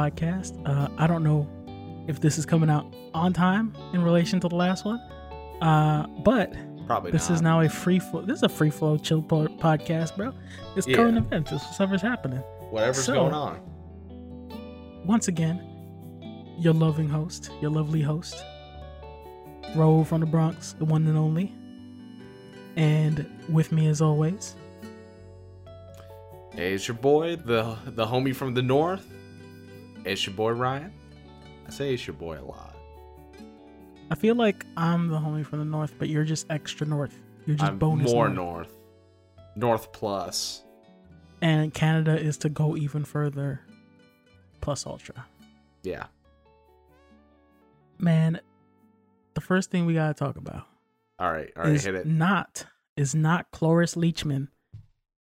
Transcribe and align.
podcast. 0.00 0.60
Uh, 0.68 0.88
I 0.98 1.06
don't 1.06 1.22
know 1.22 1.46
if 2.08 2.20
this 2.20 2.38
is 2.38 2.46
coming 2.46 2.70
out 2.70 2.86
on 3.14 3.32
time 3.32 3.74
in 3.92 4.02
relation 4.02 4.40
to 4.40 4.48
the 4.48 4.54
last 4.56 4.84
one, 4.84 4.98
uh, 5.60 6.06
but 6.24 6.54
Probably 6.86 7.10
this 7.12 7.28
not. 7.28 7.34
is 7.36 7.42
now 7.42 7.60
a 7.60 7.68
free 7.68 7.98
flow. 7.98 8.22
This 8.22 8.38
is 8.38 8.42
a 8.42 8.48
free 8.48 8.70
flow 8.70 8.96
chill 8.96 9.22
po- 9.22 9.46
podcast, 9.48 10.16
bro. 10.16 10.32
It's 10.76 10.86
Yeah. 10.88 10.96
current 10.96 11.18
events. 11.18 11.52
It's 11.52 11.64
whatever's 11.78 12.02
happening. 12.02 12.42
whatever's 12.70 13.04
so- 13.04 13.14
going 13.14 13.34
on. 13.34 13.58
Once 15.06 15.28
again, 15.28 15.60
your 16.58 16.72
loving 16.74 17.08
host, 17.08 17.50
your 17.60 17.70
lovely 17.70 18.00
host, 18.02 18.44
Roll 19.76 20.04
from 20.04 20.20
the 20.20 20.26
Bronx, 20.26 20.72
the 20.74 20.84
one 20.84 21.06
and 21.06 21.16
only, 21.16 21.52
and 22.76 23.24
with 23.48 23.70
me 23.72 23.86
as 23.88 24.00
always, 24.00 24.56
Hey, 26.52 26.74
it's 26.74 26.88
your 26.88 26.96
boy, 26.96 27.36
the 27.36 27.76
the 27.86 28.04
homie 28.06 28.34
from 28.34 28.54
the 28.54 28.62
north. 28.62 29.06
It's 30.04 30.26
your 30.26 30.34
boy 30.34 30.52
Ryan. 30.52 30.92
I 31.66 31.70
say 31.70 31.94
it's 31.94 32.06
your 32.06 32.14
boy 32.14 32.38
a 32.38 32.42
lot. 32.44 32.76
I 34.10 34.14
feel 34.16 34.34
like 34.34 34.66
I'm 34.76 35.08
the 35.08 35.18
homie 35.18 35.46
from 35.46 35.60
the 35.60 35.64
north, 35.64 35.94
but 35.98 36.08
you're 36.08 36.24
just 36.24 36.46
extra 36.50 36.86
north. 36.86 37.16
You're 37.46 37.56
just 37.56 37.70
I'm 37.70 37.78
bonus 37.78 38.12
more 38.12 38.28
north. 38.28 38.68
north. 38.68 38.76
North 39.56 39.92
plus. 39.92 40.62
and 41.42 41.72
Canada 41.72 42.18
is 42.18 42.38
to 42.38 42.48
go 42.48 42.76
even 42.76 43.04
further, 43.04 43.60
plus 44.60 44.86
ultra. 44.86 45.26
Yeah. 45.82 46.06
Man, 47.98 48.40
the 49.34 49.40
first 49.40 49.70
thing 49.70 49.86
we 49.86 49.94
gotta 49.94 50.14
talk 50.14 50.36
about 50.36 50.66
All 51.18 51.30
right. 51.30 51.50
All 51.56 51.64
right. 51.64 51.80
Hit 51.80 51.94
it. 51.94 52.06
not 52.06 52.66
is 52.96 53.14
not 53.14 53.50
Cloris 53.50 53.94
Leachman, 53.94 54.48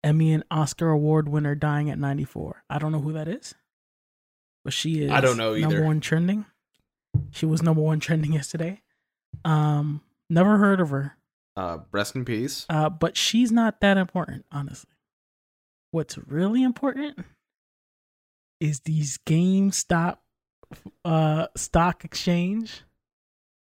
Emmy 0.05 0.33
and 0.33 0.45
Oscar 0.51 0.91
award 0.91 1.29
winner, 1.29 1.55
dying 1.55 1.91
at 1.91 1.99
94. 1.99 2.65
I 2.71 2.79
don't 2.79 2.93
know 2.93 3.01
who 3.01 3.13
that 3.13 3.29
is, 3.29 3.55
but 4.69 4.75
she 4.75 5.03
is. 5.03 5.11
I 5.11 5.23
don't 5.23 5.39
know 5.39 5.55
either. 5.55 5.67
Number 5.67 5.83
one 5.87 6.01
trending. 6.01 6.45
She 7.31 7.47
was 7.47 7.63
number 7.63 7.81
one 7.81 8.01
trending 8.01 8.35
yesterday. 8.35 8.83
Um, 9.43 10.03
never 10.29 10.59
heard 10.59 10.79
of 10.79 10.91
her. 10.91 11.17
Uh, 11.57 11.79
rest 11.91 12.15
in 12.15 12.27
peace. 12.27 12.67
Uh, 12.69 12.91
but 12.91 13.17
she's 13.17 13.51
not 13.51 13.81
that 13.81 13.97
important, 13.97 14.45
honestly. 14.53 14.91
What's 15.91 16.19
really 16.19 16.63
important 16.63 17.25
is 18.61 18.81
these 18.81 19.19
GameStop 19.25 20.19
uh 21.03 21.47
stock 21.57 22.05
exchange. 22.05 22.83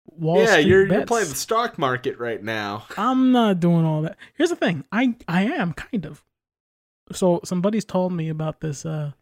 Wall 0.06 0.38
yeah, 0.38 0.52
Street 0.52 0.66
you're 0.66 0.86
you're 0.86 1.04
playing 1.04 1.28
the 1.28 1.34
stock 1.34 1.78
market 1.78 2.18
right 2.18 2.42
now. 2.42 2.86
I'm 2.96 3.32
not 3.32 3.60
doing 3.60 3.84
all 3.84 4.00
that. 4.00 4.16
Here's 4.32 4.48
the 4.48 4.56
thing. 4.56 4.84
I 4.90 5.14
I 5.28 5.42
am 5.42 5.74
kind 5.74 6.06
of. 6.06 6.24
So 7.12 7.40
somebody's 7.44 7.84
told 7.84 8.14
me 8.14 8.30
about 8.30 8.62
this 8.62 8.86
uh 8.86 9.12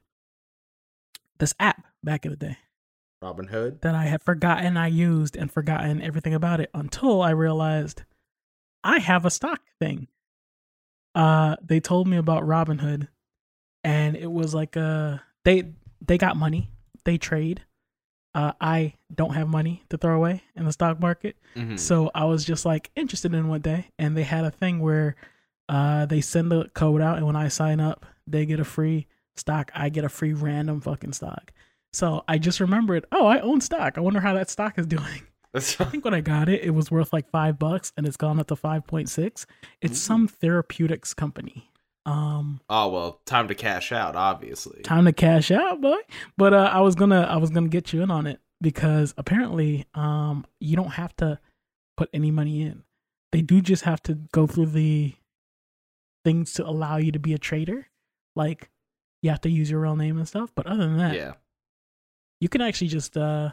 this 1.38 1.54
app 1.58 1.84
back 2.02 2.24
in 2.24 2.30
the 2.30 2.36
day 2.36 2.56
Robinhood. 3.22 3.80
that 3.80 3.94
I 3.94 4.04
had 4.04 4.22
forgotten 4.22 4.76
I 4.76 4.86
used 4.88 5.36
and 5.36 5.50
forgotten 5.50 6.00
everything 6.02 6.34
about 6.34 6.60
it 6.60 6.70
until 6.74 7.22
I 7.22 7.30
realized 7.30 8.02
I 8.82 8.98
have 8.98 9.24
a 9.24 9.30
stock 9.30 9.60
thing. 9.78 10.08
Uh 11.14 11.56
they 11.64 11.80
told 11.80 12.08
me 12.08 12.16
about 12.16 12.42
Robinhood 12.42 13.08
and 13.82 14.16
it 14.16 14.30
was 14.30 14.54
like 14.54 14.76
uh 14.76 15.18
they 15.44 15.72
they 16.04 16.18
got 16.18 16.36
money, 16.36 16.70
they 17.04 17.18
trade. 17.18 17.62
Uh 18.34 18.52
I 18.60 18.94
don't 19.14 19.34
have 19.34 19.48
money 19.48 19.84
to 19.90 19.96
throw 19.96 20.16
away 20.16 20.42
in 20.56 20.64
the 20.64 20.72
stock 20.72 21.00
market. 21.00 21.36
Mhm. 21.54 21.78
So 21.78 22.10
I 22.14 22.24
was 22.24 22.44
just 22.44 22.64
like 22.66 22.90
interested 22.96 23.32
in 23.32 23.48
one 23.48 23.60
day 23.60 23.88
and 23.98 24.16
they 24.16 24.24
had 24.24 24.44
a 24.44 24.50
thing 24.50 24.80
where 24.80 25.14
uh 25.68 26.06
they 26.06 26.20
send 26.20 26.50
the 26.50 26.68
code 26.74 27.00
out 27.00 27.16
and 27.16 27.26
when 27.26 27.36
I 27.36 27.48
sign 27.48 27.80
up, 27.80 28.04
they 28.26 28.44
get 28.44 28.60
a 28.60 28.64
free 28.64 29.06
stock, 29.36 29.70
I 29.74 29.88
get 29.88 30.04
a 30.04 30.08
free 30.08 30.32
random 30.32 30.80
fucking 30.80 31.12
stock. 31.12 31.52
So 31.92 32.24
I 32.26 32.38
just 32.38 32.60
remembered, 32.60 33.06
oh, 33.12 33.26
I 33.26 33.40
own 33.40 33.60
stock. 33.60 33.96
I 33.96 34.00
wonder 34.00 34.20
how 34.20 34.34
that 34.34 34.50
stock 34.50 34.78
is 34.78 34.86
doing. 34.88 35.22
I 35.54 35.60
think 35.60 36.04
when 36.04 36.14
I 36.14 36.20
got 36.20 36.48
it, 36.48 36.62
it 36.64 36.70
was 36.70 36.90
worth 36.90 37.12
like 37.12 37.30
five 37.30 37.58
bucks 37.60 37.92
and 37.96 38.06
it's 38.06 38.16
gone 38.16 38.40
up 38.40 38.48
to 38.48 38.56
5.6. 38.56 39.46
It's 39.80 39.92
Ooh. 39.92 39.94
some 39.94 40.28
therapeutics 40.28 41.14
company. 41.14 41.70
Um 42.06 42.60
oh 42.68 42.88
well, 42.88 43.20
time 43.24 43.48
to 43.48 43.54
cash 43.54 43.90
out. 43.90 44.14
Obviously. 44.14 44.82
time 44.82 45.06
to 45.06 45.12
cash 45.12 45.50
out, 45.50 45.80
boy. 45.80 45.96
But 46.36 46.52
uh 46.52 46.68
I 46.70 46.80
was 46.80 46.94
gonna 46.94 47.22
I 47.22 47.38
was 47.38 47.48
gonna 47.48 47.68
get 47.68 47.94
you 47.94 48.02
in 48.02 48.10
on 48.10 48.26
it 48.26 48.40
because 48.60 49.14
apparently 49.16 49.86
um 49.94 50.44
you 50.60 50.76
don't 50.76 50.90
have 50.90 51.16
to 51.16 51.38
put 51.96 52.10
any 52.12 52.30
money 52.30 52.60
in. 52.60 52.82
They 53.32 53.40
do 53.40 53.62
just 53.62 53.84
have 53.84 54.02
to 54.02 54.16
go 54.32 54.46
through 54.46 54.66
the 54.66 55.14
things 56.26 56.52
to 56.54 56.66
allow 56.66 56.98
you 56.98 57.10
to 57.12 57.18
be 57.18 57.32
a 57.32 57.38
trader. 57.38 57.88
Like 58.36 58.68
you 59.24 59.30
have 59.30 59.40
to 59.40 59.48
use 59.48 59.70
your 59.70 59.80
real 59.80 59.96
name 59.96 60.18
and 60.18 60.28
stuff. 60.28 60.52
But 60.54 60.66
other 60.66 60.84
than 60.84 60.98
that, 60.98 61.14
Yeah. 61.16 61.32
you 62.40 62.48
can 62.50 62.60
actually 62.60 62.88
just 62.88 63.16
uh 63.16 63.52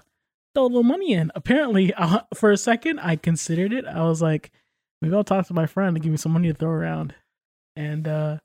throw 0.54 0.64
a 0.64 0.68
little 0.68 0.84
money 0.84 1.14
in. 1.14 1.32
Apparently, 1.34 1.94
uh, 1.98 2.20
for 2.36 2.52
a 2.52 2.58
second, 2.58 3.00
I 3.00 3.16
considered 3.16 3.72
it. 3.72 3.86
I 3.86 4.04
was 4.04 4.22
like, 4.22 4.52
maybe 5.02 5.16
I'll 5.16 5.24
talk 5.24 5.48
to 5.48 5.54
my 5.54 5.66
friend 5.66 5.96
to 5.96 6.02
give 6.02 6.12
me 6.12 6.18
some 6.18 6.34
money 6.34 6.50
to 6.50 6.54
throw 6.54 6.70
around, 6.72 7.16
and 7.78 8.06
uh 8.08 8.38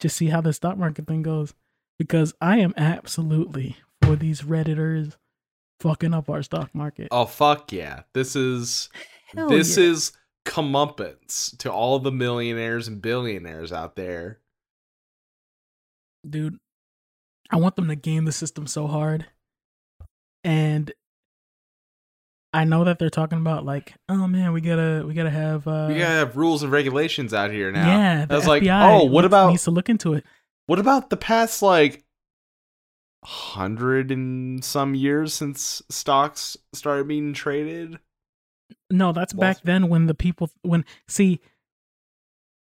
just 0.00 0.16
see 0.16 0.26
how 0.26 0.40
the 0.40 0.52
stock 0.52 0.76
market 0.76 1.06
thing 1.06 1.22
goes. 1.22 1.54
Because 1.98 2.34
I 2.40 2.58
am 2.58 2.74
absolutely 2.76 3.76
for 4.02 4.16
these 4.16 4.42
redditors 4.42 5.14
fucking 5.78 6.12
up 6.14 6.28
our 6.28 6.42
stock 6.42 6.74
market. 6.74 7.08
Oh 7.12 7.26
fuck 7.26 7.70
yeah! 7.72 8.02
This 8.12 8.34
is 8.34 8.90
Hell 9.36 9.48
this 9.48 9.76
yeah. 9.76 9.84
is 9.84 10.12
comeuppance 10.44 11.56
to 11.58 11.70
all 11.72 12.00
the 12.00 12.10
millionaires 12.10 12.88
and 12.88 13.00
billionaires 13.00 13.72
out 13.72 13.94
there. 13.94 14.40
dude. 16.28 16.58
I 17.52 17.56
want 17.56 17.76
them 17.76 17.88
to 17.88 17.96
game 17.96 18.24
the 18.24 18.32
system 18.32 18.66
so 18.66 18.86
hard. 18.86 19.26
And 20.42 20.92
I 22.54 22.64
know 22.64 22.84
that 22.84 22.98
they're 22.98 23.10
talking 23.10 23.38
about 23.38 23.64
like, 23.64 23.94
oh 24.08 24.26
man, 24.26 24.52
we 24.52 24.60
gotta 24.60 25.04
we 25.06 25.14
gotta 25.14 25.30
have 25.30 25.66
uh 25.66 25.86
we 25.88 25.94
gotta 25.94 26.06
have 26.06 26.36
rules 26.36 26.62
and 26.62 26.72
regulations 26.72 27.32
out 27.32 27.50
here 27.50 27.70
now. 27.70 27.86
Yeah, 27.86 28.26
I 28.28 28.34
was 28.34 28.46
like, 28.46 28.62
FBI 28.62 28.90
oh, 28.90 29.04
what 29.04 29.22
needs- 29.22 29.26
about 29.26 29.50
needs 29.50 29.64
to 29.64 29.70
look 29.70 29.88
into 29.88 30.14
it. 30.14 30.24
what 30.66 30.78
about 30.78 31.10
the 31.10 31.16
past 31.16 31.62
like 31.62 32.04
hundred 33.24 34.10
and 34.10 34.64
some 34.64 34.94
years 34.94 35.32
since 35.32 35.80
stocks 35.88 36.56
started 36.72 37.06
being 37.06 37.32
traded? 37.32 37.98
No, 38.90 39.12
that's 39.12 39.32
Wall 39.32 39.40
back 39.42 39.58
Street. 39.58 39.66
then 39.72 39.88
when 39.88 40.06
the 40.06 40.14
people 40.14 40.50
when 40.62 40.84
see 41.08 41.40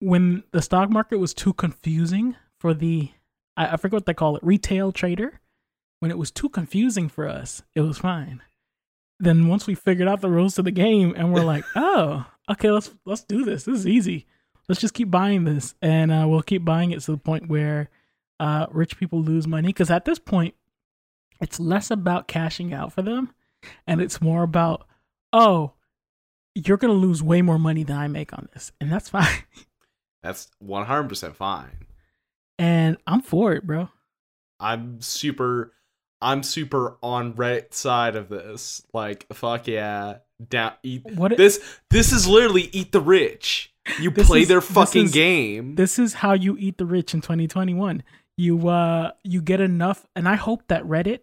when 0.00 0.42
the 0.52 0.62
stock 0.62 0.90
market 0.90 1.18
was 1.18 1.34
too 1.34 1.52
confusing 1.52 2.36
for 2.58 2.72
the 2.74 3.10
I, 3.58 3.74
I 3.74 3.76
forget 3.76 3.96
what 3.96 4.06
they 4.06 4.14
call 4.14 4.36
it 4.36 4.42
retail 4.42 4.92
trader. 4.92 5.40
When 6.00 6.12
it 6.12 6.16
was 6.16 6.30
too 6.30 6.48
confusing 6.48 7.08
for 7.08 7.28
us, 7.28 7.62
it 7.74 7.80
was 7.80 7.98
fine. 7.98 8.40
Then 9.18 9.48
once 9.48 9.66
we 9.66 9.74
figured 9.74 10.06
out 10.06 10.20
the 10.20 10.30
rules 10.30 10.54
to 10.54 10.62
the 10.62 10.70
game 10.70 11.12
and 11.16 11.34
we're 11.34 11.44
like, 11.44 11.64
oh, 11.76 12.24
okay, 12.48 12.70
let's 12.70 12.92
let's 13.04 13.24
do 13.24 13.44
this. 13.44 13.64
This 13.64 13.80
is 13.80 13.86
easy. 13.86 14.26
Let's 14.68 14.80
just 14.80 14.94
keep 14.94 15.10
buying 15.10 15.44
this, 15.44 15.74
and 15.80 16.12
uh, 16.12 16.26
we'll 16.28 16.42
keep 16.42 16.64
buying 16.64 16.90
it 16.90 17.00
to 17.00 17.12
the 17.12 17.18
point 17.18 17.48
where 17.48 17.88
uh, 18.38 18.66
rich 18.70 18.98
people 18.98 19.22
lose 19.22 19.46
money. 19.46 19.68
Because 19.68 19.90
at 19.90 20.04
this 20.04 20.18
point, 20.18 20.54
it's 21.40 21.58
less 21.58 21.90
about 21.90 22.28
cashing 22.28 22.74
out 22.74 22.92
for 22.92 23.00
them, 23.00 23.32
and 23.86 24.02
it's 24.02 24.20
more 24.20 24.42
about, 24.42 24.86
oh, 25.32 25.72
you're 26.54 26.76
gonna 26.76 26.92
lose 26.92 27.22
way 27.22 27.40
more 27.40 27.58
money 27.58 27.82
than 27.82 27.96
I 27.96 28.08
make 28.08 28.34
on 28.34 28.48
this, 28.52 28.72
and 28.78 28.92
that's 28.92 29.08
fine. 29.08 29.42
That's 30.22 30.50
one 30.58 30.84
hundred 30.84 31.08
percent 31.08 31.34
fine. 31.34 31.87
And 32.58 32.96
I'm 33.06 33.20
for 33.22 33.52
it, 33.52 33.66
bro. 33.66 33.88
I'm 34.60 35.00
super 35.00 35.72
I'm 36.20 36.42
super 36.42 36.96
on 37.02 37.34
Reddit 37.34 37.72
side 37.74 38.16
of 38.16 38.28
this. 38.28 38.82
Like 38.92 39.26
fuck 39.32 39.66
yeah. 39.68 40.18
Down 40.48 40.72
eat 40.82 41.02
What 41.14 41.36
this 41.36 41.60
this 41.90 42.12
is 42.12 42.26
literally 42.26 42.68
eat 42.72 42.92
the 42.92 43.00
rich. 43.00 43.72
You 44.00 44.10
play 44.10 44.42
is- 44.42 44.48
their 44.48 44.60
this 44.60 44.70
fucking 44.70 45.06
is- 45.06 45.12
game. 45.12 45.74
This 45.76 45.98
is 45.98 46.14
how 46.14 46.32
you 46.34 46.56
eat 46.58 46.78
the 46.78 46.86
rich 46.86 47.14
in 47.14 47.20
2021. 47.20 48.02
You 48.36 48.68
uh 48.68 49.12
you 49.24 49.42
get 49.42 49.60
enough, 49.60 50.06
and 50.14 50.28
I 50.28 50.36
hope 50.36 50.62
that 50.68 50.84
Reddit 50.84 51.20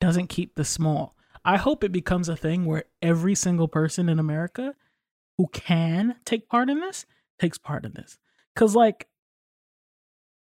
doesn't 0.00 0.28
keep 0.28 0.54
the 0.54 0.64
small. 0.64 1.16
I 1.44 1.56
hope 1.56 1.82
it 1.82 1.90
becomes 1.90 2.28
a 2.28 2.36
thing 2.36 2.66
where 2.66 2.84
every 3.00 3.34
single 3.34 3.66
person 3.66 4.08
in 4.08 4.18
America 4.20 4.74
who 5.38 5.48
can 5.48 6.16
take 6.24 6.48
part 6.48 6.70
in 6.70 6.78
this 6.78 7.04
takes 7.40 7.58
part 7.58 7.84
in 7.84 7.92
this. 7.94 8.18
Cause 8.54 8.76
like 8.76 9.08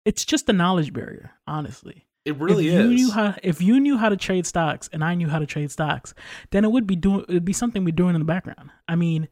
it's 0.05 0.25
just 0.25 0.49
a 0.49 0.53
knowledge 0.53 0.93
barrier, 0.93 1.31
honestly. 1.47 2.05
it 2.25 2.37
really 2.37 2.67
if 2.67 2.73
you 2.73 2.79
is. 2.79 2.87
Knew 2.89 3.11
how, 3.11 3.35
if 3.43 3.61
you 3.61 3.79
knew 3.79 3.97
how 3.97 4.09
to 4.09 4.17
trade 4.17 4.45
stocks 4.45 4.89
and 4.91 5.03
I 5.03 5.15
knew 5.15 5.27
how 5.27 5.39
to 5.39 5.45
trade 5.45 5.71
stocks, 5.71 6.13
then 6.51 6.65
it 6.65 6.71
would 6.71 6.87
be 6.87 6.95
doing 6.95 7.25
it'd 7.29 7.45
be 7.45 7.53
something 7.53 7.83
we're 7.83 7.91
doing 7.91 8.15
in 8.15 8.21
the 8.21 8.25
background. 8.25 8.71
I 8.87 8.95
mean, 8.95 9.27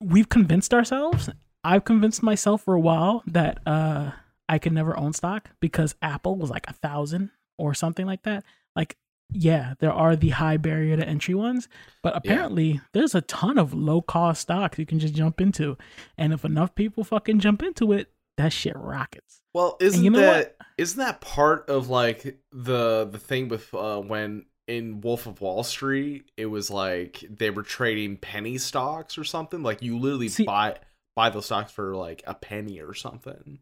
we've 0.00 0.28
convinced 0.28 0.72
ourselves. 0.74 1.30
I've 1.64 1.84
convinced 1.84 2.22
myself 2.22 2.62
for 2.62 2.74
a 2.74 2.80
while 2.80 3.22
that 3.26 3.58
uh 3.66 4.12
I 4.48 4.58
could 4.58 4.72
never 4.72 4.98
own 4.98 5.12
stock 5.12 5.50
because 5.60 5.94
Apple 6.00 6.36
was 6.36 6.48
like 6.50 6.66
a 6.68 6.72
thousand 6.72 7.30
or 7.58 7.74
something 7.74 8.06
like 8.06 8.22
that. 8.22 8.44
Like, 8.74 8.96
yeah, 9.30 9.74
there 9.78 9.92
are 9.92 10.16
the 10.16 10.30
high 10.30 10.56
barrier 10.56 10.96
to 10.96 11.06
entry 11.06 11.34
ones, 11.34 11.68
but 12.02 12.16
apparently 12.16 12.80
there's 12.94 13.14
a 13.14 13.20
ton 13.20 13.58
of 13.58 13.74
low 13.74 14.00
cost 14.00 14.40
stocks 14.40 14.78
you 14.78 14.86
can 14.86 14.98
just 14.98 15.12
jump 15.12 15.40
into. 15.40 15.76
And 16.16 16.32
if 16.32 16.46
enough 16.46 16.74
people 16.74 17.04
fucking 17.04 17.40
jump 17.40 17.62
into 17.62 17.92
it, 17.92 18.10
that 18.38 18.52
shit 18.52 18.74
rockets. 18.76 19.40
Well, 19.52 19.76
isn't 19.80 20.02
you 20.02 20.10
know 20.10 20.20
that 20.20 20.56
not 20.78 20.94
that 20.94 21.20
part 21.20 21.68
of 21.68 21.88
like 21.90 22.38
the 22.52 23.04
the 23.10 23.18
thing 23.18 23.48
with 23.48 23.72
uh, 23.74 24.00
when 24.00 24.46
in 24.66 25.00
Wolf 25.00 25.26
of 25.26 25.40
Wall 25.40 25.62
Street 25.64 26.30
it 26.36 26.46
was 26.46 26.70
like 26.70 27.24
they 27.28 27.50
were 27.50 27.62
trading 27.62 28.16
penny 28.16 28.58
stocks 28.58 29.18
or 29.18 29.24
something? 29.24 29.62
Like 29.62 29.82
you 29.82 29.98
literally 29.98 30.28
See- 30.28 30.44
buy 30.44 30.78
buy 31.14 31.30
those 31.30 31.46
stocks 31.46 31.72
for 31.72 31.94
like 31.96 32.22
a 32.26 32.34
penny 32.34 32.80
or 32.80 32.94
something. 32.94 33.58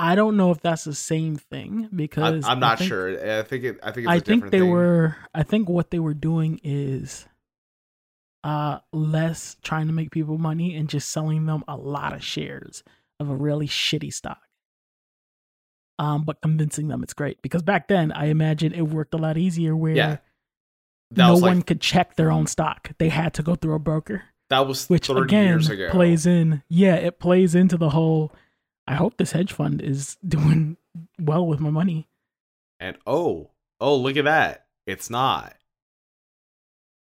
I 0.00 0.14
don't 0.14 0.36
know 0.36 0.52
if 0.52 0.60
that's 0.60 0.84
the 0.84 0.94
same 0.94 1.34
thing 1.34 1.88
because 1.94 2.44
I'm 2.44 2.58
I 2.58 2.60
not 2.60 2.78
think- 2.78 2.88
sure. 2.88 3.38
I 3.38 3.42
think 3.42 3.64
it. 3.64 3.80
I 3.82 3.90
think 3.90 4.06
it's 4.06 4.06
a 4.06 4.10
I 4.10 4.20
think 4.20 4.24
different 4.24 4.52
they 4.52 4.60
thing. 4.60 4.70
were. 4.70 5.16
I 5.34 5.42
think 5.42 5.68
what 5.68 5.90
they 5.90 5.98
were 5.98 6.14
doing 6.14 6.60
is, 6.62 7.26
uh, 8.44 8.78
less 8.92 9.56
trying 9.62 9.88
to 9.88 9.92
make 9.92 10.12
people 10.12 10.38
money 10.38 10.76
and 10.76 10.88
just 10.88 11.10
selling 11.10 11.46
them 11.46 11.64
a 11.66 11.76
lot 11.76 12.12
of 12.12 12.22
shares 12.22 12.84
of 13.20 13.28
a 13.30 13.34
really 13.34 13.66
shitty 13.68 14.12
stock. 14.12 14.40
Um, 15.98 16.24
but 16.24 16.40
convincing 16.40 16.86
them 16.88 17.02
it's 17.02 17.14
great 17.14 17.42
because 17.42 17.62
back 17.62 17.88
then 17.88 18.12
I 18.12 18.26
imagine 18.26 18.72
it 18.72 18.82
worked 18.82 19.14
a 19.14 19.16
lot 19.16 19.36
easier 19.36 19.74
where 19.74 19.96
Yeah. 19.96 20.16
No 21.10 21.36
one 21.36 21.56
like 21.58 21.66
could 21.66 21.80
check 21.80 22.14
their 22.16 22.30
own 22.30 22.46
stock. 22.46 22.90
They 22.98 23.08
had 23.08 23.32
to 23.34 23.42
go 23.42 23.54
through 23.54 23.74
a 23.74 23.78
broker, 23.78 24.24
that 24.50 24.66
was 24.66 24.88
which 24.88 25.08
again 25.08 25.46
years 25.46 25.68
ago. 25.70 25.88
plays 25.90 26.26
in. 26.26 26.62
Yeah, 26.68 26.96
it 26.96 27.18
plays 27.18 27.54
into 27.54 27.76
the 27.78 27.90
whole. 27.90 28.30
I 28.86 28.94
hope 28.94 29.16
this 29.16 29.32
hedge 29.32 29.52
fund 29.52 29.80
is 29.80 30.16
doing 30.26 30.76
well 31.18 31.46
with 31.46 31.60
my 31.60 31.70
money. 31.70 32.08
and 32.78 32.96
oh, 33.06 33.50
oh, 33.80 33.96
look 33.96 34.16
at 34.18 34.26
that! 34.26 34.66
It's 34.86 35.08
not. 35.08 35.54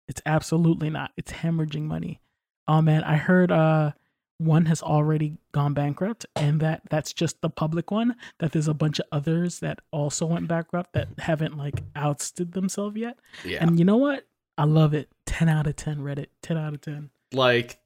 It's 0.06 0.20
absolutely 0.26 0.90
not. 0.90 1.12
It's 1.16 1.32
hemorrhaging 1.32 1.84
money. 1.84 2.20
Oh 2.68 2.82
man, 2.82 3.02
I 3.04 3.16
heard 3.16 3.50
uh 3.50 3.92
one 4.38 4.66
has 4.66 4.82
already 4.82 5.38
gone 5.52 5.74
bankrupt 5.74 6.26
and 6.34 6.60
that 6.60 6.82
that's 6.90 7.12
just 7.12 7.40
the 7.40 7.48
public 7.48 7.90
one 7.90 8.16
that 8.40 8.52
there's 8.52 8.66
a 8.68 8.74
bunch 8.74 8.98
of 8.98 9.06
others 9.12 9.60
that 9.60 9.80
also 9.92 10.26
went 10.26 10.48
bankrupt 10.48 10.92
that 10.92 11.06
haven't 11.18 11.56
like 11.56 11.82
ousted 11.94 12.52
themselves 12.52 12.96
yet. 12.96 13.18
Yeah, 13.44 13.58
And 13.60 13.78
you 13.78 13.84
know 13.84 13.96
what? 13.96 14.26
I 14.58 14.64
love 14.64 14.92
it. 14.94 15.08
10 15.26 15.48
out 15.48 15.66
of 15.66 15.76
10 15.76 15.98
Reddit. 15.98 16.26
10 16.42 16.56
out 16.56 16.74
of 16.74 16.80
10. 16.80 17.10
like 17.32 17.78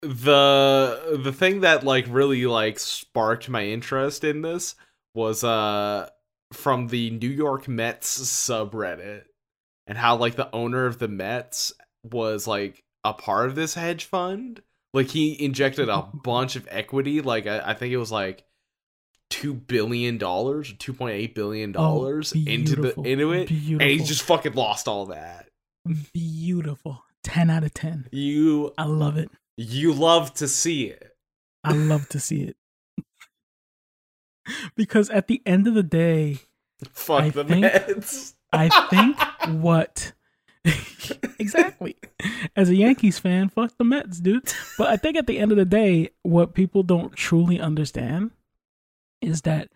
the 0.00 1.20
the 1.22 1.32
thing 1.32 1.60
that 1.60 1.84
like 1.84 2.06
really 2.08 2.44
like 2.46 2.78
sparked 2.78 3.48
my 3.48 3.64
interest 3.64 4.24
in 4.24 4.42
this 4.42 4.74
was 5.14 5.44
uh 5.44 6.08
from 6.52 6.88
the 6.88 7.10
New 7.10 7.28
York 7.30 7.68
Mets 7.68 8.20
subreddit 8.20 9.24
and 9.86 9.96
how 9.96 10.16
like 10.16 10.34
the 10.34 10.50
owner 10.52 10.86
of 10.86 10.98
the 10.98 11.08
Mets 11.08 11.72
was 12.02 12.46
like 12.46 12.82
a 13.04 13.12
part 13.14 13.48
of 13.48 13.54
this 13.54 13.74
hedge 13.74 14.04
fund. 14.04 14.60
Like 14.94 15.08
he 15.08 15.42
injected 15.42 15.88
a 15.88 16.02
bunch 16.02 16.56
of 16.56 16.68
equity. 16.70 17.20
Like 17.20 17.46
I, 17.46 17.70
I 17.70 17.74
think 17.74 17.92
it 17.92 17.96
was 17.98 18.12
like 18.12 18.44
two 19.30 19.54
billion 19.54 20.18
dollars, 20.18 20.74
two 20.78 20.92
point 20.92 21.14
eight 21.14 21.34
billion 21.34 21.70
oh, 21.70 21.80
dollars 21.80 22.32
into 22.32 22.76
the 22.76 23.00
into 23.02 23.32
it, 23.32 23.48
Beautiful. 23.48 23.80
and 23.82 23.90
he 23.90 23.98
just 23.98 24.22
fucking 24.22 24.52
lost 24.54 24.88
all 24.88 25.06
that. 25.06 25.48
beautiful. 26.12 27.04
10 27.24 27.50
out 27.50 27.62
of 27.62 27.72
10. 27.72 28.08
You 28.10 28.74
I 28.76 28.84
love 28.84 29.16
it. 29.16 29.30
you 29.56 29.92
love 29.92 30.34
to 30.34 30.48
see 30.48 30.86
it. 30.86 31.12
I 31.62 31.72
love 31.72 32.08
to 32.08 32.18
see 32.20 32.42
it. 32.42 32.56
because 34.76 35.08
at 35.10 35.28
the 35.28 35.40
end 35.46 35.68
of 35.68 35.74
the 35.74 35.84
day, 35.84 36.40
Fuck 36.92 37.22
I 37.22 37.30
the 37.30 37.44
think- 37.44 37.60
Mets. 37.62 38.34
I 38.52 38.68
think 38.90 39.16
what 39.62 40.12
exactly 41.38 41.96
as 42.56 42.68
a 42.68 42.74
Yankees 42.74 43.18
fan, 43.18 43.48
fuck 43.48 43.76
the 43.76 43.84
Mets, 43.84 44.20
dude. 44.20 44.52
But 44.78 44.88
I 44.88 44.96
think 44.96 45.16
at 45.16 45.26
the 45.26 45.38
end 45.38 45.50
of 45.50 45.58
the 45.58 45.64
day, 45.64 46.10
what 46.22 46.54
people 46.54 46.82
don't 46.82 47.14
truly 47.14 47.60
understand 47.60 48.30
is 49.20 49.42
that 49.42 49.68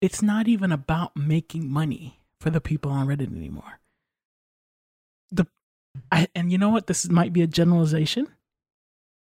it's 0.00 0.22
not 0.22 0.48
even 0.48 0.72
about 0.72 1.16
making 1.16 1.70
money 1.70 2.20
for 2.40 2.50
the 2.50 2.60
people 2.60 2.90
on 2.90 3.06
Reddit 3.06 3.34
anymore. 3.34 3.80
The 5.30 5.46
I, 6.12 6.28
and 6.34 6.52
you 6.52 6.58
know 6.58 6.68
what? 6.68 6.86
This 6.86 7.08
might 7.08 7.32
be 7.32 7.42
a 7.42 7.46
generalization. 7.46 8.28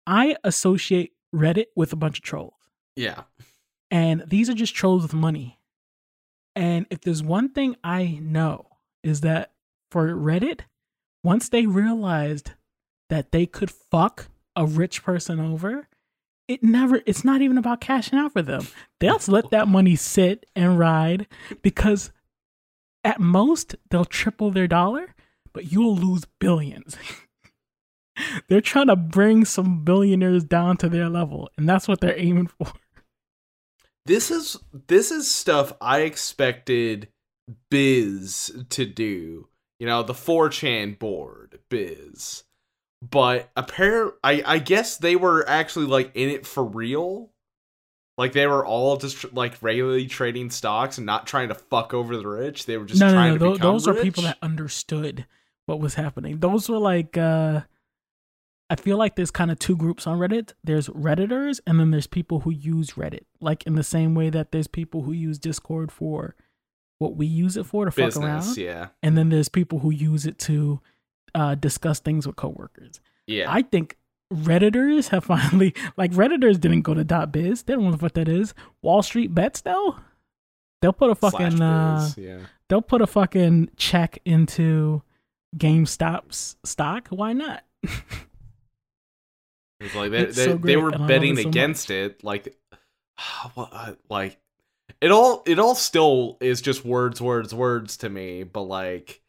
I 0.07 0.35
associate 0.43 1.13
Reddit 1.33 1.67
with 1.75 1.93
a 1.93 1.95
bunch 1.97 2.19
of 2.19 2.23
trolls. 2.23 2.53
Yeah. 2.95 3.23
And 3.91 4.23
these 4.27 4.49
are 4.49 4.53
just 4.53 4.75
trolls 4.75 5.03
with 5.03 5.13
money. 5.13 5.59
And 6.55 6.85
if 6.89 7.01
there's 7.01 7.21
one 7.21 7.49
thing 7.49 7.75
I 7.83 8.19
know 8.21 8.77
is 9.03 9.21
that 9.21 9.51
for 9.91 10.07
Reddit, 10.07 10.61
once 11.25 11.49
they 11.49 11.65
realized 11.65 12.51
that 13.09 13.31
they 13.31 13.45
could 13.45 13.71
fuck 13.71 14.27
a 14.55 14.65
rich 14.65 15.03
person 15.03 15.39
over, 15.39 15.87
it 16.47 16.63
never 16.63 17.01
it's 17.07 17.25
not 17.25 17.41
even 17.41 17.57
about 17.57 17.81
cashing 17.81 18.17
out 18.17 18.31
for 18.31 18.43
them. 18.43 18.67
They'll 18.99 19.15
just 19.15 19.27
let 19.27 19.49
that 19.49 19.67
money 19.67 19.95
sit 19.95 20.45
and 20.55 20.77
ride 20.77 21.25
because 21.63 22.11
at 23.03 23.19
most 23.19 23.75
they'll 23.89 24.05
triple 24.05 24.51
their 24.51 24.67
dollar, 24.67 25.15
but 25.51 25.71
you'll 25.71 25.95
lose 25.95 26.25
billions. 26.39 26.95
they're 28.47 28.61
trying 28.61 28.87
to 28.87 28.95
bring 28.95 29.45
some 29.45 29.83
billionaires 29.83 30.43
down 30.43 30.77
to 30.77 30.89
their 30.89 31.09
level, 31.09 31.49
and 31.57 31.67
that's 31.67 31.87
what 31.87 32.01
they're 32.01 32.19
aiming 32.19 32.47
for. 32.47 32.71
This 34.07 34.29
is 34.29 34.59
this 34.85 35.09
is 35.09 35.33
stuff 35.33 35.73
I 35.81 36.01
expected 36.01 37.07
Biz 37.71 38.65
to 38.69 38.85
do. 38.85 39.47
You 39.79 39.87
know, 39.87 40.03
the 40.03 40.13
4chan 40.13 40.99
board, 40.99 41.59
Biz. 41.69 42.43
But 43.01 43.51
apparently 43.55 44.13
I 44.23 44.43
I 44.45 44.59
guess 44.59 44.97
they 44.97 45.15
were 45.15 45.47
actually 45.47 45.85
like 45.85 46.11
in 46.15 46.29
it 46.29 46.47
for 46.47 46.63
real. 46.63 47.31
Like 48.17 48.31
they 48.31 48.47
were 48.47 48.65
all 48.65 48.95
just 48.97 49.33
like 49.33 49.61
regularly 49.61 50.07
trading 50.07 50.49
stocks 50.49 50.97
and 50.97 51.05
not 51.05 51.27
trying 51.27 51.49
to 51.49 51.55
fuck 51.55 51.93
over 51.93 52.15
the 52.15 52.27
rich. 52.27 52.65
They 52.65 52.77
were 52.77 52.85
just 52.85 53.01
no, 53.01 53.07
no, 53.07 53.13
trying 53.13 53.33
no. 53.33 53.37
to 53.37 53.43
tho- 53.43 53.53
become 53.53 53.71
those 53.73 53.87
are 53.87 53.93
people 53.93 54.23
that 54.23 54.37
understood 54.41 55.25
what 55.65 55.79
was 55.79 55.95
happening. 55.95 56.39
Those 56.39 56.69
were 56.69 56.77
like, 56.77 57.17
uh, 57.17 57.61
I 58.69 58.75
feel 58.75 58.97
like 58.97 59.15
there's 59.15 59.31
kind 59.31 59.51
of 59.51 59.59
two 59.59 59.75
groups 59.75 60.07
on 60.07 60.17
Reddit. 60.17 60.53
There's 60.63 60.87
Redditors, 60.89 61.59
and 61.67 61.79
then 61.79 61.91
there's 61.91 62.07
people 62.07 62.41
who 62.41 62.51
use 62.51 62.91
Reddit. 62.91 63.25
Like 63.41 63.63
in 63.67 63.75
the 63.75 63.83
same 63.83 64.15
way 64.15 64.29
that 64.29 64.51
there's 64.51 64.67
people 64.67 65.03
who 65.03 65.11
use 65.11 65.37
Discord 65.37 65.91
for 65.91 66.35
what 66.99 67.15
we 67.15 67.25
use 67.25 67.57
it 67.57 67.65
for 67.65 67.85
to 67.85 67.91
fuck 67.91 68.15
around, 68.15 68.57
yeah. 68.57 68.87
and 69.03 69.17
then 69.17 69.29
there's 69.29 69.49
people 69.49 69.79
who 69.79 69.91
use 69.91 70.25
it 70.25 70.37
to 70.39 70.81
uh, 71.33 71.55
discuss 71.55 71.99
things 71.99 72.25
with 72.25 72.35
coworkers. 72.35 72.99
Yeah. 73.27 73.45
I 73.49 73.61
think 73.61 73.97
Redditors 74.33 75.09
have 75.09 75.25
finally 75.25 75.73
like 75.97 76.11
Redditors 76.11 76.59
didn't 76.59 76.81
go 76.81 76.93
to 76.93 77.03
dot 77.03 77.31
biz. 77.31 77.63
They 77.63 77.73
don't 77.73 77.91
know 77.91 77.97
what 77.97 78.13
that 78.13 78.27
is. 78.27 78.53
Wall 78.81 79.03
Street 79.03 79.33
bets 79.33 79.61
though. 79.61 79.97
They'll 80.81 80.93
put 80.93 81.09
a 81.09 81.15
fucking 81.15 81.61
uh 81.61 82.11
yeah. 82.17 82.39
they'll 82.69 82.81
put 82.81 83.01
a 83.01 83.07
fucking 83.07 83.71
check 83.77 84.19
into 84.25 85.01
GameStop's 85.57 86.57
stock. 86.63 87.07
Why 87.09 87.33
not? 87.33 87.63
Like 89.93 90.11
they 90.11 90.25
they, 90.25 90.31
so 90.31 90.55
they 90.55 90.77
were 90.77 90.91
betting 90.91 91.35
so 91.35 91.47
against 91.47 91.91
it. 91.91 92.23
Like, 92.23 92.55
well, 93.55 93.69
uh, 93.71 93.93
like 94.09 94.37
it 95.01 95.11
all 95.11 95.43
it 95.45 95.59
all 95.59 95.75
still 95.75 96.37
is 96.41 96.61
just 96.61 96.85
words, 96.85 97.21
words, 97.21 97.53
words 97.53 97.97
to 97.97 98.09
me. 98.09 98.43
But 98.43 98.63
like 98.63 99.21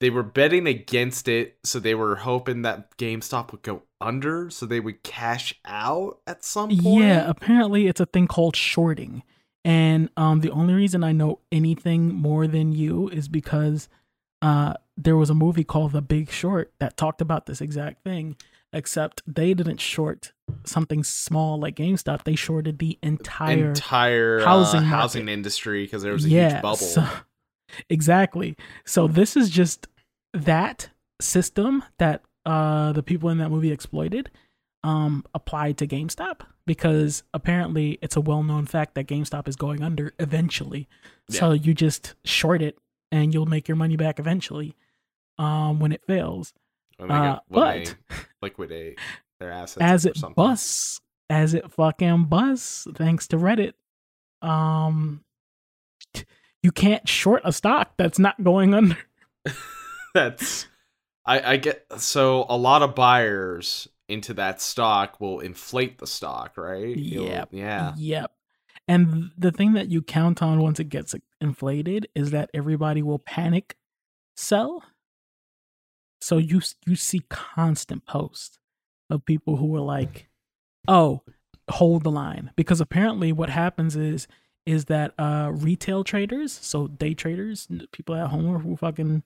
they 0.00 0.10
were 0.10 0.22
betting 0.22 0.66
against 0.66 1.28
it, 1.28 1.58
so 1.64 1.78
they 1.80 1.94
were 1.94 2.16
hoping 2.16 2.62
that 2.62 2.96
GameStop 2.98 3.52
would 3.52 3.62
go 3.62 3.82
under, 4.00 4.50
so 4.50 4.66
they 4.66 4.80
would 4.80 5.02
cash 5.02 5.58
out 5.64 6.18
at 6.26 6.44
some 6.44 6.68
point. 6.68 7.04
Yeah, 7.04 7.28
apparently 7.28 7.86
it's 7.86 8.00
a 8.00 8.06
thing 8.06 8.26
called 8.26 8.56
shorting. 8.56 9.22
And 9.64 10.10
um 10.16 10.40
the 10.40 10.50
only 10.50 10.74
reason 10.74 11.02
I 11.02 11.12
know 11.12 11.40
anything 11.50 12.14
more 12.14 12.46
than 12.46 12.72
you 12.72 13.08
is 13.08 13.28
because 13.28 13.88
uh 14.42 14.74
there 14.96 15.16
was 15.16 15.30
a 15.30 15.34
movie 15.34 15.64
called 15.64 15.92
The 15.92 16.02
Big 16.02 16.30
Short 16.30 16.72
that 16.78 16.96
talked 16.96 17.20
about 17.20 17.46
this 17.46 17.60
exact 17.60 18.02
thing, 18.04 18.36
except 18.76 19.22
they 19.26 19.54
didn't 19.54 19.80
short 19.80 20.32
something 20.64 21.02
small 21.02 21.58
like 21.58 21.76
GameStop. 21.76 22.24
They 22.24 22.36
shorted 22.36 22.78
the 22.78 22.98
entire 23.02 23.70
entire 23.70 24.40
housing 24.40 24.44
housing 24.44 24.80
market. 24.82 24.96
housing 24.96 25.28
industry 25.28 25.84
because 25.84 26.02
there 26.02 26.12
was 26.12 26.26
a 26.26 26.28
huge 26.28 26.52
bubble. 26.62 26.76
So, 26.76 27.04
exactly. 27.90 28.56
So 28.84 29.08
this 29.08 29.36
is 29.36 29.50
just 29.50 29.88
that 30.34 30.90
system 31.20 31.82
that 31.98 32.22
uh 32.44 32.92
the 32.92 33.02
people 33.02 33.30
in 33.30 33.38
that 33.38 33.50
movie 33.50 33.72
exploited 33.72 34.30
um 34.84 35.24
applied 35.34 35.78
to 35.78 35.86
GameStop 35.86 36.42
because 36.66 37.22
apparently 37.32 37.98
it's 38.02 38.16
a 38.16 38.20
well-known 38.20 38.66
fact 38.66 38.94
that 38.96 39.06
GameStop 39.06 39.48
is 39.48 39.56
going 39.56 39.82
under 39.82 40.12
eventually. 40.18 40.88
So 41.30 41.52
you 41.52 41.72
just 41.72 42.14
short 42.24 42.60
it 42.60 42.78
and 43.10 43.32
you'll 43.32 43.46
make 43.46 43.66
your 43.68 43.76
money 43.76 43.96
back 43.96 44.18
eventually 44.18 44.76
um 45.38 45.80
when 45.80 45.92
it 45.92 46.04
fails. 46.06 46.52
When 46.98 47.08
they, 47.08 47.14
uh, 47.14 47.34
get, 47.34 47.42
when 47.48 47.60
but- 47.60 47.84
they 48.08 48.16
liquidate 48.42 48.98
their 49.40 49.52
assets 49.52 49.82
as 49.82 50.06
it 50.06 50.18
busts, 50.34 51.00
as 51.28 51.54
it 51.54 51.70
fucking 51.72 52.24
busts, 52.24 52.86
thanks 52.94 53.28
to 53.28 53.36
Reddit, 53.36 53.74
um, 54.42 55.22
you 56.62 56.72
can't 56.72 57.08
short 57.08 57.42
a 57.44 57.52
stock 57.52 57.92
that's 57.96 58.18
not 58.18 58.42
going 58.42 58.74
under. 58.74 58.96
that's 60.14 60.66
I, 61.26 61.52
I 61.52 61.56
get 61.56 61.84
so 61.98 62.46
a 62.48 62.56
lot 62.56 62.82
of 62.82 62.94
buyers 62.94 63.88
into 64.08 64.34
that 64.34 64.60
stock 64.60 65.20
will 65.20 65.40
inflate 65.40 65.98
the 65.98 66.06
stock, 66.06 66.56
right? 66.56 66.96
Yep. 66.96 67.48
Yeah. 67.50 67.94
Yep. 67.96 68.32
And 68.88 69.30
the 69.36 69.50
thing 69.50 69.72
that 69.72 69.88
you 69.88 70.00
count 70.00 70.42
on 70.42 70.60
once 70.60 70.78
it 70.78 70.88
gets 70.88 71.14
inflated 71.40 72.08
is 72.14 72.30
that 72.30 72.50
everybody 72.54 73.02
will 73.02 73.18
panic 73.18 73.76
sell. 74.36 74.84
So 76.26 76.38
you 76.38 76.60
you 76.84 76.96
see 76.96 77.20
constant 77.28 78.04
posts 78.04 78.58
of 79.10 79.24
people 79.24 79.58
who 79.58 79.72
are 79.76 79.80
like, 79.80 80.28
"Oh, 80.88 81.22
hold 81.70 82.02
the 82.02 82.10
line," 82.10 82.50
because 82.56 82.80
apparently 82.80 83.30
what 83.30 83.48
happens 83.48 83.94
is 83.94 84.26
is 84.64 84.86
that 84.86 85.14
uh 85.20 85.52
retail 85.54 86.02
traders, 86.02 86.50
so 86.52 86.88
day 86.88 87.14
traders, 87.14 87.68
people 87.92 88.16
at 88.16 88.30
home 88.30 88.58
who 88.58 88.74
fucking 88.74 89.22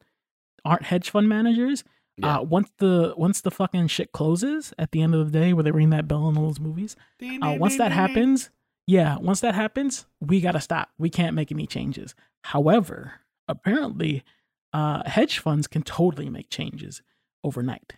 aren't 0.67 0.83
hedge 0.83 1.09
fund 1.09 1.27
managers, 1.27 1.85
Yeah. 2.19 2.41
uh 2.41 2.43
once 2.43 2.71
the 2.77 3.15
once 3.17 3.41
the 3.41 3.51
fucking 3.51 3.87
shit 3.87 4.13
closes 4.13 4.75
at 4.79 4.93
the 4.93 5.01
end 5.01 5.15
of 5.15 5.33
the 5.33 5.39
day 5.41 5.55
where 5.55 5.63
they 5.65 5.71
ring 5.71 5.89
that 5.97 6.07
bell 6.07 6.29
in 6.29 6.37
all 6.37 6.49
those 6.49 6.61
movies, 6.61 6.97
uh, 7.41 7.57
once 7.59 7.79
that 7.79 7.93
happens, 7.93 8.51
yeah, 8.87 9.17
once 9.17 9.41
that 9.41 9.55
happens, 9.55 10.05
we 10.21 10.43
gotta 10.43 10.61
stop. 10.61 10.91
We 10.99 11.09
can't 11.09 11.35
make 11.35 11.51
any 11.51 11.67
changes. 11.67 12.15
However, 12.45 13.23
apparently, 13.49 14.23
uh, 14.73 15.03
hedge 15.09 15.39
funds 15.39 15.67
can 15.67 15.83
totally 15.83 16.29
make 16.29 16.51
changes 16.51 17.03
overnight. 17.43 17.95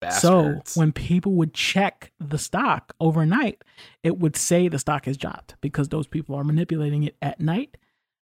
Bastards. 0.00 0.72
So 0.72 0.80
when 0.80 0.92
people 0.92 1.32
would 1.34 1.54
check 1.54 2.12
the 2.18 2.38
stock 2.38 2.92
overnight, 3.00 3.62
it 4.02 4.18
would 4.18 4.36
say 4.36 4.66
the 4.68 4.78
stock 4.78 5.04
has 5.04 5.16
dropped 5.16 5.54
because 5.60 5.88
those 5.88 6.06
people 6.06 6.34
are 6.34 6.44
manipulating 6.44 7.04
it 7.04 7.16
at 7.22 7.40
night. 7.40 7.76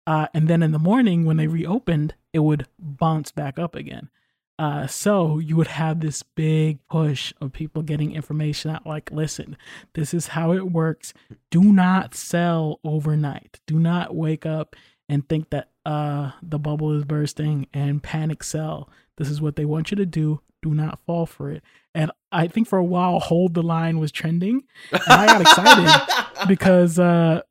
Uh, 0.06 0.28
and 0.34 0.48
then 0.48 0.62
in 0.62 0.72
the 0.72 0.78
morning, 0.78 1.24
when 1.24 1.36
they 1.36 1.46
reopened, 1.46 2.14
it 2.32 2.40
would 2.40 2.68
bounce 2.78 3.32
back 3.32 3.58
up 3.58 3.74
again. 3.74 4.10
Uh, 4.56 4.86
so 4.86 5.38
you 5.38 5.56
would 5.56 5.66
have 5.66 5.98
this 5.98 6.22
big 6.22 6.78
push 6.86 7.32
of 7.40 7.52
people 7.52 7.82
getting 7.82 8.12
information 8.12 8.70
out 8.70 8.86
like, 8.86 9.10
listen, 9.10 9.56
this 9.94 10.14
is 10.14 10.28
how 10.28 10.52
it 10.52 10.70
works. 10.70 11.12
Do 11.50 11.72
not 11.72 12.14
sell 12.14 12.78
overnight. 12.84 13.60
Do 13.66 13.80
not 13.80 14.14
wake 14.14 14.46
up 14.46 14.76
and 15.08 15.28
think 15.28 15.50
that 15.50 15.70
uh, 15.84 16.32
the 16.42 16.58
bubble 16.58 16.92
is 16.96 17.04
bursting 17.04 17.66
and 17.72 18.02
panic 18.02 18.42
sell. 18.42 18.88
This 19.16 19.28
is 19.28 19.40
what 19.40 19.56
they 19.56 19.64
want 19.64 19.90
you 19.90 19.96
to 19.96 20.06
do. 20.06 20.40
Do 20.62 20.74
not 20.74 20.98
fall 21.06 21.26
for 21.26 21.50
it. 21.50 21.62
And 21.94 22.10
I 22.32 22.48
think 22.48 22.66
for 22.66 22.78
a 22.78 22.84
while, 22.84 23.20
Hold 23.20 23.54
the 23.54 23.62
Line 23.62 23.98
was 23.98 24.10
trending. 24.10 24.62
And 24.90 25.02
I 25.06 25.26
got 25.26 25.40
excited 25.42 26.46
because 26.48 26.98
uh, 26.98 27.42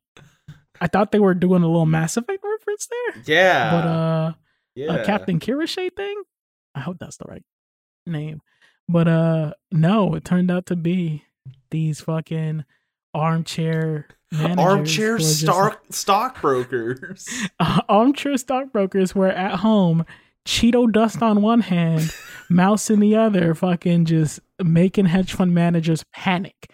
I 0.80 0.86
thought 0.88 1.12
they 1.12 1.20
were 1.20 1.34
doing 1.34 1.62
a 1.62 1.66
little 1.66 1.86
Mass 1.86 2.16
Effect 2.16 2.42
reference 2.42 2.88
there. 2.88 3.22
yeah. 3.26 3.70
But 3.70 3.88
uh, 3.88 4.32
yeah. 4.74 4.94
a 4.94 5.04
Captain 5.04 5.38
Kirishite 5.38 5.96
thing. 5.96 6.22
I 6.74 6.80
hope 6.80 6.98
that's 6.98 7.16
the 7.16 7.26
right 7.28 7.44
name. 8.06 8.40
But 8.88 9.08
uh 9.08 9.54
no, 9.72 10.14
it 10.14 10.24
turned 10.24 10.50
out 10.50 10.66
to 10.66 10.76
be 10.76 11.24
these 11.70 12.00
fucking 12.00 12.64
armchair 13.14 14.08
managers 14.34 14.58
Armchair 14.58 15.06
who 15.06 15.14
are 15.14 15.18
just 15.18 15.40
stock 15.40 15.82
stockbrokers. 15.90 17.28
uh, 17.60 17.80
armchair 17.88 18.36
stockbrokers 18.36 19.14
were 19.14 19.28
at 19.28 19.56
home, 19.60 20.04
Cheeto 20.46 20.90
dust 20.90 21.22
on 21.22 21.42
one 21.42 21.60
hand, 21.60 22.14
mouse 22.50 22.90
in 22.90 23.00
the 23.00 23.16
other, 23.16 23.54
fucking 23.54 24.04
just 24.04 24.40
making 24.62 25.06
hedge 25.06 25.32
fund 25.32 25.54
managers 25.54 26.04
panic. 26.12 26.70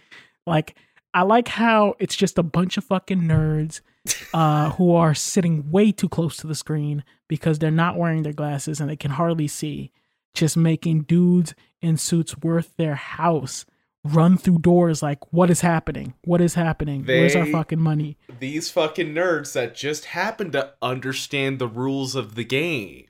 Like, 0.47 0.76
I 1.14 1.23
like 1.23 1.49
how 1.49 1.95
it's 1.99 2.17
just 2.17 2.38
a 2.38 2.43
bunch 2.43 2.76
of 2.76 2.85
fucking 2.85 3.23
nerds 3.23 3.81
uh, 4.33 4.71
who 4.71 4.95
are 4.95 5.14
sitting 5.14 5.71
way 5.71 5.93
too 5.93 6.09
close 6.09 6.37
to 6.38 6.47
the 6.47 6.55
screen 6.55 7.05
because 7.29 7.59
they're 7.59 7.71
not 7.71 7.97
wearing 7.97 8.23
their 8.23 8.33
glasses 8.33 8.81
and 8.81 8.88
they 8.88 8.97
can 8.97 9.12
hardly 9.12 9.49
see, 9.49 9.93
just 10.35 10.57
making 10.57 11.02
dudes 11.02 11.55
in 11.83 11.97
suits 11.97 12.37
worth 12.38 12.76
their 12.76 12.95
house 12.95 13.64
run 14.04 14.38
through 14.38 14.59
doors 14.59 15.02
like, 15.02 15.33
what 15.33 15.50
is 15.50 15.61
happening? 15.61 16.14
What 16.25 16.40
is 16.40 16.54
happening? 16.54 17.04
Where's 17.04 17.37
our 17.37 17.47
fucking 17.47 17.80
money? 17.80 18.16
These 18.38 18.71
fucking 18.71 19.09
nerds 19.14 19.52
that 19.52 19.75
just 19.75 20.07
happen 20.07 20.50
to 20.52 20.73
understand 20.80 21.59
the 21.59 21.69
rules 21.69 22.14
of 22.14 22.35
the 22.35 22.45
game. 22.45 23.07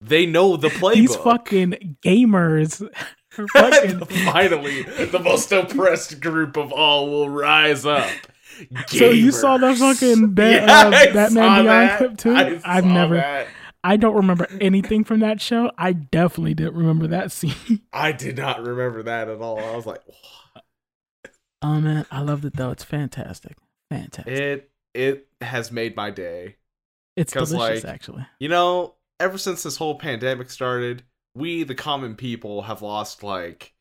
They 0.00 0.26
know 0.26 0.56
the 0.56 0.68
playbook. 0.70 0.94
These 0.94 1.16
fucking 1.16 1.96
gamers 2.02 2.86
fucking 3.52 4.04
Finally, 4.32 4.82
the 5.06 5.20
most 5.22 5.52
oppressed 5.52 6.20
group 6.20 6.56
of 6.56 6.72
all 6.72 7.08
will 7.10 7.28
rise 7.30 7.84
up. 7.84 8.08
So 8.86 9.10
you 9.10 9.32
saw 9.32 9.56
the 9.58 9.74
fucking 9.74 10.32
Ba- 10.34 10.50
Yeah, 10.50 10.86
uh, 10.86 10.90
Batman 11.12 11.32
Beyond 11.64 11.68
that. 11.68 11.98
clip 11.98 12.16
too? 12.18 12.34
I've 12.64 12.84
never- 12.84 13.16
that. 13.16 13.48
I 13.84 13.98
don't 13.98 14.16
remember 14.16 14.48
anything 14.62 15.04
from 15.04 15.20
that 15.20 15.42
show. 15.42 15.70
I 15.76 15.92
definitely 15.92 16.54
didn't 16.54 16.74
remember 16.74 17.06
that 17.08 17.30
scene. 17.30 17.82
I 17.92 18.12
did 18.12 18.38
not 18.38 18.66
remember 18.66 19.02
that 19.02 19.28
at 19.28 19.40
all. 19.42 19.58
I 19.58 19.76
was 19.76 19.84
like, 19.84 20.00
oh 21.62 21.80
man, 21.80 22.06
I 22.10 22.20
loved 22.22 22.44
it 22.46 22.56
though. 22.56 22.70
It's 22.70 22.82
fantastic. 22.82 23.56
Fantastic. 23.90 24.32
it 24.32 24.70
it 24.94 25.28
has 25.42 25.70
made 25.70 25.94
my 25.96 26.10
day. 26.10 26.56
it's 27.16 27.32
delicious 27.32 27.84
like, 27.84 27.84
actually. 27.84 28.26
You 28.38 28.48
know, 28.48 28.94
ever 29.20 29.36
since 29.36 29.62
this 29.62 29.76
whole 29.76 29.98
pandemic 29.98 30.50
started, 30.50 31.02
we 31.34 31.62
the 31.62 31.74
common 31.74 32.14
people 32.16 32.62
have 32.62 32.80
lost 32.80 33.22
like 33.22 33.74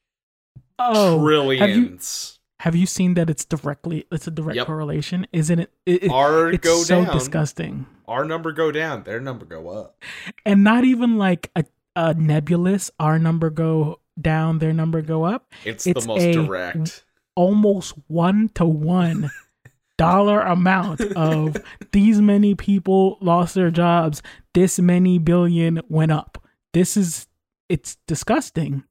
Oh, 0.79 1.19
trillions. 1.19 2.39
Have 2.63 2.75
you 2.75 2.85
seen 2.85 3.13
that 3.15 3.29
it's 3.29 3.45
directly 3.45 4.05
it's 4.11 4.27
a 4.27 4.31
direct 4.31 4.55
Yep. 4.57 4.67
correlation? 4.67 5.27
Isn't 5.31 5.59
it? 5.59 5.71
it, 5.85 6.03
it- 6.03 6.11
Our 6.11 6.49
it's 6.49 6.63
go 6.65 6.77
so 6.83 7.03
down. 7.03 7.13
disgusting. 7.13 7.85
Our 8.07 8.25
number 8.25 8.51
go 8.51 8.71
down. 8.71 9.03
Their 9.03 9.19
number 9.19 9.45
go 9.45 9.69
up. 9.69 10.01
And 10.45 10.63
not 10.63 10.83
even 10.83 11.17
like 11.17 11.51
a, 11.55 11.65
a 11.95 12.13
nebulous 12.13 12.89
our 12.99 13.17
number 13.19 13.49
go 13.49 13.99
down, 14.19 14.59
their 14.59 14.73
number 14.73 15.01
go 15.01 15.23
up. 15.23 15.51
It's, 15.65 15.87
It's 15.87 16.01
the 16.03 16.07
most 16.07 16.23
direct. 16.33 17.03
almost 17.35 17.93
one 18.07 18.49
to 18.55 18.65
one 18.65 19.29
dollar 19.97 20.41
amount 20.41 21.01
of 21.15 21.57
these 21.91 22.19
many 22.21 22.55
people 22.55 23.17
lost 23.21 23.53
their 23.55 23.69
jobs 23.71 24.21
this 24.53 24.79
many 24.79 25.17
billion 25.19 25.79
went 25.87 26.11
up 26.11 26.43
this 26.73 26.97
is 26.97 27.27
it's 27.69 27.97
disgusting 28.07 28.83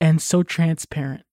and 0.00 0.22
so 0.22 0.42
transparent 0.44 1.24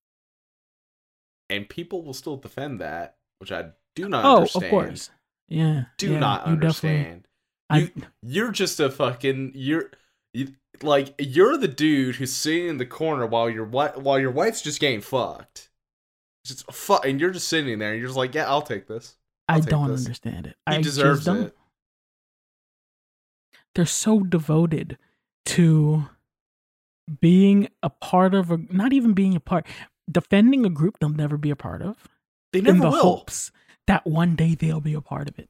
And 1.50 1.68
people 1.70 2.04
will 2.04 2.14
still 2.14 2.38
defend 2.38 2.82
that, 2.82 3.18
which 3.40 3.52
I 3.52 3.70
do 3.96 4.10
not 4.10 4.26
oh 4.26 4.38
understand. 4.40 4.64
of 4.66 4.70
course 4.70 5.10
yeah 5.50 5.84
Do 5.98 6.12
yeah, 6.14 6.20
not 6.20 6.46
you 6.48 6.54
understand. 6.54 7.28
I, 7.70 7.78
You- 7.80 7.92
You're 8.22 8.52
just 8.52 8.80
a 8.80 8.90
fucking 8.90 9.54
you're 9.56 9.92
you, 10.34 10.54
like 10.84 11.16
you're 11.20 11.58
the 11.58 11.68
dude 11.70 12.16
who's 12.18 12.34
sitting 12.34 12.68
in 12.68 12.78
the 12.78 12.86
corner 12.86 13.26
while 13.26 13.50
your 13.50 13.66
while 13.66 14.20
your 14.20 14.32
wife's 14.32 14.62
just 14.62 14.80
getting 14.80 15.02
fucked. 15.02 15.70
Just 16.46 16.72
fuck, 16.72 17.06
and 17.06 17.20
you're 17.20 17.32
just 17.32 17.48
sitting 17.48 17.80
there, 17.80 17.92
and 17.92 18.00
you're 18.00 18.08
just 18.08 18.18
like, 18.18 18.34
yeah, 18.36 18.48
I'll 18.48 18.62
take 18.62 18.88
this. 18.88 19.16
I 19.50 19.56
I'll 19.56 19.60
take 19.62 19.70
don't 19.70 19.90
this. 19.90 20.06
understand 20.06 20.48
it 20.48 20.56
He 20.70 20.76
I 20.76 20.82
deserves 20.82 21.20
just 21.20 21.26
don't. 21.26 21.46
it. 21.48 21.56
they're 23.76 23.86
so 23.86 24.22
devoted 24.22 24.98
to 25.46 26.06
being 27.22 27.70
a 27.82 27.90
part 27.90 28.34
of 28.36 28.52
a 28.52 28.58
not 28.70 28.92
even 28.94 29.14
being 29.14 29.36
a 29.36 29.40
part 29.40 29.66
defending 30.10 30.66
a 30.66 30.70
group 30.70 31.00
they'll 31.00 31.10
never 31.10 31.38
be 31.38 31.50
a 31.50 31.56
part 31.56 31.82
of 31.82 32.08
They 32.54 32.60
in 32.60 32.80
the 32.80 32.90
will. 32.90 33.02
hopes 33.02 33.52
that 33.88 34.06
one 34.06 34.36
day 34.36 34.56
they'll 34.56 34.82
be 34.82 34.94
a 34.94 35.02
part 35.02 35.30
of 35.30 35.38
it. 35.40 35.50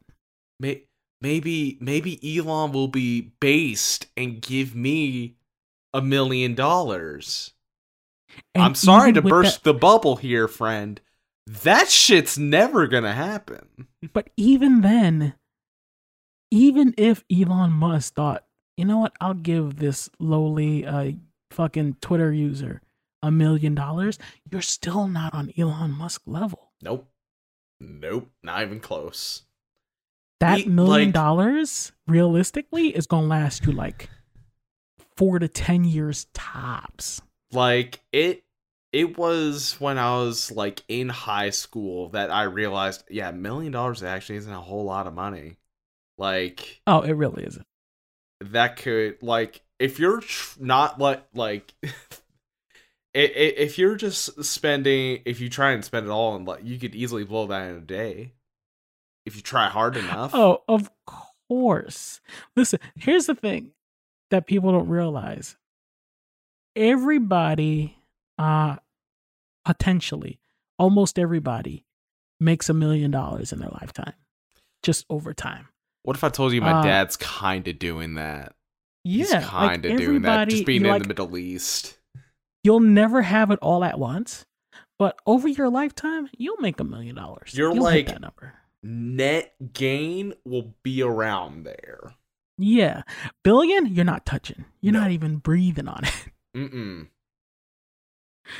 May- 0.59 0.83
maybe 1.21 1.77
maybe 1.79 2.37
Elon 2.37 2.71
will 2.71 2.87
be 2.87 3.31
based 3.39 4.07
and 4.15 4.41
give 4.41 4.75
me 4.75 5.35
a 5.93 6.01
million 6.01 6.55
dollars. 6.55 7.53
I'm 8.55 8.75
sorry 8.75 9.13
to 9.13 9.21
burst 9.21 9.63
the 9.63 9.73
bubble 9.73 10.17
here, 10.17 10.47
friend. 10.47 10.99
That 11.47 11.89
shit's 11.89 12.37
never 12.37 12.87
gonna 12.87 13.13
happen. 13.13 13.87
but 14.13 14.29
even 14.35 14.81
then, 14.81 15.33
even 16.51 16.93
if 16.97 17.23
Elon 17.31 17.71
Musk 17.71 18.13
thought, 18.15 18.45
you 18.75 18.85
know 18.85 18.99
what, 18.99 19.13
I'll 19.21 19.33
give 19.33 19.77
this 19.77 20.09
lowly 20.19 20.85
uh, 20.85 21.11
fucking 21.51 21.97
Twitter 22.01 22.31
user 22.33 22.81
a 23.23 23.31
million 23.31 23.73
dollars, 23.75 24.17
you're 24.51 24.61
still 24.61 25.07
not 25.07 25.33
on 25.33 25.51
Elon 25.57 25.91
Musk 25.91 26.21
level. 26.25 26.71
Nope. 26.81 27.09
Nope. 27.79 28.29
Not 28.43 28.61
even 28.63 28.79
close. 28.79 29.43
That 30.39 30.59
He- 30.59 30.65
million 30.69 31.07
like- 31.09 31.13
dollars, 31.13 31.91
realistically, 32.07 32.95
is 32.95 33.07
gonna 33.07 33.27
last 33.27 33.65
you 33.65 33.71
like 33.71 34.09
four 35.15 35.39
to 35.39 35.47
ten 35.47 35.83
years 35.83 36.27
tops. 36.33 37.21
Like 37.51 38.01
it 38.11 38.43
it 38.93 39.17
was 39.17 39.75
when 39.79 39.97
I 39.97 40.17
was 40.17 40.51
like 40.51 40.83
in 40.87 41.09
high 41.09 41.49
school 41.49 42.09
that 42.09 42.31
I 42.31 42.43
realized, 42.43 43.03
yeah, 43.09 43.31
million 43.31 43.71
dollars 43.71 44.03
actually 44.03 44.37
isn't 44.37 44.53
a 44.53 44.61
whole 44.61 44.85
lot 44.85 45.07
of 45.07 45.13
money. 45.13 45.57
Like 46.17 46.81
Oh, 46.87 47.01
it 47.01 47.13
really 47.13 47.43
isn't. 47.45 47.65
that 48.41 48.77
could 48.77 49.21
like 49.23 49.61
if 49.79 49.97
you're 49.99 50.21
tr- 50.21 50.63
not 50.63 50.99
like 50.99 51.23
like 51.33 51.73
if 53.13 53.77
you're 53.77 53.95
just 53.95 54.43
spending 54.43 55.21
if 55.25 55.39
you 55.39 55.49
try 55.49 55.71
and 55.71 55.83
spend 55.83 56.05
it 56.05 56.09
all 56.11 56.35
and 56.35 56.45
like 56.47 56.63
you 56.63 56.77
could 56.77 56.93
easily 56.93 57.23
blow 57.23 57.47
that 57.47 57.69
in 57.69 57.75
a 57.75 57.81
day 57.81 58.33
if 59.25 59.35
you 59.35 59.41
try 59.41 59.67
hard 59.69 59.97
enough 59.97 60.31
Oh, 60.35 60.63
of 60.67 60.89
course. 61.49 62.19
Listen, 62.55 62.79
here's 62.95 63.25
the 63.25 63.33
thing 63.35 63.71
that 64.29 64.45
people 64.47 64.71
don't 64.71 64.89
realize. 64.89 65.55
Everybody, 66.75 67.97
uh, 68.37 68.75
potentially, 69.65 70.39
almost 70.77 71.17
everybody, 71.17 71.85
makes 72.39 72.69
a 72.69 72.73
million 72.73 73.09
dollars 73.09 73.51
in 73.51 73.59
their 73.59 73.69
lifetime, 73.81 74.13
just 74.83 75.05
over 75.09 75.33
time. 75.33 75.69
What 76.03 76.15
if 76.15 76.23
I 76.23 76.29
told 76.29 76.53
you 76.53 76.61
my 76.61 76.73
Uh, 76.73 76.83
dad's 76.83 77.15
kind 77.17 77.67
of 77.67 77.79
doing 77.79 78.13
that? 78.15 78.53
He's 79.03 79.31
Yeah, 79.31 79.41
kind 79.41 79.83
like 79.85 79.93
of 79.93 79.97
doing 79.97 80.21
that, 80.23 80.49
just 80.49 80.65
being 80.65 80.83
in 80.83 80.89
like, 80.91 81.01
the 81.01 81.07
Middle 81.07 81.35
East. 81.37 81.96
You'll 82.67 82.81
never 82.81 83.21
have 83.21 83.49
it 83.49 83.59
all 83.61 83.81
at 83.85 83.97
once, 83.97 84.45
but 84.99 85.17
over 85.25 85.47
your 85.47 85.69
lifetime, 85.69 86.27
you'll 86.37 86.57
make 86.59 86.81
a 86.81 86.83
million 86.83 87.15
dollars. 87.15 87.53
You're 87.55 87.73
You'll 87.73 87.81
like- 87.83 88.07
that 88.07 88.19
number. 88.19 88.55
Net 88.83 89.55
gain 89.73 90.33
will 90.45 90.75
be 90.83 91.01
around 91.01 91.63
there. 91.63 92.13
Yeah, 92.57 93.03
billion, 93.43 93.85
you're 93.87 94.03
not 94.05 94.25
touching. 94.25 94.65
You're 94.81 94.93
No. 94.93 95.01
not 95.01 95.11
even 95.11 95.37
breathing 95.37 95.87
on 95.87 96.03
it. 96.03 96.13
Mm-mm. 96.55 97.07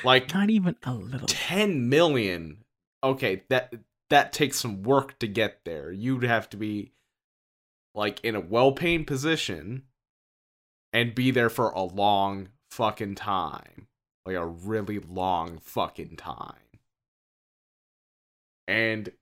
Like 0.04 0.34
not 0.34 0.50
even 0.50 0.76
a 0.84 0.94
little. 0.94 1.28
10 1.28 1.90
million. 1.90 2.64
Okay, 3.04 3.44
that 3.50 3.74
that 4.10 4.32
takes 4.34 4.58
some 4.60 4.84
work 4.84 5.20
to 5.20 5.28
get 5.28 5.66
there. 5.66 5.92
You'd 5.92 6.24
have 6.24 6.50
to 6.52 6.58
be 6.58 6.94
like 7.94 8.20
in 8.24 8.36
a 8.36 8.40
well-paying 8.40 9.04
position 9.06 9.84
and 10.94 11.14
be 11.16 11.32
there 11.32 11.50
for 11.50 11.70
a 11.72 11.84
long 11.84 12.50
fucking 12.72 13.16
time. 13.16 13.88
Like 14.28 14.36
a 14.36 14.46
really 14.46 15.00
long 15.00 15.58
fucking 15.60 16.18
time. 16.18 16.56
And 18.68 19.14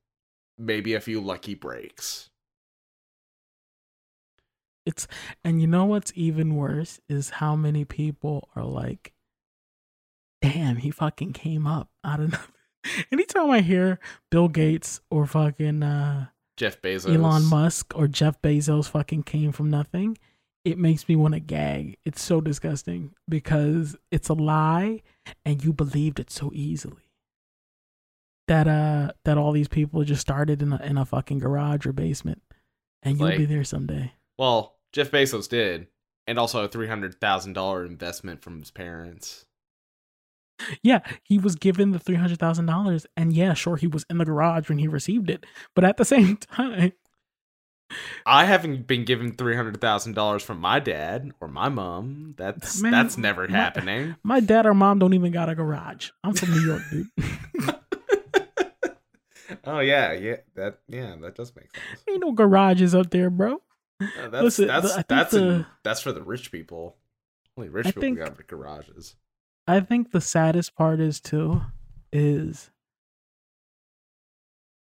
maybe 0.58 0.96
a 0.96 1.00
few 1.00 1.22
lucky 1.22 1.54
breaks. 1.54 2.32
It's 4.84 5.08
and 5.44 5.62
you 5.62 5.68
know 5.68 5.86
what's 5.86 6.12
even 6.16 6.56
worse 6.56 7.00
is 7.08 7.30
how 7.30 7.56
many 7.56 7.86
people 7.86 8.50
are 8.56 8.66
like, 8.66 9.14
"Damn, 10.42 10.78
he 10.78 10.90
fucking 10.90 11.34
came 11.34 11.68
up 11.68 11.92
out 12.04 12.20
of 12.20 12.32
nothing." 12.32 12.56
Anytime 13.12 13.52
I 13.52 13.62
hear 13.62 14.00
Bill 14.32 14.48
Gates 14.48 15.02
or 15.12 15.28
fucking 15.28 15.84
uh, 15.84 16.30
Jeff 16.58 16.82
Bezos. 16.82 17.16
Elon 17.16 17.46
Musk 17.46 17.94
or 17.96 18.08
Jeff 18.08 18.42
Bezos 18.42 18.90
fucking 18.90 19.22
came 19.22 19.52
from 19.52 19.70
nothing, 19.70 20.18
it 20.66 20.78
makes 20.80 21.08
me 21.08 21.16
want 21.16 21.36
to 21.36 21.40
gag. 21.40 21.98
It's 22.04 22.22
so 22.22 22.42
disgusting 22.42 23.14
because 23.30 23.96
it's 24.12 24.30
a 24.30 24.34
lie 24.34 25.02
and 25.46 25.64
you 25.64 25.72
believed 25.72 26.20
it 26.20 26.32
so 26.32 26.52
easily. 26.54 27.04
That 28.48 28.68
uh 28.68 29.14
that 29.24 29.38
all 29.38 29.52
these 29.52 29.68
people 29.68 30.04
just 30.04 30.22
started 30.22 30.62
in 30.62 30.74
a 30.74 30.82
in 30.84 30.98
a 30.98 31.06
fucking 31.06 31.40
garage 31.40 31.86
or 31.86 31.94
basement 31.94 32.42
and 33.02 33.20
you'll 33.20 33.38
be 33.38 33.46
there 33.46 33.64
someday. 33.64 34.14
Well, 34.38 34.76
Jeff 34.92 35.12
Bezos 35.12 35.48
did. 35.48 35.88
And 36.28 36.40
also 36.40 36.64
a 36.64 36.70
$300,000 36.70 37.86
investment 37.86 38.42
from 38.42 38.60
his 38.60 38.72
parents. 38.72 39.46
Yeah, 40.82 41.02
he 41.24 41.38
was 41.38 41.56
given 41.56 41.92
the 41.92 42.00
three 42.00 42.16
hundred 42.16 42.40
thousand 42.40 42.66
dollars, 42.66 43.06
and 43.18 43.34
yeah, 43.34 43.54
sure, 43.54 43.76
he 43.76 43.88
was 43.88 44.06
in 44.10 44.18
the 44.20 44.26
garage 44.26 44.70
when 44.70 44.78
he 44.78 44.88
received 44.88 45.30
it, 45.30 45.46
but 45.76 45.84
at 45.84 45.98
the 45.98 46.06
same 46.16 46.38
time, 46.38 46.94
I 48.26 48.46
haven't 48.46 48.88
been 48.88 49.06
given 49.06 49.32
three 49.34 49.56
hundred 49.56 49.80
thousand 49.80 50.14
dollars 50.14 50.42
from 50.44 50.60
my 50.60 50.80
dad 50.80 51.32
or 51.40 51.48
my 51.48 51.70
mom. 51.70 52.34
That's 52.38 52.82
Man, 52.82 52.92
that's 52.92 53.18
never 53.18 53.48
my- 53.48 53.56
happening. 53.58 54.16
my 54.24 54.40
dad 54.40 54.66
or 54.66 54.74
mom 54.74 55.00
don't 55.00 55.14
even 55.14 55.32
got 55.32 55.50
a 55.50 55.56
garage. 55.56 56.10
I'm 56.24 56.34
from 56.34 56.52
New 56.52 56.62
York, 56.66 56.82
dude. 56.92 57.08
oh 59.66 59.80
yeah, 59.80 60.14
yeah, 60.14 60.38
that 60.56 60.80
yeah, 60.88 61.16
that 61.22 61.36
does 61.36 61.56
make 61.56 61.70
sense. 61.76 62.04
Ain't 62.10 62.22
no 62.22 62.32
garages 62.32 62.96
up 62.96 63.12
there, 63.12 63.30
bro. 63.30 63.62
That's 64.00 64.44
Listen, 64.44 64.68
that's 64.68 64.96
the- 64.96 65.06
that's 65.08 65.34
in- 65.34 65.48
the- 65.48 65.66
that's 65.84 66.02
for 66.02 66.12
the 66.12 66.24
rich 66.24 66.52
people. 66.52 66.98
Only 67.58 67.70
rich 67.70 67.86
I 67.86 67.90
people 67.92 68.02
think- 68.02 68.18
got 68.18 68.48
garages. 68.48 69.16
I 69.68 69.80
think 69.80 70.12
the 70.12 70.22
saddest 70.22 70.76
part 70.76 71.00
is 71.00 71.20
too, 71.20 71.62
is 72.14 72.70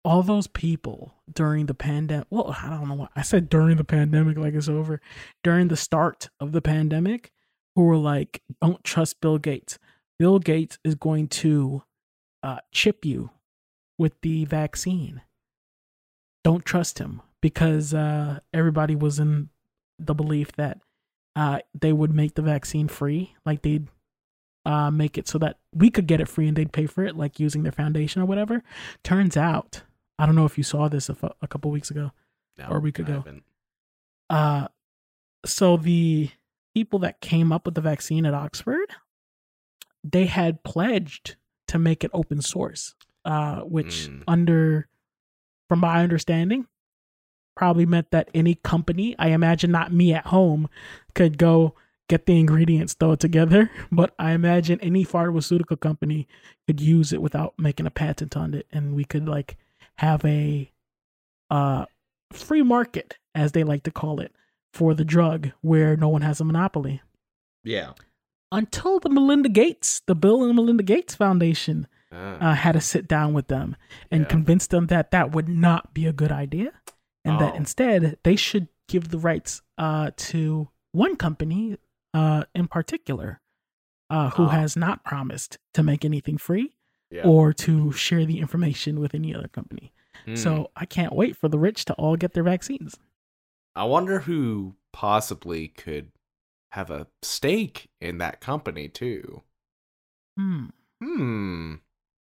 all 0.04 0.24
those 0.24 0.48
people 0.48 1.16
during 1.32 1.66
the 1.66 1.74
pandemic. 1.74 2.28
Well, 2.30 2.56
I 2.62 2.70
don't 2.70 2.88
know 2.88 2.96
what 2.96 3.12
I 3.16 3.22
said 3.22 3.50
during 3.50 3.78
the 3.78 3.84
pandemic, 3.84 4.38
like 4.38 4.54
it's 4.54 4.70
over. 4.70 5.02
During 5.44 5.68
the 5.68 5.78
start 5.78 6.30
of 6.40 6.52
the 6.52 6.62
pandemic, 6.62 7.32
who 7.76 7.84
were 7.84 7.98
like, 7.98 8.42
"Don't 8.62 8.84
trust 8.84 9.22
Bill 9.22 9.38
Gates. 9.38 9.78
Bill 10.18 10.40
Gates 10.40 10.78
is 10.84 10.96
going 10.96 11.28
to 11.28 11.84
uh, 12.44 12.60
chip 12.72 13.06
you 13.06 13.32
with 13.98 14.14
the 14.22 14.46
vaccine. 14.46 15.22
Don't 16.44 16.66
trust 16.66 17.00
him 17.00 17.22
because 17.42 17.94
uh, 17.94 18.40
everybody 18.54 18.96
was 18.96 19.20
in 19.20 19.50
the 19.98 20.16
belief 20.16 20.52
that 20.54 20.80
uh, 21.36 21.60
they 21.80 21.94
would 21.94 22.14
make 22.14 22.36
the 22.36 22.42
vaccine 22.42 22.88
free, 22.88 23.36
like 23.46 23.62
they'd 23.62 23.88
uh, 24.66 24.92
make 24.92 25.18
it 25.18 25.28
so 25.28 25.38
that 25.38 25.58
we 25.74 25.90
could 25.90 26.08
get 26.08 26.22
it 26.22 26.28
free 26.28 26.48
and 26.48 26.58
they'd 26.58 26.72
pay 26.72 26.86
for 26.86 27.04
it, 27.04 27.16
like 27.16 27.40
using 27.40 27.64
their 27.64 27.72
foundation 27.72 28.22
or 28.22 28.26
whatever. 28.26 28.64
Turns 29.04 29.38
out, 29.38 29.84
I 30.20 30.26
don't 30.26 30.36
know 30.36 30.46
if 30.46 30.58
you 30.58 30.64
saw 30.64 30.88
this 30.90 31.10
a, 31.10 31.16
a 31.42 31.48
couple 31.48 31.72
weeks 31.72 31.90
ago. 31.92 32.12
No, 32.58 32.68
Or 32.70 32.80
we 32.80 32.92
could 32.92 33.10
I 33.10 33.14
go. 33.14 33.24
Uh, 34.30 34.68
so 35.46 35.78
the 35.78 36.30
people 36.76 37.00
that 37.00 37.22
came 37.22 37.52
up 37.52 37.66
with 37.66 37.76
the 37.76 37.82
vaccine 37.82 38.26
at 38.26 38.34
Oxford, 38.34 38.90
they 40.04 40.26
had 40.26 40.64
pledged 40.64 41.36
to 41.68 41.80
make 41.80 42.04
it 42.04 42.12
open 42.14 42.42
source, 42.42 42.96
uh, 43.26 43.62
which 43.62 44.08
Mm. 44.10 44.24
under, 44.28 44.88
from 45.68 45.80
my 45.80 46.04
understanding, 46.04 46.68
probably 47.56 47.86
meant 47.86 48.12
that 48.12 48.30
any 48.34 48.56
company, 48.56 49.16
I 49.20 49.30
imagine 49.30 49.72
not 49.72 49.94
me 49.94 50.14
at 50.14 50.28
home, 50.28 50.70
could 51.16 51.38
go 51.38 51.76
get 52.08 52.26
the 52.26 52.40
ingredients, 52.40 52.94
throw 52.94 53.14
it 53.14 53.20
together. 53.20 53.70
But 53.92 54.14
I 54.20 54.32
imagine 54.32 54.80
any 54.82 55.04
pharmaceutical 55.04 55.78
company 55.78 56.28
could 56.68 56.82
use 56.82 57.14
it 57.14 57.22
without 57.22 57.54
making 57.58 57.86
a 57.86 57.92
patent 57.92 58.36
on 58.36 58.54
it, 58.54 58.68
and 58.72 58.96
we 58.96 59.04
could 59.06 59.28
like 59.28 59.58
have 60.00 60.24
a 60.26 60.72
uh 61.50 61.86
free 62.32 62.62
market, 62.62 63.18
as 63.34 63.52
they 63.54 63.64
like 63.64 63.84
to 63.84 63.92
call 63.92 64.20
it, 64.20 64.34
for 64.74 64.94
the 64.94 65.06
drug 65.06 65.52
where 65.62 65.96
no 65.98 66.10
one 66.10 66.22
has 66.22 66.40
a 66.40 66.46
monopoly. 66.46 67.02
Yeah. 67.64 67.94
Until 68.52 69.00
the 69.00 69.10
Melinda 69.10 69.50
Gates, 69.50 70.02
the 70.08 70.16
Bill 70.16 70.44
and 70.44 70.56
Melinda 70.56 70.84
Gates 70.84 71.16
Foundation, 71.16 71.88
Ah. 72.12 72.52
uh, 72.52 72.54
had 72.56 72.72
to 72.74 72.82
sit 72.82 73.08
down 73.08 73.34
with 73.34 73.48
them 73.48 73.76
and 74.10 74.22
Yeah. 74.24 74.28
convince 74.30 74.66
them 74.68 74.88
that 74.88 75.12
that 75.12 75.32
would 75.32 75.48
not 75.48 75.94
be 75.94 76.08
a 76.08 76.14
good 76.14 76.32
idea, 76.32 76.72
and 77.24 77.40
that 77.40 77.54
Oh. 77.54 77.58
instead 77.58 78.18
they 78.24 78.36
should 78.36 78.68
give 78.88 79.10
the 79.10 79.20
rights 79.20 79.62
uh, 79.78 80.12
to 80.18 80.70
one 80.92 81.16
company 81.16 81.78
uh, 82.14 82.44
in 82.56 82.68
particular, 82.68 83.40
uh, 84.10 84.32
who 84.32 84.46
Oh. 84.46 84.48
has 84.48 84.76
not 84.76 85.04
promised 85.04 85.60
to 85.76 85.84
make 85.84 86.04
anything 86.04 86.38
free 86.40 86.74
yeah. 87.12 87.24
or 87.24 87.54
to 87.54 87.92
share 87.92 88.26
the 88.26 88.40
information 88.40 89.00
with 89.00 89.14
any 89.16 89.34
other 89.36 89.48
company. 89.48 89.92
Hmm. 90.26 90.36
So 90.36 90.72
I 90.76 90.86
can't 90.86 91.14
wait 91.14 91.36
for 91.38 91.48
the 91.48 91.60
rich 91.60 91.86
to 91.86 91.94
all 91.94 92.16
get 92.16 92.34
their 92.34 92.44
vaccines. 92.44 92.98
I 93.76 93.84
wonder 93.86 94.20
who 94.22 94.76
possibly 94.92 95.68
could 95.70 96.12
have 96.72 96.92
a 96.92 97.08
stake 97.22 97.90
in 98.02 98.18
that 98.20 98.42
company 98.42 98.88
too. 98.90 99.42
Hmm, 100.38 100.66
Hmm. 101.02 101.76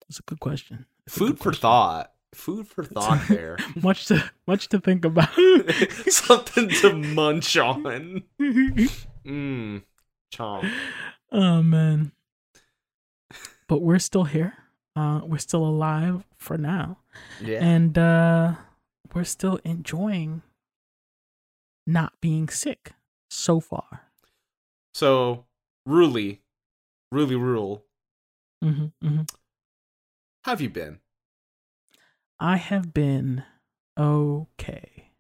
that's 0.09 0.21
a 0.21 0.23
good 0.23 0.41
question. 0.41 0.87
That's 1.07 1.19
Food 1.19 1.27
good 1.33 1.39
for 1.39 1.43
question. 1.51 1.61
thought. 1.63 2.13
Food 2.35 2.67
for 2.69 2.85
thought 2.85 3.27
there. 3.29 3.59
much 3.83 4.07
to 4.07 4.31
much 4.47 4.69
to 4.69 4.81
think 4.81 5.05
about. 5.05 5.29
Something 6.09 6.69
to 6.71 6.95
munch 6.95 7.57
on. 7.57 8.23
Mmm. 8.41 9.83
Chomp. 10.35 10.71
oh 11.31 11.63
man. 11.63 12.13
But 13.69 13.83
we're 13.83 13.99
still 13.99 14.25
here. 14.25 14.55
Uh 14.95 15.21
we're 15.25 15.39
still 15.39 15.65
alive 15.65 16.25
for 16.37 16.59
now. 16.59 16.99
Yeah. 17.41 17.65
And 17.65 17.97
uh 17.97 18.55
we're 19.15 19.25
still 19.25 19.59
enjoying 19.65 20.43
not 21.87 22.13
being 22.21 22.49
sick 22.49 22.93
so 23.31 23.61
far. 23.61 24.03
so, 24.95 25.45
Ruli, 25.89 26.39
Ruli 27.13 27.39
Rule, 27.41 27.85
hmm 28.63 28.87
mm-hmm. 29.03 29.23
how 30.45 30.53
have 30.53 30.61
you 30.61 30.71
been? 30.71 31.01
I 32.39 32.57
have 32.57 32.93
been 32.95 33.45
okay. 33.99 35.11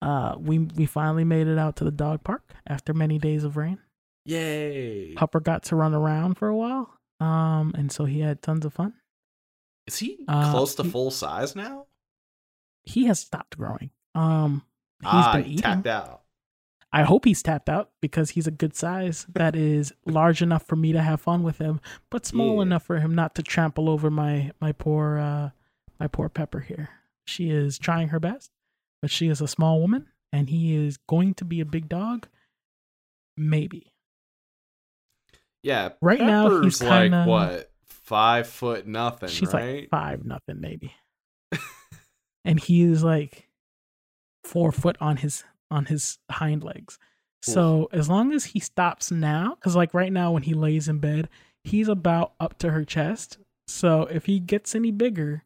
Uh 0.00 0.36
we 0.38 0.58
we 0.60 0.86
finally 0.86 1.24
made 1.24 1.46
it 1.48 1.58
out 1.58 1.76
to 1.76 1.84
the 1.84 1.90
dog 1.90 2.24
park 2.24 2.54
after 2.66 2.94
many 2.94 3.18
days 3.18 3.44
of 3.44 3.56
rain. 3.56 3.78
Yay. 4.24 5.14
Hopper 5.14 5.40
got 5.40 5.62
to 5.64 5.76
run 5.76 5.94
around 5.94 6.34
for 6.34 6.48
a 6.48 6.56
while. 6.56 6.97
Um 7.20 7.72
and 7.76 7.90
so 7.90 8.04
he 8.04 8.20
had 8.20 8.42
tons 8.42 8.64
of 8.64 8.72
fun. 8.74 8.94
Is 9.86 9.98
he 9.98 10.24
Uh, 10.28 10.50
close 10.52 10.74
to 10.76 10.82
he- 10.82 10.90
full 10.90 11.10
size 11.10 11.56
now? 11.56 11.86
He 12.84 13.06
has 13.06 13.20
stopped 13.20 13.56
growing. 13.58 13.90
Um 14.14 14.62
he's 15.00 15.08
ah, 15.10 15.32
been 15.34 15.44
he 15.44 15.50
eating. 15.52 15.62
tapped 15.62 15.86
out. 15.86 16.22
I 16.90 17.02
hope 17.02 17.26
he's 17.26 17.42
tapped 17.42 17.68
out 17.68 17.90
because 18.00 18.30
he's 18.30 18.46
a 18.46 18.50
good 18.50 18.74
size 18.74 19.26
that 19.34 19.54
is 19.54 19.92
large 20.06 20.40
enough 20.40 20.66
for 20.66 20.74
me 20.76 20.92
to 20.92 21.02
have 21.02 21.20
fun 21.20 21.42
with 21.42 21.58
him, 21.58 21.80
but 22.08 22.24
small 22.24 22.56
Yeah. 22.56 22.62
enough 22.62 22.82
for 22.84 22.98
him 22.98 23.14
not 23.14 23.34
to 23.34 23.42
trample 23.42 23.88
over 23.90 24.10
my 24.10 24.52
my 24.60 24.72
poor 24.72 25.18
uh 25.18 25.50
my 26.00 26.06
poor 26.06 26.28
Pepper 26.28 26.60
here. 26.60 26.88
She 27.26 27.50
is 27.50 27.78
trying 27.78 28.08
her 28.08 28.20
best, 28.20 28.50
but 29.02 29.10
she 29.10 29.28
is 29.28 29.40
a 29.42 29.48
small 29.48 29.80
woman 29.80 30.06
and 30.32 30.48
he 30.48 30.74
is 30.74 30.96
going 30.96 31.34
to 31.34 31.44
be 31.44 31.60
a 31.60 31.64
big 31.66 31.88
dog. 31.88 32.26
Maybe. 33.36 33.92
Yeah. 35.68 35.90
Right 36.00 36.20
now, 36.20 36.62
he's 36.62 36.82
like 36.82 37.12
kinda- 37.12 37.24
what? 37.26 37.70
five 37.86 38.46
foot 38.48 38.86
nothing, 38.86 39.28
She's 39.28 39.52
right? 39.52 39.80
like 39.82 39.90
five 39.90 40.24
nothing 40.24 40.60
maybe. 40.60 40.94
and 42.44 42.58
he 42.58 42.82
is 42.82 43.04
like 43.04 43.48
four 44.44 44.72
foot 44.72 44.96
on 45.00 45.18
his 45.18 45.44
on 45.70 45.84
his 45.86 46.18
hind 46.30 46.64
legs. 46.64 46.98
So 47.42 47.88
as 47.92 48.08
long 48.08 48.32
as 48.32 48.46
he 48.46 48.60
stops 48.60 49.10
now, 49.12 49.54
because 49.54 49.76
like 49.76 49.94
right 49.94 50.12
now 50.12 50.32
when 50.32 50.42
he 50.42 50.54
lays 50.54 50.88
in 50.88 50.98
bed, 50.98 51.28
he's 51.64 51.88
about 51.88 52.32
up 52.40 52.58
to 52.58 52.70
her 52.70 52.84
chest. 52.84 53.38
So 53.68 54.02
if 54.02 54.24
he 54.26 54.40
gets 54.40 54.74
any 54.74 54.90
bigger, 54.90 55.44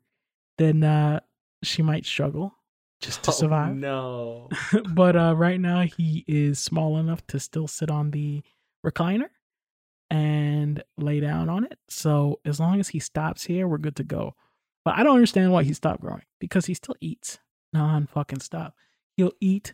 then 0.59 0.85
uh 0.85 1.21
she 1.65 1.83
might 1.83 2.07
struggle 2.07 2.55
just 3.01 3.23
to 3.25 3.31
Oh, 3.33 3.35
survive. 3.35 3.75
no. 3.77 4.49
but 4.95 5.17
uh 5.17 5.35
right 5.37 5.61
now 5.61 5.83
he 5.83 6.25
is 6.29 6.59
small 6.61 6.97
enough 6.99 7.27
to 7.29 7.41
still 7.41 7.67
sit 7.69 7.91
on 7.91 8.13
the 8.13 8.43
recliner 8.87 9.29
and 10.13 10.85
lay 10.99 11.21
down 11.21 11.49
on 11.49 11.65
it. 11.65 11.79
So 11.89 12.39
as 12.45 12.61
long 12.61 12.79
as 12.79 12.89
he 12.89 12.99
stops 12.99 13.45
here, 13.45 13.67
we're 13.67 13.79
good 13.79 13.97
to 13.97 14.05
go. 14.05 14.35
But 14.85 14.99
I 14.99 15.03
don't 15.03 15.15
understand 15.15 15.53
why 15.53 15.63
he 15.63 15.73
stopped 15.73 16.03
growing 16.03 16.25
because 16.39 16.67
he 16.67 16.75
still 16.75 16.97
eats 17.01 17.39
non 17.73 18.07
fucking 18.07 18.41
stop. 18.41 18.75
He'll 19.17 19.33
eat, 19.41 19.73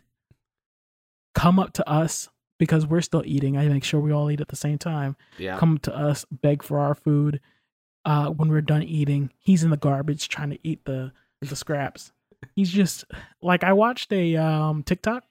come 1.35 1.59
up 1.59 1.73
to 1.73 1.89
us 1.89 2.29
because 2.57 2.85
we're 2.85 3.01
still 3.01 3.23
eating. 3.25 3.57
I 3.57 3.67
make 3.67 3.83
sure 3.83 3.99
we 3.99 4.13
all 4.13 4.31
eat 4.31 4.39
at 4.39 4.47
the 4.47 4.55
same 4.55 4.77
time. 4.77 5.17
Yeah. 5.37 5.57
Come 5.57 5.77
to 5.79 5.95
us, 5.95 6.25
beg 6.31 6.63
for 6.63 6.79
our 6.79 6.95
food. 6.95 7.41
Uh, 8.05 8.29
when 8.29 8.47
we're 8.49 8.61
done 8.61 8.83
eating, 8.83 9.31
he's 9.39 9.63
in 9.63 9.71
the 9.71 9.77
garbage 9.77 10.29
trying 10.29 10.51
to 10.51 10.59
eat 10.63 10.85
the 10.85 11.11
the 11.41 11.55
scraps. 11.55 12.13
He's 12.55 12.69
just 12.69 13.03
like 13.41 13.65
I 13.65 13.73
watched 13.73 14.13
a 14.13 14.37
um 14.37 14.83
TikTok 14.83 15.25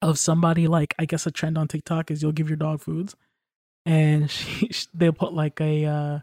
of 0.00 0.18
somebody 0.18 0.68
like 0.68 0.94
I 0.98 1.04
guess 1.04 1.26
a 1.26 1.30
trend 1.30 1.58
on 1.58 1.68
TikTok 1.68 2.10
is 2.10 2.22
you'll 2.22 2.32
give 2.32 2.48
your 2.48 2.56
dog 2.56 2.80
foods, 2.80 3.14
and 3.86 4.30
she, 4.30 4.70
they'll 4.94 5.12
put 5.12 5.32
like 5.32 5.60
a 5.60 5.84
uh, 5.86 6.18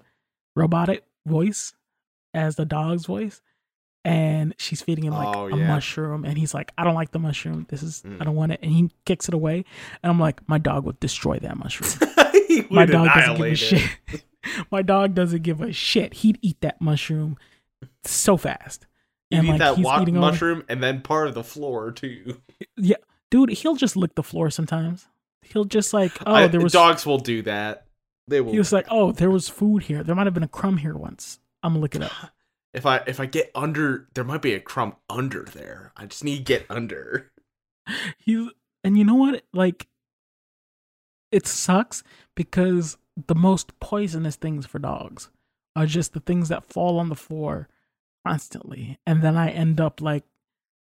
robotic 0.56 1.04
voice 1.26 1.74
as 2.34 2.56
the 2.56 2.66
dog's 2.66 3.06
voice, 3.06 3.42
and 4.06 4.54
she's 4.58 4.82
feeding 4.82 5.06
him 5.06 5.14
like 5.14 5.36
Oh, 5.36 5.48
a 5.48 5.58
yeah. 5.58 5.68
mushroom, 5.68 6.24
and 6.26 6.38
he's 6.38 6.54
like, 6.54 6.72
I 6.78 6.84
don't 6.84 6.96
like 6.96 7.12
the 7.12 7.20
mushroom. 7.20 7.66
This 7.70 7.84
is 7.84 8.02
Mm. 8.04 8.22
I 8.22 8.26
don't 8.26 8.36
want 8.36 8.52
it, 8.54 8.60
and 8.62 8.72
he 8.72 8.90
kicks 9.06 9.28
it 9.28 9.34
away, 9.34 9.66
and 10.04 10.10
I'm 10.12 10.20
like, 10.20 10.48
my 10.48 10.58
dog 10.58 10.86
would 10.86 11.00
destroy 11.00 11.40
that 11.40 11.58
mushroom. 11.58 12.12
My 12.70 12.86
dog 12.86 13.10
doesn't 13.14 13.36
give 13.36 13.46
a 13.46 13.52
it. 13.52 13.56
shit. 13.58 14.24
My 14.72 14.82
dog 14.82 15.14
doesn't 15.14 15.44
give 15.44 15.62
a 15.62 15.72
shit. 15.74 16.14
He'd 16.16 16.40
eat 16.42 16.60
that 16.62 16.80
mushroom 16.82 17.38
so 18.04 18.36
fast. 18.38 18.88
And, 19.30 19.46
eat 19.46 19.50
like, 19.50 19.60
that 19.60 19.76
he's 19.78 19.86
eating 20.02 20.16
mushroom 20.16 20.64
and 20.70 20.82
then 20.82 21.02
part 21.02 21.28
of 21.28 21.34
the 21.36 21.44
floor 21.44 21.92
too. 21.92 22.42
Yeah, 22.78 22.96
dude, 23.30 23.50
he'll 23.50 23.76
just 23.76 23.96
lick 23.98 24.16
the 24.16 24.24
floor 24.24 24.50
sometimes. 24.50 25.08
He'll 25.52 25.66
just 25.66 25.94
like, 25.94 26.12
oh, 26.26 26.34
I- 26.34 26.48
there 26.48 26.62
was 26.62 26.74
dogs 26.74 27.06
will 27.06 27.18
do 27.20 27.42
that. 27.44 27.86
They 28.28 28.42
will. 28.42 28.52
he 28.52 28.58
was 28.58 28.74
like, 28.74 28.88
oh, 28.90 29.12
there 29.14 29.32
was 29.32 29.48
food 29.48 29.84
here. 29.84 30.04
There 30.04 30.14
might 30.16 30.28
have 30.28 30.34
been 30.34 30.44
a 30.44 30.50
crumb 30.50 30.78
here 30.78 30.96
once. 30.96 31.40
I'm 31.64 31.74
gonna 31.74 31.82
look 31.82 31.96
it 31.96 32.02
up. 32.04 32.12
if 32.74 32.86
I 32.86 32.98
if 33.08 33.20
I 33.20 33.26
get 33.26 33.52
under, 33.56 34.08
there 34.14 34.24
might 34.26 34.42
be 34.42 34.54
a 34.54 34.60
crumb 34.60 34.96
under 35.10 35.44
there. 35.44 35.94
I 35.96 36.06
just 36.06 36.24
need 36.24 36.38
to 36.40 36.44
get 36.44 36.66
under. 36.70 37.32
He's 38.18 38.50
and 38.84 38.98
you 38.98 39.06
know 39.06 39.16
what? 39.16 39.44
Like 39.54 39.88
it 41.32 41.48
sucks 41.48 42.04
because 42.36 42.98
the 43.28 43.36
most 43.36 43.80
poisonous 43.80 44.36
things 44.36 44.66
for 44.66 44.80
dogs 44.80 45.30
are 45.76 45.86
just 45.86 46.14
the 46.14 46.20
things 46.20 46.50
that 46.50 46.66
fall 46.66 47.00
on 47.00 47.10
the 47.10 47.16
floor 47.16 47.68
constantly. 48.26 49.00
And 49.06 49.22
then 49.22 49.38
I 49.38 49.50
end 49.50 49.80
up 49.80 50.02
like 50.02 50.24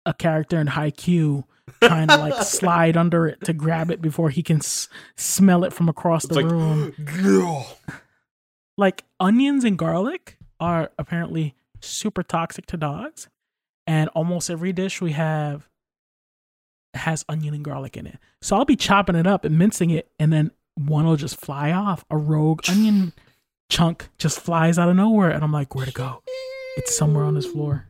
a 0.07 0.15
character 0.15 0.59
in 0.61 0.67
Haikyuu 0.69 1.45
trying 1.83 2.09
to 2.09 2.17
like 2.17 2.43
slide 2.45 2.97
under 2.97 3.27
it 3.27 3.41
to 3.45 3.53
grab 3.53 3.91
it 3.91 4.03
before 4.03 4.31
he 4.31 4.43
can 4.43 4.59
s- 4.59 4.89
smell 5.17 5.65
it 5.65 5.73
from 5.73 5.89
across 5.89 6.25
It's 6.25 6.35
the 6.35 6.43
like, 6.43 6.51
room. 6.51 7.65
Like 8.77 9.05
onions 9.21 9.65
and 9.65 9.79
garlic 9.79 10.37
are 10.61 10.91
apparently 10.99 11.55
super 11.81 12.23
toxic 12.23 12.67
to 12.67 12.77
dogs. 12.77 13.29
And 13.87 14.09
almost 14.11 14.51
every 14.51 14.73
dish 14.73 15.01
we 15.01 15.13
have 15.13 15.69
has 16.95 17.25
onion 17.29 17.55
and 17.55 17.65
garlic 17.65 17.97
in 17.97 18.07
it. 18.07 18.19
So 18.41 18.57
I'll 18.57 18.65
be 18.65 18.77
chopping 18.77 19.17
it 19.17 19.27
up 19.27 19.45
and 19.45 19.59
mincing 19.59 19.91
it, 19.91 20.11
and 20.19 20.33
then 20.33 20.53
one 20.77 21.05
will 21.05 21.17
just 21.17 21.39
fly 21.39 21.71
off. 21.73 22.05
A 22.11 22.17
rogue 22.17 22.63
onion 22.69 23.13
chunk 23.71 24.09
just 24.17 24.41
flies 24.41 24.79
out 24.79 24.89
of 24.89 24.97
nowhere, 24.97 25.31
and 25.31 25.45
I'm 25.45 25.53
like, 25.53 25.75
where 25.75 25.85
to 25.87 25.93
go? 25.93 26.23
It's 26.77 26.97
somewhere 26.97 27.25
on 27.25 27.35
this 27.35 27.47
floor. 27.47 27.89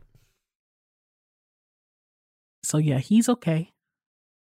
So 2.65 2.77
yeah, 2.77 2.97
he's 2.99 3.29
okay. 3.29 3.71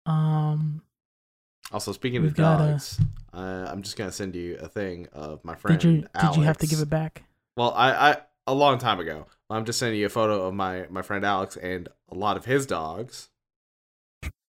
Um, 0.07 0.83
Also, 1.73 1.93
speaking 1.93 2.25
of 2.25 2.33
a- 2.33 2.35
dogs, 2.35 3.01
uh, 3.35 3.67
I'm 3.71 3.83
just 3.83 3.97
gonna 3.97 4.13
send 4.13 4.35
you 4.37 4.57
a 4.61 4.69
thing 4.69 5.09
of 5.13 5.45
my 5.45 5.57
friend. 5.57 5.79
did 5.79 5.87
you 5.89 6.07
did 6.21 6.37
you 6.37 6.43
have 6.43 6.59
to 6.59 6.67
give 6.67 6.81
it 6.81 6.89
back? 6.89 7.25
Well, 7.57 7.73
I, 7.75 7.91
I 8.13 8.17
a 8.47 8.55
long 8.55 8.79
time 8.79 9.01
ago. 9.01 9.27
I'm 9.51 9.65
just 9.65 9.79
sending 9.79 9.99
you 9.99 10.07
a 10.07 10.11
photo 10.11 10.47
of 10.47 10.55
my 10.55 10.87
my 10.91 11.03
friend 11.03 11.25
Alex 11.25 11.57
and 11.57 11.89
a 12.11 12.15
lot 12.15 12.37
of 12.37 12.45
his 12.45 12.67
dogs. 12.67 13.31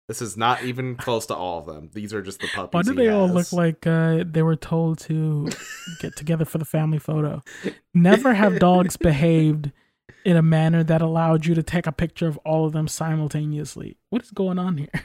This 0.10 0.22
is 0.22 0.36
not 0.36 0.64
even 0.64 0.96
close 0.96 1.26
to 1.28 1.36
all 1.36 1.60
of 1.60 1.66
them. 1.66 1.90
These 1.94 2.14
are 2.14 2.22
just 2.22 2.42
the 2.42 2.48
puppies. 2.48 2.74
Why 2.74 2.82
do 2.82 2.92
he 2.92 2.98
they 2.98 3.10
all 3.10 3.30
look 3.30 3.54
like 3.54 3.88
uh, 3.88 4.24
they 4.28 4.42
were 4.44 4.58
told 4.58 5.00
to 5.02 5.50
get 6.02 6.16
together 6.18 6.44
for 6.46 6.58
the 6.58 6.66
family 6.66 7.00
photo? 7.00 7.42
Never 7.94 8.34
have 8.34 8.60
dogs 8.60 8.98
behaved 9.10 9.72
in 10.26 10.38
a 10.38 10.42
manner 10.42 10.84
that 10.84 11.02
allowed 11.02 11.46
you 11.46 11.56
to 11.56 11.64
take 11.64 11.88
a 11.88 11.92
picture 11.92 12.28
of 12.28 12.38
all 12.40 12.66
of 12.66 12.74
them 12.74 12.88
simultaneously. 12.88 13.98
What 14.10 14.22
is 14.22 14.32
going 14.32 14.60
on 14.60 14.78
here? 14.78 14.90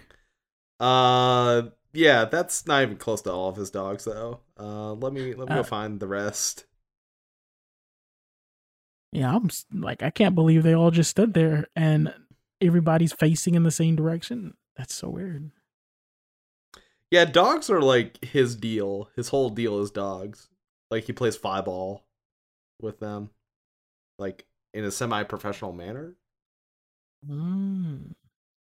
Uh, 0.81 1.71
yeah, 1.93 2.25
that's 2.25 2.65
not 2.65 2.83
even 2.85 2.97
close 2.99 3.21
to 3.23 3.33
all 3.33 3.49
of 3.49 3.57
his 3.57 3.69
dogs 3.69 4.05
though. 4.05 4.39
Uh, 4.57 4.93
let 4.93 5.13
me 5.13 5.35
let 5.35 5.49
me 5.49 5.55
go 5.57 5.61
Uh, 5.63 5.65
find 5.65 5.99
the 5.99 6.07
rest. 6.07 6.67
Yeah, 9.13 9.35
I'm 9.35 9.49
like, 9.73 10.03
I 10.03 10.11
can't 10.11 10.35
believe 10.35 10.63
they 10.63 10.75
all 10.75 10.93
just 10.93 11.11
stood 11.11 11.35
there 11.35 11.67
and 11.75 12.15
everybody's 12.61 13.13
facing 13.13 13.55
in 13.55 13.63
the 13.63 13.71
same 13.71 13.97
direction. 13.97 14.55
That's 14.77 14.95
so 14.95 15.09
weird. 15.09 15.51
Yeah, 17.11 17.25
dogs 17.25 17.71
are 17.71 17.81
like 17.81 18.23
his 18.23 18.55
deal. 18.55 19.09
His 19.17 19.31
whole 19.31 19.51
deal 19.51 19.81
is 19.81 19.91
dogs. 19.91 20.49
Like 20.91 21.05
he 21.05 21.13
plays 21.13 21.37
flyball 21.39 22.03
with 22.81 23.01
them, 23.01 23.31
like 24.19 24.47
in 24.75 24.85
a 24.85 24.91
semi-professional 24.91 25.73
manner. 25.73 26.17
Mm. 27.29 28.13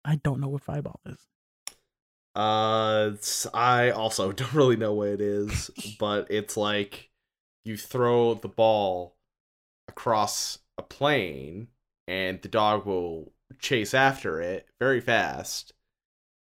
I 0.04 0.16
don't 0.16 0.40
know 0.40 0.48
what 0.48 0.64
flyball 0.64 0.96
is. 1.06 1.18
Uh, 2.34 3.12
I 3.52 3.90
also 3.90 4.32
don't 4.32 4.54
really 4.54 4.76
know 4.76 4.94
what 4.94 5.08
it 5.08 5.20
is, 5.20 5.70
but 5.98 6.30
it's 6.30 6.56
like 6.56 7.10
you 7.64 7.76
throw 7.76 8.34
the 8.34 8.48
ball 8.48 9.16
across 9.88 10.58
a 10.76 10.82
plane, 10.82 11.68
and 12.06 12.40
the 12.40 12.48
dog 12.48 12.86
will 12.86 13.32
chase 13.58 13.94
after 13.94 14.40
it 14.40 14.68
very 14.78 15.00
fast, 15.00 15.72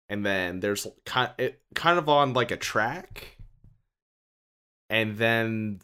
and 0.08 0.24
then 0.24 0.60
there's 0.60 0.86
kind 1.04 1.32
it 1.38 1.60
kind 1.74 1.98
of 1.98 2.08
on 2.08 2.32
like 2.34 2.50
a 2.50 2.56
track, 2.56 3.36
and 4.88 5.18
then 5.18 5.80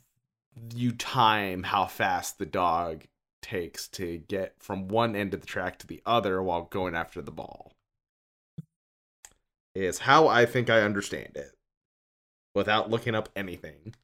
you 0.75 0.93
time 0.93 1.65
how 1.65 1.87
fast 1.87 2.39
the 2.39 2.47
dog 2.47 3.05
takes 3.47 3.89
to 3.89 4.19
get 4.29 4.55
from 4.59 4.89
one 4.89 5.15
end 5.15 5.35
of 5.35 5.41
the 5.41 5.47
track 5.47 5.79
to 5.79 5.87
the 5.87 6.03
other 6.05 6.43
while 6.43 6.63
going 6.63 6.95
after 6.95 7.23
the 7.23 7.31
ball 7.31 7.73
is 9.75 10.01
how 10.01 10.27
I 10.27 10.47
think 10.47 10.71
I 10.71 10.81
understand 10.81 11.33
it 11.37 11.53
without 12.55 12.91
looking 12.91 13.15
up 13.15 13.29
anything. 13.37 13.95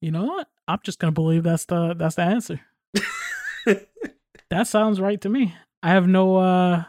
You 0.00 0.10
know 0.10 0.24
what? 0.24 0.48
I'm 0.66 0.80
just 0.82 0.98
gonna 0.98 1.12
believe 1.12 1.42
that's 1.44 1.66
the 1.66 1.94
that's 1.94 2.16
the 2.16 2.22
answer. 2.22 2.60
That 4.52 4.66
sounds 4.66 5.00
right 5.00 5.18
to 5.22 5.30
me. 5.30 5.54
I 5.82 5.92
have 5.92 6.06
no 6.06 6.36
uh 6.36 6.84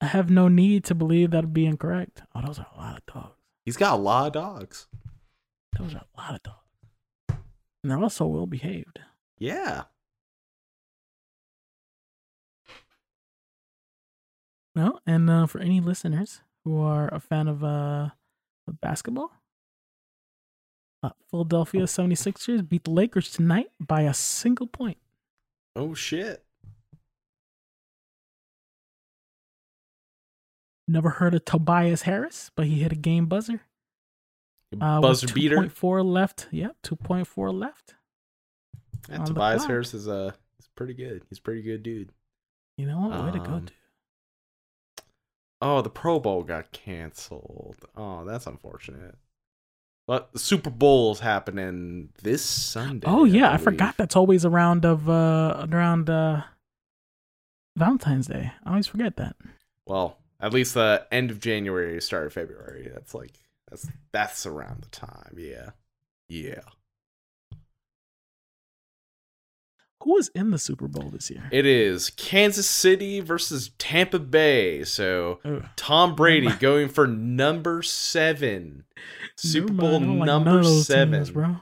I 0.00 0.06
have 0.06 0.30
no 0.30 0.48
need 0.48 0.82
to 0.84 0.94
believe 0.94 1.30
that'd 1.30 1.52
be 1.52 1.66
incorrect. 1.66 2.22
Oh, 2.34 2.40
those 2.40 2.58
are 2.58 2.66
a 2.74 2.78
lot 2.78 2.96
of 2.96 3.04
dogs. 3.14 3.36
He's 3.66 3.76
got 3.76 3.98
a 3.98 4.02
lot 4.02 4.28
of 4.28 4.32
dogs. 4.32 4.86
Those 5.78 5.94
are 5.94 5.98
a 6.16 6.20
lot 6.20 6.36
of 6.36 6.42
dogs. 6.42 6.65
And 7.86 7.90
they're 7.92 8.02
also 8.02 8.26
well 8.26 8.48
behaved. 8.48 8.98
Yeah. 9.38 9.84
No, 14.74 14.98
and 15.06 15.30
uh, 15.30 15.46
for 15.46 15.60
any 15.60 15.80
listeners 15.80 16.40
who 16.64 16.80
are 16.80 17.06
a 17.14 17.20
fan 17.20 17.46
of 17.46 17.62
uh 17.62 18.08
basketball, 18.82 19.30
uh, 21.04 21.10
Philadelphia 21.30 21.82
76ers 21.82 22.68
beat 22.68 22.82
the 22.82 22.90
Lakers 22.90 23.30
tonight 23.30 23.68
by 23.78 24.00
a 24.00 24.12
single 24.12 24.66
point. 24.66 24.98
Oh 25.76 25.94
shit. 25.94 26.44
Never 30.88 31.10
heard 31.10 31.34
of 31.34 31.44
Tobias 31.44 32.02
Harris, 32.02 32.50
but 32.56 32.66
he 32.66 32.80
hit 32.80 32.90
a 32.90 32.96
game 32.96 33.26
buzzer. 33.26 33.60
Uh, 34.80 35.00
Buzzer 35.00 35.26
with 35.26 35.34
beater. 35.34 35.56
2.4 35.56 36.04
left. 36.04 36.48
Yep, 36.50 36.76
2.4 36.82 37.54
left. 37.58 37.94
Yeah, 39.08 39.16
on 39.18 39.20
the 39.22 39.28
Tobias. 39.28 39.64
Harris 39.64 39.94
is 39.94 40.08
uh 40.08 40.32
he's 40.58 40.68
pretty 40.74 40.94
good. 40.94 41.22
He's 41.28 41.38
a 41.38 41.42
pretty 41.42 41.62
good 41.62 41.82
dude. 41.82 42.10
You 42.76 42.86
know 42.86 42.98
what? 43.00 43.24
Way 43.24 43.32
to 43.32 43.38
go, 43.38 43.52
Um, 43.54 43.60
dude. 43.60 43.72
Oh, 45.62 45.80
the 45.82 45.88
Pro 45.90 46.20
Bowl 46.20 46.42
got 46.42 46.72
canceled. 46.72 47.76
Oh, 47.96 48.24
that's 48.24 48.46
unfortunate. 48.46 49.14
But 50.06 50.32
the 50.32 50.38
Super 50.38 50.70
Bowl 50.70 51.12
is 51.12 51.20
happening 51.20 52.10
this 52.22 52.44
Sunday. 52.44 53.06
Oh 53.08 53.24
yeah, 53.24 53.46
I, 53.46 53.52
believe. 53.52 53.64
forgot 53.64 53.96
that's 53.96 54.14
always 54.16 54.44
around 54.44 54.84
of 54.84 55.08
uh 55.08 55.66
around 55.72 56.10
uh 56.10 56.42
Valentine's 57.76 58.26
Day. 58.26 58.52
I 58.64 58.70
always 58.70 58.86
forget 58.86 59.16
that. 59.16 59.36
Well, 59.86 60.18
at 60.40 60.52
least 60.52 60.74
the 60.74 61.06
end 61.10 61.30
of 61.30 61.40
January, 61.40 62.00
start 62.00 62.26
of 62.26 62.32
February. 62.34 62.90
That's 62.92 63.14
like 63.14 63.32
that's 63.68 63.88
that's 64.12 64.46
around 64.46 64.82
the 64.82 64.88
time. 64.88 65.34
Yeah, 65.36 65.70
yeah. 66.28 66.60
Who 70.02 70.14
was 70.14 70.28
in 70.36 70.50
the 70.50 70.58
Super 70.58 70.86
Bowl 70.86 71.10
this 71.10 71.30
year? 71.30 71.48
It 71.50 71.66
is 71.66 72.10
Kansas 72.10 72.68
City 72.68 73.18
versus 73.20 73.70
Tampa 73.78 74.20
Bay. 74.20 74.84
So 74.84 75.40
Ugh. 75.44 75.64
Tom 75.74 76.14
Brady 76.14 76.52
going 76.60 76.88
for 76.88 77.08
number 77.08 77.82
seven, 77.82 78.84
Super 79.36 79.72
Bowl 79.72 79.98
mind, 79.98 80.04
I 80.04 80.06
don't 80.06 80.18
like 80.18 80.26
number 80.26 80.50
none 80.50 80.58
of 80.58 80.64
those 80.64 80.86
seven, 80.86 81.14
teams, 81.14 81.30
bro. 81.30 81.56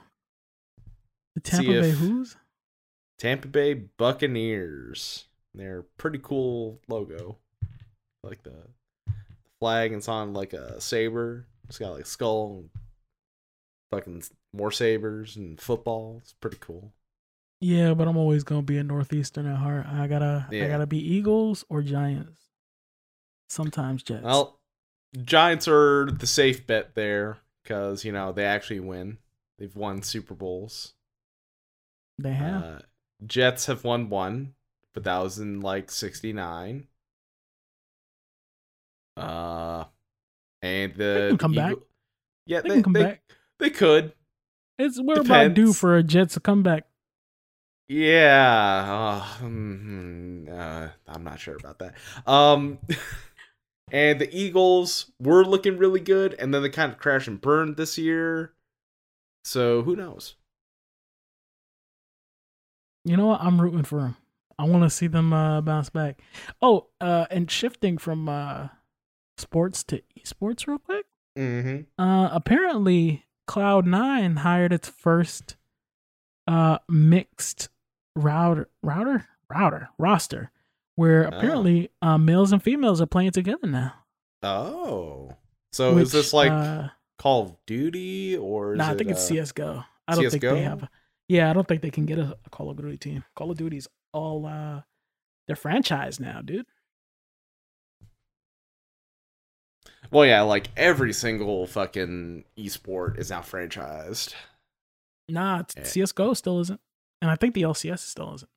The 1.37 1.57
See 1.57 1.65
Tampa 1.65 1.81
Bay 1.81 1.91
Who's? 1.93 2.37
Tampa 3.19 3.49
Bay 3.49 3.75
Buccaneers. 3.75 5.25
They're 5.55 5.85
pretty 5.97 6.19
cool 6.23 6.81
logo, 6.89 7.39
like 8.23 8.43
the 8.43 8.67
flag. 9.61 9.93
And 9.93 10.01
it's 10.01 10.09
on 10.09 10.35
like 10.35 10.53
a 10.53 10.81
saber. 10.81 11.47
It's 11.69 11.79
got 11.79 11.93
like 11.93 12.07
skull, 12.07 12.59
and 12.61 12.71
fucking 13.91 14.23
more 14.53 14.71
sabers 14.71 15.37
and 15.37 15.61
football. 15.61 16.19
It's 16.23 16.33
pretty 16.35 16.59
cool. 16.61 16.93
Yeah, 17.61 17.95
but 17.95 18.09
I'm 18.09 18.17
always 18.17 18.45
gonna 18.45 18.63
be 18.63 18.79
a 18.79 18.85
northeastern 18.85 19.47
at 19.47 19.57
heart. 19.57 19.87
I 19.87 20.07
gotta 20.07 20.47
I 20.51 20.69
gotta 20.69 20.87
be 20.87 20.99
Eagles 20.99 21.65
or 21.69 21.83
Giants. 21.83 22.41
Sometimes 23.49 24.03
Jets. 24.03 24.25
Well, 24.25 24.61
Giants 25.23 25.69
are 25.69 26.07
the 26.11 26.27
safe 26.27 26.67
bet 26.67 26.95
there 26.95 27.39
because 27.63 28.05
you 28.05 28.13
know 28.13 28.33
they 28.33 28.45
actually 28.45 28.81
win. 28.81 29.19
They've 29.59 29.75
won 29.75 30.03
Super 30.03 30.35
Bowls. 30.35 30.95
they 32.19 32.33
have. 32.33 32.63
Uh, 32.63 32.79
Jets 33.25 33.67
have 33.67 33.85
won 33.85 34.11
one, 34.11 34.55
but 34.93 35.05
that 35.05 35.19
was 35.23 35.39
in 35.39 35.61
like 35.61 35.91
'69. 35.91 36.89
Uh, 39.17 39.85
and 40.65 40.95
the 40.95 41.27
can 41.29 41.39
come 41.39 41.53
back. 41.53 41.75
Yeah, 42.47 42.63
they, 42.63 42.69
they, 42.69 42.75
can 42.77 42.83
come 42.83 42.93
they, 42.95 43.03
back. 43.03 43.23
They 43.59 43.71
could. 43.71 44.13
It's 44.79 45.01
we're 45.01 45.21
about 45.21 45.55
due 45.55 45.73
for 45.73 45.97
a 45.97 46.03
Jets 46.03 46.35
to 46.35 46.41
come 46.41 46.63
back. 46.63 46.85
Yeah. 47.89 49.21
Uh, 49.41 49.45
mm, 49.45 50.49
uh, 50.51 50.89
I'm 51.07 51.25
not 51.25 51.39
sure 51.39 51.57
about 51.57 51.79
that. 51.81 51.95
Um, 52.27 52.79
and 53.93 54.19
the 54.19 54.35
Eagles 54.35 55.13
were 55.21 55.45
looking 55.45 55.77
really 55.77 56.01
good, 56.01 56.35
and 56.39 56.53
then 56.53 56.63
they 56.63 56.71
kind 56.71 56.91
of 56.91 56.99
crashed 56.99 57.29
and 57.29 57.41
burned 57.41 57.77
this 57.77 57.99
year. 57.99 58.55
So 59.45 59.83
who 59.83 59.95
knows? 59.95 60.37
You 63.05 63.19
know 63.19 63.27
what? 63.27 63.43
I'm 63.43 63.61
rooting 63.61 63.85
for 63.85 64.01
them. 64.01 64.17
I 64.59 64.65
want 64.65 64.85
to 64.85 64.91
see 64.91 65.09
them 65.09 65.33
uh, 65.35 65.61
bounce 65.61 65.91
back. 65.91 66.23
Oh, 66.63 66.87
uh, 67.01 67.27
and 67.31 67.51
shifting 67.51 67.99
from 67.99 68.29
uh, 68.31 68.69
sports 69.37 69.83
to 69.85 70.03
esports 70.19 70.67
real 70.67 70.79
quick. 70.79 71.07
Mm-hmm. 71.39 72.01
Uh, 72.03 72.29
apparently, 72.33 73.25
Cloud9 73.49 74.39
hired 74.39 74.73
its 74.73 74.89
first 74.89 75.57
uh 76.47 76.79
mixed 76.91 77.71
router 78.15 78.69
router 78.83 79.27
router 79.49 79.89
roster, 79.99 80.51
where 80.95 81.25
Oh. 81.27 81.37
apparently 81.37 81.91
uh, 82.03 82.19
males 82.19 82.53
and 82.53 82.63
females 82.63 83.01
are 83.01 83.07
playing 83.07 83.33
together 83.33 83.67
now. 83.67 83.95
Oh. 84.43 85.37
So 85.73 85.95
which, 85.95 86.05
is 86.05 86.13
this 86.13 86.33
like 86.33 86.53
uh, 86.53 86.89
Call 87.19 87.43
of 87.43 87.57
Duty 87.67 88.37
or 88.37 88.75
is 88.75 88.79
nah, 88.79 88.89
I 88.89 88.93
it, 88.93 88.99
think 88.99 89.11
it's 89.11 89.31
uh, 89.31 89.35
CS:GO. 89.35 89.85
I 90.07 90.15
don't 90.15 90.31
think 90.31 90.43
they 90.43 90.61
have. 90.63 90.89
Yeah, 91.29 91.49
I 91.49 91.55
don't 91.55 91.67
think 91.67 91.81
they 91.81 91.91
can 91.91 92.05
get 92.05 92.19
a, 92.19 92.37
a 92.45 92.51
Call 92.51 92.71
of 92.71 92.77
Duty 92.77 92.99
team. 92.99 93.25
Call 93.35 93.51
of 93.51 93.57
Duty's 93.57 93.89
all 94.13 94.47
uh, 94.47 94.83
they're 95.47 95.57
franchise 95.57 96.21
now, 96.21 96.43
dude. 96.43 96.67
Well, 100.15 100.25
yeah, 100.25 100.43
like 100.43 100.69
every 100.77 101.13
single 101.13 101.67
fucking 101.67 102.45
esport 102.57 103.19
is 103.19 103.31
now 103.31 103.41
franchised. 103.41 104.33
Nah, 105.29 105.61
it's, 105.61 105.75
Yeah. 105.77 105.83
CS:GO 105.83 106.35
still 106.35 106.61
isn't, 106.61 106.81
and 107.21 107.33
I 107.33 107.35
think 107.35 107.55
the 107.55 107.63
LCS 107.63 107.99
still 107.99 108.33
isn't. 108.35 108.51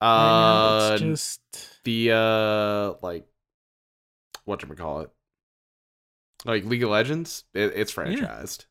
Uh, 0.00 0.90
it's 0.92 1.02
just 1.02 1.40
the 1.82 2.12
uh, 2.12 2.94
like 3.02 3.26
what 4.44 4.62
you 4.62 4.68
call 4.76 5.00
it, 5.00 5.10
like 6.44 6.64
League 6.64 6.84
of 6.84 6.90
Legends. 6.90 7.42
It, 7.52 7.72
it's 7.74 7.92
franchised. 7.92 8.66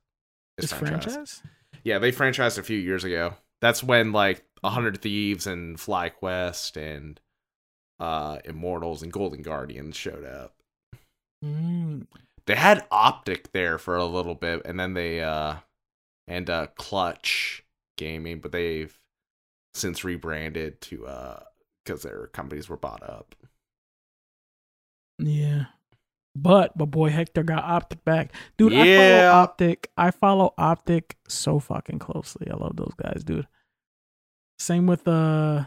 it's 0.57 0.71
franchise. 0.71 1.43
Yeah, 1.83 1.99
they 1.99 2.13
franchised 2.13 2.57
a 2.57 2.63
few 2.63 2.77
years 2.79 3.03
ago. 3.03 3.33
That's 3.59 3.83
when 3.83 4.13
like 4.13 4.45
A 4.63 4.69
Hundred 4.69 5.01
Thieves 5.01 5.45
and 5.45 5.75
FlyQuest 5.77 6.77
and 6.77 7.19
uh 7.99 8.39
Immortals 8.45 9.03
and 9.03 9.11
Golden 9.11 9.41
Guardians 9.41 9.97
showed 9.97 10.23
up. 10.23 10.56
Mm. 11.43 12.07
They 12.45 12.55
had 12.55 12.85
Optic 12.91 13.51
there 13.51 13.77
for 13.77 13.95
a 13.95 14.05
little 14.05 14.35
bit, 14.35 14.61
and 14.65 14.79
then 14.79 14.93
they 14.93 15.21
uh 15.21 15.55
and 16.27 16.49
uh 16.49 16.67
Clutch 16.75 17.63
Gaming, 17.97 18.39
but 18.39 18.51
they've 18.51 18.97
since 19.73 20.03
rebranded 20.03 20.81
to 20.81 21.05
uh 21.07 21.39
because 21.85 22.03
their 22.03 22.27
companies 22.27 22.69
were 22.69 22.77
bought 22.77 23.03
up. 23.03 23.35
Yeah. 25.19 25.65
But 26.35 26.77
but 26.77 26.87
boy 26.87 27.09
Hector 27.09 27.43
got 27.43 27.63
Optic 27.63 28.03
back. 28.05 28.33
Dude, 28.57 28.73
I 28.73 28.83
Yeah. 28.85 29.31
follow 29.31 29.41
Optic. 29.43 29.91
I 29.97 30.11
follow 30.11 30.53
Optic 30.57 31.17
so 31.27 31.59
fucking 31.59 31.99
closely. 31.99 32.47
I 32.49 32.55
love 32.55 32.75
those 32.75 32.93
guys, 32.95 33.23
dude. 33.23 33.47
Same 34.59 34.85
with 34.85 35.07
uh 35.07 35.65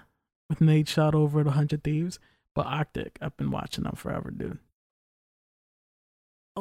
with 0.48 0.60
Nadeshot 0.60 1.14
over 1.14 1.42
the 1.44 1.52
Hundred 1.52 1.82
Thieves. 1.84 2.18
But 2.54 2.66
Optic, 2.66 3.18
I've 3.20 3.36
been 3.36 3.50
watching 3.50 3.84
them 3.84 3.94
forever, 3.96 4.30
dude. 4.30 4.58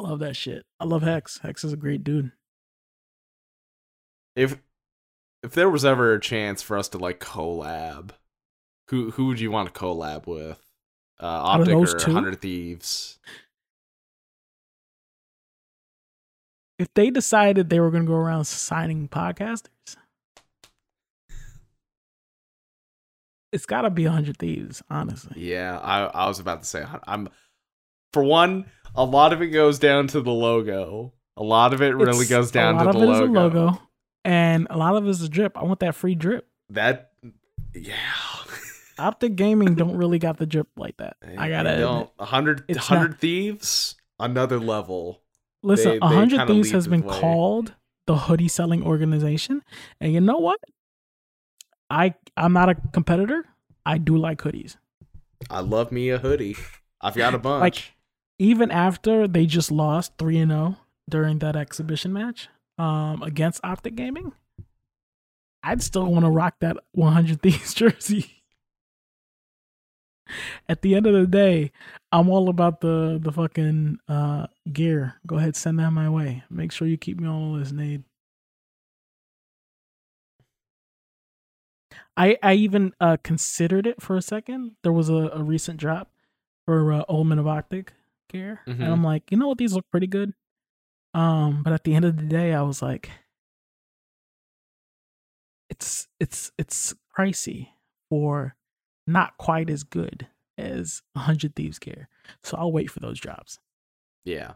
I 0.00 0.08
love 0.08 0.18
that 0.20 0.36
shit. 0.36 0.64
I 0.78 0.84
love 0.84 1.02
Hex. 1.02 1.38
Hex 1.38 1.62
is 1.62 1.72
a 1.72 1.76
great 1.76 2.02
dude. 2.02 2.32
If 4.34 4.58
if 5.42 5.52
there 5.52 5.68
was 5.68 5.84
ever 5.84 6.14
a 6.14 6.20
chance 6.20 6.62
for 6.62 6.78
us 6.78 6.88
to 6.90 6.98
like 6.98 7.20
collab, 7.20 8.10
who 8.88 9.10
who 9.10 9.26
would 9.26 9.40
you 9.40 9.50
want 9.50 9.72
to 9.72 9.78
collab 9.78 10.26
with? 10.26 10.58
Uh 11.20 11.26
Optic 11.26 11.74
or? 11.74 12.12
Hundred 12.12 12.40
Thieves? 12.40 13.18
If 16.78 16.92
they 16.94 17.10
decided 17.10 17.68
they 17.68 17.80
were 17.80 17.90
gonna 17.90 18.04
go 18.04 18.14
around 18.14 18.44
signing 18.46 19.06
podcasters, 19.08 19.96
it's 23.52 23.66
gotta 23.66 23.90
be 23.90 24.04
Hundred 24.04 24.38
Thieves, 24.38 24.82
honestly. 24.88 25.42
Yeah, 25.42 25.78
I 25.78 26.04
I 26.04 26.26
was 26.28 26.38
about 26.38 26.62
to 26.62 26.68
say 26.68 26.86
I'm 27.06 27.28
for 28.12 28.22
one, 28.24 28.66
a 28.94 29.04
lot 29.04 29.32
of 29.32 29.40
it 29.42 29.48
goes 29.48 29.78
down 29.78 30.06
to 30.08 30.20
the 30.20 30.30
logo. 30.32 31.12
A 31.36 31.42
lot 31.42 31.72
of 31.72 31.80
it 31.80 31.94
really 31.94 32.10
It's- 32.24 32.28
goes 32.28 32.50
down 32.50 32.74
a 32.74 32.78
lot 32.78 32.82
to 32.84 32.88
of 32.90 32.94
the 32.96 33.08
it 33.08 33.10
is 33.12 33.20
logo. 33.20 33.32
a 33.32 33.32
logo, 33.40 33.82
and 34.24 34.66
a 34.70 34.76
lot 34.76 34.96
of 34.96 35.06
it 35.06 35.10
is 35.10 35.22
a 35.22 35.28
drip. 35.28 35.56
I 35.56 35.64
want 35.64 35.80
that 35.80 35.94
free 35.94 36.14
drip. 36.14 36.46
That 36.70 37.12
yeah. 37.74 37.94
Optic 38.98 39.34
Gaming 39.36 39.74
don't 39.76 39.96
really 39.96 40.18
got 40.18 40.36
the 40.36 40.44
drip 40.46 40.68
like 40.76 40.96
that. 40.98 41.16
I 41.38 41.48
gotta 41.48 41.78
don't. 41.78 42.10
A 42.18 42.26
hundred 42.26 42.64
hundred 42.76 43.18
thieves, 43.18 43.96
another 44.18 44.58
level. 44.60 45.22
listen. 45.62 45.92
they- 45.92 45.96
A 45.96 46.08
they 46.10 46.14
hundred 46.16 46.46
thieves 46.46 46.70
has 46.72 46.86
been 46.88 47.02
way. 47.02 47.18
called 47.18 47.74
the 48.06 48.16
hoodie 48.16 48.48
selling 48.48 48.82
organization, 48.84 49.62
and 50.00 50.12
you 50.12 50.20
know 50.20 50.36
what? 50.38 50.58
I 51.88 52.14
I'm 52.36 52.52
not 52.52 52.68
a 52.68 52.74
competitor. 52.74 53.44
I 53.86 53.98
do 53.98 54.16
like 54.16 54.38
hoodies. 54.42 54.76
I 55.48 55.60
love 55.60 55.90
me 55.90 56.10
a 56.10 56.18
hoodie. 56.18 56.56
I've 57.00 57.16
got 57.16 57.34
a 57.34 57.38
bunch. 57.38 57.60
Like 57.62 57.92
even 58.40 58.70
after 58.70 59.28
they 59.28 59.44
just 59.44 59.70
lost 59.70 60.14
three 60.18 60.38
and 60.38 60.50
zero 60.50 60.76
during 61.08 61.38
that 61.40 61.56
exhibition 61.56 62.12
match 62.12 62.48
um 62.78 63.22
against 63.22 63.60
Optic 63.62 63.94
Gaming, 63.94 64.32
I'd 65.62 65.82
still 65.82 66.06
want 66.06 66.24
to 66.24 66.30
rock 66.30 66.54
that 66.60 66.78
100 66.92 67.42
Thieves 67.42 67.74
jersey. 67.82 68.42
At 70.68 70.80
the 70.80 70.94
end 70.94 71.06
of 71.06 71.12
the 71.12 71.26
day, 71.26 71.72
I'm 72.10 72.30
all 72.30 72.48
about 72.48 72.80
the 72.80 73.18
the 73.22 73.30
fucking 73.30 73.98
uh 74.08 74.46
gear. 74.72 75.16
Go 75.26 75.36
ahead, 75.36 75.54
send 75.54 75.78
that 75.78 75.90
my 75.90 76.08
way. 76.08 76.44
Make 76.48 76.72
sure 76.72 76.88
you 76.88 76.96
keep 76.96 77.20
me 77.20 77.28
on 77.28 77.52
the 77.52 77.58
list, 77.58 77.74
Nade. 77.74 78.04
I 82.16 82.38
I 82.42 82.54
even 82.54 82.94
uh 83.00 83.18
considered 83.22 83.86
it 83.86 84.00
for 84.00 84.16
a 84.16 84.22
second. 84.22 84.76
There 84.82 84.92
was 84.92 85.10
a, 85.10 85.28
a 85.34 85.42
recent 85.42 85.78
drop 85.78 86.10
for 86.64 86.92
uh, 86.92 87.02
Old 87.08 87.26
Men 87.26 87.38
of 87.38 87.46
Optic 87.46 87.92
gear, 88.30 88.60
Mhm. 88.66 88.74
and 88.80 88.84
I'm 88.84 89.04
like, 89.04 89.30
you 89.30 89.36
know 89.38 89.48
what, 89.48 89.58
these 89.58 89.72
look 89.74 89.88
pretty 89.90 90.06
good. 90.06 90.32
Um, 91.14 91.62
but 91.62 91.72
at 91.72 91.84
the 91.84 91.94
end 91.94 92.04
of 92.04 92.16
the 92.16 92.24
day, 92.24 92.54
I 92.54 92.62
was 92.62 92.80
like, 92.82 93.10
it's 95.68 96.08
it's 96.18 96.50
it's 96.58 96.94
pricey 97.16 97.68
for 98.08 98.56
not 99.06 99.36
quite 99.38 99.70
as 99.70 99.82
good 99.82 100.26
as 100.58 101.02
a 101.14 101.20
hundred 101.20 101.54
thieves 101.56 101.78
gear. 101.78 102.08
So 102.42 102.56
I'll 102.56 102.72
wait 102.72 102.90
for 102.90 103.00
those 103.00 103.18
drops. 103.20 103.58
yeah. 104.24 104.52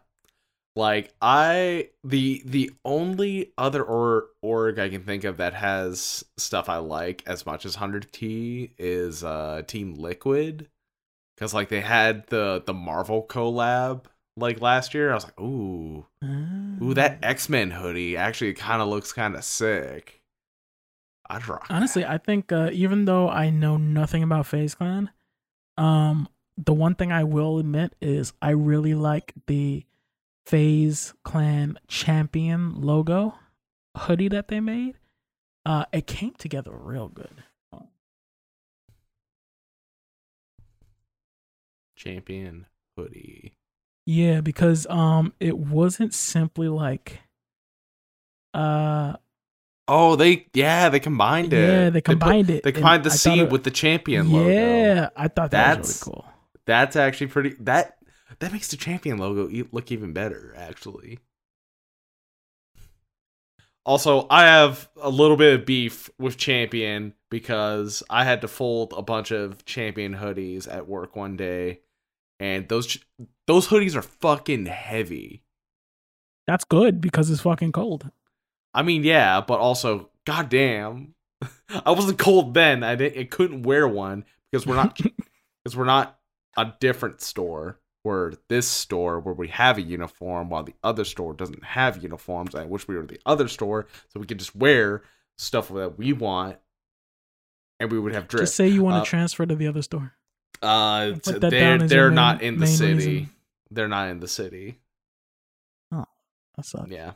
Like 0.77 1.13
I 1.21 1.89
the 2.03 2.41
the 2.45 2.69
only 2.83 3.53
other 3.57 3.81
or 3.81 4.25
org 4.41 4.77
I 4.77 4.89
can 4.89 5.03
think 5.03 5.23
of 5.23 5.37
that 5.37 5.53
has 5.53 6.25
stuff 6.35 6.67
I 6.67 6.77
like 6.77 7.23
as 7.25 7.45
much 7.45 7.65
as 7.65 7.77
100T 7.77 8.71
is 8.77 9.23
uh 9.23 9.61
Team 9.67 9.93
Liquid 9.95 10.67
cuz 11.37 11.53
like 11.53 11.69
they 11.69 11.81
had 11.81 12.27
the 12.27 12.63
the 12.65 12.73
Marvel 12.73 13.25
collab 13.27 14.05
like 14.37 14.59
last 14.61 14.93
year. 14.93 15.11
I 15.11 15.15
was 15.15 15.23
like, 15.23 15.39
"Ooh, 15.39 16.05
ooh 16.81 16.93
that 16.93 17.19
Ah. 17.23 17.27
X-Men 17.27 17.71
hoodie 17.71 18.17
actually 18.17 18.53
kind 18.53 18.81
of 18.81 18.87
looks 18.87 19.13
kind 19.13 19.35
of 19.35 19.43
sick." 19.43 20.21
I'd 21.29 21.47
rock. 21.47 21.65
Honestly, 21.69 22.03
that. 22.03 22.11
I 22.11 22.17
think 22.19 22.51
uh, 22.51 22.69
even 22.71 23.05
though 23.05 23.29
I 23.29 23.49
know 23.49 23.77
nothing 23.77 24.21
about 24.21 24.45
FaZe 24.45 24.75
Clan, 24.75 25.09
um, 25.77 26.27
the 26.57 26.73
one 26.73 26.93
thing 26.95 27.11
I 27.11 27.23
will 27.23 27.57
admit 27.57 27.95
is 27.99 28.33
I 28.41 28.51
really 28.51 28.93
like 28.93 29.33
the 29.47 29.85
FaZe 30.45 31.13
Clan 31.23 31.79
champion 31.87 32.79
logo 32.81 33.33
hoodie 33.97 34.27
that 34.27 34.49
they 34.49 34.59
made. 34.59 34.99
Uh, 35.65 35.85
it 35.91 36.05
came 36.05 36.33
together 36.37 36.71
real 36.73 37.07
good. 37.07 37.43
Champion 42.05 42.65
hoodie. 42.97 43.53
Yeah, 44.05 44.41
because 44.41 44.85
um, 44.87 45.33
it 45.39 45.57
wasn't 45.57 46.13
simply 46.13 46.67
like, 46.69 47.21
uh, 48.53 49.13
Oh, 49.87 50.15
they 50.15 50.47
yeah, 50.53 50.89
they 50.89 50.99
combined 50.99 51.53
it. 51.53 51.69
yeah, 51.69 51.89
they 51.91 52.01
put- 52.01 52.19
combined 52.19 52.49
it. 52.49 52.63
They 52.63 52.71
combined 52.71 53.03
the 53.03 53.11
C 53.11 53.39
it- 53.41 53.49
with 53.51 53.63
the 53.63 53.71
champion 53.71 54.31
logo. 54.31 54.49
Yeah, 54.49 55.09
I 55.15 55.27
thought 55.27 55.51
that 55.51 55.67
That's- 55.75 55.87
was 55.87 56.07
really 56.07 56.13
cool. 56.21 56.25
That's 56.65 56.95
actually 56.95 57.27
pretty. 57.27 57.55
That 57.59 57.97
that 58.39 58.51
makes 58.51 58.69
the 58.69 58.77
champion 58.77 59.17
logo 59.19 59.47
look 59.71 59.91
even 59.91 60.13
better. 60.13 60.53
Actually. 60.57 61.19
Also, 63.85 64.25
I 64.31 64.45
have 64.45 64.89
a 64.99 65.11
little 65.11 65.37
bit 65.37 65.59
of 65.59 65.65
beef 65.67 66.09
with 66.17 66.37
Champion 66.37 67.13
because 67.29 68.01
I 68.09 68.23
had 68.23 68.41
to 68.41 68.47
fold 68.47 68.93
a 68.97 69.03
bunch 69.03 69.29
of 69.29 69.63
Champion 69.65 70.15
hoodies 70.15 70.67
at 70.67 70.87
work 70.87 71.15
one 71.15 71.37
day, 71.37 71.81
and 72.39 72.67
those 72.69 72.97
those 73.47 73.67
hoodies 73.67 73.95
are 73.95 74.01
fucking 74.01 74.65
heavy. 74.65 75.43
That's 76.47 76.65
good 76.65 77.01
because 77.01 77.29
it's 77.29 77.41
fucking 77.41 77.71
cold. 77.71 78.09
I 78.73 78.83
mean, 78.83 79.03
yeah, 79.03 79.41
but 79.41 79.59
also, 79.59 80.09
goddamn, 80.25 81.15
I 81.85 81.91
wasn't 81.91 82.19
cold 82.19 82.53
then. 82.53 82.83
I 82.83 82.95
didn't. 82.95 83.19
I 83.19 83.23
couldn't 83.23 83.63
wear 83.63 83.87
one 83.87 84.25
because 84.51 84.67
we're 84.67 84.75
not 84.75 84.97
because 85.63 85.75
we're 85.75 85.85
not 85.85 86.19
a 86.57 86.73
different 86.79 87.21
store. 87.21 87.79
We're 88.03 88.33
this 88.49 88.67
store 88.67 89.19
where 89.19 89.33
we 89.33 89.47
have 89.47 89.79
a 89.79 89.81
uniform, 89.81 90.49
while 90.49 90.63
the 90.63 90.75
other 90.83 91.05
store 91.05 91.33
doesn't 91.33 91.63
have 91.63 92.03
uniforms. 92.03 92.53
I 92.53 92.65
wish 92.65 92.87
we 92.87 92.95
were 92.95 93.05
the 93.07 93.19
other 93.25 93.47
store 93.47 93.87
so 94.09 94.19
we 94.19 94.27
could 94.27 94.37
just 94.37 94.55
wear 94.55 95.01
stuff 95.39 95.69
that 95.69 95.97
we 95.97 96.13
want, 96.13 96.57
and 97.79 97.91
we 97.91 97.97
would 97.97 98.13
have 98.13 98.27
drip. 98.27 98.43
Just 98.43 98.55
say 98.55 98.67
you 98.67 98.83
want 98.83 98.97
to 98.97 99.01
Uh, 99.01 99.05
transfer 99.05 99.45
to 99.47 99.55
the 99.55 99.65
other 99.65 99.81
store. 99.81 100.13
Uh, 100.61 101.13
they're 101.23 101.39
down 101.39 101.81
as 101.83 101.91
your 101.91 102.01
they're 102.01 102.07
main- 102.09 102.15
not 102.15 102.41
in 102.41 102.59
the 102.59 102.67
city. 102.67 102.93
reason. 102.93 103.29
They're 103.71 103.87
not 103.87 104.09
in 104.09 104.19
the 104.19 104.27
city. 104.27 104.77
Oh, 105.91 106.05
that 106.55 106.65
sucks. 106.65 106.89
Yeah. 106.89 107.13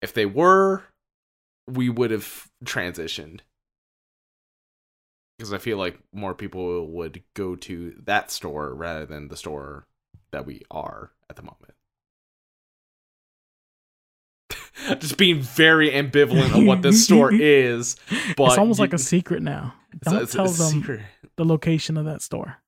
If 0.00 0.12
they 0.14 0.26
were, 0.26 0.82
we 1.66 1.88
would 1.88 2.10
have 2.10 2.48
transitioned. 2.64 3.40
Because 5.38 5.52
I 5.52 5.58
feel 5.58 5.78
like 5.78 5.98
more 6.12 6.34
people 6.34 6.86
would 6.88 7.22
go 7.34 7.56
to 7.56 7.96
that 8.04 8.30
store 8.30 8.72
rather 8.74 9.06
than 9.06 9.28
the 9.28 9.36
store 9.36 9.86
that 10.30 10.46
we 10.46 10.62
are 10.70 11.10
at 11.28 11.36
the 11.36 11.42
moment. 11.42 11.74
Just 15.00 15.16
being 15.16 15.40
very 15.40 15.90
ambivalent 15.90 16.56
of 16.58 16.64
what 16.66 16.82
this 16.82 17.04
store 17.04 17.32
is. 17.32 17.96
But 18.36 18.48
it's 18.48 18.58
almost 18.58 18.78
you- 18.78 18.82
like 18.84 18.92
a 18.92 18.98
secret 18.98 19.42
now. 19.42 19.74
It's 19.94 20.06
a- 20.06 20.10
Don't 20.10 20.22
it's 20.22 20.34
a 20.34 20.36
tell 20.36 20.46
them 20.48 20.72
secret. 20.72 21.00
The 21.36 21.44
location 21.44 21.96
of 21.96 22.04
that 22.04 22.22
store. 22.22 22.58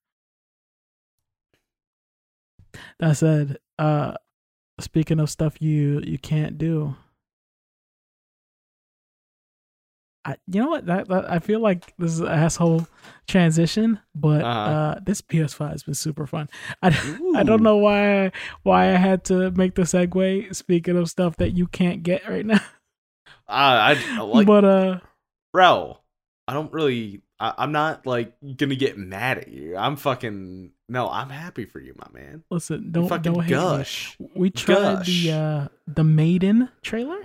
That 2.98 3.16
said, 3.16 3.59
uh, 3.79 4.14
speaking 4.81 5.20
of 5.20 5.31
stuff 5.31 5.61
you 5.62 6.00
you 6.05 6.18
can't 6.18 6.59
do, 6.59 6.96
I 10.24 10.37
you 10.46 10.61
know 10.62 10.70
what 10.70 10.87
that, 10.87 11.09
that 11.09 11.31
I 11.31 11.38
feel 11.38 11.61
like 11.61 11.94
this 11.98 12.12
is 12.12 12.20
an 12.20 12.29
asshole 12.29 12.87
transition, 13.29 14.00
but 14.14 14.40
uh 14.42 14.46
Uh-huh. 14.46 15.00
this 15.05 15.20
PS5 15.20 15.70
has 15.70 15.83
been 15.83 15.94
super 15.94 16.27
fun. 16.27 16.48
I 16.83 16.88
I 17.37 17.42
don't 17.42 17.62
know 17.62 17.77
why 17.77 18.33
why 18.62 18.87
I 18.94 18.96
had 18.96 19.24
to 19.27 19.50
make 19.53 19.74
the 19.74 19.83
segue. 19.83 20.55
Speaking 20.55 20.96
of 20.96 21.09
stuff 21.11 21.37
that 21.37 21.50
you 21.53 21.66
can't 21.66 22.03
get 22.03 22.27
right 22.29 22.46
now, 22.46 22.61
Uh, 23.46 23.94
I, 23.94 24.18
I 24.18 24.20
like 24.22 24.46
but 24.46 24.64
uh, 24.64 25.00
bro, 25.53 25.98
I 26.48 26.55
don't 26.55 26.72
really. 26.72 27.20
I, 27.40 27.55
I'm 27.59 27.73
not 27.73 28.07
like 28.07 28.35
gonna 28.57 28.77
get 28.77 28.97
mad 28.97 29.38
at 29.38 29.49
you. 29.49 29.77
I'm 29.77 29.97
fucking 29.97 30.73
no. 30.88 31.09
I'm 31.09 31.31
happy 31.31 31.64
for 31.64 31.81
you, 31.81 31.94
my 31.97 32.20
man. 32.20 32.44
listen, 32.51 32.92
don't 32.92 33.09
fucking 33.09 33.33
don't 33.33 33.44
me. 33.44 33.51
gush 33.51 34.16
We 34.35 34.51
tried 34.51 34.77
Gush. 34.77 35.25
the 35.25 35.33
uh 35.33 35.68
the 35.87 36.05
Maiden 36.05 36.68
trailer. 36.83 37.20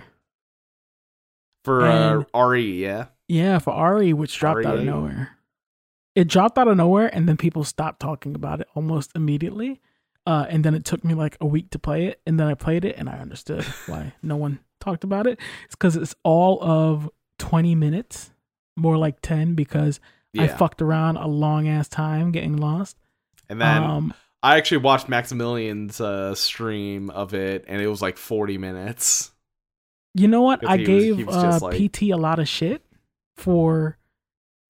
for 1.64 1.86
uh, 1.86 2.24
RE. 2.38 2.82
Yeah, 2.82 3.06
Yeah, 3.28 3.58
for 3.58 3.72
Ari, 3.72 4.12
which 4.12 4.36
dropped 4.38 4.66
out 4.66 4.78
of 4.78 4.84
nowhere. 4.84 5.36
It 6.16 6.26
dropped 6.26 6.58
out 6.58 6.66
of 6.66 6.76
nowhere, 6.76 7.08
and 7.14 7.28
then 7.28 7.36
people 7.36 7.62
stopped 7.62 8.00
talking 8.00 8.34
about 8.34 8.60
it 8.60 8.66
almost 8.74 9.12
immediately. 9.14 9.80
Uh, 10.26 10.46
and 10.50 10.64
then 10.64 10.74
it 10.74 10.84
took 10.84 11.04
me 11.04 11.14
like 11.14 11.36
a 11.40 11.46
week 11.46 11.70
to 11.70 11.78
play 11.78 12.06
it, 12.06 12.20
and 12.26 12.38
then 12.38 12.46
I 12.46 12.54
played 12.54 12.84
it, 12.84 12.96
and 12.98 13.08
I 13.08 13.18
understood 13.18 13.64
why 13.86 14.12
no 14.22 14.36
one 14.36 14.58
talked 14.80 15.04
about 15.04 15.26
it. 15.26 15.38
It's 15.64 15.74
because 15.74 15.96
it's 15.96 16.14
all 16.24 16.58
of 16.62 17.08
twenty 17.38 17.74
minutes, 17.74 18.32
more 18.76 18.96
like 18.96 19.20
ten, 19.20 19.54
because 19.54 20.00
yeah. 20.32 20.42
I 20.44 20.48
fucked 20.48 20.80
around 20.82 21.16
a 21.16 21.26
long 21.26 21.68
ass 21.68 21.88
time 21.88 22.30
getting 22.32 22.56
lost. 22.56 22.96
and 23.48 23.60
then 23.60 23.82
um, 23.82 24.14
I 24.42 24.56
actually 24.56 24.78
watched 24.78 25.08
Maximilian's 25.08 26.00
uh, 26.00 26.34
stream 26.34 27.10
of 27.10 27.34
it, 27.34 27.64
and 27.68 27.82
it 27.82 27.88
was 27.88 28.00
like 28.00 28.16
40 28.16 28.56
minutes. 28.58 29.32
You 30.14 30.28
know 30.28 30.42
what? 30.42 30.66
I 30.66 30.76
he 30.78 30.82
was- 30.82 31.04
gave 31.16 31.26
was 31.26 31.36
uh, 31.36 31.58
like- 31.62 31.92
PT 31.92 32.02
a 32.04 32.14
lot 32.16 32.38
of 32.38 32.48
shit 32.48 32.84
for 33.36 33.98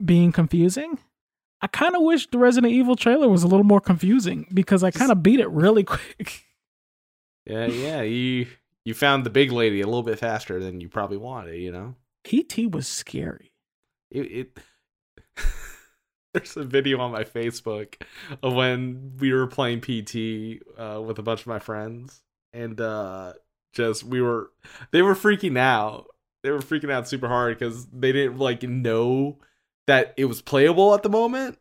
being 0.04 0.32
confusing. 0.32 0.98
I 1.62 1.66
kind 1.66 1.94
of 1.94 2.02
wish 2.02 2.26
the 2.30 2.38
Resident 2.38 2.72
Evil 2.72 2.96
trailer 2.96 3.28
was 3.28 3.42
a 3.42 3.46
little 3.46 3.64
more 3.64 3.80
confusing 3.82 4.46
because 4.52 4.82
I 4.82 4.90
kind 4.90 5.12
of 5.12 5.22
beat 5.22 5.40
it 5.40 5.48
really 5.50 5.84
quick. 5.84 6.44
Yeah, 7.46 7.66
yeah. 7.66 8.00
You 8.02 8.46
you 8.84 8.94
found 8.94 9.24
the 9.24 9.30
big 9.30 9.52
lady 9.52 9.80
a 9.82 9.86
little 9.86 10.02
bit 10.02 10.18
faster 10.18 10.58
than 10.58 10.80
you 10.80 10.88
probably 10.88 11.18
wanted. 11.18 11.56
You 11.58 11.70
know, 11.72 11.94
PT 12.24 12.70
was 12.70 12.86
scary. 12.86 13.49
It. 14.10 14.18
it 14.20 14.58
There's 16.34 16.56
a 16.56 16.62
video 16.64 17.00
on 17.00 17.10
my 17.10 17.24
Facebook 17.24 18.00
of 18.42 18.52
when 18.54 19.14
we 19.18 19.32
were 19.32 19.48
playing 19.48 19.80
PT 19.80 20.62
uh, 20.78 21.00
with 21.02 21.18
a 21.18 21.22
bunch 21.22 21.40
of 21.40 21.48
my 21.48 21.58
friends, 21.58 22.22
and 22.52 22.80
uh, 22.80 23.32
just 23.72 24.04
we 24.04 24.20
were 24.22 24.50
they 24.92 25.02
were 25.02 25.16
freaking 25.16 25.58
out. 25.58 26.06
They 26.44 26.50
were 26.50 26.60
freaking 26.60 26.90
out 26.92 27.08
super 27.08 27.26
hard 27.28 27.58
because 27.58 27.86
they 27.88 28.12
didn't 28.12 28.38
like 28.38 28.62
know 28.62 29.38
that 29.88 30.14
it 30.16 30.26
was 30.26 30.40
playable 30.40 30.94
at 30.94 31.02
the 31.02 31.08
moment. 31.08 31.58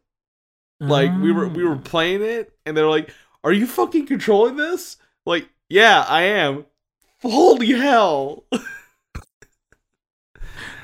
Like 0.80 1.12
we 1.20 1.32
were 1.32 1.48
we 1.48 1.64
were 1.66 1.76
Ah. 1.76 1.82
playing 1.84 2.22
it, 2.22 2.54
and 2.66 2.78
they're 2.78 2.88
like, 2.88 3.12
"Are 3.44 3.52
you 3.52 3.66
fucking 3.68 4.06
controlling 4.06 4.56
this?" 4.56 4.98
Like, 5.26 5.50
yeah, 5.68 6.06
I 6.08 6.22
am. 6.22 6.66
Holy 7.24 7.74
hell! 7.74 8.46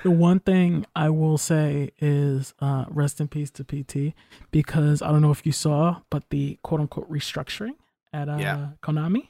The 0.05 0.11
one 0.11 0.39
thing 0.39 0.85
I 0.95 1.09
will 1.09 1.39
say 1.39 1.89
is 1.97 2.53
uh, 2.59 2.85
rest 2.89 3.19
in 3.19 3.27
peace 3.27 3.49
to 3.57 3.63
PT 3.63 4.13
because 4.51 5.01
I 5.01 5.07
don't 5.11 5.23
know 5.23 5.31
if 5.31 5.47
you 5.47 5.51
saw, 5.51 6.01
but 6.11 6.29
the 6.29 6.59
quote 6.61 6.79
unquote 6.79 7.09
restructuring 7.09 7.73
at 8.13 8.29
uh, 8.29 8.37
Yeah. 8.39 8.67
Konami, 8.83 9.29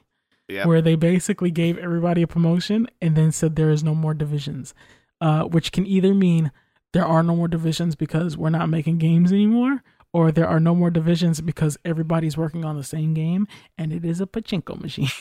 Yeah. 0.49 0.67
where 0.67 0.82
they 0.82 0.95
basically 0.95 1.49
gave 1.49 1.78
everybody 1.78 2.23
a 2.23 2.28
promotion 2.28 2.88
and 3.01 3.15
then 3.15 3.32
said 3.32 3.55
there 3.55 3.69
is 3.69 3.86
no 3.86 3.95
more 3.95 4.13
divisions, 4.13 4.73
uh, 5.21 5.43
which 5.45 5.71
can 5.71 5.88
either 5.88 6.13
mean 6.13 6.51
there 6.91 7.05
are 7.05 7.23
no 7.23 7.38
more 7.38 7.47
divisions 7.47 7.95
because 7.95 8.36
we're 8.36 8.49
not 8.49 8.67
making 8.67 8.97
games 8.97 9.32
anymore, 9.32 9.82
or 10.11 10.30
there 10.30 10.47
are 10.49 10.59
no 10.59 10.76
more 10.76 10.89
divisions 10.91 11.39
because 11.39 11.78
everybody's 11.86 12.36
working 12.36 12.65
on 12.65 12.76
the 12.76 12.84
same 12.84 13.13
game 13.13 13.47
and 13.78 13.93
it 13.93 14.03
is 14.03 14.19
a 14.19 14.28
pachinko 14.28 14.78
machine. 14.82 15.07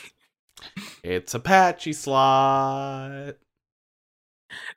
It's 1.03 1.33
Apache 1.33 1.93
slot. 1.93 3.35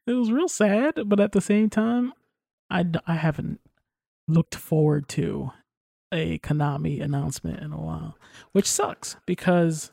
It 0.07 0.13
was 0.13 0.31
real 0.33 0.49
sad, 0.49 0.95
but 1.07 1.21
at 1.21 1.33
the 1.33 1.41
same 1.41 1.71
time, 1.71 2.13
I, 2.71 2.85
I 3.07 3.15
haven't 3.15 3.61
looked 4.27 4.55
forward 4.55 5.09
to 5.11 5.51
a 6.13 6.39
Konami 6.39 7.03
announcement 7.03 7.61
in 7.61 7.73
a 7.73 7.81
while, 7.81 8.17
which 8.53 8.67
sucks 8.67 9.17
because 9.27 9.93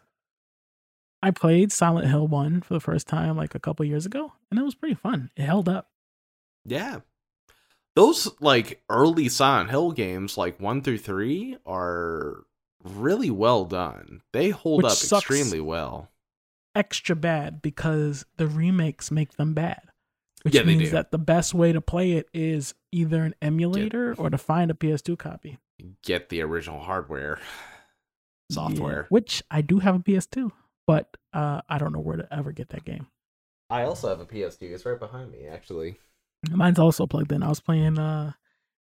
I 1.21 1.31
played 1.31 1.71
Silent 1.71 2.07
Hill 2.07 2.27
1 2.27 2.61
for 2.61 2.73
the 2.73 2.79
first 2.79 3.07
time 3.07 3.35
like 3.37 3.55
a 3.55 3.59
couple 3.59 3.85
years 3.85 4.05
ago, 4.05 4.33
and 4.49 4.59
it 4.59 4.63
was 4.63 4.75
pretty 4.75 4.95
fun. 4.95 5.31
It 5.35 5.43
held 5.43 5.67
up. 5.67 5.89
Yeah. 6.65 6.99
Those 7.95 8.29
like 8.41 8.83
early 8.89 9.29
Silent 9.29 9.69
Hill 9.69 9.91
games, 9.91 10.37
like 10.37 10.59
one 10.59 10.81
through 10.81 10.97
three, 10.97 11.57
are 11.65 12.43
really 12.83 13.31
well 13.31 13.65
done. 13.65 14.21
They 14.33 14.49
hold 14.49 14.83
Which 14.83 14.91
up 14.91 14.97
sucks. 14.97 15.23
extremely 15.23 15.61
well. 15.61 16.09
Extra 16.75 17.15
bad 17.15 17.61
because 17.61 18.25
the 18.37 18.47
remakes 18.47 19.09
make 19.11 19.37
them 19.37 19.53
bad. 19.53 19.81
Which 20.43 20.53
Yeah, 20.55 20.63
means 20.63 20.91
that 20.91 21.09
the 21.11 21.17
best 21.17 21.53
way 21.55 21.73
to 21.73 21.81
play 21.81 22.11
it 22.13 22.27
is 22.33 22.75
either 22.91 23.23
an 23.23 23.33
emulator 23.41 24.13
or 24.15 24.29
to 24.29 24.37
find 24.37 24.69
a 24.69 24.75
PS2 24.75 25.17
copy. 25.17 25.57
Get 26.03 26.29
the 26.29 26.41
original 26.41 26.81
hardware 26.81 27.39
Yeah, 28.49 28.53
software. 28.55 29.07
which 29.09 29.41
I 29.49 29.61
do 29.61 29.79
have 29.79 29.95
a 29.95 29.99
PS2, 29.99 30.51
but 30.85 31.17
uh, 31.33 31.61
I 31.67 31.79
don't 31.79 31.93
know 31.93 31.99
where 31.99 32.17
to 32.17 32.27
ever 32.31 32.51
get 32.51 32.69
that 32.69 32.85
game. 32.85 33.07
I 33.71 33.83
also 33.83 34.07
have 34.09 34.19
a 34.19 34.25
PS2. 34.25 34.61
It's 34.71 34.85
right 34.85 34.99
behind 34.99 35.31
me, 35.31 35.47
actually. 35.47 35.97
Mine's 36.51 36.77
also 36.77 37.07
plugged 37.07 37.31
in. 37.31 37.41
I 37.41 37.49
was 37.49 37.59
playing 37.59 37.97
uh, 37.97 38.33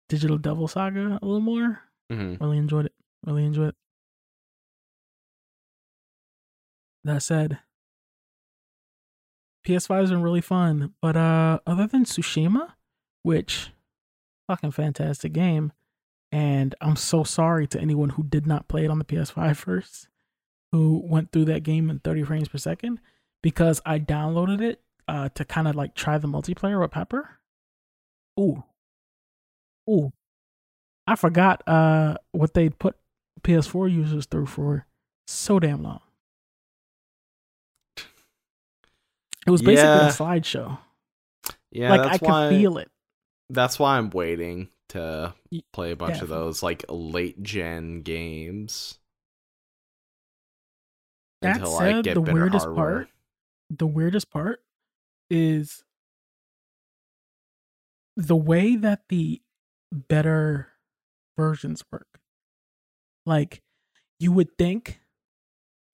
Digital 0.09 0.39
Devil 0.39 0.67
Saga 0.67 1.21
a 1.23 1.25
little 1.25 1.41
more. 1.41 1.81
Mm-hmm. 2.11 2.43
Really 2.43 2.59
enjoyed 2.59 2.87
it. 2.87 2.93
Really 3.25 3.45
enjoyed 3.45 3.69
it. 3.69 3.75
That 7.05 7.23
said, 7.23 7.59
PS5 9.67 10.01
has 10.01 10.11
been 10.11 10.23
really 10.23 10.41
fun, 10.41 10.95
but 11.01 11.17
uh, 11.17 11.61
other 11.67 11.87
than 11.87 12.05
Tsushima, 12.05 12.73
which 13.23 13.71
fucking 14.49 14.73
fantastic 14.73 15.33
game, 15.33 15.73
and 16.31 16.75
I'm 16.81 16.97
so 16.97 17.25
sorry 17.25 17.67
to 17.69 17.81
anyone 17.81 18.11
who 18.11 18.23
did 18.23 18.47
not 18.47 18.69
play 18.69 18.85
it 18.85 18.91
on 18.91 18.99
the 18.99 19.05
PS5 19.05 19.57
first, 19.65 20.09
who 20.73 21.03
went 21.05 21.33
through 21.33 21.45
that 21.47 21.63
game 21.63 21.91
in 21.91 22.01
30 22.01 22.25
frames 22.25 22.49
per 22.49 22.59
second, 22.59 23.01
because 23.43 23.81
I 23.87 23.99
downloaded 23.99 24.61
it 24.61 24.81
uh, 25.07 25.29
to 25.31 25.45
kind 25.45 25.69
of 25.69 25.75
like 25.75 25.95
try 25.95 26.19
the 26.19 26.29
multiplayer 26.29 26.81
with 26.81 26.91
Pepper. 26.91 27.39
Ooh, 28.41 28.65
ooh, 29.89 30.13
I 31.07 31.17
forgot 31.17 31.63
uh 31.69 32.17
what 32.33 32.55
they 32.55 32.71
put 32.71 32.97
PS4 33.43 33.93
users 33.93 34.27
through 34.27 34.47
for 34.47 34.87
so 35.27 35.59
damn 35.59 35.83
long. 35.83 36.01
It 39.47 39.51
was 39.51 39.63
basically 39.63 40.01
Yeah. 40.01 40.09
a 40.09 40.13
slideshow. 40.13 40.79
Yeah, 41.71 41.91
like 41.91 42.13
I 42.13 42.19
could 42.19 42.27
why, 42.27 42.49
feel 42.49 42.79
it. 42.79 42.91
That's 43.51 43.79
why 43.79 43.99
I'm 43.99 44.11
waiting 44.11 44.69
to 44.91 45.35
play 45.73 45.91
a 45.91 45.97
bunch 45.97 46.23
of 46.23 46.29
those 46.29 46.63
like 46.63 46.85
late 46.89 47.43
gen 47.43 48.03
games 48.03 48.99
That 51.43 51.57
until 51.57 51.77
I 51.77 51.87
said, 51.93 52.05
get 52.05 52.15
the 52.15 52.21
weirdest 52.21 52.67
hardware. 52.67 52.95
part, 52.95 53.09
the 53.71 53.87
weirdest 53.87 54.31
part 54.31 54.63
is 55.31 55.83
the 58.17 58.37
way 58.37 58.77
that 58.77 59.09
the 59.09 59.43
better 59.91 60.69
versions 61.37 61.83
work. 61.91 62.21
Like 63.27 63.63
you 64.19 64.33
would 64.33 64.57
think 64.59 65.01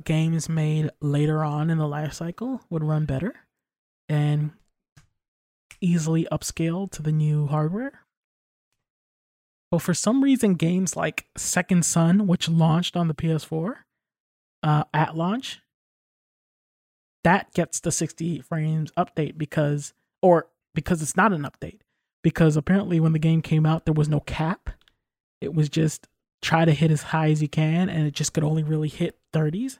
games 0.05 0.49
made 0.49 0.90
later 1.01 1.44
on 1.44 1.70
in 1.70 1.78
the 1.78 1.88
life 1.88 2.12
cycle 2.12 2.61
would 2.70 2.84
run 2.84 3.05
better 3.05 3.34
and 4.09 4.53
easily 5.80 6.26
upscale 6.30 6.90
to 6.90 7.03
the 7.03 7.12
new 7.12 7.46
hardware. 7.46 8.01
But 9.70 9.82
for 9.82 9.94
some 9.94 10.24
reason, 10.24 10.55
games 10.55 10.96
like 10.96 11.26
Second 11.36 11.84
Son, 11.84 12.26
which 12.26 12.49
launched 12.49 12.96
on 12.96 13.09
the 13.09 13.14
PS4 13.14 13.76
uh, 14.62 14.84
at 14.94 15.16
launch, 15.16 15.61
that 17.24 17.53
gets 17.53 17.80
the 17.80 17.92
60 17.92 18.40
frames 18.40 18.90
update 18.96 19.36
because, 19.36 19.92
or 20.22 20.49
because 20.74 21.03
it's 21.03 21.16
not 21.16 21.32
an 21.32 21.42
update, 21.42 21.80
because 22.22 22.57
apparently 22.57 22.99
when 22.99 23.12
the 23.12 23.18
game 23.18 23.42
came 23.42 23.66
out, 23.66 23.84
there 23.84 23.94
was 23.94 24.09
no 24.09 24.20
cap. 24.20 24.70
It 25.40 25.55
was 25.55 25.68
just 25.68 26.09
try 26.40 26.64
to 26.64 26.72
hit 26.72 26.90
as 26.90 27.03
high 27.03 27.30
as 27.30 27.42
you 27.42 27.49
can, 27.49 27.90
and 27.90 28.07
it 28.07 28.14
just 28.14 28.32
could 28.32 28.44
only 28.44 28.62
really 28.62 28.88
hit 28.88 29.18
30s. 29.34 29.78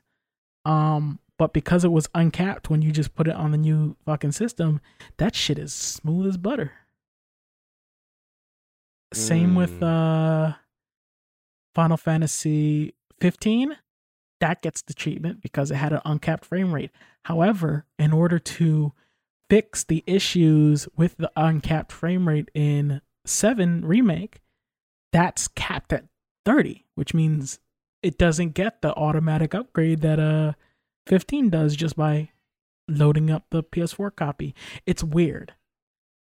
Um, 0.65 1.19
but 1.39 1.53
because 1.53 1.85
it 1.85 1.93
was 1.93 2.09
uncapped 2.15 2.69
when 2.69 2.83
you 2.83 2.91
just 2.91 3.15
put 3.15 3.29
it 3.29 3.35
on 3.35 3.53
the 3.53 3.59
new 3.59 3.97
fucking 4.05 4.33
system, 4.33 4.81
that 5.19 5.35
shit 5.35 5.59
is 5.59 5.73
smooth 5.73 6.27
as 6.27 6.37
butter. 6.37 6.73
Same 9.15 9.55
with 9.55 9.81
Mm. 9.81 9.83
uh 9.83 10.55
Final 11.75 11.97
Fantasy 11.97 12.95
15. 13.21 13.77
That 14.41 14.63
gets 14.63 14.83
the 14.83 14.95
treatment 14.95 15.41
because 15.41 15.71
it 15.71 15.77
had 15.77 15.93
an 15.93 16.01
uncapped 16.05 16.45
frame 16.45 16.73
rate. 16.73 16.91
However, 17.25 17.87
in 17.99 18.13
order 18.13 18.39
to 18.39 18.93
fix 19.49 19.85
the 19.85 20.03
issues 20.07 20.89
with 20.97 21.17
the 21.19 21.31
uncapped 21.37 21.93
frame 21.93 22.27
rate 22.29 22.51
in 22.55 23.01
7 23.25 23.85
remake, 23.85 24.41
that's 25.13 25.49
capped 25.49 25.93
at 25.93 26.07
30, 26.45 26.85
which 26.95 27.15
means 27.15 27.61
it 28.03 28.19
doesn't 28.19 28.55
get 28.55 28.83
the 28.83 28.95
automatic 28.95 29.55
upgrade 29.55 30.01
that 30.01 30.19
uh 30.19 30.53
15 31.07 31.51
does 31.51 31.75
just 31.75 31.97
by 31.97 32.31
loading 32.89 33.31
up 33.31 33.47
the 33.51 33.63
PS4 33.63 34.15
copy. 34.15 34.55
It's 34.87 35.03
weird. 35.03 35.55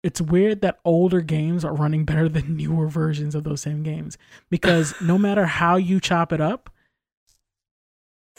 It's 0.04 0.22
weird 0.22 0.62
that 0.62 0.80
older 0.86 1.22
games 1.22 1.66
are 1.66 1.74
running 1.74 2.06
better 2.06 2.30
than 2.30 2.56
newer 2.58 2.88
versions 2.88 3.36
of 3.36 3.44
those 3.44 3.62
same 3.62 3.84
games 3.84 4.18
because 4.50 4.94
no 5.02 5.18
matter 5.28 5.46
how 5.46 5.76
you 5.76 6.00
chop 6.00 6.32
it 6.32 6.42
up, 6.42 6.70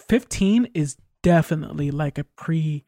15 0.08 0.68
is 0.74 0.96
definitely 1.22 1.90
like 1.90 2.18
a 2.18 2.24
pre 2.24 2.84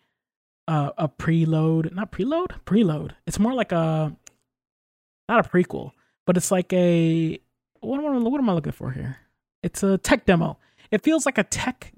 uh, 0.68 0.90
a 0.96 1.08
preload, 1.08 1.92
not 1.92 2.12
preload, 2.12 2.52
preload. 2.64 3.12
It's 3.26 3.38
more 3.38 3.52
like 3.52 3.72
a 3.72 4.16
not 5.28 5.46
a 5.46 5.48
prequel, 5.48 5.90
but 6.24 6.36
it's 6.36 6.50
like 6.50 6.72
a 6.72 7.38
what 7.80 7.98
am 7.98 8.06
I, 8.06 8.18
what 8.28 8.38
am 8.38 8.48
I 8.48 8.54
looking 8.54 8.72
for 8.72 8.92
here? 8.92 9.18
It's 9.62 9.82
a 9.82 9.98
tech 9.98 10.26
demo. 10.26 10.58
It 10.90 11.02
feels 11.02 11.24
like 11.26 11.38
a 11.38 11.44
tech 11.44 11.92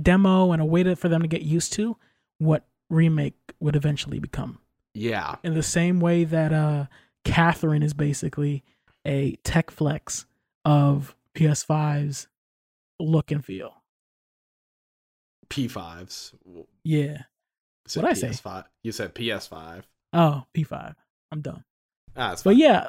demo 0.00 0.52
and 0.52 0.62
a 0.62 0.64
way 0.64 0.82
to, 0.82 0.96
for 0.96 1.08
them 1.08 1.22
to 1.22 1.28
get 1.28 1.42
used 1.42 1.72
to 1.74 1.96
what 2.38 2.64
remake 2.90 3.34
would 3.60 3.76
eventually 3.76 4.18
become. 4.18 4.58
Yeah. 4.94 5.36
In 5.42 5.54
the 5.54 5.62
same 5.62 6.00
way 6.00 6.24
that 6.24 6.52
uh 6.52 6.86
Catherine 7.24 7.82
is 7.82 7.94
basically 7.94 8.64
a 9.06 9.36
tech 9.44 9.70
flex 9.70 10.26
of 10.64 11.14
PS5's 11.36 12.26
look 12.98 13.30
and 13.30 13.44
feel. 13.44 13.74
P5s. 15.48 16.34
Yeah. 16.84 17.22
What'd 17.94 18.10
I 18.10 18.12
say? 18.14 18.28
PS5. 18.28 18.64
You 18.82 18.92
said 18.92 19.14
PS5. 19.14 19.82
Oh, 20.12 20.44
P5. 20.54 20.94
I'm 21.30 21.40
done. 21.40 21.64
Ah, 22.16 22.36
But 22.42 22.56
yeah, 22.56 22.88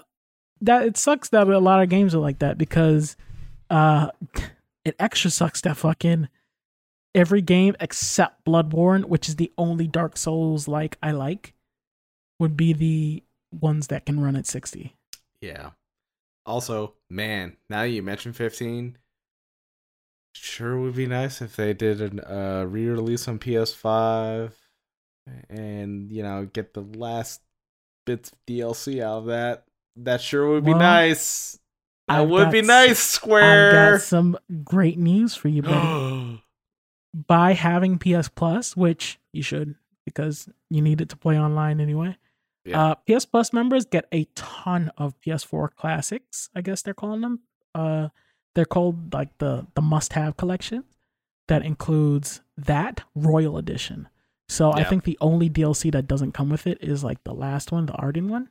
that 0.61 0.85
it 0.85 0.97
sucks 0.97 1.29
that 1.29 1.47
a 1.47 1.59
lot 1.59 1.81
of 1.81 1.89
games 1.89 2.13
are 2.13 2.19
like 2.19 2.39
that 2.39 2.57
because 2.57 3.15
uh 3.69 4.09
it 4.85 4.95
extra 4.99 5.31
sucks 5.31 5.61
that 5.61 5.77
fucking 5.77 6.27
every 7.15 7.41
game 7.41 7.75
except 7.79 8.45
Bloodborne, 8.45 9.05
which 9.05 9.29
is 9.29 9.35
the 9.35 9.51
only 9.57 9.87
Dark 9.87 10.17
Souls 10.17 10.67
like 10.67 10.97
I 11.01 11.11
like, 11.11 11.53
would 12.39 12.57
be 12.57 12.73
the 12.73 13.23
ones 13.51 13.87
that 13.87 14.05
can 14.05 14.19
run 14.19 14.35
at 14.35 14.47
60. 14.47 14.95
Yeah. 15.41 15.71
Also, 16.45 16.95
man, 17.09 17.57
now 17.69 17.83
you 17.83 18.03
mentioned 18.03 18.35
15, 18.35 18.97
sure 20.35 20.77
would 20.77 20.95
be 20.95 21.05
nice 21.05 21.41
if 21.41 21.55
they 21.55 21.73
did 21.73 22.01
a 22.19 22.35
uh, 22.35 22.63
re-release 22.65 23.27
on 23.27 23.39
PS5 23.39 24.51
and, 25.49 26.11
you 26.11 26.23
know, 26.23 26.49
get 26.51 26.73
the 26.73 26.81
last 26.81 27.41
bits 28.05 28.31
of 28.31 28.37
DLC 28.45 29.01
out 29.01 29.19
of 29.19 29.25
that. 29.27 29.65
That 29.95 30.19
sure 30.19 30.49
would 30.49 30.65
be 30.65 30.71
Well, 30.71 30.79
nice. 30.79 31.59
I've 32.07 32.29
would 32.29 32.51
be 32.51 32.61
nice, 32.61 32.99
Square. 32.99 33.69
I've 33.69 33.91
got 33.93 34.01
some 34.01 34.37
great 34.63 34.97
news 34.97 35.35
for 35.35 35.47
you, 35.47 35.61
buddy. 35.63 36.43
By 37.27 37.53
having 37.53 37.97
PS 37.99 38.27
Plus, 38.29 38.75
which 38.75 39.19
you 39.31 39.43
should 39.43 39.75
because 40.05 40.49
you 40.69 40.81
need 40.81 40.99
it 40.99 41.09
to 41.09 41.15
play 41.17 41.39
online 41.39 41.79
anyway. 41.79 42.17
Yeah. 42.65 42.81
Uh, 42.91 42.95
PS 43.19 43.25
Plus 43.25 43.53
members 43.53 43.85
get 43.85 44.05
a 44.11 44.25
ton 44.35 44.91
of 44.97 45.19
PS4 45.21 45.69
classics. 45.75 46.49
I 46.55 46.61
guess 46.61 46.81
they're 46.81 46.93
calling 46.93 47.21
them. 47.21 47.39
Uh, 47.75 48.09
they're 48.55 48.65
called 48.65 49.13
like 49.13 49.37
the 49.37 49.67
the 49.75 49.81
must 49.81 50.13
have 50.13 50.37
collection 50.37 50.83
that 51.47 51.63
includes 51.63 52.41
that 52.57 53.01
Royal 53.15 53.57
Edition. 53.57 54.07
So 54.49 54.71
I 54.71 54.83
think 54.83 55.03
the 55.03 55.17
only 55.21 55.49
DLC 55.49 55.91
that 55.91 56.07
doesn't 56.07 56.33
come 56.33 56.49
with 56.49 56.67
it 56.67 56.77
is 56.81 57.03
like 57.03 57.23
the 57.23 57.33
last 57.33 57.71
one, 57.71 57.85
the 57.85 57.93
Ardyn 57.93 58.27
one. 58.27 58.49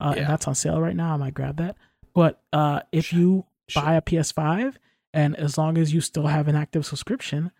Uh, 0.00 0.12
Yeah. 0.16 0.22
and 0.22 0.30
that's 0.30 0.48
on 0.48 0.54
sale 0.54 0.80
right 0.80 0.96
now. 0.96 1.14
I 1.14 1.16
might 1.16 1.34
grab 1.34 1.56
that. 1.58 1.76
But 2.14 2.40
uh, 2.52 2.80
if 2.92 3.12
you 3.12 3.46
Should- 3.68 3.82
buy 3.82 3.94
a 3.94 4.02
PS5 4.02 4.76
and 5.12 5.36
as 5.36 5.58
long 5.58 5.78
as 5.78 5.92
you 5.92 6.00
still 6.00 6.26
have 6.28 6.48
an 6.48 6.56
active 6.56 6.86
subscription, 6.86 7.50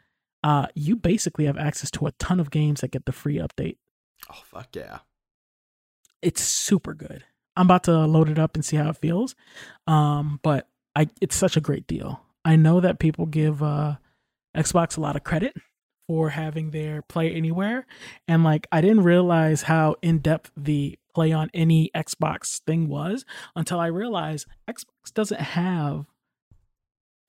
uh, 0.43 0.67
you 0.75 0.97
basically 0.97 1.47
have 1.47 1.57
access 1.59 1.91
to 1.93 2.07
a 2.07 2.13
ton 2.13 2.39
of 2.41 2.51
games 2.51 2.81
that 2.81 2.91
get 2.91 3.07
the 3.07 3.13
free 3.13 3.37
update. 3.37 3.77
oh, 4.31 4.43
fuck 4.45 4.69
yeah. 4.77 4.99
It's 6.23 6.41
super 6.43 6.95
good. 6.95 7.25
I'm 7.57 7.67
about 7.67 7.85
to 7.85 7.93
load 8.07 8.29
it 8.29 8.39
up 8.39 8.55
and 8.55 8.65
see 8.65 8.77
how 8.77 8.91
it 8.91 8.97
feels. 8.97 9.35
Um, 9.87 10.41
but 10.43 10.69
I 10.97 11.09
it's 11.21 11.37
such 11.37 11.57
a 11.57 11.61
great 11.61 11.87
deal. 11.87 12.21
I 12.45 12.57
know 12.57 12.81
that 12.81 12.99
people 12.99 13.27
give 13.27 13.63
uh 13.63 13.97
Xbox 14.57 14.97
a 14.97 15.01
lot 15.01 15.17
of 15.17 15.25
credit 15.25 15.55
for 16.07 16.31
having 16.31 16.71
their 16.71 17.03
play 17.03 17.33
anywhere. 17.33 17.87
And 18.29 18.43
like 18.45 18.67
I 18.73 18.81
didn't 18.81 19.03
realize 19.05 19.63
how 19.63 19.97
in 20.03 20.19
depth 20.19 20.51
the 20.57 20.99
play 21.15 21.33
on 21.33 21.51
any 21.55 21.91
Xbox 21.95 22.61
thing 22.61 22.89
was 22.89 23.25
until 23.57 23.79
I 23.81 23.87
realized 23.87 24.47
Xbox 24.69 25.12
doesn't 25.15 25.41
have 25.41 26.07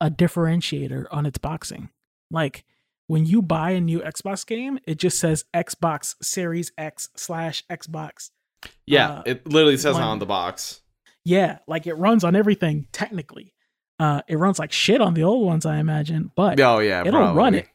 a 0.00 0.10
differentiator 0.10 1.06
on 1.10 1.24
its 1.26 1.38
boxing. 1.38 1.90
Like 2.30 2.64
when 3.06 3.24
you 3.24 3.40
buy 3.40 3.70
a 3.70 3.80
new 3.80 4.00
Xbox 4.00 4.44
game, 4.46 4.78
it 4.86 4.98
just 4.98 5.18
says 5.18 5.44
Xbox 5.54 6.16
Series 6.22 6.72
X 6.76 7.08
slash 7.16 7.64
Xbox. 7.70 8.30
Yeah, 8.86 9.10
Uh, 9.10 9.22
it 9.26 9.46
literally 9.48 9.76
says 9.76 9.94
one- 9.94 10.02
on 10.02 10.18
the 10.18 10.26
box. 10.26 10.82
Yeah, 11.24 11.58
like 11.66 11.86
it 11.86 11.94
runs 11.94 12.22
on 12.24 12.36
everything 12.36 12.86
technically. 12.92 13.52
Uh, 13.98 14.20
it 14.28 14.36
runs 14.36 14.58
like 14.58 14.72
shit 14.72 15.00
on 15.00 15.14
the 15.14 15.22
old 15.22 15.46
ones, 15.46 15.64
I 15.64 15.78
imagine, 15.78 16.30
but 16.36 16.60
Oh 16.60 16.78
yeah, 16.80 17.02
it'll 17.06 17.32
run 17.34 17.54
it, 17.54 17.68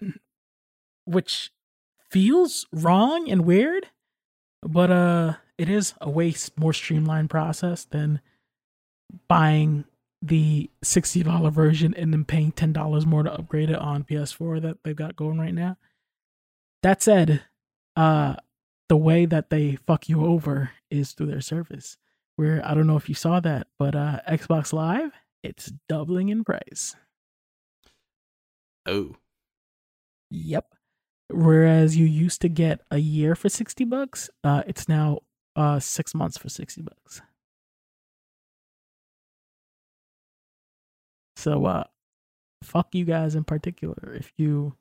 which 1.05 1.51
feels 2.09 2.67
wrong 2.71 3.29
and 3.29 3.43
weird. 3.45 3.87
But 4.61 4.91
uh, 4.91 5.33
it 5.57 5.69
is 5.69 5.93
a 6.01 6.09
way 6.09 6.33
more 6.57 6.73
streamlined 6.73 7.29
process 7.29 7.85
than 7.85 8.21
buying 9.27 9.85
the 10.21 10.69
sixty 10.83 11.23
dollar 11.23 11.49
version 11.49 11.93
and 11.95 12.13
then 12.13 12.25
paying 12.25 12.51
ten 12.51 12.73
dollars 12.73 13.05
more 13.05 13.23
to 13.23 13.33
upgrade 13.33 13.69
it 13.69 13.77
on 13.77 14.03
PS4 14.03 14.61
that 14.61 14.77
they've 14.83 14.95
got 14.95 15.15
going 15.15 15.39
right 15.39 15.53
now. 15.53 15.77
That 16.83 17.01
said, 17.01 17.43
uh, 17.95 18.35
the 18.89 18.97
way 18.97 19.25
that 19.25 19.49
they 19.49 19.75
fuck 19.87 20.09
you 20.09 20.25
over 20.25 20.71
is 20.89 21.11
through 21.13 21.27
their 21.27 21.41
service. 21.41 21.97
Where 22.35 22.61
I 22.65 22.73
don't 22.73 22.87
know 22.87 22.97
if 22.97 23.09
you 23.09 23.15
saw 23.15 23.39
that, 23.41 23.67
but 23.77 23.95
uh, 23.95 24.19
Xbox 24.27 24.73
Live, 24.73 25.11
it's 25.43 25.71
doubling 25.87 26.29
in 26.29 26.43
price. 26.43 26.95
Oh, 28.85 29.15
Yep. 30.31 30.65
Whereas 31.29 31.97
you 31.97 32.05
used 32.05 32.41
to 32.41 32.49
get 32.49 32.81
a 32.89 32.97
year 32.97 33.35
for 33.35 33.49
60 33.49 33.83
bucks, 33.85 34.29
uh 34.43 34.63
it's 34.65 34.87
now 34.89 35.19
uh 35.55 35.79
6 35.79 36.15
months 36.15 36.37
for 36.37 36.49
60 36.49 36.81
bucks. 36.81 37.21
So 41.35 41.65
uh 41.65 41.83
fuck 42.63 42.93
you 42.93 43.05
guys 43.05 43.35
in 43.35 43.43
particular 43.43 44.13
if 44.13 44.31
you 44.37 44.75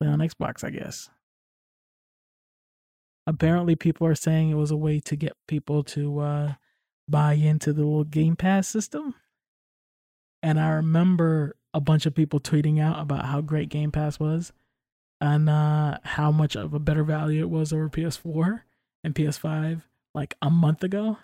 play 0.00 0.08
on 0.08 0.20
Xbox, 0.20 0.64
I 0.64 0.70
guess. 0.70 1.10
Apparently 3.26 3.76
people 3.76 4.06
are 4.06 4.14
saying 4.14 4.50
it 4.50 4.54
was 4.54 4.70
a 4.70 4.76
way 4.76 5.00
to 5.00 5.16
get 5.16 5.36
people 5.46 5.84
to 5.84 6.20
uh 6.20 6.54
buy 7.08 7.34
into 7.34 7.72
the 7.72 7.82
little 7.82 8.04
Game 8.04 8.36
Pass 8.36 8.68
system. 8.68 9.14
And 10.42 10.60
I 10.60 10.70
remember 10.70 11.56
a 11.74 11.80
bunch 11.80 12.06
of 12.06 12.14
people 12.14 12.40
tweeting 12.40 12.80
out 12.80 13.00
about 13.00 13.24
how 13.24 13.40
great 13.40 13.68
Game 13.68 13.90
Pass 13.90 14.20
was 14.20 14.52
and 15.20 15.48
uh, 15.48 15.98
how 16.04 16.30
much 16.30 16.56
of 16.56 16.74
a 16.74 16.78
better 16.78 17.04
value 17.04 17.42
it 17.42 17.50
was 17.50 17.72
over 17.72 17.88
PS4 17.88 18.62
and 19.02 19.14
PS5 19.14 19.82
like 20.18 20.34
a 20.42 20.50
month 20.50 20.82
ago. 20.82 21.16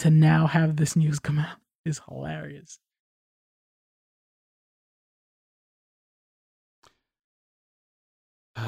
To 0.00 0.10
now 0.10 0.46
have 0.46 0.76
this 0.76 0.94
news 0.94 1.18
come 1.18 1.40
out 1.40 1.56
is 1.84 2.00
hilarious. 2.08 2.78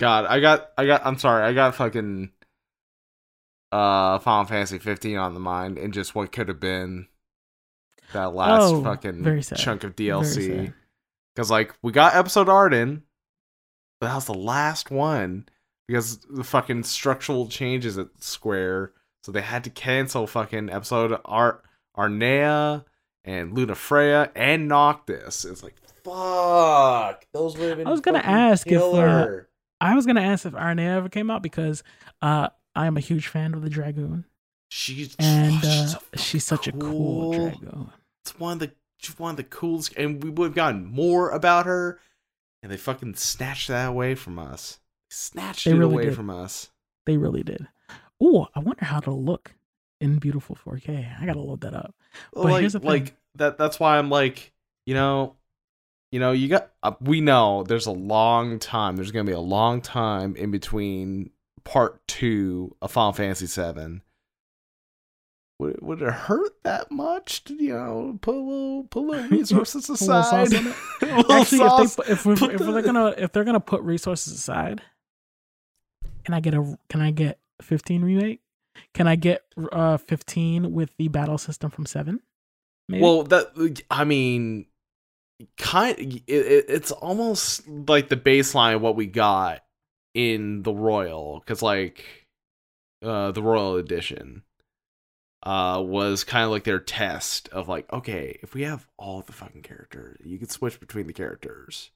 God, 0.00 0.26
I 0.26 0.38
got, 0.40 0.70
I 0.78 0.86
got. 0.86 1.04
I'm 1.04 1.18
sorry, 1.18 1.44
I 1.44 1.52
got 1.52 1.74
fucking 1.74 2.30
uh 3.72 4.18
Final 4.20 4.44
Fantasy 4.44 4.78
15 4.78 5.16
on 5.16 5.34
the 5.34 5.40
mind, 5.40 5.78
and 5.78 5.92
just 5.92 6.14
what 6.14 6.30
could 6.30 6.48
have 6.48 6.60
been 6.60 7.08
that 8.12 8.34
last 8.34 8.72
Oh, 8.72 8.84
fucking 8.84 9.42
chunk 9.56 9.82
of 9.82 9.96
DLC. 9.96 10.72
Because 11.34 11.50
like 11.50 11.74
we 11.82 11.90
got 11.90 12.14
episode 12.14 12.46
Ardyn, 12.46 13.02
but 14.00 14.08
that 14.08 14.14
was 14.14 14.26
the 14.26 14.34
last 14.34 14.90
one 14.92 15.48
because 15.86 16.18
the 16.30 16.44
fucking 16.44 16.84
structural 16.84 17.48
changes 17.48 17.98
at 17.98 18.08
Square, 18.20 18.92
so 19.22 19.32
they 19.32 19.42
had 19.42 19.64
to 19.64 19.70
cancel 19.70 20.26
fucking 20.26 20.70
episode 20.70 21.18
Ar 21.24 21.62
Aranea 21.96 22.84
and 23.24 23.56
Lunafreya 23.56 24.30
and 24.34 24.68
Noctis. 24.68 25.44
It's 25.44 25.62
like 25.62 25.76
fuck. 26.04 27.26
Those 27.32 27.56
would 27.56 27.68
have 27.68 27.78
been. 27.78 27.86
I 27.86 27.90
was 27.90 28.00
gonna 28.00 28.18
ask 28.18 28.66
if, 28.70 28.80
uh. 28.80 29.28
I 29.80 29.94
was 29.94 30.06
gonna 30.06 30.22
ask 30.22 30.46
if 30.46 30.52
Aranea 30.52 30.96
ever 30.96 31.08
came 31.08 31.30
out 31.30 31.42
because 31.42 31.82
uh, 32.22 32.48
I 32.74 32.86
am 32.86 32.96
a 32.96 33.00
huge 33.00 33.28
fan 33.28 33.54
of 33.54 33.62
the 33.62 33.70
Dragoon, 33.70 34.24
she's 34.68 35.16
and 35.18 35.60
oh, 35.64 35.68
uh, 35.68 35.86
so 35.86 35.98
she's 36.16 36.44
such 36.44 36.68
a 36.68 36.72
cool 36.72 37.32
Dragoon. 37.32 37.90
It's 38.22 38.38
one 38.38 38.54
of 38.54 38.58
the 38.60 38.72
she's 38.98 39.18
one 39.18 39.32
of 39.32 39.36
the 39.36 39.44
coolest, 39.44 39.94
and 39.96 40.22
we 40.22 40.30
would 40.30 40.46
have 40.46 40.54
gotten 40.54 40.86
more 40.86 41.30
about 41.30 41.66
her, 41.66 41.98
and 42.62 42.70
they 42.70 42.76
fucking 42.76 43.14
snatched 43.16 43.68
that 43.68 43.88
away 43.88 44.14
from 44.14 44.38
us. 44.38 44.78
Snatched 45.14 45.64
They 45.64 45.70
it 45.70 45.74
really 45.74 45.94
away 45.94 46.04
did. 46.06 46.16
from 46.16 46.28
us. 46.28 46.70
They 47.06 47.16
really 47.16 47.42
did. 47.42 47.68
Oh, 48.20 48.48
I 48.54 48.58
wonder 48.60 48.84
how 48.84 48.98
it'll 48.98 49.22
look 49.22 49.54
in 50.00 50.18
beautiful 50.18 50.56
4K. 50.56 51.20
I 51.20 51.24
gotta 51.26 51.40
load 51.40 51.60
that 51.60 51.74
up. 51.74 51.94
But 52.32 52.44
like, 52.44 52.60
here's 52.60 52.72
the 52.72 52.80
thing. 52.80 52.88
like 52.88 53.14
that. 53.36 53.56
That's 53.58 53.78
why 53.78 53.98
I'm 53.98 54.10
like, 54.10 54.52
you 54.86 54.94
know, 54.94 55.36
you 56.10 56.18
know, 56.20 56.32
you 56.32 56.48
got. 56.48 56.70
Uh, 56.82 56.92
we 57.00 57.20
know 57.20 57.62
there's 57.62 57.86
a 57.86 57.92
long 57.92 58.58
time. 58.58 58.96
There's 58.96 59.12
gonna 59.12 59.24
be 59.24 59.32
a 59.32 59.40
long 59.40 59.80
time 59.80 60.34
in 60.36 60.50
between 60.50 61.30
part 61.64 62.06
two 62.08 62.74
of 62.82 62.92
Final 62.92 63.12
Fantasy 63.12 63.46
VII. 63.46 64.00
Would 65.60 65.74
it, 65.74 65.82
would 65.82 66.02
it 66.02 66.10
hurt 66.12 66.62
that 66.64 66.90
much 66.90 67.44
to 67.44 67.54
you 67.54 67.74
know 67.74 68.18
put 68.20 68.34
a 68.34 68.38
little 68.38 68.84
put 68.84 69.00
a 69.00 69.06
little 69.06 69.28
resources 69.38 69.88
aside? 69.88 70.48
sauce 70.48 70.54
on 70.54 70.66
it? 70.66 70.74
A 71.02 71.16
little 71.18 71.32
Actually, 71.32 71.84
if, 71.84 71.96
they, 71.96 72.12
if, 72.12 72.26
we're, 72.26 72.36
Put 72.36 72.54
if 72.54 72.60
they're 72.60 72.82
gonna 72.82 73.14
if 73.16 73.32
they're 73.32 73.44
gonna 73.44 73.60
put 73.60 73.82
resources 73.82 74.32
aside, 74.32 74.82
can 76.24 76.34
I 76.34 76.40
get 76.40 76.54
a 76.54 76.78
can 76.88 77.00
I 77.00 77.10
get 77.10 77.38
15 77.62 78.02
remake? 78.02 78.40
Can 78.92 79.06
I 79.06 79.16
get 79.16 79.42
uh 79.72 79.96
15 79.96 80.72
with 80.72 80.90
the 80.98 81.08
battle 81.08 81.38
system 81.38 81.70
from 81.70 81.86
seven? 81.86 82.20
Maybe? 82.88 83.02
Well, 83.02 83.22
that 83.24 83.80
I 83.90 84.04
mean, 84.04 84.66
kind. 85.56 85.98
It, 85.98 86.22
it, 86.26 86.64
it's 86.68 86.90
almost 86.90 87.66
like 87.68 88.08
the 88.08 88.16
baseline 88.16 88.74
of 88.74 88.82
what 88.82 88.96
we 88.96 89.06
got 89.06 89.62
in 90.14 90.62
the 90.62 90.72
Royal, 90.72 91.40
because 91.40 91.62
like, 91.62 92.26
uh, 93.02 93.32
the 93.32 93.42
Royal 93.42 93.76
Edition, 93.76 94.42
uh, 95.42 95.82
was 95.84 96.24
kind 96.24 96.44
of 96.44 96.50
like 96.50 96.64
their 96.64 96.78
test 96.78 97.48
of 97.48 97.68
like, 97.68 97.90
okay, 97.92 98.38
if 98.42 98.54
we 98.54 98.62
have 98.62 98.86
all 98.98 99.22
the 99.22 99.32
fucking 99.32 99.62
characters, 99.62 100.18
you 100.24 100.38
can 100.38 100.48
switch 100.48 100.78
between 100.78 101.06
the 101.06 101.12
characters. 101.12 101.90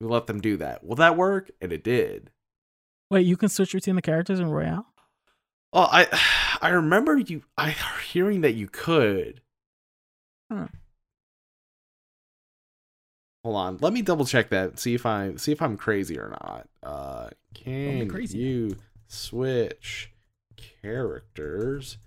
We 0.00 0.06
let 0.06 0.26
them 0.26 0.40
do 0.40 0.56
that. 0.58 0.84
Will 0.84 0.96
that 0.96 1.16
work? 1.16 1.50
And 1.60 1.72
it 1.72 1.82
did. 1.82 2.30
Wait, 3.10 3.26
you 3.26 3.36
can 3.36 3.48
switch 3.48 3.72
between 3.72 3.96
the 3.96 4.02
characters 4.02 4.40
in 4.40 4.50
Royale. 4.50 4.86
Oh, 5.72 5.88
I 5.90 6.06
I 6.62 6.70
remember 6.70 7.16
you. 7.18 7.42
I 7.56 7.76
hearing 8.10 8.40
that 8.42 8.54
you 8.54 8.68
could. 8.68 9.40
Huh. 10.50 10.68
Hold 13.44 13.56
on, 13.56 13.78
let 13.80 13.92
me 13.92 14.02
double 14.02 14.24
check 14.24 14.50
that. 14.50 14.78
See 14.78 14.94
if 14.94 15.06
I 15.06 15.34
see 15.36 15.52
if 15.52 15.62
I'm 15.62 15.76
crazy 15.76 16.18
or 16.18 16.30
not. 16.30 16.68
Uh, 16.82 17.30
can 17.54 18.08
crazy. 18.08 18.38
you 18.38 18.76
switch 19.06 20.12
characters 20.82 21.98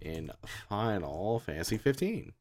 in 0.00 0.30
Final 0.68 1.38
Fantasy 1.40 1.78
15? 1.78 2.32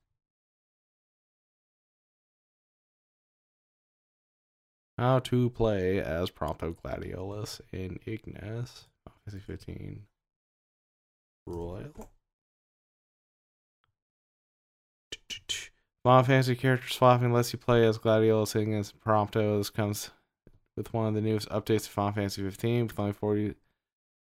How 5.00 5.20
to 5.20 5.50
play 5.50 6.00
as 6.02 6.30
Prompto 6.30 6.76
Gladiolus 6.76 7.62
in 7.72 8.02
Ignis 8.06 8.88
oh, 9.08 9.14
Fantasy 9.24 9.41
15 9.47 10.02
Royal. 11.47 12.10
Final 16.04 16.24
Fantasy 16.24 16.54
character 16.54 16.89
swapping 16.89 17.32
lets 17.32 17.54
you 17.54 17.60
play 17.60 17.88
as 17.88 17.97
Gladiolus 17.97 18.58
Ignis 18.58 18.91
Prompto. 18.91 19.58
This 19.58 19.70
comes 19.70 20.12
with 20.76 20.93
one 20.93 21.08
of 21.08 21.14
the 21.14 21.22
newest 21.22 21.47
updates 21.47 21.86
to 21.86 21.91
Final 21.91 22.12
Fantasy 22.12 22.43
15 22.43 22.88
with 22.88 23.00
only 23.00 23.14
40, 23.14 23.56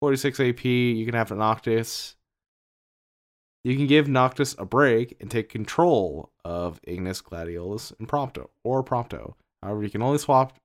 46 0.01 0.39
AP. 0.41 0.65
You 0.65 1.05
can 1.05 1.15
have 1.15 1.31
Noctis. 1.31 2.17
You 3.63 3.77
can 3.77 3.87
give 3.87 4.09
Noctis 4.09 4.57
a 4.59 4.65
break 4.65 5.15
and 5.21 5.31
take 5.31 5.47
control 5.47 6.33
of 6.43 6.81
Ignis, 6.83 7.21
Gladiolus, 7.21 7.97
and 7.97 8.09
Prompto, 8.09 8.49
or 8.65 8.83
Prompto. 8.83 9.35
However, 9.63 9.81
you 9.81 9.89
can 9.89 10.01
only 10.01 10.17
swap 10.17 10.59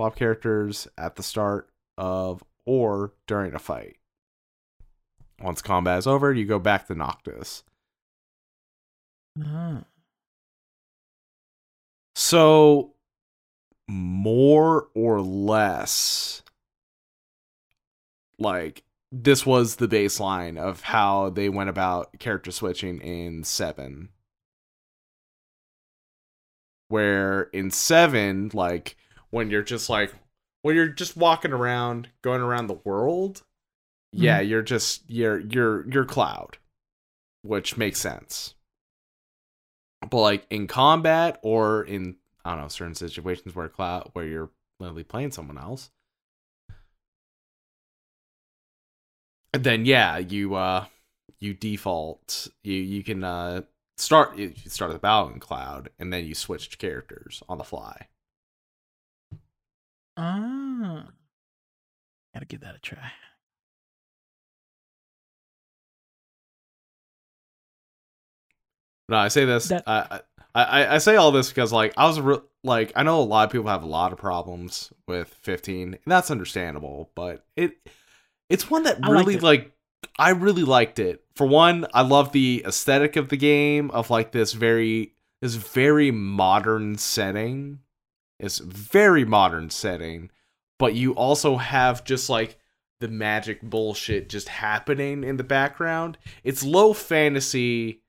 swap 0.00 0.16
characters 0.16 0.88
at 0.96 1.16
the 1.16 1.22
start 1.22 1.68
of 1.98 2.42
or 2.64 3.12
during 3.26 3.54
a 3.54 3.58
fight. 3.58 3.96
Once 5.42 5.60
combat 5.60 5.98
is 5.98 6.06
over, 6.06 6.32
you 6.32 6.46
go 6.46 6.58
back 6.58 6.86
to 6.86 6.94
Noctis. 6.94 7.64
Ah. 9.44 9.84
So, 12.14 12.94
more 13.88 14.88
or 14.94 15.20
less, 15.20 16.42
like, 18.38 18.84
this 19.12 19.44
was 19.44 19.76
the 19.76 19.88
baseline 19.88 20.56
of 20.56 20.80
how 20.80 21.28
they 21.28 21.50
went 21.50 21.68
about 21.68 22.18
character 22.18 22.50
switching 22.50 23.02
in 23.02 23.44
7. 23.44 24.08
Where 26.88 27.42
in 27.52 27.70
7, 27.70 28.52
like, 28.54 28.96
when 29.30 29.50
you're 29.50 29.62
just 29.62 29.88
like, 29.90 30.14
when 30.62 30.76
you're 30.76 30.88
just 30.88 31.16
walking 31.16 31.52
around, 31.52 32.08
going 32.22 32.40
around 32.42 32.66
the 32.66 32.80
world, 32.84 33.42
yeah, 34.12 34.40
you're 34.40 34.62
just, 34.62 35.08
you're, 35.08 35.40
you're, 35.40 35.88
you're 35.90 36.04
Cloud, 36.04 36.58
which 37.42 37.76
makes 37.76 38.00
sense. 38.00 38.54
but 40.10 40.20
like 40.20 40.46
in 40.50 40.66
combat 40.66 41.38
or 41.42 41.82
in 41.84 42.16
I 42.44 42.52
don't 42.52 42.62
know 42.62 42.68
certain 42.68 42.94
situations 42.94 43.54
where 43.54 43.68
cloud 43.68 44.10
where 44.14 44.26
you're 44.26 44.50
literally 44.78 45.04
playing 45.04 45.32
someone 45.32 45.58
else, 45.58 45.90
and 49.52 49.64
then 49.64 49.84
yeah, 49.84 50.18
you 50.18 50.54
uh 50.54 50.86
you 51.40 51.54
default 51.54 52.48
you 52.62 52.74
you 52.74 53.02
can 53.04 53.24
uh 53.24 53.62
start 53.98 54.36
you 54.38 54.52
start 54.66 54.92
the 54.92 54.98
battle 54.98 55.30
in 55.30 55.40
cloud 55.40 55.90
and 55.98 56.12
then 56.12 56.24
you 56.26 56.34
switch 56.34 56.78
characters 56.78 57.42
on 57.48 57.58
the 57.58 57.64
fly. 57.64 58.08
Ah, 60.22 61.06
gotta 62.34 62.44
give 62.44 62.60
that 62.60 62.74
a 62.74 62.78
try. 62.78 63.10
No, 69.08 69.16
I 69.16 69.28
say 69.28 69.44
this. 69.44 69.68
That- 69.68 69.84
I, 69.86 70.20
I 70.54 70.94
I 70.96 70.98
say 70.98 71.16
all 71.16 71.30
this 71.32 71.48
because 71.48 71.72
like 71.72 71.94
I 71.96 72.06
was 72.06 72.20
re- 72.20 72.40
like 72.64 72.92
I 72.96 73.02
know 73.02 73.20
a 73.20 73.22
lot 73.22 73.44
of 73.46 73.52
people 73.52 73.68
have 73.68 73.82
a 73.82 73.86
lot 73.86 74.12
of 74.12 74.18
problems 74.18 74.92
with 75.06 75.28
15, 75.42 75.94
and 75.94 75.98
that's 76.06 76.30
understandable. 76.30 77.10
But 77.14 77.44
it 77.56 77.76
it's 78.48 78.70
one 78.70 78.82
that 78.84 78.98
I 79.02 79.10
really 79.10 79.36
like 79.42 79.72
I 80.18 80.30
really 80.30 80.64
liked 80.64 80.98
it. 80.98 81.22
For 81.36 81.46
one, 81.46 81.86
I 81.94 82.02
love 82.02 82.32
the 82.32 82.64
aesthetic 82.66 83.16
of 83.16 83.28
the 83.28 83.36
game 83.36 83.90
of 83.92 84.10
like 84.10 84.32
this 84.32 84.52
very 84.52 85.14
this 85.40 85.54
very 85.54 86.10
modern 86.10 86.98
setting. 86.98 87.78
It's 88.40 88.58
very 88.58 89.24
modern 89.24 89.70
setting, 89.70 90.30
but 90.78 90.94
you 90.94 91.14
also 91.14 91.56
have 91.56 92.04
just 92.04 92.30
like 92.30 92.58
the 93.00 93.08
magic 93.08 93.62
bullshit 93.62 94.28
just 94.28 94.48
happening 94.48 95.24
in 95.24 95.36
the 95.36 95.44
background. 95.44 96.18
It's 96.42 96.64
low 96.64 96.92
fantasy 96.92 98.02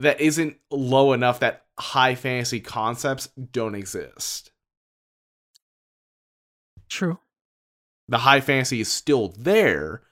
that 0.00 0.20
isn't 0.20 0.56
low 0.70 1.12
enough 1.12 1.40
that 1.40 1.64
high 1.78 2.14
fantasy 2.14 2.60
concepts 2.60 3.28
don't 3.50 3.74
exist. 3.74 4.50
True. 6.88 7.18
The 8.08 8.18
high 8.18 8.40
fantasy 8.40 8.80
is 8.80 8.90
still 8.90 9.28
there, 9.38 10.02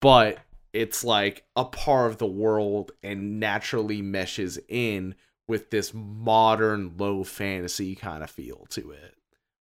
but 0.00 0.38
it's 0.72 1.04
like 1.04 1.44
a 1.56 1.64
part 1.64 2.10
of 2.10 2.18
the 2.18 2.26
world 2.26 2.92
and 3.02 3.40
naturally 3.40 4.02
meshes 4.02 4.58
in 4.68 5.14
with 5.46 5.70
this 5.70 5.92
modern 5.94 6.94
low 6.96 7.24
fantasy 7.24 7.94
kind 7.94 8.22
of 8.22 8.30
feel 8.30 8.66
to 8.70 8.90
it, 8.92 9.14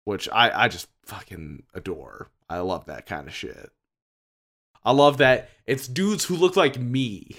which 0.05 0.29
I, 0.29 0.63
I 0.65 0.67
just 0.67 0.88
fucking 1.05 1.63
adore. 1.73 2.29
I 2.49 2.59
love 2.59 2.86
that 2.86 3.05
kind 3.05 3.27
of 3.27 3.34
shit. 3.34 3.69
I 4.86 4.91
love 4.91 5.17
that 5.17 5.49
it's 5.65 5.88
dudes 5.88 6.25
who 6.25 6.36
look 6.36 6.55
like 6.55 6.79
me. 6.79 7.29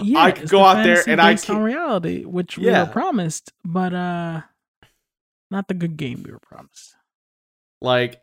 Yeah, 0.00 0.20
I 0.20 0.30
could 0.30 0.48
go 0.48 0.60
the 0.60 0.64
out 0.64 0.82
there 0.84 1.02
and 1.08 1.20
I 1.20 1.34
can- 1.34 1.58
reality, 1.62 2.24
which 2.24 2.56
we 2.56 2.66
Yeah. 2.66 2.84
were 2.84 2.92
promised, 2.92 3.52
but 3.64 3.92
uh, 3.92 4.42
not 5.50 5.66
the 5.66 5.74
good 5.74 5.96
game 5.96 6.22
we 6.24 6.30
were 6.30 6.38
promised. 6.38 6.94
Like 7.82 8.22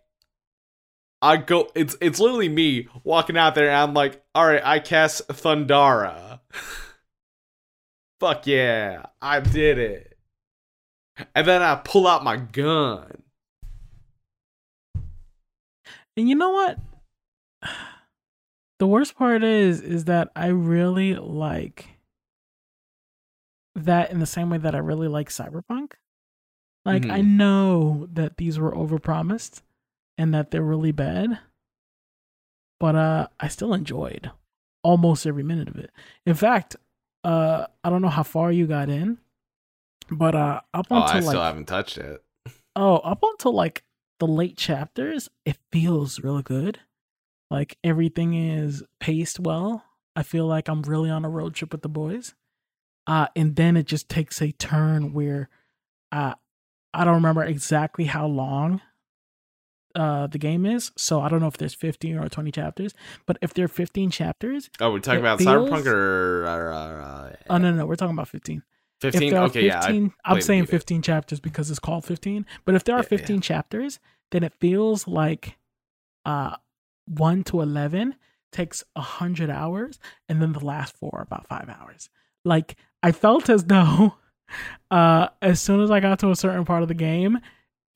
I 1.22 1.38
go 1.38 1.70
it's 1.76 1.96
it's 2.02 2.20
literally 2.22 2.48
me 2.50 2.88
walking 3.04 3.38
out 3.38 3.54
there 3.56 3.68
and 3.68 3.76
I'm 3.76 3.94
like, 3.94 4.24
alright, 4.36 4.62
I 4.64 4.80
cast 4.80 5.28
Thundara. 5.28 6.40
Fuck 8.22 8.46
yeah, 8.46 9.08
I 9.20 9.40
did 9.40 9.80
it. 9.80 10.16
And 11.34 11.48
then 11.48 11.64
I 11.64 11.74
pull 11.84 12.08
out 12.08 12.24
my 12.24 12.38
gun. 12.38 13.24
And 16.16 16.30
you 16.30 16.36
know 16.36 16.52
what? 16.52 16.78
The 18.78 18.86
worst 18.86 19.16
part 19.16 19.44
is, 19.44 19.82
is 19.82 20.06
that 20.06 20.30
I 20.36 20.48
really 20.50 21.16
like 21.16 21.98
that 23.74 24.12
in 24.12 24.20
the 24.20 24.28
same 24.28 24.52
way 24.52 24.60
that 24.60 24.76
I 24.76 24.78
really 24.80 25.08
like 25.08 25.30
Cyberpunk. 25.30 25.94
Like 26.86 27.08
I 27.08 27.22
Mhm. 27.22 27.38
know 27.38 28.08
that 28.14 28.38
these 28.38 28.60
were 28.60 28.72
overpromised 28.72 29.64
and 30.16 30.32
that 30.36 30.52
they're 30.52 30.62
really 30.62 30.92
bad, 30.92 31.40
but 32.80 32.96
uh, 32.96 33.28
I 33.40 33.48
still 33.48 33.74
enjoyed 33.74 34.30
almost 34.84 35.26
every 35.26 35.44
minute 35.44 35.70
of 35.70 35.78
it. 35.78 35.90
In 36.28 36.36
fact, 36.36 36.76
uh, 37.24 37.68
I 37.84 37.90
don't 37.90 38.02
know 38.02 38.10
how 38.10 38.24
far 38.24 38.52
you 38.52 38.68
got 38.68 38.90
in, 38.90 39.18
but 40.10 40.36
uh, 40.36 40.62
up 40.74 40.88
Oh, 40.90 40.96
until 41.02 41.10
I 41.10 41.20
like 41.20 41.24
still 41.26 41.42
haven't 41.44 41.68
touched 41.68 41.98
it. 41.98 42.24
Oh, 42.76 42.98
up 42.98 43.20
until 43.24 43.54
like 43.54 43.84
the 44.20 44.28
late 44.28 44.58
chapters, 44.58 45.30
it 45.46 45.58
feels 45.72 46.20
really 46.22 46.44
good. 46.44 46.80
Like 47.50 47.78
everything 47.84 48.34
is 48.34 48.84
paced 49.00 49.40
well. 49.40 49.84
I 50.16 50.24
feel 50.24 50.46
like 50.48 50.68
I'm 50.68 50.82
really 50.84 51.10
on 51.10 51.26
a 51.26 51.30
road 51.30 51.54
trip 51.56 51.72
with 51.72 51.82
the 51.82 51.90
boys. 51.90 52.34
Uh, 53.08 53.28
and 53.36 53.56
then 53.56 53.76
it 53.78 53.88
just 53.88 54.10
takes 54.10 54.42
a 54.42 54.52
turn 54.52 55.12
where 55.14 55.50
uh, 56.12 56.36
I 56.94 57.04
don't 57.04 57.16
remember 57.16 57.44
exactly 57.44 58.06
how 58.06 58.28
long 58.28 58.82
uh, 59.96 60.28
the 60.28 60.38
game 60.38 60.66
is. 60.66 60.92
So 60.98 61.22
I 61.22 61.30
don't 61.30 61.40
know 61.42 61.48
if 61.48 61.58
there's 61.58 61.74
15 61.74 62.18
or 62.18 62.30
20 62.30 62.52
chapters. 62.52 62.94
But 63.26 63.38
if 63.42 63.54
there 63.54 63.66
are 63.66 63.68
15 63.68 64.10
chapters, 64.12 64.70
Oh, 64.80 64.92
we're 64.92 65.00
talking 65.00 65.20
about 65.22 65.40
feels- 65.40 65.70
Cyberpunk 65.70 65.86
or, 65.88 66.46
uh, 66.46 67.36
oh, 67.50 67.58
no, 67.58 67.72
no, 67.72 67.78
no, 67.78 67.86
we're 67.86 67.96
talking 67.96 68.16
about 68.16 68.28
15. 68.28 68.64
15? 69.02 69.30
there 69.32 69.42
are 69.42 69.46
Okay, 69.46 69.66
yeah. 69.66 69.82
I 69.84 70.12
I'm 70.26 70.42
saying 70.42 70.64
Vita. 70.64 70.72
15 70.72 71.02
chapters 71.02 71.40
because 71.40 71.70
it's 71.72 71.80
called 71.80 72.06
15 72.06 72.46
but 72.66 72.76
if 72.76 72.84
there 72.84 72.94
are 72.96 73.00
Yeah, 73.00 73.08
yeah. 73.12 73.18
15 73.18 73.42
chapters 73.42 74.00
then 74.30 74.44
it 74.44 74.54
feels 74.60 75.08
like 75.08 75.58
uh 76.24 76.56
1 77.08 77.44
to 77.46 77.62
11 77.62 78.14
takes 78.52 78.84
100 78.94 79.50
hours 79.50 79.98
and 80.30 80.40
then 80.40 80.52
the 80.54 80.64
last 80.64 80.96
four 80.98 81.10
are 81.16 81.24
about 81.24 81.48
5 81.48 81.68
hours 81.68 82.10
like 82.46 82.76
i 83.02 83.12
felt 83.12 83.50
as 83.50 83.64
though 83.66 84.14
uh 84.92 85.30
as 85.42 85.60
soon 85.60 85.82
as 85.82 85.90
i 85.90 86.00
got 86.00 86.20
to 86.20 86.30
a 86.30 86.36
certain 86.36 86.64
part 86.66 86.84
of 86.84 86.88
the 86.88 86.94
game 86.94 87.40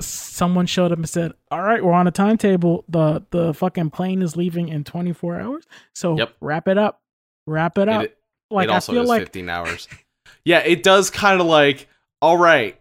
someone 0.02 0.66
showed 0.66 0.92
up 0.92 0.98
and 0.98 1.08
said 1.08 1.32
all 1.50 1.62
right 1.62 1.84
we're 1.84 1.94
on 1.94 2.08
a 2.08 2.12
timetable 2.12 2.84
the 2.90 3.24
the 3.32 3.54
fucking 3.54 3.90
plane 3.90 4.22
is 4.22 4.36
leaving 4.36 4.68
in 4.68 4.84
24 4.84 5.40
hours 5.40 5.64
so 5.94 6.18
Yep. 6.18 6.36
wrap 6.42 6.68
it 6.68 6.78
up 6.78 7.02
wrap 7.48 7.78
it 7.78 7.88
up 7.88 8.04
It, 8.04 8.18
like 8.52 8.66
it 8.68 8.72
also 8.72 8.92
i 8.92 8.96
feel 8.96 9.04
is 9.04 9.10
like 9.10 9.22
15 9.22 9.50
hours. 9.50 9.88
Yeah, 10.44 10.60
it 10.60 10.84
does 10.84 11.10
kind 11.10 11.42
of 11.42 11.48
like, 11.48 11.88
all 12.22 12.38
right, 12.38 12.80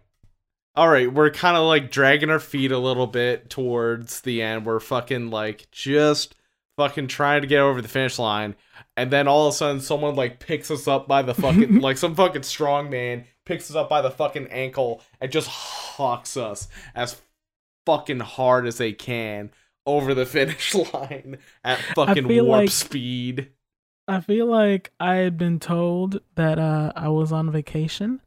all 0.75 0.87
right, 0.87 1.11
we're 1.11 1.31
kind 1.31 1.57
of 1.57 1.63
like 1.63 1.89
dragging 1.89 2.29
our 2.29 2.39
feet 2.39 2.71
a 2.71 2.77
little 2.77 3.07
bit 3.07 3.49
towards 3.49 4.21
the 4.21 4.41
end. 4.43 4.65
We're 4.65 4.79
fucking 4.79 5.31
like 5.31 5.67
just 5.71 6.35
fucking 6.77 7.07
trying 7.07 7.41
to 7.41 7.47
get 7.47 7.59
over 7.59 7.81
the 7.81 7.87
finish 7.87 8.19
line. 8.19 8.55
And 8.97 9.11
then 9.11 9.27
all 9.27 9.47
of 9.47 9.53
a 9.53 9.57
sudden, 9.57 9.81
someone 9.81 10.15
like 10.15 10.39
picks 10.39 10.71
us 10.71 10.87
up 10.87 11.07
by 11.07 11.21
the 11.21 11.33
fucking, 11.33 11.79
like 11.81 11.97
some 11.97 12.15
fucking 12.15 12.43
strong 12.43 12.89
man 12.89 13.25
picks 13.45 13.69
us 13.69 13.75
up 13.75 13.89
by 13.89 14.01
the 14.01 14.11
fucking 14.11 14.47
ankle 14.47 15.01
and 15.21 15.31
just 15.31 15.47
hawks 15.47 16.35
us 16.35 16.67
as 16.95 17.21
fucking 17.85 18.19
hard 18.19 18.65
as 18.65 18.77
they 18.77 18.91
can 18.91 19.51
over 19.85 20.13
the 20.13 20.25
finish 20.25 20.73
line 20.73 21.37
at 21.63 21.79
fucking 21.95 22.27
warp 22.27 22.47
like- 22.47 22.69
speed. 22.69 23.51
I 24.07 24.21
feel 24.21 24.45
like 24.45 24.91
I 24.99 25.15
had 25.15 25.35
been 25.35 25.59
told 25.59 26.21
that 26.35 26.59
uh, 26.59 26.93
I 26.95 27.09
was 27.09 27.31
on 27.31 27.51
vacation 27.51 28.21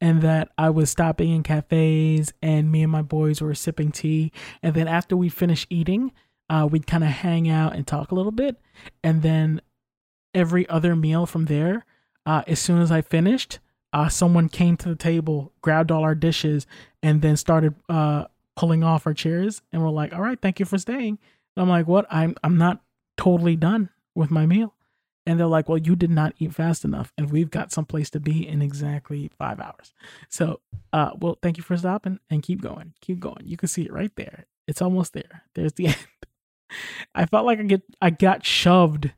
and 0.00 0.22
that 0.22 0.48
I 0.58 0.70
was 0.70 0.90
stopping 0.90 1.30
in 1.30 1.44
cafes 1.44 2.32
and 2.42 2.72
me 2.72 2.82
and 2.82 2.90
my 2.90 3.02
boys 3.02 3.40
were 3.40 3.54
sipping 3.54 3.92
tea. 3.92 4.32
And 4.60 4.74
then 4.74 4.88
after 4.88 5.16
we 5.16 5.28
finished 5.28 5.68
eating, 5.70 6.10
uh, 6.50 6.66
we'd 6.70 6.86
kind 6.86 7.04
of 7.04 7.10
hang 7.10 7.48
out 7.48 7.74
and 7.74 7.86
talk 7.86 8.10
a 8.10 8.14
little 8.14 8.32
bit. 8.32 8.56
And 9.04 9.22
then 9.22 9.62
every 10.34 10.68
other 10.68 10.96
meal 10.96 11.24
from 11.24 11.46
there, 11.46 11.86
uh, 12.26 12.42
as 12.46 12.58
soon 12.58 12.82
as 12.82 12.90
I 12.90 13.00
finished, 13.00 13.60
uh, 13.92 14.08
someone 14.08 14.48
came 14.48 14.76
to 14.78 14.88
the 14.88 14.96
table, 14.96 15.52
grabbed 15.62 15.90
all 15.90 16.02
our 16.02 16.14
dishes, 16.14 16.66
and 17.02 17.22
then 17.22 17.36
started 17.36 17.74
uh, 17.88 18.24
pulling 18.56 18.82
off 18.82 19.06
our 19.06 19.14
chairs. 19.14 19.62
And 19.72 19.80
we're 19.80 19.90
like, 19.90 20.12
all 20.12 20.20
right, 20.20 20.40
thank 20.40 20.58
you 20.58 20.66
for 20.66 20.76
staying. 20.76 21.18
I'm 21.56 21.68
like, 21.68 21.86
what? 21.86 22.06
I'm, 22.10 22.34
I'm 22.42 22.58
not 22.58 22.80
totally 23.16 23.56
done 23.56 23.90
with 24.14 24.30
my 24.30 24.44
meal. 24.44 24.74
And 25.26 25.38
they're 25.38 25.46
like, 25.46 25.68
well, 25.68 25.78
you 25.78 25.94
did 25.94 26.10
not 26.10 26.34
eat 26.38 26.54
fast 26.54 26.84
enough, 26.84 27.12
and 27.16 27.30
we've 27.30 27.50
got 27.50 27.70
someplace 27.70 28.10
to 28.10 28.20
be 28.20 28.48
in 28.48 28.62
exactly 28.62 29.30
five 29.38 29.60
hours. 29.60 29.92
So, 30.28 30.60
uh, 30.92 31.10
well, 31.20 31.38
thank 31.42 31.58
you 31.58 31.62
for 31.62 31.76
stopping 31.76 32.18
and 32.30 32.42
keep 32.42 32.62
going. 32.62 32.94
Keep 33.00 33.20
going. 33.20 33.42
You 33.44 33.56
can 33.56 33.68
see 33.68 33.82
it 33.82 33.92
right 33.92 34.10
there. 34.16 34.46
It's 34.66 34.80
almost 34.80 35.12
there. 35.12 35.42
There's 35.54 35.74
the 35.74 35.86
end. 35.88 35.96
I 37.14 37.26
felt 37.26 37.46
like 37.46 37.58
I 37.58 37.62
get 37.64 37.82
I 38.00 38.10
got 38.10 38.44
shoved 38.44 39.12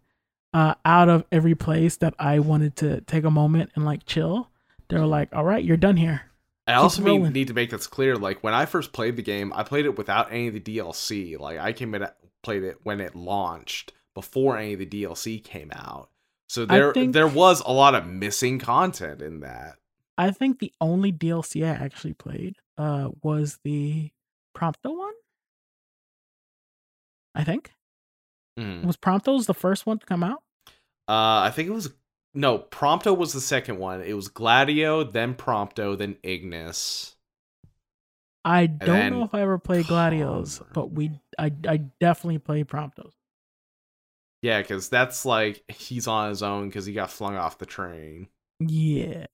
uh, 0.54 0.74
out 0.84 1.08
of 1.08 1.24
every 1.32 1.54
place 1.54 1.96
that 1.96 2.14
I 2.18 2.38
wanted 2.38 2.76
to 2.76 3.00
take 3.02 3.24
a 3.24 3.30
moment 3.30 3.70
and 3.74 3.84
like 3.84 4.06
chill. 4.06 4.50
They 4.88 4.98
were 4.98 5.06
like, 5.06 5.34
all 5.34 5.44
right, 5.44 5.64
you're 5.64 5.76
done 5.76 5.96
here. 5.96 6.22
I 6.66 6.74
also 6.74 7.02
mean, 7.02 7.32
need 7.32 7.48
to 7.48 7.54
make 7.54 7.70
this 7.70 7.86
clear. 7.86 8.16
Like 8.16 8.42
when 8.42 8.54
I 8.54 8.66
first 8.66 8.92
played 8.92 9.16
the 9.16 9.22
game, 9.22 9.52
I 9.54 9.62
played 9.62 9.84
it 9.84 9.98
without 9.98 10.30
any 10.30 10.48
of 10.48 10.54
the 10.54 10.60
DLC. 10.60 11.38
Like 11.38 11.58
I 11.58 11.72
came 11.72 11.94
in, 11.94 12.06
played 12.42 12.62
it 12.62 12.78
when 12.82 13.00
it 13.00 13.16
launched, 13.16 13.92
before 14.14 14.56
any 14.56 14.74
of 14.74 14.78
the 14.78 14.86
DLC 14.86 15.42
came 15.42 15.72
out. 15.74 16.10
So 16.48 16.66
there, 16.66 16.92
think- 16.92 17.14
there 17.14 17.26
was 17.26 17.62
a 17.64 17.72
lot 17.72 17.94
of 17.94 18.06
missing 18.06 18.58
content 18.58 19.22
in 19.22 19.40
that. 19.40 19.76
I 20.18 20.30
think 20.30 20.58
the 20.58 20.72
only 20.80 21.10
DLC 21.10 21.64
I 21.64 21.70
actually 21.70 22.12
played 22.12 22.56
uh, 22.76 23.08
was 23.22 23.58
the 23.64 24.10
Prompto 24.54 24.96
one. 24.96 25.14
I 27.34 27.44
think 27.44 27.72
Mm. 28.58 28.84
was 28.84 28.98
Prompto's 28.98 29.46
the 29.46 29.54
first 29.54 29.86
one 29.86 29.98
to 29.98 30.04
come 30.04 30.22
out. 30.22 30.42
Uh, 31.08 31.40
I 31.40 31.50
think 31.54 31.68
it 31.68 31.72
was 31.72 31.90
no, 32.34 32.58
Prompto 32.58 33.16
was 33.16 33.32
the 33.32 33.40
second 33.40 33.78
one. 33.78 34.02
It 34.02 34.14
was 34.14 34.28
Gladio, 34.28 35.04
then 35.04 35.34
Prompto, 35.34 35.96
then 35.96 36.16
Ignis. 36.22 37.16
I 38.44 38.66
don't 38.66 38.88
then 38.88 39.12
know 39.12 39.24
if 39.24 39.34
I 39.34 39.40
ever 39.40 39.58
played 39.58 39.86
Gladio's, 39.86 40.60
but 40.74 40.92
we 40.92 41.12
I 41.38 41.52
I 41.66 41.76
definitely 42.00 42.38
played 42.38 42.68
Prompto's. 42.68 43.14
Yeah, 44.42 44.60
because 44.60 44.88
that's 44.88 45.24
like 45.24 45.62
he's 45.70 46.06
on 46.08 46.28
his 46.30 46.42
own 46.42 46.68
because 46.68 46.84
he 46.84 46.92
got 46.92 47.10
flung 47.10 47.36
off 47.36 47.58
the 47.58 47.66
train. 47.66 48.28
Yeah. 48.60 49.26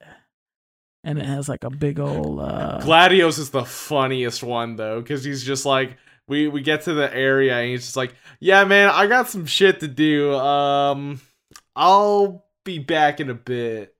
And 1.04 1.18
it 1.18 1.24
has 1.24 1.48
like 1.48 1.64
a 1.64 1.70
big 1.70 1.98
old 1.98 2.40
uh 2.40 2.80
Gladio's 2.82 3.38
is 3.38 3.50
the 3.50 3.64
funniest 3.64 4.42
one 4.42 4.76
though, 4.76 5.00
because 5.00 5.24
he's 5.24 5.42
just 5.42 5.64
like 5.64 5.96
we 6.28 6.46
we 6.48 6.60
get 6.60 6.82
to 6.82 6.94
the 6.94 7.12
area 7.14 7.56
and 7.56 7.70
he's 7.70 7.84
just 7.84 7.96
like, 7.96 8.14
yeah, 8.40 8.64
man, 8.64 8.90
I 8.90 9.06
got 9.06 9.28
some 9.28 9.46
shit 9.46 9.80
to 9.80 9.88
do. 9.88 10.34
Um, 10.34 11.20
I'll 11.74 12.44
be 12.64 12.78
back 12.78 13.20
in 13.20 13.30
a 13.30 13.34
bit. 13.34 13.94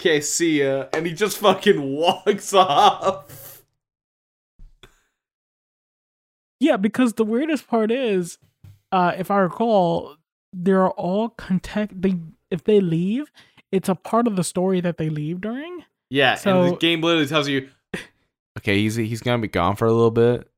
Okay, 0.00 0.20
see 0.20 0.62
ya. 0.62 0.86
And 0.92 1.06
he 1.06 1.12
just 1.12 1.38
fucking 1.40 1.82
walks 1.82 2.52
off. 2.54 3.62
Yeah, 6.58 6.76
because 6.76 7.14
the 7.14 7.24
weirdest 7.24 7.66
part 7.68 7.90
is, 7.90 8.38
uh, 8.92 9.12
if 9.16 9.30
I 9.30 9.38
recall, 9.38 10.16
they're 10.52 10.90
all 10.90 11.30
contact 11.30 12.00
they 12.02 12.16
if 12.50 12.64
they 12.64 12.80
leave, 12.80 13.30
it's 13.72 13.88
a 13.88 13.94
part 13.94 14.26
of 14.26 14.36
the 14.36 14.44
story 14.44 14.80
that 14.80 14.98
they 14.98 15.08
leave 15.08 15.40
during. 15.40 15.84
Yeah, 16.10 16.34
So- 16.34 16.62
and 16.62 16.72
the 16.72 16.76
game 16.76 17.00
literally 17.00 17.26
tells 17.28 17.48
you, 17.48 17.68
okay, 18.58 18.78
he's 18.78 18.96
he's 18.96 19.20
gonna 19.22 19.40
be 19.40 19.48
gone 19.48 19.76
for 19.76 19.86
a 19.86 19.92
little 19.92 20.10
bit. 20.10 20.49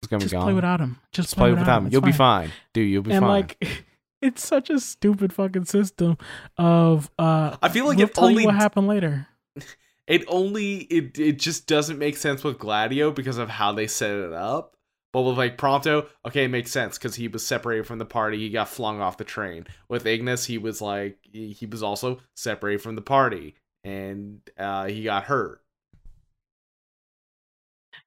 He's 0.00 0.08
gonna 0.08 0.20
Just 0.20 0.32
be 0.32 0.36
gone. 0.36 0.44
play 0.44 0.54
without 0.54 0.80
him. 0.80 0.98
Just, 1.12 1.28
Just 1.28 1.36
play 1.36 1.50
without 1.50 1.62
without 1.62 1.78
him. 1.78 1.86
It's 1.86 1.92
You'll 1.92 2.02
be 2.02 2.12
fine, 2.12 2.52
dude. 2.72 2.88
You'll 2.90 3.02
be 3.02 3.12
and 3.12 3.22
fine. 3.22 3.28
like, 3.30 3.84
it's 4.22 4.46
such 4.46 4.70
a 4.70 4.78
stupid 4.78 5.32
fucking 5.32 5.64
system 5.64 6.18
of 6.56 7.10
uh. 7.18 7.56
I 7.62 7.68
feel 7.68 7.86
like 7.86 7.98
we'll 7.98 8.06
it 8.06 8.14
tell 8.14 8.24
only 8.24 8.42
you 8.42 8.46
what 8.48 8.56
happened 8.56 8.86
later. 8.88 9.26
it 10.06 10.24
only 10.28 10.76
it 10.78 11.18
it 11.18 11.38
just 11.38 11.66
doesn't 11.66 11.98
make 11.98 12.16
sense 12.16 12.44
with 12.44 12.58
Gladio 12.58 13.10
because 13.10 13.38
of 13.38 13.48
how 13.48 13.72
they 13.72 13.86
set 13.86 14.10
it 14.10 14.32
up. 14.32 14.74
But 15.12 15.22
with 15.22 15.38
like 15.38 15.56
Prompto, 15.56 16.06
okay, 16.26 16.44
it 16.44 16.48
makes 16.48 16.70
sense 16.70 16.98
because 16.98 17.14
he 17.14 17.28
was 17.28 17.44
separated 17.44 17.86
from 17.86 17.98
the 17.98 18.04
party. 18.04 18.38
He 18.38 18.50
got 18.50 18.68
flung 18.68 19.00
off 19.00 19.16
the 19.16 19.24
train. 19.24 19.66
With 19.88 20.06
Ignis, 20.06 20.44
he 20.44 20.58
was 20.58 20.82
like 20.82 21.18
he 21.22 21.52
he 21.52 21.66
was 21.66 21.82
also 21.82 22.20
separated 22.34 22.82
from 22.82 22.94
the 22.94 23.02
party, 23.02 23.54
and 23.82 24.40
uh, 24.58 24.86
he 24.86 25.04
got 25.04 25.24
hurt. 25.24 25.62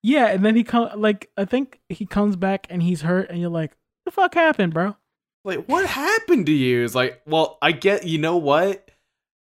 Yeah, 0.04 0.28
and 0.28 0.44
then 0.44 0.56
he 0.56 0.64
come 0.64 0.90
like 1.00 1.30
I 1.38 1.46
think 1.46 1.80
he 1.90 2.06
comes 2.06 2.36
back 2.36 2.68
and 2.70 2.82
he's 2.82 3.02
hurt, 3.02 3.30
and 3.30 3.40
you're 3.40 3.50
like, 3.50 3.72
What 4.04 4.06
"The 4.06 4.12
fuck 4.12 4.34
happened, 4.36 4.74
bro?" 4.74 4.96
Like, 5.44 5.66
what 5.66 5.86
happened 5.88 6.46
to 6.48 6.52
you? 6.52 6.84
It's 6.84 6.96
like, 6.96 7.22
well, 7.26 7.58
I 7.62 7.72
get. 7.72 8.06
You 8.06 8.20
know 8.20 8.38
what? 8.38 8.90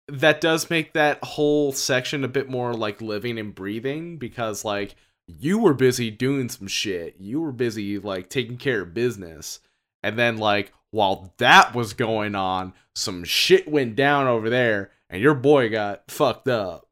That 0.08 0.42
does 0.42 0.70
make 0.70 0.94
that 0.94 1.24
whole 1.24 1.72
section 1.72 2.24
a 2.24 2.30
bit 2.30 2.50
more 2.50 2.74
like 2.74 3.02
living 3.02 3.38
and 3.38 3.54
breathing 3.54 4.18
because 4.18 4.66
like 4.66 4.96
you 5.28 5.60
were 5.60 5.74
busy 5.74 6.10
doing 6.10 6.50
some 6.50 6.68
shit. 6.68 7.16
You 7.20 7.42
were 7.42 7.52
busy 7.52 8.00
like 8.00 8.30
taking 8.30 8.58
care 8.58 8.82
of 8.82 8.94
business. 8.94 9.60
And 10.02 10.18
then 10.18 10.38
like 10.38 10.74
while 10.92 11.34
that 11.38 11.76
was 11.76 11.94
going 11.94 12.34
on, 12.34 12.74
some 12.96 13.24
shit 13.24 13.68
went 13.68 13.96
down 13.96 14.26
over 14.26 14.50
there 14.50 14.92
and 15.10 15.22
your 15.22 15.36
boy 15.36 15.70
got 15.70 16.10
fucked 16.10 16.48
up. 16.48 16.88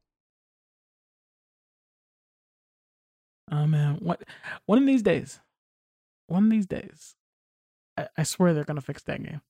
Oh 3.51 3.65
man, 3.67 3.95
what? 3.99 4.23
One 4.65 4.77
of 4.79 4.85
these 4.85 5.01
days, 5.01 5.39
one 6.27 6.43
of 6.45 6.49
these 6.49 6.65
days, 6.65 7.15
I, 7.97 8.07
I 8.17 8.23
swear 8.23 8.53
they're 8.53 8.63
gonna 8.65 8.81
fix 8.81 9.03
that 9.03 9.23
game. 9.23 9.41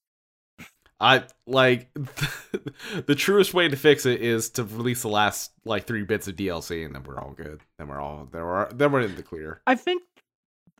I 1.00 1.24
like 1.46 1.92
the 3.06 3.14
truest 3.14 3.54
way 3.54 3.68
to 3.68 3.76
fix 3.76 4.04
it 4.04 4.20
is 4.20 4.50
to 4.50 4.64
release 4.64 5.02
the 5.02 5.08
last 5.08 5.52
like 5.64 5.86
three 5.86 6.02
bits 6.02 6.26
of 6.26 6.34
DLC 6.36 6.84
and 6.84 6.92
then 6.94 7.04
we're 7.04 7.20
all 7.20 7.30
good. 7.32 7.60
Then 7.78 7.86
we're 7.88 8.00
all 8.00 8.28
then 8.32 8.42
we're 8.42 8.68
then 8.72 8.90
we're 8.92 9.00
in 9.02 9.14
the 9.14 9.22
clear. 9.22 9.60
I 9.66 9.76
think, 9.76 10.02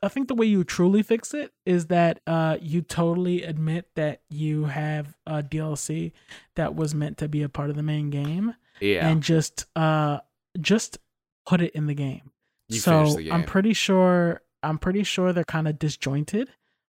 I 0.03 0.09
think 0.09 0.27
the 0.27 0.35
way 0.35 0.47
you 0.47 0.65
truly 0.65 1.03
fix 1.05 1.35
it 1.35 1.53
is 1.65 1.87
that 1.87 2.19
uh, 2.27 2.59
you 2.61 2.83
totally 2.83 3.45
admit 3.45 3.91
that 3.95 4.23
you 4.29 4.65
have 4.65 5.17
a 5.25 5.41
DLC 5.43 6.11
that 6.57 6.75
was 6.75 6.95
meant 6.97 7.19
to 7.19 7.29
be 7.29 7.43
a 7.43 7.49
part 7.49 7.71
of 7.71 7.77
the 7.77 7.83
main 7.85 8.11
game, 8.11 8.55
Yeah. 8.81 9.09
and 9.09 9.23
just 9.23 9.67
uh, 9.77 10.19
just 10.61 10.99
put 11.47 11.61
it 11.61 11.73
in 11.77 11.87
the 11.87 11.95
game. 11.95 12.33
You 12.69 12.81
so 12.81 12.91
finish 13.03 13.15
the 13.15 13.23
game. 13.25 13.33
I'm 13.33 13.45
pretty 13.45 13.73
sure 13.73 14.43
I'm 14.63 14.79
pretty 14.79 15.03
sure 15.03 15.33
they're 15.33 15.45
kind 15.45 15.69
of 15.69 15.79
disjointed 15.79 16.51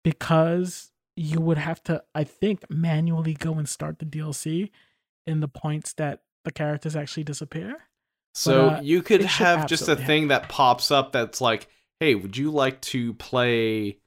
because 0.04 0.92
you 1.16 1.40
would 1.40 1.58
have 1.58 1.82
to 1.84 2.04
I 2.16 2.24
think 2.24 2.70
manually 2.70 3.34
go 3.34 3.54
and 3.54 3.68
start 3.68 4.00
the 4.00 4.06
DLC 4.06 4.70
in 5.28 5.40
the 5.40 5.48
points 5.48 5.94
that 5.94 6.22
the 6.44 6.52
characters 6.52 6.96
actually 6.96 7.24
disappear. 7.24 7.76
So 8.34 8.70
uh, 8.70 8.82
you 8.82 9.02
could 9.02 9.22
have 9.24 9.68
just 9.68 9.88
a 9.88 9.96
thing 9.96 10.30
that 10.30 10.50
pops 10.50 10.90
up 10.90 11.12
that's 11.12 11.42
like, 11.42 11.68
"Hey, 12.00 12.16
would 12.16 12.38
you 12.38 12.52
like 12.52 12.82
to 12.82 13.14
play 13.14 13.98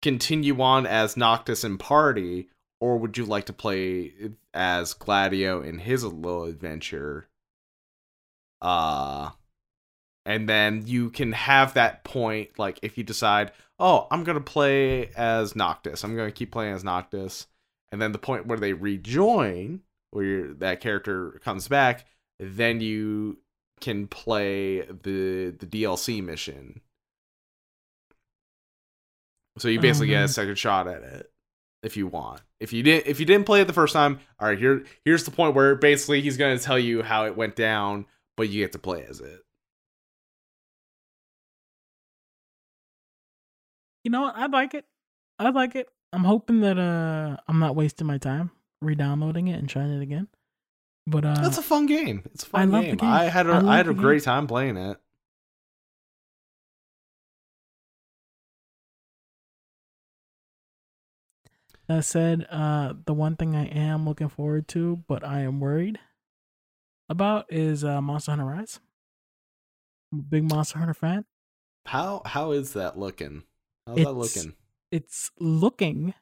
continue 0.00 0.60
on 0.60 0.86
as 0.86 1.16
Noctis 1.16 1.64
and 1.64 1.78
Party 1.78 2.48
or 2.80 2.96
would 2.98 3.18
you 3.18 3.24
like 3.24 3.46
to 3.46 3.52
play 3.52 4.12
as 4.54 4.94
Gladio 4.94 5.62
in 5.62 5.78
his 5.78 6.04
little 6.04 6.44
adventure?" 6.44 7.28
Uh 8.60 9.30
and 10.28 10.46
then 10.46 10.82
you 10.86 11.08
can 11.08 11.32
have 11.32 11.72
that 11.74 12.04
point 12.04 12.50
like 12.58 12.78
if 12.82 12.98
you 12.98 13.02
decide, 13.02 13.50
"Oh, 13.78 14.06
I'm 14.10 14.24
going 14.24 14.36
to 14.36 14.44
play 14.44 15.08
as 15.16 15.56
Noctis. 15.56 16.04
I'm 16.04 16.14
going 16.14 16.28
to 16.28 16.36
keep 16.36 16.52
playing 16.52 16.74
as 16.74 16.84
Noctis." 16.84 17.46
And 17.90 18.00
then 18.00 18.12
the 18.12 18.18
point 18.18 18.46
where 18.46 18.58
they 18.58 18.74
rejoin 18.74 19.80
where 20.10 20.52
that 20.54 20.80
character 20.80 21.40
comes 21.42 21.66
back, 21.66 22.04
then 22.38 22.82
you 22.82 23.38
can 23.80 24.06
play 24.06 24.82
the 24.82 25.56
the 25.58 25.66
DLC 25.66 26.22
mission. 26.22 26.82
So 29.56 29.68
you 29.68 29.80
basically 29.80 30.08
get 30.08 30.20
a 30.20 30.24
mm-hmm. 30.24 30.32
second 30.32 30.58
shot 30.58 30.88
at 30.88 31.02
it 31.02 31.32
if 31.82 31.96
you 31.96 32.06
want. 32.06 32.42
If 32.60 32.74
you 32.74 32.82
didn't 32.82 33.06
if 33.06 33.18
you 33.18 33.24
didn't 33.24 33.46
play 33.46 33.62
it 33.62 33.66
the 33.66 33.72
first 33.72 33.94
time, 33.94 34.20
all 34.38 34.48
right, 34.48 34.58
here 34.58 34.84
here's 35.06 35.24
the 35.24 35.30
point 35.30 35.54
where 35.54 35.74
basically 35.74 36.20
he's 36.20 36.36
going 36.36 36.58
to 36.58 36.62
tell 36.62 36.78
you 36.78 37.02
how 37.02 37.24
it 37.24 37.34
went 37.34 37.56
down, 37.56 38.04
but 38.36 38.50
you 38.50 38.62
get 38.62 38.72
to 38.72 38.78
play 38.78 39.06
as 39.08 39.20
it. 39.20 39.42
You 44.04 44.10
know 44.10 44.22
what? 44.22 44.36
I 44.36 44.46
like 44.46 44.74
it. 44.74 44.84
I 45.38 45.50
like 45.50 45.74
it. 45.76 45.88
I'm 46.12 46.24
hoping 46.24 46.60
that 46.60 46.78
uh 46.78 47.36
I'm 47.46 47.58
not 47.58 47.76
wasting 47.76 48.06
my 48.06 48.18
time 48.18 48.50
re-downloading 48.80 49.48
it 49.48 49.58
and 49.58 49.68
trying 49.68 49.90
it 49.92 50.02
again. 50.02 50.28
But 51.06 51.24
uh 51.24 51.34
That's 51.34 51.58
a 51.58 51.62
fun 51.62 51.86
game. 51.86 52.22
It's 52.32 52.44
a 52.44 52.46
I 52.46 52.50
fun 52.50 52.70
love 52.70 52.82
the 52.82 52.88
game. 52.88 52.96
game. 52.96 53.10
I 53.10 53.24
had 53.24 53.46
a 53.46 53.52
I 53.52 53.74
I, 53.74 53.76
had 53.76 53.88
a 53.88 53.94
great 53.94 54.22
time 54.22 54.46
playing 54.46 54.76
it. 54.76 54.98
that 61.86 62.04
said, 62.04 62.46
uh 62.50 62.94
the 63.06 63.14
one 63.14 63.36
thing 63.36 63.56
I 63.56 63.66
am 63.66 64.04
looking 64.04 64.28
forward 64.28 64.68
to, 64.68 65.02
but 65.08 65.24
I 65.24 65.40
am 65.40 65.60
worried 65.60 65.98
about 67.08 67.46
is 67.48 67.84
uh 67.84 68.00
Monster 68.00 68.32
Hunter 68.32 68.44
Rise. 68.44 68.80
I'm 70.12 70.20
a 70.20 70.22
big 70.22 70.44
Monster 70.48 70.78
Hunter 70.78 70.94
fan. 70.94 71.24
How 71.86 72.22
how 72.24 72.52
is 72.52 72.72
that 72.74 72.98
looking? 72.98 73.44
How's 73.88 73.96
that 73.96 74.00
It's- 74.02 74.36
looking? 74.36 74.56
It's 74.90 75.30
looking 75.38 76.14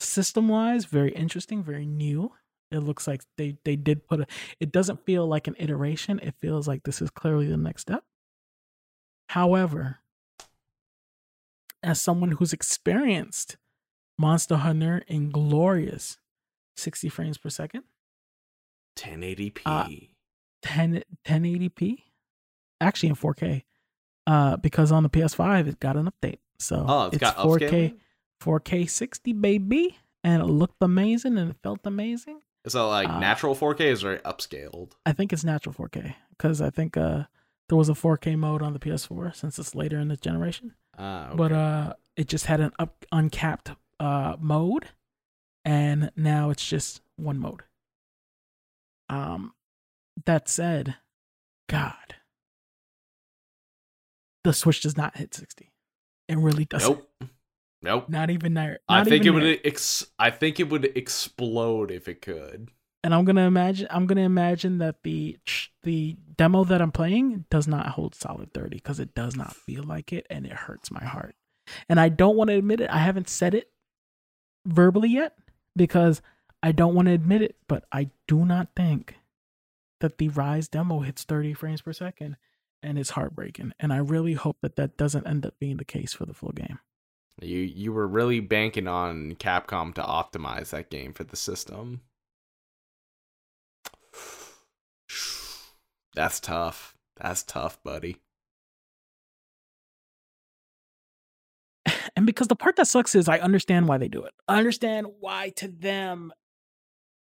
system 0.00 0.48
wise 0.48 0.84
very 0.86 1.12
interesting, 1.12 1.62
very 1.62 1.86
new. 1.86 2.32
It 2.70 2.78
looks 2.80 3.06
like 3.06 3.22
they 3.36 3.58
they 3.64 3.76
did 3.76 4.06
put 4.08 4.20
a 4.20 4.26
it 4.60 4.72
doesn't 4.72 5.04
feel 5.04 5.26
like 5.26 5.46
an 5.46 5.54
iteration. 5.58 6.18
It 6.20 6.34
feels 6.40 6.66
like 6.66 6.84
this 6.84 7.02
is 7.02 7.10
clearly 7.10 7.46
the 7.46 7.56
next 7.58 7.82
step. 7.82 8.04
However, 9.28 9.98
as 11.82 12.00
someone 12.00 12.32
who's 12.32 12.52
experienced 12.52 13.56
Monster 14.18 14.56
Hunter 14.56 15.02
in 15.06 15.30
glorious 15.30 16.18
60 16.76 17.08
frames 17.10 17.38
per 17.38 17.50
second, 17.50 17.84
1080p. 18.96 19.62
uh, 19.66 19.88
10 20.62 21.02
1080p, 21.26 22.04
actually 22.80 23.08
in 23.10 23.14
4K, 23.16 23.64
uh, 24.26 24.56
because 24.58 24.92
on 24.92 25.02
the 25.02 25.08
PS5 25.10 25.66
it 25.68 25.80
got 25.80 25.96
an 25.96 26.10
update. 26.10 26.38
So 26.62 26.84
oh, 26.86 27.06
it's 27.06 27.18
got 27.18 27.36
4K 27.36 27.58
upscaling? 27.60 27.94
4K 28.42 28.90
60 28.90 29.32
baby, 29.34 29.98
and 30.24 30.42
it 30.42 30.46
looked 30.46 30.80
amazing 30.80 31.38
and 31.38 31.50
it 31.50 31.56
felt 31.62 31.80
amazing. 31.84 32.40
Is 32.64 32.74
that 32.74 32.82
like 32.82 33.08
uh, 33.08 33.18
natural 33.18 33.54
4K? 33.54 33.80
Or 33.80 33.84
is 33.84 34.04
it 34.04 34.24
upscaled? 34.24 34.92
I 35.04 35.12
think 35.12 35.32
it's 35.32 35.44
natural 35.44 35.74
4K 35.74 36.14
because 36.30 36.60
I 36.60 36.70
think 36.70 36.96
uh 36.96 37.24
there 37.68 37.78
was 37.78 37.88
a 37.88 37.94
4K 37.94 38.36
mode 38.38 38.62
on 38.62 38.72
the 38.72 38.78
PS4 38.78 39.34
since 39.34 39.58
it's 39.58 39.74
later 39.74 39.98
in 39.98 40.08
the 40.08 40.16
generation. 40.16 40.74
Ah, 40.98 41.28
okay. 41.28 41.36
but 41.36 41.52
uh 41.52 41.94
it 42.16 42.28
just 42.28 42.46
had 42.46 42.60
an 42.60 42.72
up 42.78 43.04
uncapped 43.10 43.72
uh 43.98 44.36
mode 44.38 44.88
and 45.64 46.10
now 46.16 46.50
it's 46.50 46.66
just 46.68 47.00
one 47.16 47.38
mode 47.38 47.62
um 49.08 49.54
that 50.26 50.48
said 50.48 50.96
god 51.68 52.16
the 54.44 54.52
switch 54.52 54.82
does 54.82 54.96
not 54.96 55.16
hit 55.16 55.34
60 55.34 55.71
it 56.32 56.38
really 56.38 56.64
doesn't 56.64 56.90
nope, 57.20 57.28
nope. 57.82 58.08
not 58.08 58.30
even 58.30 58.54
there 58.54 58.78
I 58.88 59.04
think 59.04 59.24
it 59.24 59.30
would 59.30 59.42
there. 59.42 59.58
ex- 59.64 60.06
I 60.18 60.30
think 60.30 60.58
it 60.58 60.68
would 60.70 60.84
explode 60.96 61.90
if 61.90 62.08
it 62.08 62.22
could. 62.22 62.70
and 63.04 63.14
I'm 63.14 63.24
gonna 63.24 63.46
imagine 63.46 63.86
I'm 63.90 64.06
gonna 64.06 64.22
imagine 64.22 64.78
that 64.78 65.02
the 65.02 65.38
the 65.82 66.16
demo 66.36 66.64
that 66.64 66.80
I'm 66.82 66.92
playing 66.92 67.44
does 67.50 67.68
not 67.68 67.88
hold 67.88 68.14
solid 68.14 68.52
30 68.54 68.76
because 68.76 68.98
it 69.00 69.14
does 69.14 69.36
not 69.36 69.54
feel 69.54 69.82
like 69.84 70.12
it 70.12 70.26
and 70.30 70.46
it 70.46 70.52
hurts 70.52 70.90
my 70.90 71.04
heart. 71.04 71.34
And 71.88 72.00
I 72.00 72.08
don't 72.08 72.36
want 72.36 72.50
to 72.50 72.56
admit 72.56 72.80
it. 72.80 72.90
I 72.90 72.98
haven't 72.98 73.28
said 73.28 73.54
it 73.54 73.70
verbally 74.66 75.10
yet 75.10 75.36
because 75.76 76.22
I 76.62 76.72
don't 76.72 76.94
want 76.94 77.06
to 77.08 77.14
admit 77.14 77.42
it, 77.42 77.56
but 77.68 77.84
I 77.92 78.10
do 78.26 78.44
not 78.44 78.68
think 78.74 79.16
that 80.00 80.18
the 80.18 80.28
Rise 80.30 80.68
demo 80.68 81.00
hits 81.00 81.22
30 81.24 81.54
frames 81.54 81.82
per 81.82 81.92
second 81.92 82.36
and 82.82 82.98
it's 82.98 83.10
heartbreaking. 83.10 83.72
And 83.78 83.92
I 83.92 83.98
really 83.98 84.34
hope 84.34 84.58
that 84.62 84.76
that 84.76 84.96
doesn't 84.96 85.26
end 85.26 85.46
up 85.46 85.54
being 85.58 85.76
the 85.76 85.84
case 85.84 86.12
for 86.12 86.26
the 86.26 86.34
full 86.34 86.52
game. 86.52 86.78
You 87.40 87.58
you 87.58 87.92
were 87.92 88.06
really 88.06 88.40
banking 88.40 88.86
on 88.86 89.36
Capcom 89.36 89.94
to 89.94 90.02
optimize 90.02 90.70
that 90.70 90.90
game 90.90 91.12
for 91.12 91.24
the 91.24 91.36
system. 91.36 92.02
That's 96.14 96.40
tough. 96.40 96.94
That's 97.16 97.42
tough, 97.42 97.82
buddy. 97.82 98.18
And 102.14 102.26
because 102.26 102.48
the 102.48 102.56
part 102.56 102.76
that 102.76 102.86
sucks 102.86 103.14
is 103.14 103.26
I 103.26 103.38
understand 103.38 103.88
why 103.88 103.96
they 103.96 104.06
do 104.06 104.22
it. 104.22 104.34
I 104.46 104.58
understand 104.58 105.06
why 105.18 105.48
to 105.56 105.66
them 105.66 106.30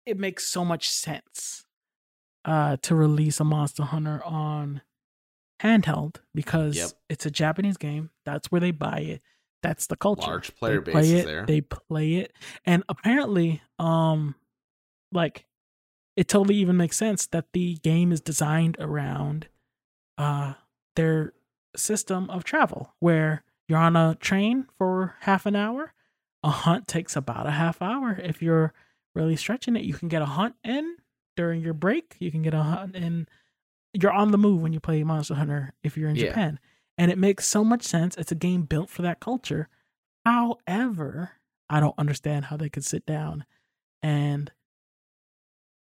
it 0.06 0.18
makes 0.18 0.48
so 0.48 0.64
much 0.64 0.88
sense 0.88 1.66
uh 2.46 2.78
to 2.82 2.94
release 2.94 3.38
a 3.38 3.44
Monster 3.44 3.82
Hunter 3.84 4.24
on 4.24 4.80
handheld 5.62 6.16
because 6.34 6.76
yep. 6.76 6.90
it's 7.08 7.26
a 7.26 7.30
Japanese 7.30 7.76
game. 7.76 8.10
That's 8.24 8.50
where 8.50 8.60
they 8.60 8.70
buy 8.70 8.98
it. 8.98 9.22
That's 9.62 9.86
the 9.86 9.96
culture. 9.96 10.30
Large 10.30 10.56
player 10.56 10.80
they 10.80 10.92
base 10.92 11.10
it, 11.10 11.26
there. 11.26 11.46
They 11.46 11.60
play 11.60 12.14
it, 12.14 12.32
and 12.64 12.82
apparently, 12.88 13.62
um, 13.78 14.34
like 15.12 15.46
it 16.16 16.28
totally 16.28 16.56
even 16.56 16.76
makes 16.76 16.96
sense 16.96 17.26
that 17.28 17.52
the 17.52 17.76
game 17.76 18.12
is 18.12 18.20
designed 18.20 18.76
around 18.78 19.48
uh 20.18 20.54
their 20.96 21.32
system 21.76 22.28
of 22.28 22.44
travel 22.44 22.94
where 22.98 23.44
you're 23.68 23.78
on 23.78 23.96
a 23.96 24.14
train 24.16 24.66
for 24.76 25.14
half 25.20 25.46
an 25.46 25.56
hour 25.56 25.94
a 26.42 26.50
hunt 26.50 26.86
takes 26.86 27.16
about 27.16 27.46
a 27.46 27.52
half 27.52 27.80
hour 27.80 28.18
if 28.22 28.42
you're 28.42 28.74
really 29.14 29.36
stretching 29.36 29.76
it 29.76 29.84
you 29.84 29.94
can 29.94 30.08
get 30.08 30.20
a 30.20 30.26
hunt 30.26 30.54
in 30.64 30.96
during 31.34 31.62
your 31.62 31.72
break 31.72 32.16
you 32.18 32.30
can 32.30 32.42
get 32.42 32.52
a 32.52 32.62
hunt 32.62 32.94
in 32.94 33.26
you're 33.94 34.12
on 34.12 34.30
the 34.30 34.38
move 34.38 34.62
when 34.62 34.72
you 34.72 34.80
play 34.80 35.02
monster 35.04 35.34
hunter 35.34 35.72
if 35.82 35.96
you're 35.96 36.08
in 36.08 36.16
yeah. 36.16 36.26
japan 36.26 36.58
and 36.98 37.10
it 37.10 37.18
makes 37.18 37.46
so 37.46 37.64
much 37.64 37.82
sense 37.82 38.16
it's 38.16 38.32
a 38.32 38.36
game 38.36 38.62
built 38.62 38.90
for 38.90 39.02
that 39.02 39.20
culture 39.20 39.68
however 40.24 41.32
i 41.68 41.80
don't 41.80 41.98
understand 41.98 42.46
how 42.46 42.56
they 42.56 42.68
could 42.68 42.84
sit 42.84 43.04
down 43.06 43.44
and 44.02 44.52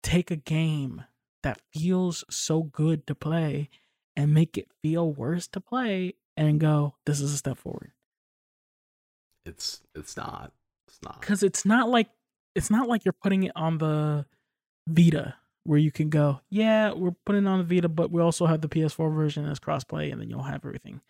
take 0.03 0.32
a 0.32 0.36
game 0.36 1.03
that 1.43 1.62
feels 1.74 2.24
so 2.30 2.64
good 2.64 3.05
to 3.08 3.16
play 3.16 3.70
and 4.16 4.34
make 4.34 4.58
it 4.58 4.68
feel 4.82 5.12
worse 5.12 5.47
to 5.47 5.60
play 5.60 6.14
and 6.36 6.60
go, 6.60 6.95
this 7.05 7.20
is 7.20 7.34
a 7.34 7.38
step 7.38 7.58
forward. 7.58 7.91
It's 9.45 9.82
it's 9.95 10.18
not. 10.18 10.51
It's 10.88 10.99
not. 11.03 11.22
Cuz 11.22 11.43
it's 11.43 11.66
not 11.66 11.89
like 11.89 12.10
it's 12.55 12.70
not 12.70 12.88
like 12.88 13.05
you're 13.05 13.14
putting 13.14 13.43
it 13.43 13.51
on 13.55 13.78
the 13.78 14.26
Vita 14.88 15.36
where 15.68 15.78
you 15.78 15.91
can 15.91 16.09
go, 16.09 16.39
yeah, 16.49 16.93
we're 16.93 17.15
putting 17.26 17.45
on 17.45 17.59
the 17.59 17.76
Vita, 17.76 17.89
but 17.89 18.09
we 18.09 18.22
also 18.22 18.45
have 18.45 18.61
the 18.61 18.70
PS4 18.70 19.13
version 19.13 19.45
as 19.45 19.59
crossplay 19.59 20.11
and 20.11 20.22
then 20.22 20.30
you'll 20.30 20.43
have 20.43 20.65
everything. 20.65 21.01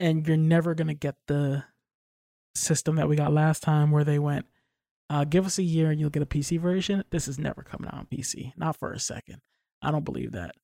And 0.00 0.26
you're 0.26 0.38
never 0.38 0.74
going 0.74 0.88
to 0.88 0.94
get 0.94 1.16
the 1.26 1.64
system 2.54 2.96
that 2.96 3.10
we 3.10 3.14
got 3.14 3.30
last 3.30 3.62
time 3.62 3.90
where 3.90 4.02
they 4.02 4.18
went, 4.18 4.46
uh, 5.10 5.24
give 5.24 5.44
us 5.44 5.58
a 5.58 5.62
year 5.62 5.90
and 5.90 6.00
you'll 6.00 6.08
get 6.08 6.22
a 6.22 6.26
PC 6.26 6.58
version. 6.58 7.04
This 7.10 7.28
is 7.28 7.38
never 7.38 7.62
coming 7.62 7.88
out 7.88 7.98
on 7.98 8.06
PC, 8.06 8.52
not 8.56 8.74
for 8.78 8.90
a 8.90 8.98
second. 8.98 9.42
I 9.82 9.90
don't 9.90 10.04
believe 10.04 10.32
that 10.32 10.54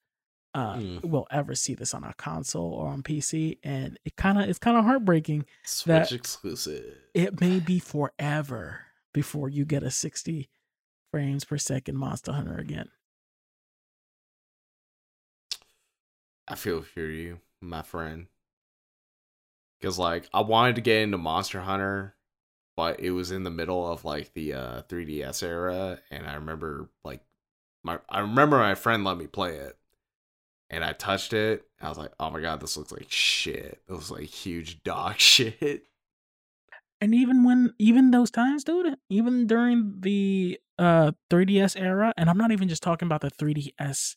uh, 0.54 0.76
mm. 0.76 1.04
we'll 1.04 1.26
ever 1.30 1.54
see 1.54 1.74
this 1.74 1.92
on 1.92 2.04
a 2.04 2.14
console 2.14 2.72
or 2.72 2.88
on 2.88 3.02
PC, 3.02 3.58
and 3.62 3.98
it 4.06 4.16
kind 4.16 4.40
of 4.40 4.48
it's 4.48 4.58
kind 4.58 4.78
of 4.78 4.84
heartbreaking. 4.84 5.44
Switch 5.64 6.12
exclusive. 6.12 6.96
It 7.12 7.38
may 7.38 7.60
be 7.60 7.78
forever 7.78 8.80
before 9.12 9.50
you 9.50 9.64
get 9.64 9.82
a 9.82 9.90
sixty 9.90 10.48
frames 11.12 11.44
per 11.44 11.58
second 11.58 11.96
Monster 11.96 12.32
Hunter 12.32 12.56
again. 12.56 12.88
I 16.50 16.56
feel 16.56 16.82
for 16.82 17.00
you, 17.00 17.38
my 17.60 17.82
friend. 17.82 18.26
Because 19.80 19.98
like 19.98 20.28
I 20.34 20.40
wanted 20.40 20.74
to 20.74 20.80
get 20.82 21.02
into 21.02 21.18
Monster 21.18 21.60
Hunter 21.60 22.14
but 22.76 22.98
it 23.00 23.10
was 23.10 23.30
in 23.30 23.42
the 23.44 23.50
middle 23.50 23.90
of 23.90 24.06
like 24.06 24.32
the 24.32 24.54
uh 24.54 24.82
3DS 24.88 25.42
era 25.42 25.98
and 26.10 26.26
I 26.26 26.34
remember 26.34 26.88
like 27.04 27.20
my 27.82 27.98
I 28.08 28.20
remember 28.20 28.56
my 28.58 28.74
friend 28.74 29.04
let 29.04 29.18
me 29.18 29.26
play 29.26 29.56
it 29.56 29.76
and 30.70 30.84
I 30.84 30.92
touched 30.92 31.32
it. 31.32 31.64
I 31.80 31.88
was 31.88 31.98
like, 31.98 32.12
"Oh 32.20 32.30
my 32.30 32.40
god, 32.40 32.60
this 32.60 32.76
looks 32.76 32.92
like 32.92 33.10
shit." 33.10 33.82
It 33.88 33.92
was 33.92 34.10
like 34.10 34.22
huge 34.24 34.82
dog 34.82 35.18
shit. 35.18 35.82
And 37.00 37.14
even 37.14 37.44
when 37.44 37.74
even 37.78 38.12
those 38.12 38.30
times, 38.30 38.64
dude, 38.64 38.96
even 39.08 39.46
during 39.46 39.96
the 40.00 40.58
uh 40.78 41.12
3DS 41.30 41.78
era, 41.78 42.14
and 42.16 42.30
I'm 42.30 42.38
not 42.38 42.52
even 42.52 42.68
just 42.68 42.82
talking 42.82 43.06
about 43.06 43.20
the 43.20 43.30
3DS 43.30 44.16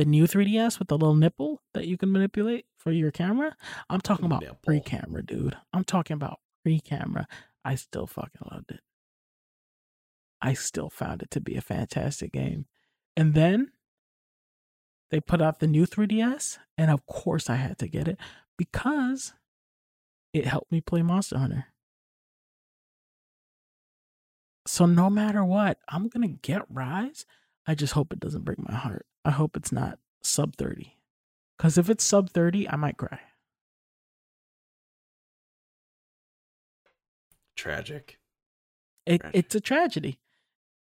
the 0.00 0.06
new 0.06 0.24
3DS 0.24 0.78
with 0.78 0.88
the 0.88 0.96
little 0.96 1.14
nipple 1.14 1.60
that 1.74 1.86
you 1.86 1.98
can 1.98 2.10
manipulate 2.10 2.64
for 2.78 2.90
your 2.90 3.10
camera. 3.10 3.54
I'm 3.90 4.00
talking 4.00 4.24
about 4.24 4.62
pre-camera, 4.62 5.22
dude. 5.22 5.58
I'm 5.74 5.84
talking 5.84 6.14
about 6.14 6.40
pre-camera. 6.62 7.26
I 7.66 7.74
still 7.74 8.06
fucking 8.06 8.48
loved 8.50 8.70
it. 8.70 8.80
I 10.40 10.54
still 10.54 10.88
found 10.88 11.20
it 11.20 11.30
to 11.32 11.40
be 11.42 11.54
a 11.54 11.60
fantastic 11.60 12.32
game. 12.32 12.64
And 13.14 13.34
then 13.34 13.72
they 15.10 15.20
put 15.20 15.42
out 15.42 15.60
the 15.60 15.66
new 15.66 15.86
3DS, 15.86 16.56
and 16.78 16.90
of 16.90 17.04
course 17.04 17.50
I 17.50 17.56
had 17.56 17.76
to 17.80 17.86
get 17.86 18.08
it 18.08 18.16
because 18.56 19.34
it 20.32 20.46
helped 20.46 20.72
me 20.72 20.80
play 20.80 21.02
Monster 21.02 21.36
Hunter. 21.36 21.66
So 24.66 24.86
no 24.86 25.10
matter 25.10 25.44
what, 25.44 25.76
I'm 25.90 26.08
going 26.08 26.26
to 26.26 26.38
get 26.40 26.62
Rise. 26.70 27.26
I 27.66 27.74
just 27.74 27.92
hope 27.92 28.14
it 28.14 28.20
doesn't 28.20 28.46
break 28.46 28.66
my 28.66 28.74
heart. 28.74 29.04
I 29.24 29.30
hope 29.30 29.56
it's 29.56 29.72
not 29.72 29.98
sub 30.22 30.56
30. 30.56 30.96
Cuz 31.58 31.76
if 31.78 31.90
it's 31.90 32.04
sub 32.04 32.30
30, 32.30 32.68
I 32.68 32.76
might 32.76 32.96
cry. 32.96 33.20
Tragic. 37.56 38.18
It, 39.06 39.20
Tragic. 39.20 39.38
It's 39.38 39.54
a 39.54 39.60
tragedy. 39.60 40.18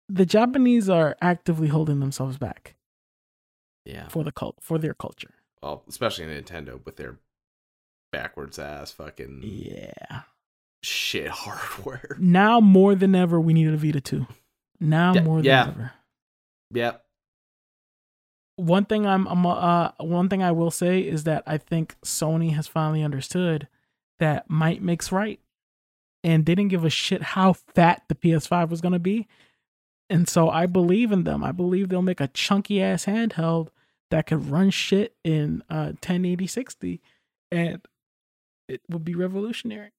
The 0.09 0.25
Japanese 0.25 0.89
are 0.89 1.15
actively 1.21 1.67
holding 1.67 1.99
themselves 1.99 2.37
back. 2.37 2.75
Yeah. 3.85 4.07
For 4.09 4.23
the 4.23 4.31
cult 4.31 4.57
for 4.61 4.77
their 4.77 4.93
culture. 4.93 5.33
Well, 5.61 5.83
especially 5.87 6.25
Nintendo 6.25 6.83
with 6.85 6.97
their 6.97 7.19
backwards 8.11 8.59
ass 8.59 8.91
fucking 8.91 9.41
Yeah. 9.43 10.23
Shit 10.83 11.27
hardware. 11.31 12.17
Now 12.19 12.59
more 12.59 12.95
than 12.95 13.15
ever 13.15 13.39
we 13.39 13.53
need 13.53 13.67
a 13.67 13.77
Vita 13.77 14.01
2. 14.01 14.27
Now 14.79 15.13
yeah, 15.13 15.21
more 15.21 15.37
than 15.37 15.45
yeah. 15.45 15.67
ever. 15.67 15.91
Yep. 16.73 17.05
One 18.57 18.85
thing 18.85 19.05
I'm, 19.05 19.27
I'm 19.27 19.45
uh 19.45 19.91
one 19.99 20.29
thing 20.29 20.43
I 20.43 20.51
will 20.51 20.71
say 20.71 20.99
is 20.99 21.23
that 21.23 21.43
I 21.47 21.57
think 21.57 21.95
Sony 22.03 22.53
has 22.53 22.67
finally 22.67 23.03
understood 23.03 23.67
that 24.19 24.49
might 24.49 24.81
makes 24.81 25.11
right 25.11 25.39
and 26.23 26.45
they 26.45 26.55
didn't 26.55 26.71
give 26.71 26.83
a 26.83 26.89
shit 26.89 27.21
how 27.21 27.53
fat 27.53 28.01
the 28.09 28.15
PS5 28.15 28.69
was 28.69 28.81
going 28.81 28.93
to 28.93 28.99
be. 28.99 29.27
And 30.09 30.27
so 30.27 30.49
I 30.49 30.65
believe 30.65 31.11
in 31.11 31.23
them. 31.23 31.43
I 31.43 31.51
believe 31.51 31.89
they'll 31.89 32.01
make 32.01 32.19
a 32.19 32.27
chunky 32.27 32.81
ass 32.81 33.05
handheld 33.05 33.69
that 34.09 34.25
could 34.25 34.49
run 34.49 34.71
shit 34.71 35.15
in 35.23 35.63
uh 35.69 35.93
1080 36.01 36.47
60 36.47 37.01
and 37.51 37.81
it 38.67 38.81
would 38.89 39.05
be 39.05 39.15
revolutionary. 39.15 39.91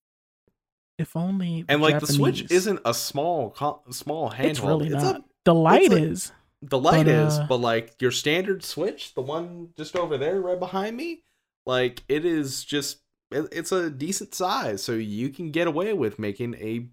If 0.99 1.15
only 1.15 1.65
And 1.69 1.81
like 1.81 1.95
Japanese. 1.95 2.09
the 2.09 2.15
Switch 2.15 2.51
isn't 2.51 2.81
a 2.85 2.93
small 2.93 3.55
small 3.91 4.31
handheld. 4.31 4.45
It's 4.45 4.61
really 4.61 4.87
it's 4.89 4.95
not. 5.03 5.17
A, 5.17 5.25
the 5.45 5.55
light 5.55 5.93
is. 5.93 6.33
The 6.61 6.79
light 6.79 7.07
but, 7.07 7.15
is, 7.15 7.39
uh, 7.39 7.47
but 7.49 7.59
like 7.59 8.01
your 8.01 8.11
standard 8.11 8.65
Switch, 8.65 9.15
the 9.15 9.21
one 9.21 9.71
just 9.77 9.95
over 9.95 10.19
there 10.19 10.41
right 10.41 10.59
behind 10.59 10.97
me, 10.97 11.23
like 11.65 12.03
it 12.09 12.25
is 12.25 12.65
just 12.65 12.99
it's 13.31 13.73
a 13.73 13.91
decent 13.91 14.35
size, 14.35 14.83
so 14.83 14.93
you 14.93 15.29
can 15.29 15.51
get 15.51 15.69
away 15.69 15.93
with 15.93 16.19
making 16.19 16.55
a 16.55 16.89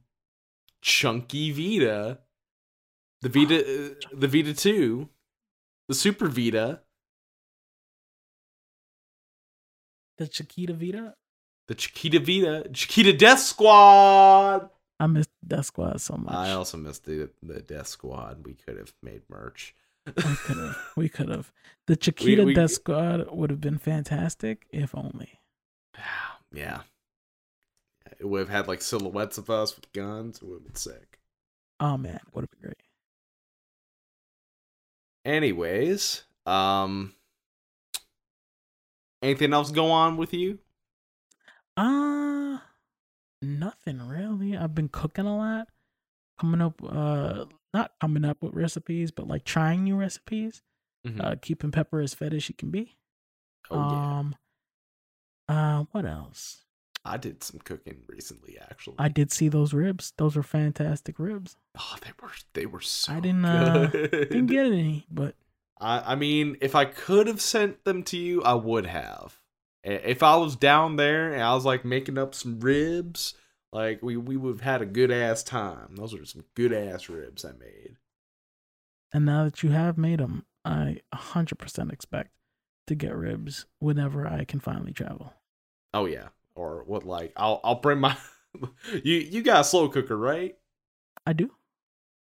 chunky 0.82 1.52
Vita, 1.52 2.20
the 3.22 3.30
Vita, 3.30 3.60
uh, 3.60 3.94
the 4.14 4.28
Vita 4.28 4.54
Two, 4.54 5.10
the 5.88 5.96
Super 5.96 6.28
Vita, 6.28 6.82
the 10.18 10.28
Chiquita 10.28 10.74
Vita, 10.74 11.16
the 11.68 11.76
Chiquita 11.76 12.20
Vita, 12.20 12.70
Chiquita 12.72 13.14
Death 13.14 13.40
Squad. 13.40 14.70
I 15.00 15.08
missed 15.08 15.30
Death 15.46 15.66
Squad 15.66 16.00
so 16.02 16.16
much. 16.16 16.34
I 16.34 16.52
also 16.52 16.78
missed 16.78 17.06
the 17.06 17.30
the 17.44 17.62
Death 17.62 17.88
Squad. 17.88 18.46
We 18.46 18.54
could 18.54 18.78
have 18.78 18.94
made 19.02 19.24
merch. 19.30 19.76
we 20.06 20.14
could 20.14 20.58
have. 20.58 20.78
We 20.96 21.10
could 21.10 21.30
have. 21.30 21.52
The 21.88 21.96
Chiquita 21.96 22.44
we, 22.44 22.48
we, 22.48 22.54
Death 22.54 22.72
Squad 22.72 23.30
would 23.32 23.50
have 23.50 23.62
been 23.62 23.78
fantastic 23.78 24.66
if 24.72 24.96
only. 24.96 25.40
Yeah. 26.54 26.82
It 28.18 28.26
would 28.30 28.40
have 28.40 28.50
had 28.50 28.68
like 28.70 28.82
silhouettes 28.82 29.38
of 29.38 29.50
us 29.50 29.76
with 29.76 29.92
guns. 29.92 30.38
It 30.38 30.44
would 30.44 30.54
have 30.56 30.64
been 30.64 30.76
sick. 30.76 31.20
Oh 31.82 31.98
man, 31.98 32.20
would 32.32 32.44
have 32.44 32.52
been 32.52 32.62
great. 32.62 32.84
Anyways, 35.26 36.24
um, 36.46 37.14
anything 39.22 39.52
else 39.52 39.72
go 39.72 39.92
on 39.92 40.16
with 40.16 40.34
you? 40.34 40.60
Uh. 41.76 42.60
I've 44.66 44.76
been 44.76 44.90
cooking 44.90 45.26
a 45.26 45.38
lot. 45.38 45.68
Coming 46.40 46.62
up 46.62 46.82
uh 46.84 47.46
not 47.74 47.92
coming 48.02 48.26
up 48.26 48.42
with 48.42 48.54
recipes, 48.54 49.12
but 49.12 49.28
like 49.28 49.46
trying 49.46 49.84
new 49.86 49.96
recipes. 49.96 50.62
Mhm. 51.08 51.24
Uh 51.24 51.36
keeping 51.42 51.72
Pepper 51.72 52.02
as 52.02 52.14
fed 52.14 52.34
as 52.34 52.44
she 52.44 52.52
can 52.54 52.72
be. 52.72 52.98
oh 53.72 53.76
yeah, 53.78 54.18
Um 54.20 54.36
uh 55.48 55.86
what 55.92 56.06
else? 56.06 56.64
I 57.08 57.18
did 57.18 57.44
some 57.44 57.60
cooking 57.64 58.00
recently. 58.08 58.58
Actually, 58.60 58.96
I 58.98 59.08
did 59.10 59.32
see 59.32 59.48
those 59.48 59.74
ribs. 59.74 60.12
Those 60.18 60.36
were 60.36 60.44
fantastic 60.44 61.20
ribs. 61.20 61.56
oh, 61.80 61.96
they 62.02 62.12
were 62.22 62.32
they 62.54 62.66
were 62.66 62.82
so. 62.82 63.14
I 63.14 63.20
didn't 63.20 63.46
uh 63.46 63.88
didn't 63.92 64.48
get 64.48 64.66
any, 64.66 65.06
but 65.12 65.36
I, 65.80 66.14
I 66.14 66.16
mean, 66.16 66.58
if 66.62 66.74
I 66.74 66.86
could 66.86 67.28
have 67.28 67.42
sent 67.42 67.84
them 67.84 68.02
to 68.04 68.18
you, 68.18 68.42
I 68.44 68.56
would 68.56 68.86
have. 68.88 69.40
If 69.84 70.24
I 70.24 70.36
was 70.38 70.56
down 70.56 70.96
there 70.96 71.32
and 71.32 71.44
I 71.44 71.54
was 71.54 71.64
like 71.66 71.86
making 71.86 72.18
up 72.18 72.34
some 72.34 72.60
ribs, 72.60 73.36
like 73.76 74.02
we 74.02 74.18
we 74.18 74.38
would 74.38 74.56
have 74.56 74.62
had 74.62 74.82
a 74.82 74.86
good 74.86 75.12
ass 75.12 75.44
time. 75.44 75.96
Those 75.96 76.14
are 76.14 76.26
some 76.26 76.46
good 76.56 76.72
ass 76.74 77.10
ribs 77.10 77.44
I 77.46 77.52
made. 77.52 77.98
and 79.14 79.26
now 79.26 79.44
that 79.44 79.62
you 79.64 79.70
have 79.72 79.98
made 79.98 80.20
them, 80.20 80.46
I 80.64 81.02
100% 81.14 81.92
expect 81.92 82.32
to 82.88 82.96
get 82.96 83.16
ribs 83.16 83.66
whenever 83.80 84.28
I 84.28 84.46
can 84.46 84.60
finally 84.60 84.92
travel. 84.94 85.34
Oh 85.94 86.06
yeah, 86.06 86.30
or 86.56 86.84
what? 86.86 87.06
Like 87.06 87.34
I'll 87.36 87.60
I'll 87.64 87.80
bring 87.82 88.00
my. 88.00 88.18
you 89.04 89.16
you 89.16 89.42
got 89.44 89.62
a 89.62 89.64
slow 89.64 89.90
cooker, 89.90 90.18
right? 90.18 90.58
I 91.26 91.34
do. 91.34 91.52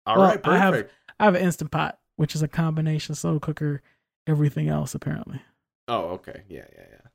All 0.07 0.19
Well, 0.19 0.29
right, 0.31 0.41
I 0.45 0.59
have- 0.59 0.75
perfect. 0.75 0.93
I 1.21 1.25
have 1.27 1.35
an 1.37 1.43
instant 1.43 1.71
pot, 1.71 1.99
which 2.17 2.35
is 2.35 2.43
a 2.43 2.49
combination 2.49 3.15
slow 3.15 3.39
cooker, 3.39 3.83
everything 4.27 4.69
else 4.69 4.95
apparently. 4.95 5.41
Oh, 5.87 6.09
okay. 6.19 6.43
Yeah, 6.49 6.65
yeah. 6.75 6.87
Yeah. 6.91 7.09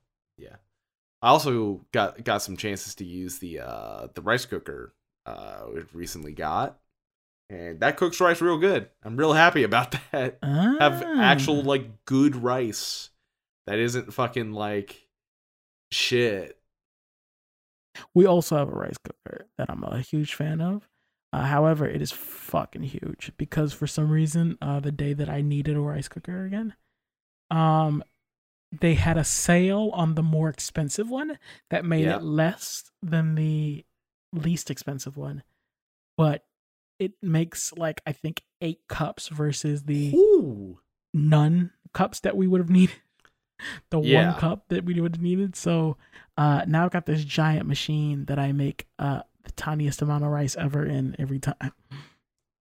I 1.22 1.28
also 1.28 1.84
got 1.92 2.22
got 2.24 2.42
some 2.42 2.56
chances 2.56 2.94
to 2.96 3.04
use 3.04 3.38
the 3.38 3.60
uh 3.60 4.08
the 4.14 4.22
rice 4.22 4.46
cooker 4.46 4.94
uh 5.26 5.64
we 5.72 5.82
recently 5.92 6.32
got. 6.32 6.78
And 7.50 7.80
that 7.80 7.96
cooks 7.96 8.20
rice 8.20 8.40
real 8.40 8.58
good. 8.58 8.88
I'm 9.02 9.16
real 9.16 9.32
happy 9.32 9.64
about 9.64 9.90
that. 10.12 10.38
Have 10.42 11.02
actual 11.02 11.60
Ah. 11.60 11.68
like 11.68 12.04
good 12.04 12.36
rice 12.36 13.10
that 13.66 13.78
isn't 13.78 14.14
fucking 14.14 14.52
like 14.52 15.08
shit. 15.90 16.56
We 18.14 18.24
also 18.24 18.56
have 18.56 18.68
a 18.68 18.72
rice 18.72 18.96
cooker 19.04 19.46
that 19.58 19.68
I'm 19.68 19.82
a 19.84 19.98
huge 20.00 20.34
fan 20.34 20.60
of. 20.60 20.88
Uh, 21.32 21.42
however, 21.44 21.86
it 21.86 22.00
is 22.02 22.10
fucking 22.12 22.82
huge 22.82 23.32
because 23.36 23.72
for 23.72 23.86
some 23.86 24.10
reason, 24.10 24.56
uh, 24.62 24.80
the 24.80 24.90
day 24.92 25.12
that 25.12 25.28
I 25.28 25.42
needed 25.42 25.76
a 25.76 25.80
rice 25.80 26.08
cooker 26.08 26.44
again, 26.44 26.74
um, 27.50 28.02
they 28.72 28.94
had 28.94 29.16
a 29.18 29.24
sale 29.24 29.90
on 29.94 30.14
the 30.14 30.22
more 30.22 30.48
expensive 30.48 31.08
one 31.10 31.38
that 31.70 31.84
made 31.84 32.04
Yeah. 32.04 32.16
it 32.16 32.22
less 32.22 32.90
than 33.02 33.34
the 33.34 33.84
least 34.32 34.70
expensive 34.70 35.16
one, 35.16 35.42
but 36.16 36.44
it 36.98 37.12
makes 37.22 37.72
like 37.72 38.00
I 38.06 38.12
think 38.12 38.42
eight 38.60 38.80
cups 38.88 39.28
versus 39.28 39.84
the 39.84 40.12
Ooh. 40.14 40.78
none 41.12 41.72
cups 41.92 42.20
that 42.20 42.36
we 42.36 42.46
would 42.46 42.60
have 42.60 42.70
needed. 42.70 42.94
The 43.90 44.00
Yeah. 44.00 44.30
one 44.30 44.40
cup 44.40 44.68
that 44.68 44.86
we 44.86 44.98
would 45.02 45.16
have 45.16 45.22
needed. 45.22 45.54
So 45.54 45.98
uh 46.38 46.64
now 46.66 46.84
I've 46.86 46.90
got 46.92 47.04
this 47.04 47.22
giant 47.24 47.66
machine 47.66 48.24
that 48.26 48.38
I 48.38 48.52
make 48.52 48.86
uh 48.98 49.20
the 49.44 49.50
tiniest 49.52 50.00
amount 50.00 50.24
of 50.24 50.30
rice 50.30 50.56
ever 50.56 50.86
in 50.86 51.14
every 51.18 51.40
time. 51.40 51.72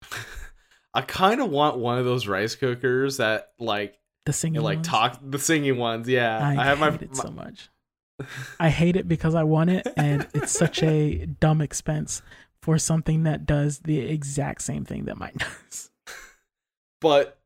I 0.94 1.02
kind 1.02 1.40
of 1.42 1.50
want 1.50 1.76
one 1.76 1.98
of 1.98 2.06
those 2.06 2.26
rice 2.26 2.54
cookers 2.54 3.18
that 3.18 3.52
like 3.58 3.98
The 4.26 4.32
singing 4.34 4.60
like 4.60 4.78
ones. 4.78 4.88
talk 4.88 5.20
the 5.22 5.38
singing 5.38 5.78
ones. 5.78 6.08
Yeah, 6.08 6.38
I, 6.38 6.60
I, 6.60 6.64
have 6.64 6.78
my, 6.78 6.90
hate 6.90 7.02
it 7.02 7.16
my- 7.16 7.22
so 7.22 7.30
much. 7.30 7.68
I 8.60 8.68
hate 8.70 8.96
it 8.96 9.08
because 9.08 9.34
I 9.34 9.42
want 9.44 9.70
it 9.70 9.86
and 9.96 10.26
it's 10.34 10.52
such 10.52 10.82
a 10.82 11.26
dumb 11.40 11.60
expense 11.62 12.22
for 12.62 12.78
something 12.78 13.22
that 13.24 13.46
does 13.46 13.78
the 13.80 14.00
exact 14.00 14.62
same 14.62 14.84
thing 14.84 15.04
that 15.06 15.16
mine 15.16 15.34
does. 15.38 15.90
but 17.00 17.38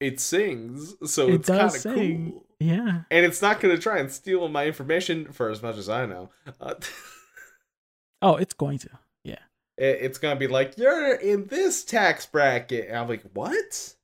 it 0.00 0.20
sings, 0.20 0.94
so 1.10 1.28
It 1.28 1.34
it's 1.34 1.48
kind 1.48 1.60
of 1.74 1.82
cool. 1.82 2.44
Yeah. 2.60 3.02
And 3.10 3.24
it's 3.26 3.40
not 3.42 3.60
going 3.60 3.74
to 3.74 3.80
try 3.80 3.98
and 3.98 4.10
steal 4.10 4.46
my 4.48 4.66
information 4.66 5.32
for 5.32 5.48
as 5.50 5.62
much 5.62 5.76
as 5.76 5.88
I 5.88 6.06
know. 6.06 6.30
Uh, 6.60 6.74
Oh, 8.20 8.34
it's 8.36 8.54
going 8.54 8.78
to. 8.78 8.88
it- 9.24 9.38
it's 9.78 10.18
going 10.18 10.34
to 10.34 10.38
be 10.38 10.48
like 10.48 10.76
you're 10.76 11.14
in 11.14 11.46
this 11.46 11.84
tax 11.84 12.26
bracket, 12.26 12.88
and 12.88 12.96
I'm 12.98 13.08
like, 13.08 13.22
what? 13.32 13.94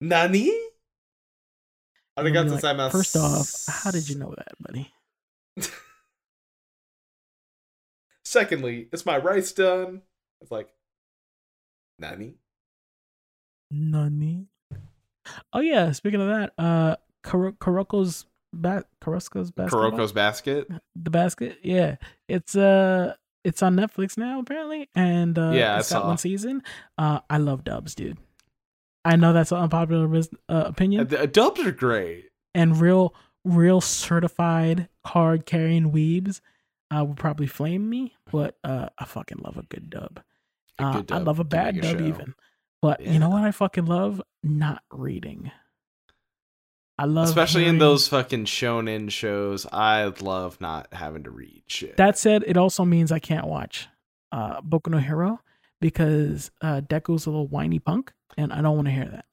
Nani? 0.00 0.50
Be 2.32 2.48
like, 2.54 2.62
First 2.92 3.16
off, 3.16 3.64
how 3.68 3.90
did 3.90 4.08
you 4.08 4.16
know 4.16 4.34
that, 4.36 4.48
buddy? 4.60 4.92
Secondly, 8.24 8.88
is 8.92 9.06
my 9.06 9.16
rice 9.18 9.52
done? 9.52 10.02
It's 10.40 10.50
like, 10.50 10.68
Nani? 11.98 12.34
Nani? 13.70 14.46
Oh 15.52 15.60
yeah, 15.60 15.92
speaking 15.92 16.20
of 16.20 16.28
that, 16.28 16.52
uh 16.58 16.96
Karo- 17.22 17.52
Karoko's 17.52 18.26
ba- 18.52 18.84
Karosko's 19.02 19.50
basketball. 19.50 19.90
Kuroko's 19.92 20.12
basket? 20.12 20.68
the 20.96 21.10
basket. 21.10 21.58
Yeah. 21.62 21.96
It's 22.28 22.56
uh 22.56 23.14
it's 23.44 23.62
on 23.62 23.76
Netflix 23.76 24.16
now 24.18 24.40
apparently 24.40 24.88
and 24.94 25.38
uh 25.38 25.50
Yeah, 25.50 25.78
it's 25.78 25.92
got 25.92 26.06
one 26.06 26.18
season. 26.18 26.62
Uh 26.96 27.20
I 27.28 27.38
love 27.38 27.64
dubs, 27.64 27.94
dude. 27.94 28.18
I 29.04 29.16
know 29.16 29.32
that's 29.32 29.52
an 29.52 29.58
unpopular 29.58 30.06
uh, 30.48 30.64
opinion 30.66 31.06
the 31.08 31.26
dubs 31.26 31.60
are 31.60 31.72
great. 31.72 32.26
and 32.54 32.80
real 32.80 33.14
real 33.44 33.80
certified 33.80 34.88
card 35.04 35.46
carrying 35.46 35.90
weebs 35.92 36.40
uh 36.94 37.04
would 37.04 37.16
probably 37.16 37.46
flame 37.46 37.88
me, 37.88 38.14
but 38.30 38.56
uh 38.64 38.88
I 38.98 39.04
fucking 39.04 39.38
love 39.38 39.56
a 39.56 39.62
good 39.62 39.88
dub. 39.90 40.20
A 40.78 40.82
Uh, 40.84 40.92
good 41.00 41.12
I 41.12 41.18
love 41.18 41.38
a 41.38 41.44
bad 41.44 41.80
dub 41.80 41.98
show. 41.98 42.04
even. 42.04 42.34
But 42.82 43.00
you 43.00 43.18
know 43.18 43.28
what 43.30 43.42
I 43.44 43.50
fucking 43.50 43.86
love? 43.86 44.22
Not 44.42 44.82
reading. 44.92 45.50
I 47.00 47.04
love 47.04 47.28
Especially 47.28 47.64
in 47.64 47.78
those 47.78 48.08
fucking 48.08 48.46
shonen 48.46 49.10
shows, 49.10 49.66
I 49.72 50.04
love 50.20 50.60
not 50.60 50.92
having 50.92 51.22
to 51.24 51.30
read 51.30 51.62
shit. 51.68 51.96
That 51.96 52.18
said, 52.18 52.42
it 52.46 52.56
also 52.56 52.84
means 52.84 53.12
I 53.12 53.18
can't 53.20 53.46
watch 53.46 53.88
uh 54.32 54.60
Boku 54.60 54.90
no 54.90 54.98
Hero 54.98 55.40
because 55.80 56.50
uh 56.60 56.80
Deku's 56.80 57.26
a 57.26 57.30
little 57.30 57.46
whiny 57.46 57.78
punk 57.78 58.12
and 58.36 58.52
I 58.52 58.60
don't 58.62 58.76
want 58.76 58.86
to 58.88 58.92
hear 58.92 59.06
that. 59.06 59.24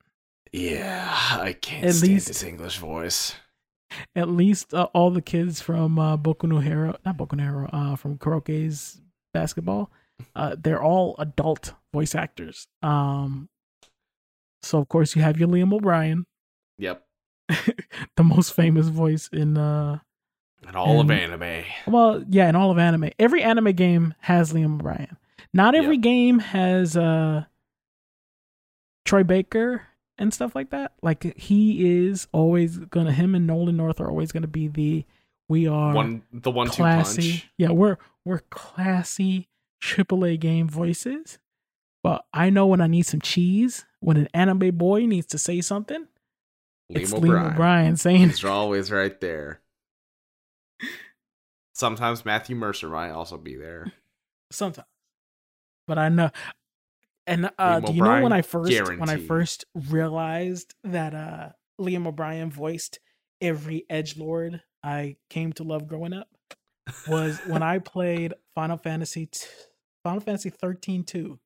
yeah, 0.51 1.37
I 1.41 1.53
can't 1.53 1.85
At 1.85 1.95
stand 1.95 2.11
least- 2.13 2.27
his 2.29 2.43
English 2.43 2.77
voice. 2.77 3.35
At 4.15 4.27
least 4.29 4.73
uh, 4.73 4.87
all 4.93 5.11
the 5.11 5.21
kids 5.21 5.61
from 5.61 5.97
uh, 5.99 6.17
Boku 6.17 6.49
no 6.49 6.59
Hero, 6.59 6.95
not 7.05 7.17
Boku 7.17 7.33
no 7.37 7.43
Hero, 7.43 7.69
uh, 7.71 7.95
from 7.95 8.17
Kuroko's 8.17 8.99
basketball, 9.33 9.89
uh, 10.35 10.55
they're 10.59 10.81
all 10.81 11.15
adult 11.19 11.73
voice 11.93 12.13
actors. 12.15 12.67
Um, 12.81 13.47
so 14.63 14.79
of 14.79 14.89
course 14.89 15.15
you 15.15 15.21
have 15.21 15.39
your 15.39 15.47
Liam 15.47 15.71
O'Brien, 15.73 16.25
Yep, 16.79 17.05
the 18.17 18.23
most 18.23 18.53
famous 18.53 18.87
voice 18.87 19.29
in 19.31 19.57
uh, 19.57 19.99
and 20.67 20.75
all 20.75 20.99
of 20.99 21.09
anime. 21.11 21.63
well, 21.87 22.23
yeah, 22.27 22.49
in 22.49 22.55
all 22.55 22.71
of 22.71 22.79
anime. 22.79 23.11
Every 23.19 23.43
anime 23.43 23.71
game 23.73 24.13
has 24.21 24.51
Liam 24.51 24.73
O'Brien. 24.75 25.15
Not 25.53 25.75
every 25.75 25.95
Yep. 25.95 26.03
game 26.03 26.39
has 26.39 26.97
uh, 26.97 27.45
Troy 29.05 29.23
Baker 29.23 29.83
and 30.17 30.33
stuff 30.33 30.55
like 30.55 30.71
that. 30.71 30.93
Like 31.01 31.37
he 31.37 32.05
is 32.07 32.27
always 32.31 32.77
gonna. 32.77 33.11
Him 33.13 33.35
and 33.35 33.47
Nolan 33.47 33.77
North 33.77 33.99
are 34.01 34.09
always 34.09 34.31
gonna 34.31 34.47
be 34.47 34.67
the. 34.67 35.05
We 35.47 35.67
are 35.67 35.93
One, 35.93 36.23
the 36.33 36.49
one 36.51 36.67
two 36.67 36.77
classy. 36.77 37.31
punch. 37.33 37.49
Yeah, 37.57 37.69
we're 37.71 37.97
we're 38.25 38.39
classy 38.49 39.47
AAA 39.81 40.39
game 40.39 40.67
voices. 40.67 41.37
But 42.03 42.25
I 42.33 42.49
know 42.49 42.65
when 42.67 42.81
I 42.81 42.87
need 42.87 43.05
some 43.05 43.21
cheese, 43.21 43.85
when 43.99 44.17
an 44.17 44.27
anime 44.33 44.75
boy 44.75 45.05
needs 45.05 45.27
to 45.27 45.37
say 45.37 45.61
something, 45.61 46.07
it's 46.89 47.11
Liam 47.11 47.15
Liam 47.15 47.23
O'Brien. 47.23 47.53
O'Brien 47.53 47.95
saying 47.97 48.21
He's 48.29 48.43
always 48.45 48.91
right 48.91 49.19
there. 49.21 49.61
Sometimes 51.73 52.23
Matthew 52.25 52.55
Mercer 52.55 52.87
might 52.89 53.11
also 53.11 53.37
be 53.37 53.55
there. 53.55 53.91
sometimes. 54.51 54.87
But 55.87 55.97
I 55.99 56.09
know 56.09 56.31
and 57.27 57.49
uh 57.57 57.79
do 57.79 57.93
you 57.93 58.03
know 58.03 58.21
when 58.21 58.31
I 58.33 58.41
first 58.41 58.71
when 58.99 59.09
I 59.09 59.17
first 59.17 59.65
realized 59.73 60.73
that 60.83 61.13
uh 61.13 61.49
Liam 61.79 62.07
O'Brien 62.07 62.49
voiced 62.51 62.99
every 63.41 63.85
edge 63.89 64.17
lord 64.17 64.61
I 64.83 65.17
came 65.29 65.51
to 65.53 65.63
love 65.63 65.87
growing 65.87 66.13
up 66.13 66.29
was 67.07 67.39
when 67.47 67.63
I 67.63 67.79
played 67.79 68.33
Final 68.53 68.77
Fantasy 68.77 69.25
t- 69.25 69.47
Final 70.03 70.19
Fantasy 70.21 70.49
13 70.51 71.03
2 71.03 71.39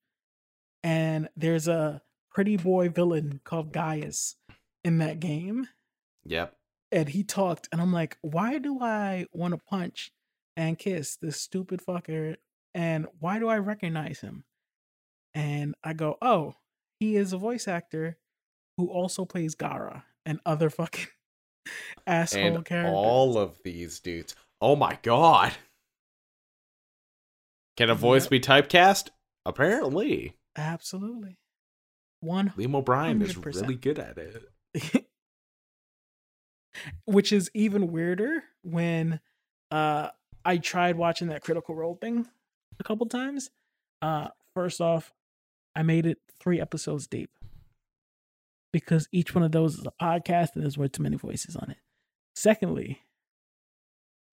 and 0.84 1.30
there's 1.36 1.68
a 1.68 2.02
pretty 2.32 2.58
boy 2.58 2.90
villain 2.90 3.40
called 3.44 3.72
Gaius 3.74 4.36
in 4.84 5.00
that 5.00 5.20
game. 5.20 5.68
Yep. 6.26 6.56
and 6.92 7.10
he 7.10 7.24
talked 7.24 7.70
and 7.72 7.82
i'm 7.82 7.94
like 7.94 8.18
why 8.22 8.58
do 8.60 8.80
i 8.82 9.26
want 9.32 9.54
to 9.54 9.58
punch 9.58 10.12
and 10.58 10.78
kiss 10.78 11.16
this 11.16 11.40
stupid 11.42 11.82
fucker? 11.82 12.36
And 12.76 13.08
why 13.20 13.40
do 13.40 13.48
i 13.48 13.58
recognize 13.58 14.20
him 14.20 14.44
and 15.34 15.76
i 15.84 15.94
go 15.94 16.18
oh 16.22 16.54
he 17.00 17.16
is 17.16 17.32
a 17.34 17.38
voice 17.38 17.68
actor 17.68 18.18
who 18.78 18.88
also 18.88 19.26
plays 19.26 19.56
Gaara 19.56 20.04
and 20.26 20.40
other 20.46 20.70
fucking 20.70 21.08
asshole 22.08 22.42
and 22.58 22.66
characters. 22.66 22.94
all 22.96 23.38
of 23.38 23.58
these 23.64 24.00
dudes. 24.00 24.36
Oh 24.62 24.76
my 24.76 24.98
god. 25.04 25.54
Can 27.78 27.90
a 27.90 27.96
voice 27.96 28.24
Yep. 28.24 28.30
be 28.32 28.40
typecast? 28.42 29.10
Apparently. 29.46 30.36
Absolutely. 30.58 31.38
One 32.22 32.54
Liam 32.58 32.76
O'Brien 32.76 33.22
is 33.22 33.34
100%. 33.36 33.46
really 33.62 33.76
good 33.76 34.00
at 34.00 34.18
it. 34.18 35.06
which 37.06 37.32
is 37.32 37.50
even 37.54 37.92
weirder 37.92 38.44
when 38.64 39.20
uh 39.72 40.10
I 40.46 40.58
tried 40.58 40.96
watching 40.98 41.28
that 41.30 41.42
critical 41.44 41.76
role 41.76 41.96
thing 41.96 42.28
a 42.80 42.84
couple 42.84 43.06
times. 43.08 43.50
Uh 44.02 44.30
first 44.54 44.82
off, 44.82 45.12
I 45.80 45.84
made 45.84 46.06
it 46.06 46.18
3 46.42 46.60
episodes 46.60 47.08
deep. 47.08 47.30
Because 48.74 49.08
each 49.14 49.34
one 49.34 49.46
of 49.46 49.54
those 49.54 49.76
is 49.80 49.86
a 49.88 49.94
podcast 50.04 50.50
and 50.54 50.62
there's 50.64 50.78
way 50.78 50.90
too 50.90 51.02
many 51.02 51.16
voices 51.16 51.56
on 51.56 51.72
it. 51.72 51.78
Secondly, 52.36 53.02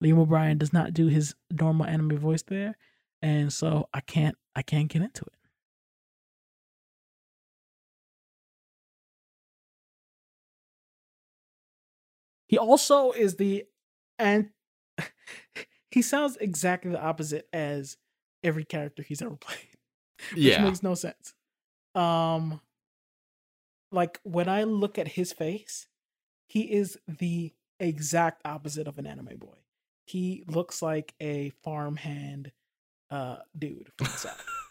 Liam 0.03 0.19
O'Brien 0.19 0.57
does 0.57 0.73
not 0.73 0.93
do 0.93 1.07
his 1.07 1.35
normal 1.49 1.85
anime 1.87 2.17
voice 2.17 2.43
there, 2.43 2.75
and 3.21 3.51
so 3.51 3.87
I 3.93 4.01
can't 4.01 4.35
I 4.55 4.61
can't 4.61 4.89
get 4.89 5.01
into 5.01 5.23
it. 5.23 5.33
He 12.47 12.57
also 12.57 13.11
is 13.11 13.35
the 13.35 13.65
and 14.19 14.49
he 15.91 16.01
sounds 16.01 16.37
exactly 16.37 16.91
the 16.91 17.01
opposite 17.01 17.47
as 17.53 17.97
every 18.43 18.63
character 18.65 19.03
he's 19.03 19.21
ever 19.21 19.35
played. 19.35 19.59
Which 20.31 20.43
Yeah. 20.43 20.63
makes 20.63 20.81
no 20.83 20.95
sense. 20.95 21.33
Um 21.97 22.61
like 23.91 24.19
when 24.23 24.49
I 24.49 24.63
look 24.63 24.97
at 24.97 25.07
his 25.09 25.33
face, 25.33 25.87
he 26.47 26.61
is 26.73 26.97
the 27.07 27.53
exact 27.79 28.41
opposite 28.45 28.87
of 28.87 28.97
an 28.97 29.07
anime 29.07 29.37
boy. 29.37 29.57
He 30.05 30.43
looks 30.47 30.81
like 30.81 31.13
a 31.21 31.51
farmhand 31.63 32.51
uh 33.09 33.37
dude 33.57 33.89
from 33.97 34.05
the 34.07 34.17
south. 34.17 34.45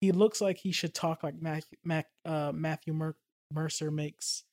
He 0.00 0.12
looks 0.12 0.40
like 0.40 0.56
he 0.56 0.72
should 0.72 0.94
talk 0.94 1.22
like 1.22 1.40
Matthew, 1.40 1.76
Mac, 1.84 2.06
uh, 2.24 2.52
Matthew 2.54 2.94
Mer- 2.94 3.16
Mercer 3.52 3.90
makes. 3.90 4.44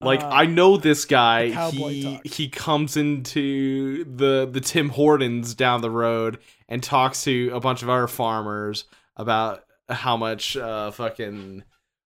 Like 0.00 0.20
uh, 0.22 0.28
I 0.28 0.46
know 0.46 0.78
this 0.78 1.04
guy. 1.04 1.70
He 1.70 2.02
talk. 2.02 2.26
he 2.26 2.48
comes 2.48 2.96
into 2.96 4.04
the 4.04 4.48
the 4.50 4.60
Tim 4.60 4.88
Hortons 4.88 5.54
down 5.54 5.80
the 5.82 5.90
road 5.90 6.38
and 6.68 6.82
talks 6.82 7.22
to 7.24 7.50
a 7.52 7.60
bunch 7.60 7.82
of 7.82 7.88
other 7.88 8.08
farmers 8.08 8.84
about 9.14 9.62
how 9.90 10.16
much 10.16 10.56
uh 10.56 10.90
fucking 10.90 11.64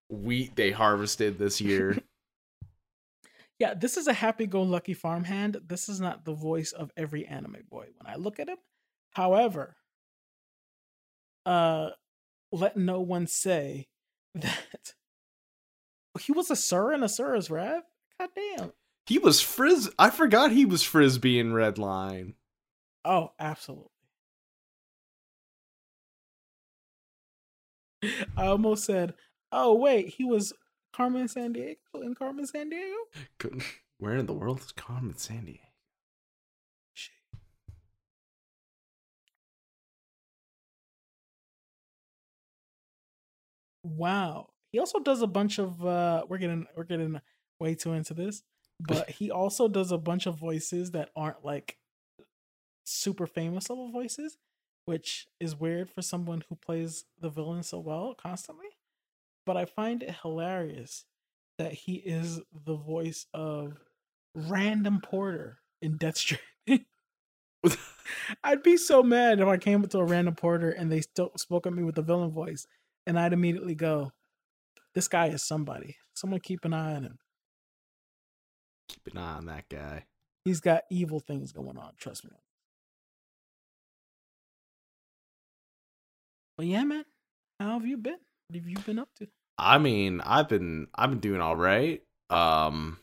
wheat 0.09 0.55
they 0.55 0.71
harvested 0.71 1.37
this 1.37 1.61
year. 1.61 1.97
Yeah, 3.57 3.73
this 3.73 3.95
is 3.95 4.07
a 4.07 4.13
happy-go-lucky 4.13 4.95
farmhand. 4.95 5.55
This 5.65 5.87
is 5.87 6.01
not 6.01 6.25
the 6.25 6.33
voice 6.33 6.73
of 6.73 6.91
every 6.97 7.25
anime 7.25 7.59
boy 7.69 7.87
when 7.97 8.05
I 8.13 8.17
look 8.17 8.37
at 8.37 8.49
him. 8.49 8.57
However, 9.11 9.77
uh, 11.45 11.91
let 12.51 12.75
no 12.75 12.99
one 12.99 13.27
say 13.27 13.87
that 14.35 14.95
he 16.19 16.33
was 16.33 16.51
Asura 16.51 16.95
in 16.95 17.03
Asura's 17.03 17.49
Wrath. 17.49 17.83
God 18.19 18.29
damn. 18.35 18.73
he 19.07 19.19
was 19.19 19.39
frizz. 19.39 19.89
I 19.97 20.09
forgot 20.09 20.51
he 20.51 20.65
was 20.65 20.83
frisbee 20.83 21.39
in 21.39 21.53
Red 21.53 21.77
Line. 21.77 22.33
Oh, 23.05 23.31
absolutely. 23.39 23.87
I 28.37 28.45
almost 28.47 28.85
said, 28.85 29.13
"Oh 29.51 29.73
wait, 29.75 30.09
he 30.09 30.25
was 30.25 30.53
Carmen 30.93 31.27
Sandiego 31.27 31.75
in 31.95 32.15
Carmen 32.15 32.45
Sandiego." 32.45 33.61
Where 33.97 34.15
in 34.15 34.25
the 34.25 34.33
world 34.33 34.59
is 34.59 34.71
Carmen 34.71 35.13
Sandiego? 35.13 35.59
Shit. 36.93 37.13
Wow. 43.83 44.49
He 44.71 44.79
also 44.79 44.99
does 44.99 45.21
a 45.21 45.27
bunch 45.27 45.57
of 45.59 45.85
uh 45.85 46.25
we're 46.27 46.37
getting 46.37 46.67
we're 46.75 46.83
getting 46.83 47.21
way 47.59 47.75
too 47.75 47.93
into 47.93 48.13
this, 48.13 48.43
but 48.79 49.09
he 49.19 49.31
also 49.31 49.67
does 49.67 49.91
a 49.91 49.97
bunch 49.97 50.25
of 50.25 50.37
voices 50.37 50.91
that 50.91 51.09
aren't 51.15 51.45
like 51.45 51.77
super 52.83 53.25
famous 53.27 53.69
level 53.69 53.91
voices, 53.91 54.37
which 54.85 55.27
is 55.39 55.59
weird 55.59 55.89
for 55.89 56.01
someone 56.01 56.43
who 56.47 56.55
plays 56.55 57.05
the 57.19 57.29
villain 57.29 57.63
so 57.63 57.79
well 57.79 58.15
constantly. 58.15 58.67
But 59.45 59.57
I 59.57 59.65
find 59.65 60.01
it 60.01 60.15
hilarious 60.21 61.05
that 61.57 61.73
he 61.73 61.95
is 61.95 62.41
the 62.65 62.75
voice 62.75 63.27
of 63.33 63.79
Random 64.33 65.01
Porter 65.01 65.59
in 65.81 65.97
Death 65.97 66.17
Stranding. 66.17 66.85
I'd 68.43 68.63
be 68.63 68.77
so 68.77 69.01
mad 69.01 69.39
if 69.39 69.47
I 69.47 69.57
came 69.57 69.83
up 69.83 69.89
to 69.91 69.99
a 69.99 70.05
random 70.05 70.35
porter 70.35 70.69
and 70.69 70.91
they 70.91 71.01
still 71.01 71.31
spoke 71.37 71.65
at 71.65 71.73
me 71.73 71.83
with 71.83 71.95
the 71.95 72.01
villain 72.01 72.31
voice, 72.31 72.67
and 73.07 73.19
I'd 73.19 73.33
immediately 73.33 73.75
go, 73.75 74.11
"This 74.93 75.07
guy 75.07 75.27
is 75.27 75.43
somebody. 75.43 75.97
Someone 76.13 76.39
keep 76.39 76.65
an 76.65 76.73
eye 76.73 76.95
on 76.95 77.03
him. 77.03 77.19
Keep 78.87 79.07
an 79.13 79.17
eye 79.17 79.33
on 79.37 79.45
that 79.45 79.69
guy. 79.69 80.05
He's 80.43 80.59
got 80.59 80.83
evil 80.91 81.19
things 81.19 81.51
going 81.51 81.77
on. 81.77 81.93
Trust 81.97 82.25
me." 82.25 82.37
But 86.57 86.67
yeah, 86.67 86.83
man, 86.83 87.05
how 87.59 87.73
have 87.73 87.85
you 87.85 87.97
been? 87.97 88.17
What 88.47 88.55
have 88.55 88.67
you 88.67 88.77
been 88.79 88.99
up 88.99 89.09
to? 89.17 89.27
I 89.57 89.77
mean, 89.77 90.21
I've 90.21 90.49
been 90.49 90.87
I've 90.95 91.09
been 91.09 91.19
doing 91.19 91.41
all 91.41 91.55
right. 91.55 92.01
Um, 92.29 92.99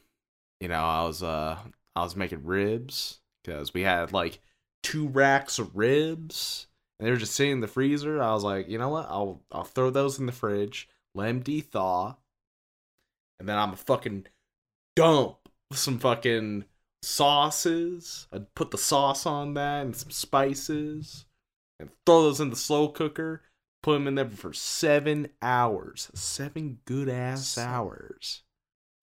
you 0.60 0.68
know, 0.68 0.82
I 0.82 1.02
was 1.04 1.22
uh 1.22 1.58
I 1.96 2.02
was 2.02 2.16
making 2.16 2.44
ribs 2.44 3.20
because 3.42 3.74
we 3.74 3.82
had 3.82 4.12
like 4.12 4.40
two 4.82 5.08
racks 5.08 5.58
of 5.58 5.76
ribs 5.76 6.66
and 6.98 7.06
they 7.06 7.10
were 7.10 7.18
just 7.18 7.34
sitting 7.34 7.54
in 7.54 7.60
the 7.60 7.68
freezer. 7.68 8.22
I 8.22 8.32
was 8.32 8.44
like, 8.44 8.68
you 8.68 8.78
know 8.78 8.90
what? 8.90 9.06
I'll 9.08 9.42
I'll 9.50 9.64
throw 9.64 9.90
those 9.90 10.18
in 10.18 10.26
the 10.26 10.32
fridge, 10.32 10.88
let 11.14 11.26
them 11.26 11.40
de-thaw, 11.40 12.16
and 13.40 13.48
then 13.48 13.58
I'm 13.58 13.68
gonna 13.68 13.76
fucking 13.76 14.26
dump 14.96 15.38
some 15.72 15.98
fucking 15.98 16.64
sauces. 17.02 18.28
I'd 18.32 18.54
put 18.54 18.70
the 18.70 18.78
sauce 18.78 19.26
on 19.26 19.54
that 19.54 19.82
and 19.84 19.96
some 19.96 20.10
spices, 20.10 21.26
and 21.82 21.90
throw 22.06 22.22
those 22.22 22.40
in 22.40 22.50
the 22.50 22.56
slow 22.56 22.88
cooker. 22.88 23.42
Put 23.82 23.94
them 23.94 24.06
in 24.06 24.14
there 24.14 24.28
for 24.28 24.52
seven 24.52 25.28
hours. 25.42 26.10
Seven 26.14 26.78
good 26.84 27.08
ass 27.08 27.58
hours. 27.58 28.42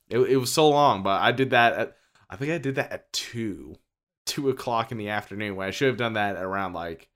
It, 0.09 0.19
it 0.19 0.37
was 0.37 0.51
so 0.51 0.69
long, 0.69 1.03
but 1.03 1.21
I 1.21 1.31
did 1.31 1.51
that 1.51 1.73
at, 1.73 1.97
I 2.29 2.35
think 2.35 2.51
I 2.51 2.57
did 2.57 2.75
that 2.75 2.91
at 2.91 3.11
two, 3.13 3.75
two 4.25 4.49
o'clock 4.49 4.91
in 4.91 4.97
the 4.97 5.09
afternoon. 5.09 5.55
When 5.55 5.67
I 5.67 5.71
should 5.71 5.89
have 5.89 5.97
done 5.97 6.13
that 6.13 6.37
around 6.37 6.73
like 6.73 7.09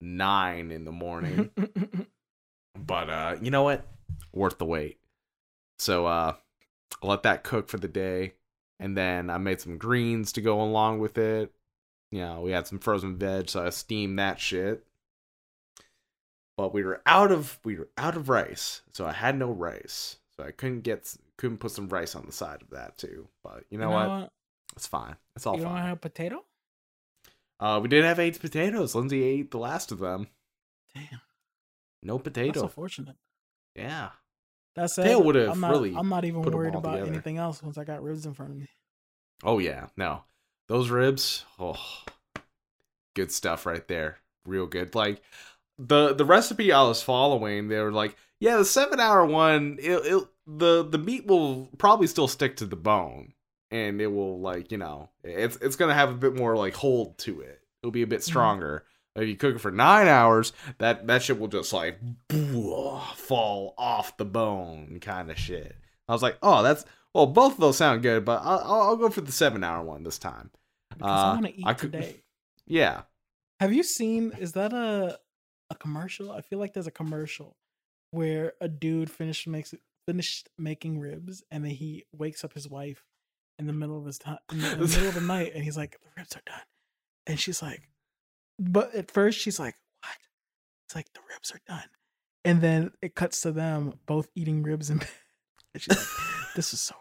nine 0.00 0.70
in 0.70 0.84
the 0.84 0.92
morning. 0.92 1.50
but 2.78 3.10
uh, 3.10 3.36
you 3.40 3.50
know 3.50 3.62
what? 3.62 3.86
Worth 4.32 4.58
the 4.58 4.64
wait. 4.64 4.98
So 5.78 6.06
uh, 6.06 6.34
I 7.02 7.06
let 7.06 7.22
that 7.22 7.44
cook 7.44 7.68
for 7.68 7.78
the 7.78 7.88
day, 7.88 8.34
and 8.78 8.96
then 8.96 9.30
I 9.30 9.38
made 9.38 9.60
some 9.60 9.78
greens 9.78 10.32
to 10.32 10.40
go 10.40 10.60
along 10.60 10.98
with 10.98 11.18
it. 11.18 11.52
You 12.10 12.20
know, 12.20 12.40
we 12.40 12.52
had 12.52 12.66
some 12.66 12.78
frozen 12.78 13.16
veg, 13.16 13.48
so 13.48 13.64
I 13.64 13.70
steamed 13.70 14.18
that 14.18 14.40
shit. 14.40 14.84
But 16.58 16.74
we 16.74 16.82
were 16.82 17.00
out 17.06 17.30
of 17.30 17.58
we 17.64 17.76
were 17.78 17.88
out 17.96 18.16
of 18.16 18.28
rice, 18.28 18.82
so 18.92 19.06
I 19.06 19.12
had 19.12 19.38
no 19.38 19.52
rice, 19.52 20.16
so 20.36 20.42
I 20.42 20.50
couldn't 20.50 20.80
get 20.80 21.14
couldn't 21.36 21.58
put 21.58 21.70
some 21.70 21.88
rice 21.88 22.16
on 22.16 22.26
the 22.26 22.32
side 22.32 22.62
of 22.62 22.70
that 22.70 22.98
too. 22.98 23.28
But 23.44 23.62
you 23.70 23.78
know, 23.78 23.90
what? 23.90 24.32
It's 24.74 24.88
fine. 24.88 25.14
It's 25.36 25.46
all 25.46 25.54
fine. 25.54 25.62
You 25.62 25.68
don't 25.68 25.76
have 25.76 25.92
a 25.96 26.00
potato? 26.00 26.44
Uh, 27.60 27.78
we 27.80 27.88
didn't 27.88 28.06
have 28.06 28.18
eight 28.18 28.40
potatoes. 28.40 28.96
Lindsay 28.96 29.22
ate 29.22 29.52
the 29.52 29.58
last 29.58 29.92
of 29.92 30.00
them. 30.00 30.26
Damn, 30.94 31.20
No 32.02 32.14
that's 32.16 32.24
potato. 32.24 32.62
unfortunate. 32.64 33.16
yeah. 33.76 34.10
That's 34.74 34.98
it. 34.98 35.04
Tail 35.04 35.50
I'm 35.50 35.60
not, 35.60 35.70
really 35.70 35.94
I'm 35.96 36.08
not 36.08 36.24
even 36.24 36.42
worried 36.42 36.74
about 36.74 36.92
together. 36.94 37.10
anything 37.12 37.36
else 37.38 37.62
once 37.62 37.78
I 37.78 37.84
got 37.84 38.02
ribs 38.02 38.26
in 38.26 38.34
front 38.34 38.52
of 38.52 38.58
me. 38.58 38.68
Oh 39.44 39.58
yeah, 39.60 39.86
no. 39.96 40.22
Those 40.66 40.90
ribs, 40.90 41.44
oh 41.60 41.78
good 43.14 43.30
stuff 43.30 43.64
right 43.64 43.86
there. 43.86 44.18
Real 44.44 44.66
good. 44.66 44.94
Like 44.96 45.22
the 45.78 46.14
the 46.14 46.24
recipe 46.24 46.72
I 46.72 46.82
was 46.82 47.02
following, 47.02 47.68
they 47.68 47.78
were 47.80 47.92
like, 47.92 48.16
yeah, 48.40 48.56
the 48.56 48.64
seven 48.64 49.00
hour 49.00 49.24
one, 49.24 49.78
it, 49.80 49.90
it 50.04 50.24
the 50.46 50.84
the 50.84 50.98
meat 50.98 51.26
will 51.26 51.68
probably 51.78 52.06
still 52.06 52.28
stick 52.28 52.56
to 52.56 52.66
the 52.66 52.76
bone. 52.76 53.32
And 53.70 54.00
it 54.00 54.06
will 54.06 54.40
like, 54.40 54.72
you 54.72 54.78
know, 54.78 55.10
it's 55.22 55.56
it's 55.56 55.76
gonna 55.76 55.94
have 55.94 56.10
a 56.10 56.14
bit 56.14 56.34
more 56.34 56.56
like 56.56 56.74
hold 56.74 57.18
to 57.18 57.40
it. 57.42 57.60
It'll 57.82 57.90
be 57.92 58.02
a 58.02 58.06
bit 58.06 58.24
stronger. 58.24 58.84
If 59.14 59.28
you 59.28 59.36
cook 59.36 59.56
it 59.56 59.60
for 59.60 59.70
nine 59.70 60.08
hours, 60.08 60.52
that 60.78 61.06
that 61.08 61.22
shit 61.22 61.38
will 61.38 61.48
just 61.48 61.72
like 61.72 61.98
fall 63.16 63.74
off 63.76 64.16
the 64.16 64.24
bone 64.24 64.98
kind 65.00 65.30
of 65.30 65.38
shit. 65.38 65.76
I 66.08 66.12
was 66.12 66.22
like, 66.22 66.38
oh, 66.42 66.62
that's 66.62 66.84
well, 67.14 67.26
both 67.26 67.54
of 67.54 67.60
those 67.60 67.76
sound 67.76 68.02
good, 68.02 68.24
but 68.24 68.40
I'll, 68.44 68.60
I'll, 68.82 68.96
go 68.96 69.08
for 69.10 69.20
the 69.22 69.32
seven 69.32 69.64
hour 69.64 69.82
one 69.84 70.02
this 70.02 70.18
time. 70.18 70.50
Because 70.90 71.10
I 71.10 71.30
Uh, 71.30 71.34
want 71.34 71.46
to 71.46 71.58
eat 71.58 71.66
I 71.66 71.74
could- 71.74 71.92
today. 71.92 72.22
Yeah, 72.70 73.02
Have 73.60 73.72
you 73.72 73.82
seen? 73.82 74.32
Is 74.38 74.52
that 74.52 74.74
a 74.74 75.18
a 75.70 75.74
commercial? 75.74 76.30
I 76.30 76.40
feel 76.40 76.58
like 76.58 76.72
there's 76.72 76.86
a 76.86 76.92
commercial 76.92 77.56
where 78.10 78.54
a 78.60 78.68
dude 78.68 79.10
finish 79.10 79.46
makes 79.46 79.74
finished 80.06 80.48
making 80.56 80.98
ribs, 80.98 81.42
and 81.50 81.64
then 81.64 81.72
he 81.72 82.04
wakes 82.12 82.42
up 82.42 82.54
his 82.54 82.68
wife 82.68 83.04
in 83.58 83.66
the 83.66 83.72
middle 83.72 83.98
of 83.98 84.06
his 84.06 84.18
time, 84.18 84.38
in 84.50 84.60
the, 84.60 84.72
in 84.72 84.78
the 84.78 84.86
middle 84.88 85.08
of 85.08 85.14
the 85.14 85.20
night, 85.20 85.52
and 85.54 85.62
he's 85.64 85.76
like, 85.76 85.98
"The 86.02 86.08
ribs 86.16 86.36
are 86.36 86.42
done," 86.46 86.62
and 87.26 87.38
she's 87.38 87.60
like, 87.62 87.88
"But 88.58 88.94
at 88.94 89.10
first 89.10 89.38
she's 89.38 89.58
like, 89.58 89.74
what?" 90.02 90.16
It's 90.86 90.94
like 90.96 91.12
the 91.12 91.20
ribs 91.32 91.52
are 91.52 91.60
done, 91.66 91.88
and 92.44 92.60
then 92.60 92.92
it 93.02 93.14
cuts 93.14 93.42
to 93.42 93.52
them 93.52 93.98
both 94.06 94.28
eating 94.34 94.62
ribs 94.62 94.88
in 94.90 94.98
bed, 94.98 95.08
and 95.74 95.82
she's 95.82 95.96
like, 95.96 96.54
"This 96.56 96.72
is 96.72 96.80
so." 96.80 96.94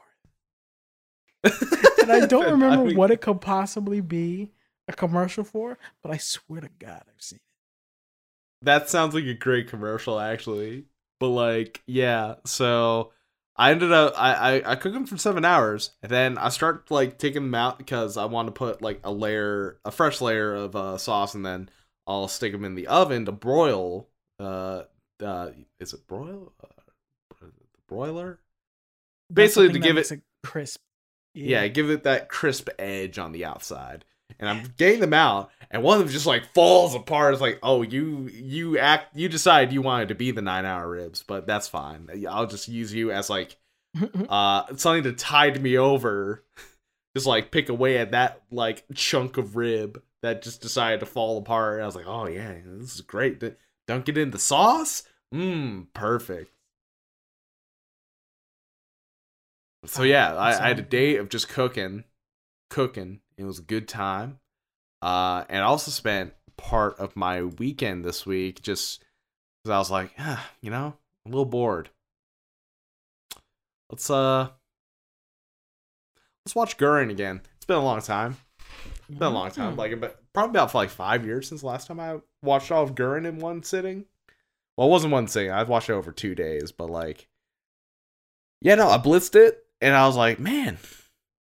and 1.44 2.12
I 2.12 2.26
don't 2.26 2.52
remember 2.52 2.86
mean, 2.86 2.98
what 2.98 3.12
it 3.12 3.22
could 3.22 3.40
possibly 3.40 4.02
be 4.02 4.52
a 4.88 4.94
commercial 4.94 5.44
for, 5.44 5.78
but 6.02 6.12
I 6.12 6.18
swear 6.18 6.62
to 6.62 6.70
God, 6.80 7.04
I've 7.08 7.22
seen. 7.22 7.40
That 8.64 8.90
sounds 8.90 9.14
like 9.14 9.26
a 9.26 9.34
great 9.34 9.68
commercial, 9.70 10.20
actually. 10.20 10.86
But 11.20 11.30
like, 11.30 11.82
yeah. 11.88 12.36
So 12.46 13.12
I 13.56 13.72
ended 13.72 13.92
up 13.92 14.14
I 14.18 14.34
I, 14.62 14.72
I 14.72 14.76
cook 14.76 14.94
them 14.94 15.06
for 15.06 15.18
seven 15.18 15.46
hours, 15.46 15.92
and 16.02 16.12
then 16.12 16.38
I 16.38 16.50
start 16.50 16.90
like 16.92 17.18
taking 17.18 17.44
them 17.44 17.56
out 17.56 17.78
because 17.78 18.18
I 18.18 18.26
want 18.26 18.48
to 18.48 18.52
put 18.52 18.82
like 18.82 19.00
a 19.04 19.12
layer, 19.12 19.80
a 19.86 19.92
fresh 19.92 20.22
layer 20.22 20.54
of 20.56 20.76
uh, 20.76 20.98
sauce, 20.98 21.36
and 21.36 21.46
then 21.46 21.70
I'll 22.06 22.28
stick 22.28 22.52
them 22.52 22.66
in 22.66 22.76
the 22.76 22.88
oven 22.88 23.26
to 23.26 23.32
broil. 23.32 24.08
Uh, 24.40 24.84
uh, 25.24 25.50
is 25.80 25.94
it 25.94 26.08
broil? 26.08 26.54
Uh, 26.64 27.46
broiler. 27.88 28.40
That's 29.30 29.56
Basically, 29.56 29.74
to 29.74 29.80
give 29.80 29.98
it- 29.98 30.22
crisp. 30.44 30.82
Yeah. 31.34 31.68
give 31.68 31.90
it 31.92 32.04
that 32.04 32.30
crisp 32.30 32.70
edge 32.80 33.20
on 33.20 33.32
the 33.32 33.46
outside. 33.46 34.06
And 34.40 34.50
I'm 34.50 34.74
getting 34.78 35.00
them 35.00 35.14
out, 35.14 35.52
and 35.72 35.82
one 35.84 35.98
of 35.98 36.06
them 36.06 36.14
just 36.14 36.26
like 36.26 36.54
falls 36.54 36.94
apart. 36.94 37.34
It's 37.34 37.42
like, 37.42 37.60
oh, 37.64 37.82
you 37.82 38.30
you 38.32 38.78
act 38.78 39.16
you 39.16 39.30
decide 39.30 39.74
you 39.74 39.82
wanted 39.82 40.10
to 40.10 40.16
be 40.16 40.32
the 40.32 40.42
nine 40.42 40.66
hour 40.66 40.88
ribs, 40.88 41.24
but 41.24 41.48
that's 41.48 41.68
fine. 41.68 42.10
I'll 42.30 42.46
just 42.46 42.68
use 42.68 42.94
you 42.94 43.12
as 43.12 43.30
like 43.30 43.58
uh 44.30 44.64
something 44.76 45.04
to 45.04 45.14
tide 45.14 45.62
me 45.62 45.78
over. 45.78 46.44
Just 47.16 47.26
like 47.26 47.52
pick 47.52 47.70
away 47.70 47.98
at 47.98 48.12
that 48.12 48.44
like 48.52 48.84
chunk 48.94 49.38
of 49.38 49.56
rib 49.56 50.04
that 50.22 50.44
just 50.44 50.62
decided 50.62 51.00
to 51.00 51.06
fall 51.08 51.38
apart. 51.38 51.76
And 51.76 51.84
I 51.84 51.86
was 51.88 51.96
like, 51.96 52.08
oh 52.08 52.28
yeah, 52.28 52.54
this 52.64 52.94
is 52.94 53.02
great. 53.02 53.42
Dunk 53.88 54.10
it 54.10 54.18
in 54.18 54.32
the 54.32 54.40
sauce. 54.40 55.04
Mmm, 55.34 55.88
perfect. 55.94 56.52
So 59.86 60.04
yeah, 60.04 60.36
I, 60.36 60.50
I 60.50 60.68
had 60.68 60.80
a 60.80 60.84
day 60.84 61.16
of 61.16 61.30
just 61.30 61.50
cooking, 61.50 62.04
cooking. 62.70 63.22
It 63.38 63.44
was 63.44 63.60
a 63.60 63.64
good 63.64 63.88
time. 63.88 64.40
Uh, 65.02 65.44
and 65.50 65.60
I 65.60 65.68
also 65.68 65.92
spent 65.92 66.34
part 66.58 66.98
of 67.00 67.16
my 67.16 67.44
weekend 67.44 68.04
this 68.04 68.26
week 68.26 68.62
just 68.62 69.04
because 69.64 69.74
I 69.76 69.78
was 69.78 69.92
like, 69.92 70.12
ah, 70.18 70.50
you 70.62 70.72
know, 70.72 70.96
a 71.26 71.30
little 71.30 71.46
bored. 71.46 71.90
Let's 73.92 74.10
uh, 74.10 74.50
let's 76.46 76.56
watch 76.56 76.78
Gurren 76.78 77.10
again. 77.12 77.42
It's 77.58 77.66
been 77.66 77.78
a 77.78 77.84
long 77.84 78.02
time. 78.02 78.38
It's 79.10 79.18
been 79.18 79.28
a 79.28 79.30
long 79.30 79.52
time, 79.52 79.76
Mm. 79.76 79.78
like 79.78 79.92
about, 79.94 80.16
probably 80.34 80.50
about 80.52 80.72
for 80.72 80.80
like 80.80 80.90
five 80.90 81.26
years 81.26 81.48
since 81.48 81.64
last 81.64 81.88
time 81.88 82.00
I 82.00 82.18
watched 82.42 82.72
all 82.72 82.84
of 82.84 82.96
Gurren 82.96 83.26
in 83.26 83.40
one 83.40 83.64
sitting. 83.64 84.06
Well, 84.76 84.88
it 84.88 84.92
wasn't 84.92 85.14
one 85.14 85.28
sitting. 85.28 85.52
I've 85.52 85.70
watched 85.70 85.90
it 85.90 85.94
over 85.94 86.12
two 86.12 86.36
days, 86.36 86.72
but 86.72 86.90
like, 86.90 87.28
yeah, 88.62 88.76
no, 88.76 88.90
I 88.90 88.98
blitzed 88.98 89.36
it, 89.36 89.64
and 89.80 89.96
I 89.96 90.06
was 90.08 90.18
like, 90.18 90.40
man, 90.40 90.78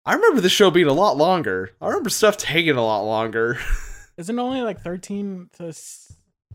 I 0.07 0.15
remember 0.15 0.41
the 0.41 0.49
show 0.49 0.71
being 0.71 0.87
a 0.87 0.93
lot 0.93 1.17
longer. 1.17 1.71
I 1.83 1.89
remember 1.89 2.11
stuff 2.11 2.37
taking 2.37 2.77
a 2.77 2.85
lot 2.85 3.03
longer. 3.03 3.59
Isn't 4.17 4.39
it 4.39 4.43
only 4.43 4.63
like 4.63 4.81
thirteen 4.81 5.51
to 5.59 5.75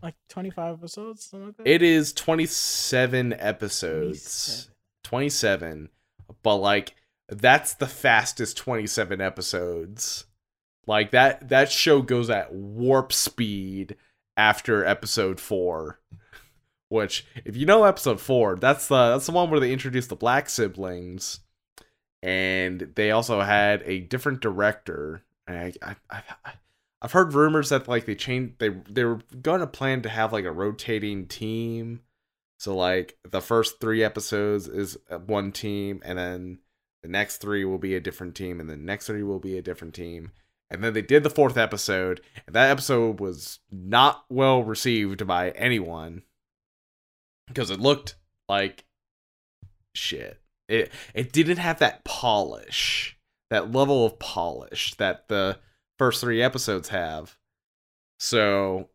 like 0.02 0.14
twenty 0.28 0.50
five 0.50 0.78
episodes, 0.78 1.26
something 1.26 1.48
like 1.48 1.56
that? 1.58 1.66
it 1.68 1.82
is 1.82 2.12
twenty 2.12 2.46
seven 2.46 3.34
episodes. 3.34 4.70
27 5.04 5.90
but 6.42 6.56
like 6.56 6.94
that's 7.28 7.74
the 7.74 7.86
fastest 7.86 8.56
27 8.56 9.20
episodes 9.20 10.24
like 10.86 11.10
that 11.10 11.50
that 11.50 11.70
show 11.70 12.00
goes 12.00 12.30
at 12.30 12.54
warp 12.54 13.12
speed 13.12 13.96
after 14.38 14.86
episode 14.86 15.38
4 15.38 16.00
which 16.88 17.26
if 17.44 17.56
you 17.56 17.66
know 17.66 17.84
episode 17.84 18.20
4 18.20 18.56
that's 18.56 18.88
the 18.88 19.10
that's 19.10 19.26
the 19.26 19.32
one 19.32 19.50
where 19.50 19.60
they 19.60 19.72
introduce 19.72 20.06
the 20.06 20.16
black 20.16 20.48
siblings 20.48 21.40
and 22.22 22.92
they 22.94 23.10
also 23.10 23.40
had 23.40 23.82
a 23.84 24.00
different 24.00 24.40
director 24.40 25.22
I, 25.48 25.72
I, 25.82 25.96
I 26.10 26.22
I've 27.00 27.12
heard 27.12 27.34
rumors 27.34 27.70
that 27.70 27.88
like 27.88 28.06
they 28.06 28.14
changed 28.14 28.58
they 28.58 28.70
they 28.88 29.04
were 29.04 29.20
going 29.40 29.60
to 29.60 29.66
plan 29.66 30.02
to 30.02 30.08
have 30.08 30.32
like 30.32 30.44
a 30.44 30.52
rotating 30.52 31.26
team 31.26 32.00
so 32.62 32.76
like 32.76 33.18
the 33.28 33.40
first 33.40 33.80
three 33.80 34.04
episodes 34.04 34.68
is 34.68 34.96
one 35.26 35.50
team, 35.50 36.00
and 36.04 36.16
then 36.16 36.58
the 37.02 37.08
next 37.08 37.38
three 37.38 37.64
will 37.64 37.78
be 37.78 37.96
a 37.96 38.00
different 38.00 38.36
team, 38.36 38.60
and 38.60 38.70
the 38.70 38.76
next 38.76 39.08
three 39.08 39.24
will 39.24 39.40
be 39.40 39.58
a 39.58 39.62
different 39.62 39.94
team. 39.94 40.30
And 40.70 40.84
then 40.84 40.92
they 40.92 41.02
did 41.02 41.24
the 41.24 41.28
fourth 41.28 41.56
episode, 41.56 42.20
and 42.46 42.54
that 42.54 42.70
episode 42.70 43.18
was 43.18 43.58
not 43.72 44.26
well 44.30 44.62
received 44.62 45.26
by 45.26 45.50
anyone 45.50 46.22
because 47.48 47.72
it 47.72 47.80
looked 47.80 48.14
like 48.48 48.84
shit. 49.92 50.40
It 50.72 50.90
it 51.14 51.32
didn't 51.32 51.58
have 51.58 51.78
that 51.80 52.04
polish, 52.04 53.18
that 53.50 53.72
level 53.72 54.06
of 54.06 54.18
polish 54.18 54.94
that 54.94 55.28
the 55.28 55.58
first 55.98 56.20
three 56.20 56.42
episodes 56.42 56.88
have. 56.88 57.36
So 58.18 58.88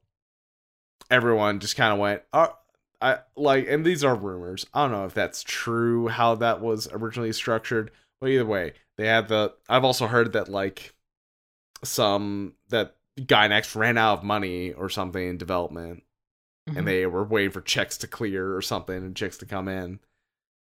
everyone 1.11 1.59
just 1.59 1.75
kind 1.75 1.93
of 1.93 1.99
went, 1.99 2.23
oh, 2.33 2.53
I 2.99 3.19
like, 3.35 3.67
and 3.69 3.85
these 3.85 4.03
are 4.03 4.15
rumors. 4.15 4.65
I 4.73 4.83
don't 4.83 4.91
know 4.91 5.05
if 5.05 5.13
that's 5.13 5.43
true 5.43 6.07
how 6.07 6.35
that 6.35 6.61
was 6.61 6.87
originally 6.91 7.31
structured, 7.31 7.91
but 8.19 8.29
either 8.29 8.45
way, 8.45 8.73
they 8.97 9.05
had 9.05 9.27
the. 9.27 9.53
I've 9.69 9.85
also 9.85 10.07
heard 10.07 10.33
that 10.33 10.49
like 10.49 10.95
some 11.83 12.53
that 12.69 12.95
Gainax 13.19 13.75
ran 13.75 13.97
out 13.97 14.19
of 14.19 14.23
money 14.23 14.73
or 14.73 14.89
something 14.89 15.29
in 15.29 15.37
development, 15.37 16.03
and 16.65 16.77
mm-hmm. 16.77 16.85
they 16.85 17.05
were 17.05 17.23
waiting 17.23 17.51
for 17.51 17.61
checks 17.61 17.97
to 17.97 18.07
clear 18.07 18.55
or 18.55 18.63
something 18.63 18.97
and 18.97 19.15
checks 19.15 19.37
to 19.37 19.45
come 19.45 19.67
in, 19.67 19.99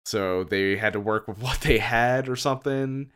so 0.06 0.44
they 0.44 0.76
had 0.76 0.94
to 0.94 1.00
work 1.00 1.28
with 1.28 1.38
what 1.42 1.62
they 1.62 1.78
had 1.80 2.28
or 2.30 2.36
something 2.36 3.12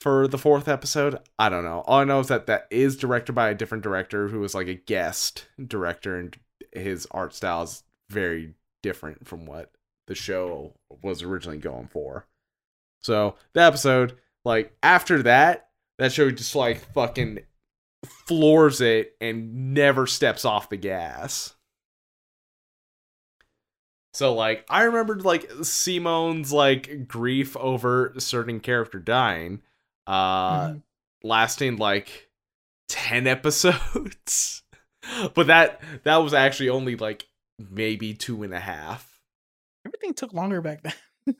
for 0.00 0.28
the 0.28 0.38
fourth 0.38 0.68
episode. 0.68 1.18
I 1.38 1.48
don't 1.48 1.64
know. 1.64 1.82
All 1.86 2.00
I 2.00 2.04
know 2.04 2.20
is 2.20 2.28
that 2.28 2.46
that 2.46 2.66
is 2.70 2.96
directed 2.96 3.32
by 3.32 3.50
a 3.50 3.54
different 3.54 3.84
director 3.84 4.28
who 4.28 4.40
was 4.40 4.54
like 4.54 4.68
a 4.68 4.74
guest 4.74 5.46
director, 5.64 6.18
and 6.18 6.36
his 6.72 7.06
art 7.10 7.34
style 7.34 7.62
is 7.62 7.82
very 8.10 8.54
different 8.82 9.26
from 9.26 9.46
what 9.46 9.72
the 10.06 10.14
show 10.14 10.74
was 11.02 11.22
originally 11.22 11.58
going 11.58 11.88
for. 11.88 12.26
So 13.02 13.36
the 13.52 13.60
episode, 13.60 14.16
like 14.44 14.76
after 14.82 15.22
that, 15.24 15.68
that 15.98 16.12
show 16.12 16.30
just 16.30 16.54
like 16.54 16.78
fucking 16.94 17.40
floors 18.26 18.80
it 18.80 19.16
and 19.20 19.74
never 19.74 20.06
steps 20.06 20.44
off 20.44 20.70
the 20.70 20.76
gas. 20.76 21.54
So 24.18 24.34
like 24.34 24.64
I 24.68 24.82
remembered 24.82 25.24
like 25.24 25.48
Simone's 25.62 26.52
like 26.52 27.06
grief 27.06 27.56
over 27.56 28.08
a 28.08 28.20
certain 28.20 28.58
character 28.58 28.98
dying, 28.98 29.62
uh 30.08 30.70
Mhm. 30.70 30.82
lasting 31.22 31.76
like 31.76 32.28
10 32.88 33.26
episodes. 33.36 34.64
but 35.34 35.46
that 35.46 35.80
that 36.02 36.16
was 36.16 36.34
actually 36.34 36.68
only 36.68 36.96
like 36.96 37.28
maybe 37.70 38.12
two 38.12 38.42
and 38.42 38.52
a 38.52 38.58
half. 38.58 39.20
Everything 39.86 40.14
took 40.14 40.32
longer 40.32 40.60
back 40.60 40.82
then. 40.82 40.94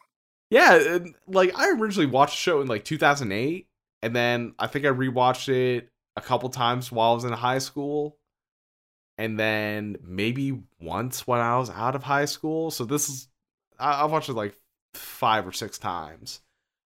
Yeah, 0.50 0.76
and, 0.94 1.14
like 1.26 1.58
I 1.58 1.70
originally 1.72 2.06
watched 2.06 2.34
the 2.34 2.36
show 2.38 2.60
in 2.62 2.68
like 2.68 2.84
2008, 2.84 3.66
and 4.02 4.14
then 4.16 4.54
I 4.58 4.68
think 4.68 4.84
I 4.86 4.88
rewatched 4.88 5.48
it 5.48 5.90
a 6.16 6.20
couple 6.20 6.48
times 6.48 6.90
while 6.92 7.10
I 7.10 7.14
was 7.16 7.24
in 7.24 7.32
high 7.32 7.58
school, 7.58 8.16
and 9.18 9.38
then 9.38 9.96
maybe 10.02 10.62
once 10.80 11.26
when 11.26 11.40
I 11.40 11.58
was 11.58 11.68
out 11.68 11.96
of 11.96 12.04
high 12.04 12.24
school. 12.24 12.70
So 12.70 12.84
this 12.84 13.08
is 13.08 13.28
I, 13.78 14.02
I 14.02 14.04
watched 14.04 14.28
it 14.28 14.34
like 14.34 14.54
five 14.94 15.46
or 15.46 15.52
six 15.52 15.76
times, 15.76 16.40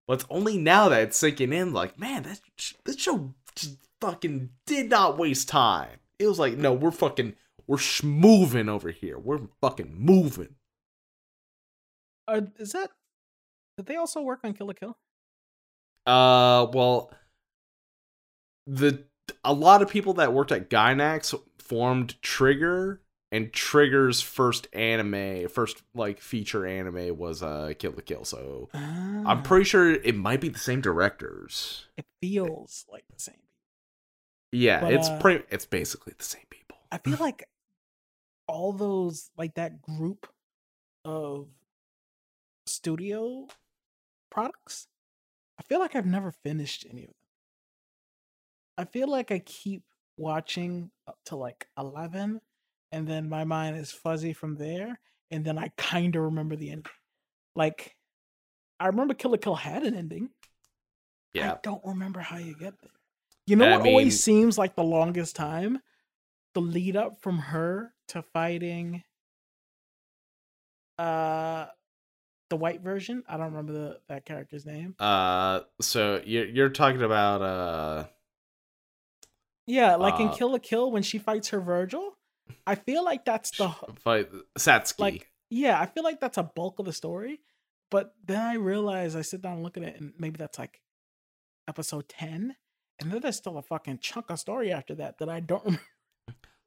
but 0.08 0.14
it's 0.14 0.26
only 0.30 0.58
now 0.58 0.90
that 0.90 1.04
it's 1.04 1.18
sinking 1.18 1.54
in. 1.54 1.74
Like, 1.74 2.00
man, 2.00 2.24
that 2.24 2.40
this 2.86 2.98
show 2.98 3.36
just 3.56 3.78
fucking 4.00 4.50
did 4.66 4.90
not 4.90 5.18
waste 5.18 5.50
time. 5.50 6.00
It 6.18 6.28
was 6.28 6.40
like, 6.40 6.58
no, 6.58 6.74
we're 6.74 6.92
fucking 6.92 7.36
we're 7.68 7.80
moving 8.04 8.70
over 8.70 8.92
here. 8.92 9.20
We're 9.20 9.42
fucking 9.62 9.94
moving. 9.98 10.56
Uh, 12.28 12.42
is 12.58 12.72
that? 12.72 12.92
Did 13.78 13.88
they 13.88 13.96
also 13.98 14.22
work 14.22 14.40
on 14.44 14.54
Kill 14.54 14.68
la 14.68 14.74
Kill? 14.74 14.98
Uh, 16.06 16.68
well, 16.74 17.12
the 18.66 19.04
a 19.44 19.54
lot 19.54 19.82
of 19.82 19.90
people 19.90 20.14
that 20.16 20.34
worked 20.34 20.52
at 20.52 20.70
Gainax 20.70 21.38
formed 21.72 22.22
Trigger, 22.22 23.00
and 23.32 23.54
Trigger's 23.54 24.20
first 24.20 24.68
anime, 24.74 25.48
first 25.48 25.84
like 25.96 26.20
feature 26.20 26.66
anime 26.66 27.18
was 27.18 27.42
uh 27.42 27.72
Kill 27.80 27.94
la 27.94 28.02
Kill. 28.06 28.26
So 28.26 28.68
I'm 28.74 29.38
Ah, 29.38 29.42
pretty 29.42 29.64
sure 29.64 29.90
it 29.90 30.16
might 30.16 30.42
be 30.42 30.50
the 30.50 30.60
same 30.60 30.82
directors. 30.82 31.86
It 31.96 32.06
feels 32.22 32.86
like 32.92 33.06
the 33.08 33.22
same. 33.22 33.36
Yeah, 34.52 34.82
But, 34.82 34.92
it's 34.92 35.08
uh, 35.08 35.18
pretty. 35.22 35.46
It's 35.50 35.66
basically 35.66 36.14
the 36.18 36.26
same 36.26 36.44
people. 36.50 36.78
I 36.92 36.98
feel 36.98 37.18
like 37.22 37.48
all 38.48 38.74
those 38.74 39.32
like 39.38 39.56
that 39.56 39.82
group 39.82 40.28
of 41.06 41.48
studio 42.66 43.48
products. 44.30 44.90
I 45.58 45.64
feel 45.64 45.80
like 45.80 45.96
I've 45.96 46.06
never 46.06 46.32
finished 46.32 46.86
any 46.92 47.04
of 47.04 47.08
them. 47.08 47.16
I 48.78 48.84
feel 48.84 49.10
like 49.10 49.32
I 49.32 49.40
keep 49.40 49.84
watching 50.18 50.92
up 51.08 51.18
to 51.26 51.36
like 51.36 51.68
11 51.78 52.42
and 52.92 53.08
then 53.08 53.30
my 53.30 53.44
mind 53.44 53.78
is 53.78 53.92
fuzzy 53.92 54.34
from 54.34 54.56
there 54.56 55.00
and 55.32 55.44
then 55.46 55.58
I 55.58 55.70
kind 55.78 56.16
of 56.16 56.24
remember 56.24 56.56
the 56.56 56.72
ending. 56.72 56.92
Like 57.56 57.96
I 58.80 58.88
remember 58.88 59.14
Kill 59.14 59.32
la 59.32 59.38
Kill 59.38 59.56
had 59.56 59.84
an 59.84 59.96
ending. 59.96 60.30
Yeah. 61.34 61.54
I 61.54 61.58
don't 61.64 61.84
remember 61.86 62.20
how 62.20 62.38
you 62.38 62.56
get 62.58 62.74
there. 62.82 62.92
You 63.48 63.56
know 63.56 63.66
I 63.68 63.72
what 63.78 63.84
mean- 63.84 63.94
always 63.94 64.24
seems 64.24 64.58
like 64.58 64.76
the 64.76 64.84
longest 64.84 65.36
time? 65.36 65.80
The 66.54 66.62
lead 66.62 66.98
up 66.98 67.22
from 67.22 67.38
her 67.40 67.94
to 68.10 68.22
fighting 68.22 69.04
uh 71.00 71.66
the 72.50 72.58
white 72.58 72.82
version. 72.82 73.24
I 73.30 73.38
don't 73.38 73.48
remember 73.48 73.72
the 73.74 74.00
that 74.10 74.26
character's 74.26 74.66
name. 74.66 74.96
Uh, 75.00 75.62
so 75.80 76.22
you're 76.26 76.46
you're 76.46 76.70
talking 76.70 77.02
about 77.02 77.42
uh, 77.42 78.04
Yeah, 79.68 79.96
like 79.96 80.20
in 80.20 80.30
Uh, 80.30 80.34
Kill 80.34 80.52
la 80.52 80.58
Kill 80.58 80.92
when 80.92 81.04
she 81.04 81.18
fights 81.18 81.50
her 81.50 81.62
Virgil. 81.62 82.18
I 82.68 82.76
feel 82.76 83.04
like 83.06 83.24
that's 83.26 83.52
the 83.58 83.70
fight 84.04 84.30
Satsuki. 84.58 85.00
like 85.00 85.32
yeah, 85.50 85.80
I 85.80 85.86
feel 85.86 86.04
like 86.04 86.20
that's 86.20 86.38
a 86.38 86.44
bulk 86.44 86.80
of 86.80 86.86
the 86.86 86.94
story. 86.94 87.42
But 87.90 88.14
then 88.26 88.40
I 88.42 88.54
realize 88.56 89.16
I 89.16 89.22
sit 89.22 89.42
down 89.42 89.54
and 89.56 89.64
look 89.64 89.76
at 89.78 89.84
it 89.84 90.00
and 90.00 90.14
maybe 90.18 90.38
that's 90.38 90.58
like 90.58 90.82
episode 91.68 92.08
10. 92.10 92.56
And 93.00 93.12
then 93.12 93.20
there's 93.22 93.36
still 93.36 93.58
a 93.58 93.62
fucking 93.62 94.00
chunk 94.00 94.30
of 94.30 94.40
story 94.40 94.72
after 94.72 94.96
that 94.96 95.18
that 95.20 95.28
I 95.30 95.40
don't 95.42 95.64
remember. 95.66 95.82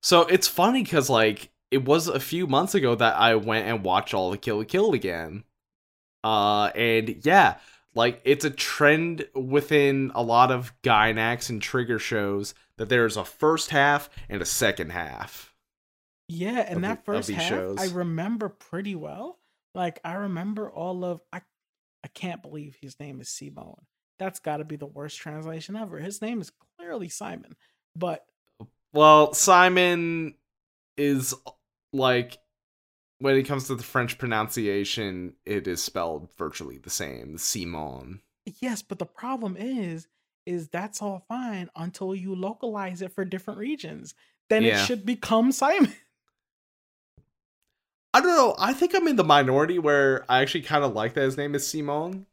So 0.03 0.23
it's 0.23 0.49
funny 0.49 0.83
because 0.83 1.09
like 1.09 1.51
it 1.71 1.85
was 1.85 2.09
a 2.09 2.21
few 2.21 2.47
months 2.47 2.75
ago 2.75 2.95
that 2.95 3.17
I 3.17 3.37
went 3.37 3.67
and 3.67 3.83
watched 3.83 4.13
all 4.15 4.31
the 4.31 4.39
Kill 4.39 4.59
la 4.59 4.65
Kill 4.65 4.93
again. 4.93 5.45
Uh, 6.23 6.67
and 6.75 7.25
yeah, 7.25 7.57
like 7.95 8.21
it's 8.25 8.45
a 8.45 8.51
trend 8.51 9.27
within 9.35 10.13
a 10.15 10.23
lot 10.23 10.51
of 10.51 10.73
Gainax 10.83 11.49
and 11.51 11.61
Trigger 11.63 11.99
shows 11.99 12.55
that 12.79 12.89
there's 12.89 13.17
a 13.17 13.25
first 13.25 13.71
half 13.71 14.09
and 14.29 14.43
a 14.43 14.47
second 14.47 14.91
half. 14.91 15.55
Yeah, 16.29 16.61
and 16.61 16.77
of 16.77 16.83
the- 16.83 16.89
that 16.89 17.05
first 17.05 17.31
half 17.31 17.49
shows. 17.49 17.79
I 17.81 17.95
remember 17.95 18.49
pretty 18.49 18.95
well. 18.95 19.39
Like 19.75 20.01
I 20.05 20.15
remember 20.15 20.71
all 20.71 21.05
of 21.05 21.21
I 21.33 21.43
I 22.05 22.09
can't 22.09 22.43
believe 22.43 22.77
his 22.81 22.99
name 23.01 23.21
is 23.21 23.29
Simone. 23.29 23.83
That's 24.19 24.39
got 24.39 24.59
to 24.59 24.65
be 24.65 24.77
the 24.77 24.87
worst 24.87 25.19
translation 25.19 25.75
ever. 25.75 25.99
His 25.99 26.23
name 26.23 26.41
is 26.41 26.53
clearly 26.79 27.09
Simon, 27.09 27.57
but 27.97 28.25
Well, 28.93 29.35
Simon 29.35 30.35
is 30.97 31.35
like 31.93 32.39
when 33.19 33.37
it 33.37 33.45
comes 33.45 33.67
to 33.67 33.75
the 33.75 33.83
French 33.83 34.19
pronunciation, 34.19 35.35
it 35.45 35.67
is 35.67 35.83
spelled 35.83 36.29
virtually 36.37 36.79
the 36.79 36.91
same, 36.91 37.39
Simon. 37.39 38.23
yes, 38.61 38.83
but 38.83 38.99
the 38.99 39.07
problem 39.07 39.57
is 39.59 40.07
is 40.47 40.69
that's 40.69 41.03
all 41.03 41.25
fine 41.29 41.71
until 41.77 42.15
you 42.15 42.35
localize 42.35 43.03
it 43.03 43.13
for 43.13 43.25
different 43.25 43.59
regions. 43.59 44.15
Then 44.51 44.63
Yeah. 44.63 44.83
it 44.83 44.87
should 44.87 45.07
become 45.07 45.53
Simon. 45.53 45.93
I 48.15 48.21
don't 48.21 48.37
know. 48.37 48.55
I 48.59 48.73
think 48.73 48.95
I'm 48.95 49.09
in 49.09 49.17
the 49.17 49.25
minority 49.25 49.79
where 49.79 50.25
I 50.29 50.41
actually 50.41 50.63
kind 50.63 50.85
of 50.85 50.95
like 50.95 51.15
that 51.15 51.23
his 51.23 51.37
name 51.37 51.55
is 51.55 51.67
Simon. 51.67 52.27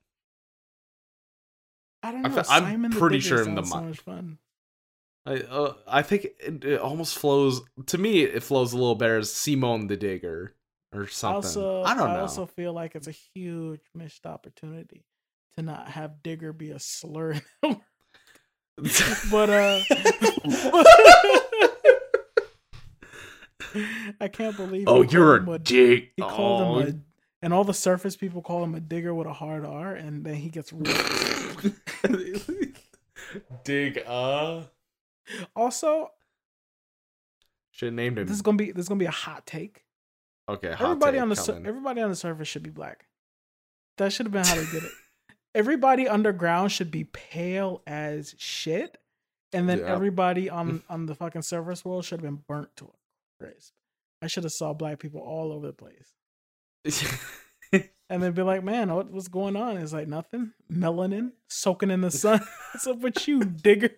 I 2.04 2.12
don't 2.12 2.26
I 2.26 2.30
know. 2.30 2.42
Simon 2.44 2.92
the 2.92 3.00
pretty 3.00 3.18
Digger 3.18 3.28
sure 3.28 3.48
I'm 3.48 3.56
the 3.56 3.64
so 3.64 3.82
much 3.82 4.00
fun. 4.00 4.38
I 5.26 5.36
uh, 5.36 5.74
I 5.88 6.02
think 6.02 6.26
it, 6.40 6.66
it 6.66 6.80
almost 6.80 7.18
flows 7.18 7.62
to 7.88 7.98
me. 7.98 8.22
It 8.22 8.44
flows 8.44 8.74
a 8.74 8.78
little 8.78 8.96
better 8.96 9.18
as 9.18 9.32
Simon 9.32 9.88
the 9.88 9.98
Digger 9.98 10.54
or 10.94 11.08
something. 11.08 11.46
Also, 11.46 11.84
I 11.84 11.96
don't 11.96 12.10
know. 12.10 12.16
I 12.16 12.22
also 12.22 12.46
feel 12.46 12.74
like 12.74 12.96
it's 12.96 13.08
a 13.08 13.12
huge 13.34 13.82
missed 13.94 14.26
opportunity 14.26 15.06
to 15.56 15.64
not 15.64 15.90
have 15.90 16.24
Digger 16.24 16.54
be 16.54 16.72
a 16.72 16.80
slur. 16.80 17.34
in 17.64 17.70
the 17.70 17.82
but 19.32 19.50
uh 19.50 19.80
I 24.20 24.28
can't 24.28 24.58
believe 24.58 24.88
oh, 24.88 25.04
you're 25.04 25.38
him 25.38 25.50
a 25.50 25.60
dick. 25.60 26.12
he 26.16 26.22
called 26.22 26.62
oh. 26.62 26.80
him 26.80 26.88
a 26.88 26.94
and 27.44 27.54
all 27.54 27.64
the 27.64 27.74
surface 27.74 28.16
people 28.16 28.42
call 28.42 28.64
him 28.64 28.76
a 28.76 28.80
digger 28.80 29.14
with 29.14 29.28
a 29.28 29.34
hard 29.34 29.66
R 29.66 29.94
and 29.94 30.24
then 30.24 30.36
he 30.36 30.50
gets 30.50 30.72
dig. 33.64 34.04
Uh, 34.06 34.62
also 35.56 36.12
should 37.72 37.94
named 37.94 38.20
him. 38.20 38.28
this 38.28 38.36
is 38.36 38.42
gonna 38.42 38.58
be 38.58 38.72
this 38.72 38.84
is 38.84 38.90
gonna 38.90 39.00
be 39.00 39.06
a 39.06 39.12
hot 39.12 39.46
take 39.46 39.86
okay, 40.50 40.74
hot 40.74 40.84
everybody 40.84 41.14
take 41.14 41.22
on 41.22 41.30
the 41.30 41.36
sur- 41.36 41.54
coming. 41.54 41.68
everybody 41.68 42.02
on 42.02 42.10
the 42.10 42.16
surface 42.16 42.48
should 42.48 42.64
be 42.64 42.70
black 42.70 43.06
that 43.98 44.12
should 44.12 44.26
have 44.26 44.34
been 44.34 44.46
how 44.46 44.56
they 44.56 44.66
did 44.66 44.84
it 44.84 44.92
everybody 45.54 46.08
underground 46.08 46.72
should 46.72 46.92
be 46.92 47.04
pale 47.04 47.82
as 47.86 48.36
shit 48.38 48.98
and 49.54 49.68
then 49.68 49.80
Yep. 49.80 49.88
everybody 49.88 50.50
on 50.50 50.84
on 50.90 51.06
the 51.06 51.16
fucking 51.16 51.42
surface 51.42 51.84
world 51.84 52.06
should 52.06 52.20
have 52.22 52.26
been 52.30 52.44
burnt 52.48 52.76
to 52.78 52.86
a 52.86 53.44
crisp 53.44 53.74
i 54.22 54.28
should 54.28 54.44
have 54.44 54.54
saw 54.54 54.74
black 54.74 55.00
people 55.00 55.22
all 55.22 55.52
over 55.52 55.68
the 55.68 55.74
place 55.74 56.14
and 58.10 58.22
they'd 58.22 58.36
be 58.36 58.42
like, 58.42 58.64
"Man, 58.64 58.94
what, 58.94 59.10
what's 59.12 59.30
going 59.30 59.56
on?" 59.56 59.78
It's 59.78 59.94
like 59.94 60.08
nothing. 60.08 60.52
Melanin 60.70 61.32
soaking 61.48 61.92
in 61.92 62.02
the 62.02 62.12
sun. 62.12 62.42
What's 62.74 62.88
up 62.88 63.00
with 63.00 63.26
you, 63.28 63.40
digger? 63.44 63.92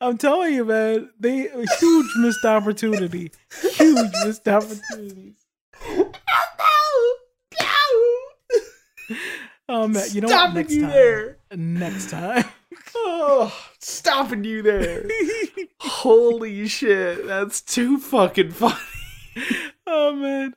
I'm 0.00 0.16
telling 0.18 0.54
you, 0.54 0.64
man, 0.64 1.10
they 1.20 1.48
huge 1.78 2.06
missed 2.18 2.44
opportunity. 2.44 3.30
Huge 3.74 4.10
missed 4.24 4.48
opportunities. 4.48 5.34
Oh 9.68 9.86
man, 9.88 10.04
you 10.10 10.20
know 10.20 10.28
what? 10.28 10.54
Next 10.54 10.72
you 10.72 10.82
time. 10.82 10.90
there. 10.90 11.36
Next 11.54 12.10
time. 12.10 12.44
Oh, 12.94 13.52
stopping 13.78 14.44
you 14.44 14.60
there. 14.62 15.08
Holy 15.80 16.68
shit, 16.68 17.26
that's 17.26 17.60
too 17.62 17.98
fucking 17.98 18.50
funny. 18.50 18.76
oh 19.86 20.14
man. 20.14 20.54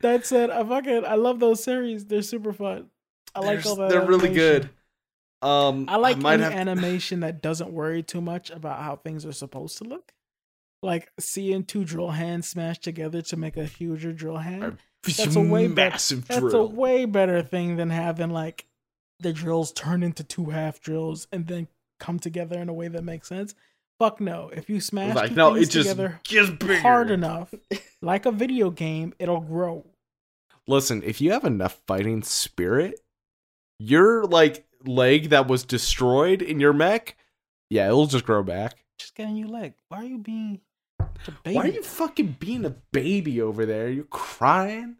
That 0.00 0.26
said, 0.26 0.50
I 0.50 0.64
fucking 0.64 1.04
I 1.04 1.14
love 1.14 1.38
those 1.40 1.62
series. 1.62 2.04
They're 2.04 2.22
super 2.22 2.52
fun. 2.52 2.90
I 3.34 3.40
like 3.40 3.62
They're- 3.62 3.70
all 3.70 3.76
that. 3.76 3.90
They're 3.90 4.04
really 4.04 4.32
good. 4.34 4.70
Um, 5.40 5.86
I 5.88 5.96
like 5.96 6.18
might 6.18 6.34
any 6.34 6.42
have 6.44 6.52
animation 6.68 7.20
that 7.20 7.40
doesn't 7.42 7.70
worry 7.72 8.02
too 8.02 8.20
much 8.20 8.50
about 8.50 8.82
how 8.82 8.96
things 8.96 9.24
are 9.24 9.32
supposed 9.32 9.78
to 9.78 9.84
look. 9.84 10.12
Like 10.82 11.10
seeing 11.18 11.64
two 11.64 11.84
drill 11.84 12.10
hands 12.10 12.48
smash 12.48 12.78
together 12.78 13.22
to 13.22 13.36
make 13.36 13.56
a 13.56 13.64
huger 13.64 14.12
drill 14.12 14.36
hand. 14.38 14.78
That's 15.04 15.36
a 15.36 15.40
way 15.40 15.66
better. 15.68 15.90
massive 15.90 16.26
That's 16.28 16.40
drill. 16.40 16.56
a 16.56 16.66
way 16.66 17.04
better 17.04 17.42
thing 17.42 17.76
than 17.76 17.90
having 17.90 18.30
like 18.30 18.66
the 19.20 19.32
drills 19.32 19.72
turn 19.72 20.02
into 20.02 20.22
two 20.22 20.46
half 20.46 20.80
drills 20.80 21.26
and 21.32 21.46
then 21.46 21.66
come 21.98 22.18
together 22.20 22.58
in 22.60 22.68
a 22.68 22.72
way 22.72 22.86
that 22.88 23.02
makes 23.02 23.28
sense. 23.28 23.54
Fuck 23.98 24.20
no. 24.20 24.50
If 24.54 24.70
you 24.70 24.80
smash 24.80 25.16
like 25.16 25.32
no, 25.32 25.54
things 25.54 25.68
it 25.68 25.70
just 25.72 25.88
together 25.88 26.20
gets 26.22 26.50
bigger. 26.50 26.78
hard 26.78 27.10
enough, 27.10 27.52
like 28.02 28.26
a 28.26 28.30
video 28.30 28.70
game, 28.70 29.12
it'll 29.18 29.40
grow. 29.40 29.84
Listen, 30.68 31.02
if 31.02 31.20
you 31.20 31.32
have 31.32 31.44
enough 31.44 31.80
fighting 31.88 32.22
spirit, 32.22 33.00
you're 33.80 34.24
like 34.24 34.64
leg 34.84 35.30
that 35.30 35.48
was 35.48 35.64
destroyed 35.64 36.42
in 36.42 36.60
your 36.60 36.72
mech, 36.72 37.16
yeah, 37.70 37.86
it'll 37.86 38.06
just 38.06 38.24
grow 38.24 38.42
back. 38.42 38.84
Just 38.98 39.14
get 39.14 39.28
a 39.28 39.32
new 39.32 39.48
leg. 39.48 39.74
Why 39.88 39.98
are 39.98 40.04
you 40.04 40.18
being 40.18 40.60
a 41.00 41.32
baby? 41.42 41.56
Why 41.56 41.62
are 41.64 41.68
you 41.68 41.82
fucking 41.82 42.36
being 42.38 42.64
a 42.64 42.76
baby 42.92 43.40
over 43.40 43.66
there? 43.66 43.88
You're 43.90 44.04
crying? 44.04 44.96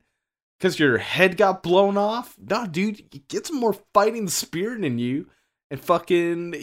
Because 0.58 0.78
your 0.78 0.98
head 0.98 1.36
got 1.36 1.62
blown 1.62 1.96
off? 1.96 2.36
Nah, 2.38 2.66
dude, 2.66 3.26
get 3.28 3.46
some 3.46 3.60
more 3.60 3.76
fighting 3.94 4.28
spirit 4.28 4.84
in 4.84 4.98
you. 4.98 5.28
And 5.70 5.80
fucking 5.80 6.54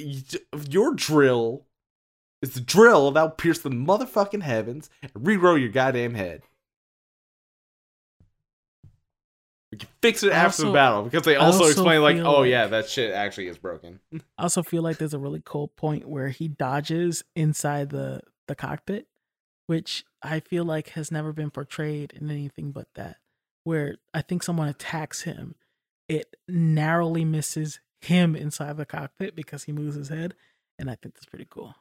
your 0.69 0.93
drill 0.93 1.65
is 2.41 2.55
the 2.55 2.59
drill 2.61 3.11
that'll 3.11 3.29
pierce 3.29 3.59
the 3.59 3.69
motherfucking 3.69 4.41
heavens 4.41 4.89
and 5.01 5.13
regrow 5.13 5.59
your 5.59 5.69
goddamn 5.69 6.15
head. 6.15 6.41
We 9.75 9.79
can 9.79 9.89
fix 10.01 10.23
it 10.23 10.31
I 10.31 10.37
after 10.37 10.63
the 10.63 10.71
battle 10.71 11.03
because 11.03 11.23
they 11.23 11.35
also, 11.35 11.59
also 11.59 11.71
explain 11.71 12.01
like, 12.01 12.17
oh 12.17 12.41
like- 12.41 12.49
yeah, 12.49 12.67
that 12.67 12.89
shit 12.89 13.13
actually 13.13 13.47
is 13.47 13.57
broken. 13.57 13.99
I 14.37 14.43
also 14.43 14.63
feel 14.63 14.81
like 14.81 14.97
there's 14.97 15.13
a 15.13 15.19
really 15.19 15.41
cool 15.43 15.67
point 15.67 16.07
where 16.07 16.29
he 16.29 16.47
dodges 16.47 17.23
inside 17.35 17.89
the 17.89 18.21
the 18.47 18.55
cockpit, 18.55 19.07
which 19.67 20.05
I 20.21 20.39
feel 20.39 20.63
like 20.63 20.89
has 20.89 21.11
never 21.11 21.33
been 21.33 21.51
portrayed 21.51 22.13
in 22.13 22.29
anything 22.31 22.71
but 22.71 22.87
that. 22.95 23.17
Where 23.65 23.95
I 24.13 24.21
think 24.21 24.43
someone 24.43 24.67
attacks 24.67 25.23
him, 25.23 25.55
it 26.07 26.35
narrowly 26.47 27.25
misses 27.25 27.79
him 28.01 28.35
inside 28.35 28.77
the 28.77 28.85
cockpit 28.85 29.35
because 29.35 29.63
he 29.63 29.71
moves 29.71 29.95
his 29.95 30.09
head, 30.09 30.35
and 30.79 30.89
I 30.89 30.95
think 30.95 31.15
that's 31.15 31.25
pretty 31.25 31.47
cool. 31.49 31.75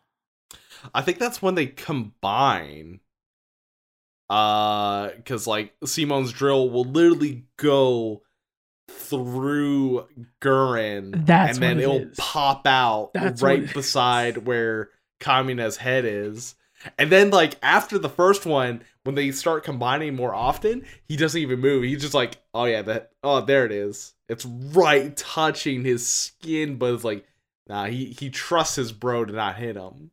I 0.94 1.02
think 1.02 1.18
that's 1.18 1.42
when 1.42 1.54
they 1.54 1.66
combine. 1.66 3.00
Uh, 4.30 5.10
because 5.16 5.46
like 5.46 5.74
Simon's 5.84 6.32
drill 6.32 6.70
will 6.70 6.84
literally 6.84 7.44
go 7.58 8.22
through 8.88 10.06
Gurren, 10.40 11.26
That's 11.26 11.56
and 11.56 11.62
then 11.62 11.78
it 11.78 11.82
it'll 11.82 11.96
is. 12.10 12.16
pop 12.16 12.66
out 12.66 13.10
That's 13.14 13.42
right 13.42 13.62
is. 13.62 13.72
beside 13.72 14.38
where 14.46 14.90
Kamina's 15.20 15.76
head 15.76 16.04
is, 16.04 16.54
And 16.98 17.10
then 17.10 17.30
like 17.30 17.56
after 17.62 17.98
the 17.98 18.08
first 18.08 18.46
one, 18.46 18.82
when 19.04 19.14
they 19.14 19.30
start 19.32 19.64
combining 19.64 20.14
more 20.14 20.34
often, 20.34 20.84
he 21.06 21.16
doesn't 21.16 21.40
even 21.40 21.60
move. 21.60 21.84
He's 21.84 22.00
just 22.00 22.14
like, 22.14 22.38
oh 22.54 22.64
yeah, 22.64 22.82
that 22.82 23.12
oh 23.22 23.40
there 23.42 23.66
it 23.66 23.72
is. 23.72 24.14
It's 24.28 24.44
right 24.46 25.14
touching 25.16 25.84
his 25.84 26.06
skin, 26.06 26.76
but 26.76 26.94
it's 26.94 27.04
like, 27.04 27.26
nah, 27.68 27.84
he 27.86 28.06
he 28.06 28.30
trusts 28.30 28.76
his 28.76 28.92
bro 28.92 29.24
to 29.24 29.32
not 29.32 29.56
hit 29.56 29.76
him. 29.76 30.10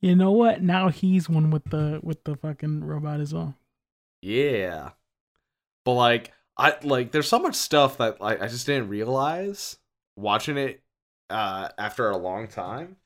You 0.00 0.16
know 0.16 0.32
what? 0.32 0.62
Now 0.62 0.88
he's 0.88 1.28
one 1.28 1.50
with 1.50 1.64
the 1.64 2.00
with 2.02 2.24
the 2.24 2.36
fucking 2.36 2.84
robot 2.84 3.20
as 3.20 3.32
well. 3.32 3.54
Yeah. 4.22 4.90
But 5.84 5.92
like 5.92 6.32
I 6.56 6.74
like 6.82 7.12
there's 7.12 7.28
so 7.28 7.38
much 7.38 7.54
stuff 7.54 7.98
that 7.98 8.20
like 8.20 8.40
I 8.40 8.48
just 8.48 8.66
didn't 8.66 8.88
realize 8.88 9.78
watching 10.16 10.56
it 10.56 10.82
uh 11.30 11.68
after 11.78 12.10
a 12.10 12.16
long 12.16 12.48
time. 12.48 12.96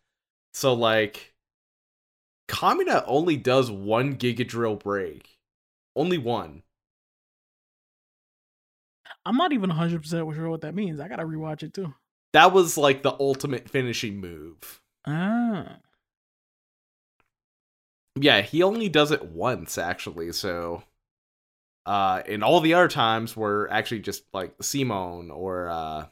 So 0.54 0.74
like 0.74 1.34
Kamina 2.48 3.04
only 3.06 3.36
does 3.36 3.70
one 3.70 4.16
Giga 4.16 4.46
Drill 4.46 4.76
break. 4.76 5.38
Only 5.94 6.18
one. 6.18 6.62
I'm 9.26 9.36
not 9.36 9.52
even 9.52 9.70
100% 9.70 10.34
sure 10.34 10.48
what 10.48 10.62
that 10.62 10.74
means. 10.74 10.98
I 10.98 11.06
got 11.06 11.16
to 11.16 11.24
rewatch 11.24 11.62
it 11.62 11.74
too. 11.74 11.94
That 12.32 12.52
was 12.52 12.76
like 12.76 13.02
the 13.02 13.14
ultimate 13.20 13.68
finishing 13.68 14.20
move. 14.20 14.80
Ah. 15.06 15.76
Yeah, 18.16 18.42
he 18.42 18.62
only 18.62 18.88
does 18.88 19.10
it 19.10 19.24
once 19.26 19.78
actually, 19.78 20.32
so 20.32 20.82
uh 21.86 22.22
in 22.26 22.42
all 22.42 22.60
the 22.60 22.74
other 22.74 22.88
times 22.88 23.36
were 23.36 23.68
actually 23.70 24.00
just 24.00 24.24
like 24.34 24.54
Simone 24.62 25.30
or 25.30 25.68
uh 25.68 26.06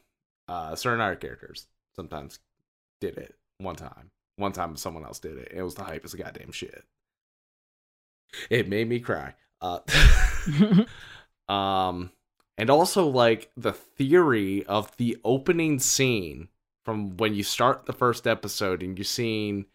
uh 0.48 0.74
certain 0.76 1.00
other 1.00 1.16
characters 1.16 1.66
sometimes 1.94 2.38
did 3.00 3.18
it 3.18 3.34
one 3.58 3.76
time. 3.76 4.10
One 4.36 4.52
time 4.52 4.76
someone 4.76 5.04
else 5.04 5.18
did 5.18 5.36
it. 5.36 5.52
It 5.54 5.62
was 5.62 5.74
the 5.74 5.84
hype 5.84 6.04
as 6.04 6.14
a 6.14 6.18
goddamn 6.18 6.52
shit. 6.52 6.84
It 8.50 8.68
made 8.68 8.88
me 8.88 9.00
cry. 9.00 9.34
Uh 9.60 9.80
um 11.52 12.10
and 12.56 12.70
also 12.70 13.06
like 13.06 13.50
the 13.56 13.72
theory 13.72 14.64
of 14.66 14.96
the 14.96 15.18
opening 15.24 15.78
scene 15.78 16.48
from 16.84 17.16
when 17.16 17.34
you 17.34 17.42
start 17.42 17.86
the 17.86 17.92
first 17.92 18.26
episode 18.26 18.82
and 18.82 18.96
you're 18.98 19.04
seeing 19.04 19.66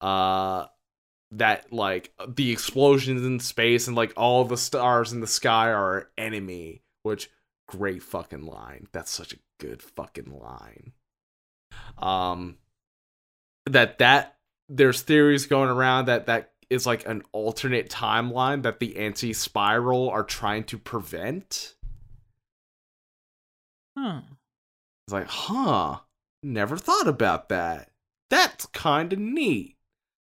uh 0.00 0.66
that 1.32 1.72
like 1.72 2.12
the 2.26 2.50
explosions 2.50 3.24
in 3.24 3.40
space 3.40 3.86
and 3.86 3.96
like 3.96 4.12
all 4.16 4.44
the 4.44 4.56
stars 4.56 5.12
in 5.12 5.20
the 5.20 5.26
sky 5.26 5.70
are 5.70 6.08
enemy 6.16 6.82
which 7.02 7.30
great 7.66 8.02
fucking 8.02 8.46
line. 8.46 8.88
That's 8.92 9.10
such 9.10 9.34
a 9.34 9.38
good 9.60 9.82
fucking 9.82 10.38
line. 10.38 10.92
Um 11.98 12.56
that 13.66 13.98
that 13.98 14.36
there's 14.68 15.02
theories 15.02 15.46
going 15.46 15.70
around 15.70 16.06
that 16.06 16.26
that 16.26 16.52
is 16.70 16.86
like 16.86 17.06
an 17.06 17.22
alternate 17.32 17.90
timeline 17.90 18.62
that 18.62 18.80
the 18.80 18.96
anti 18.96 19.32
spiral 19.32 20.08
are 20.10 20.24
trying 20.24 20.64
to 20.64 20.78
prevent. 20.78 21.74
Huh. 23.96 24.20
it's 25.06 25.12
like 25.12 25.26
huh 25.26 25.98
never 26.42 26.76
thought 26.76 27.08
about 27.08 27.48
that. 27.48 27.90
That's 28.30 28.66
kind 28.66 29.12
of 29.12 29.18
neat 29.18 29.77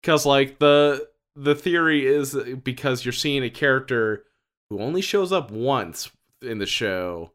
because 0.01 0.25
like 0.25 0.59
the 0.59 1.07
the 1.35 1.55
theory 1.55 2.05
is 2.05 2.35
because 2.63 3.05
you're 3.05 3.11
seeing 3.11 3.43
a 3.43 3.49
character 3.49 4.25
who 4.69 4.79
only 4.81 5.01
shows 5.01 5.31
up 5.31 5.51
once 5.51 6.09
in 6.41 6.57
the 6.59 6.65
show 6.65 7.31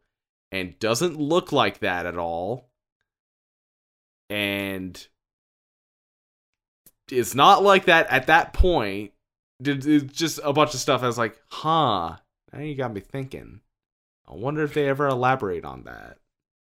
and 0.53 0.79
doesn't 0.79 1.19
look 1.19 1.53
like 1.53 1.79
that 1.81 2.07
at 2.07 2.17
all 2.17 2.71
and 4.31 5.07
it's 7.11 7.35
not 7.35 7.63
like 7.63 7.85
that 7.87 8.07
at 8.11 8.27
that 8.29 8.53
point 8.53 9.13
it's 9.65 10.13
just 10.15 10.41
a 10.43 10.53
bunch 10.53 10.75
of 10.75 10.81
stuff 10.81 11.03
i 11.03 11.07
was 11.07 11.19
like 11.19 11.39
huh 11.49 12.17
now 12.53 12.61
you 12.61 12.75
got 12.75 12.93
me 12.93 13.01
thinking 13.01 13.61
i 14.29 14.35
wonder 14.35 14.63
if 14.63 14.75
they 14.75 14.89
ever 14.89 15.07
elaborate 15.07 15.65
on 15.65 15.85
that 15.85 16.19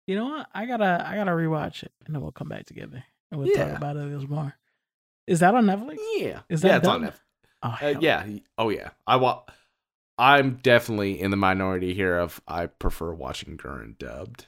You 0.08 0.16
know 0.16 0.26
what? 0.26 0.48
I 0.54 0.66
gotta 0.66 1.04
I 1.06 1.16
gotta 1.16 1.32
rewatch 1.32 1.84
it, 1.84 1.92
and 2.06 2.16
then 2.16 2.22
we'll 2.24 2.32
come 2.32 2.50
back 2.50 2.66
together 2.66 3.04
and 3.32 3.40
we'll 3.40 3.50
Yeah. 3.50 3.66
talk 3.70 3.78
about 3.78 3.96
it 3.98 4.04
a 4.04 4.06
little 4.06 4.30
more. 4.30 4.56
Is 5.30 5.40
that 5.42 5.56
on 5.56 5.66
Netflix? 5.66 5.98
yeah 6.18 6.42
Is 6.50 6.64
yeah 6.64 6.70
that 6.72 6.78
it's 6.80 6.88
on? 6.88 7.02
Netflix. 7.04 7.14
Oh 7.64 7.78
Uh, 7.82 7.94
yeah. 8.00 8.26
Oh 8.58 8.70
yeah. 8.70 8.90
I 9.08 9.16
wa- 9.18 9.44
I'm 10.18 10.56
definitely 10.64 11.20
in 11.22 11.32
the 11.32 11.38
minority 11.38 11.94
here 11.94 12.18
of 12.18 12.42
I 12.48 12.66
prefer 12.66 13.14
watching 13.14 13.58
Gurren 13.58 13.98
dubbed. 13.98 14.48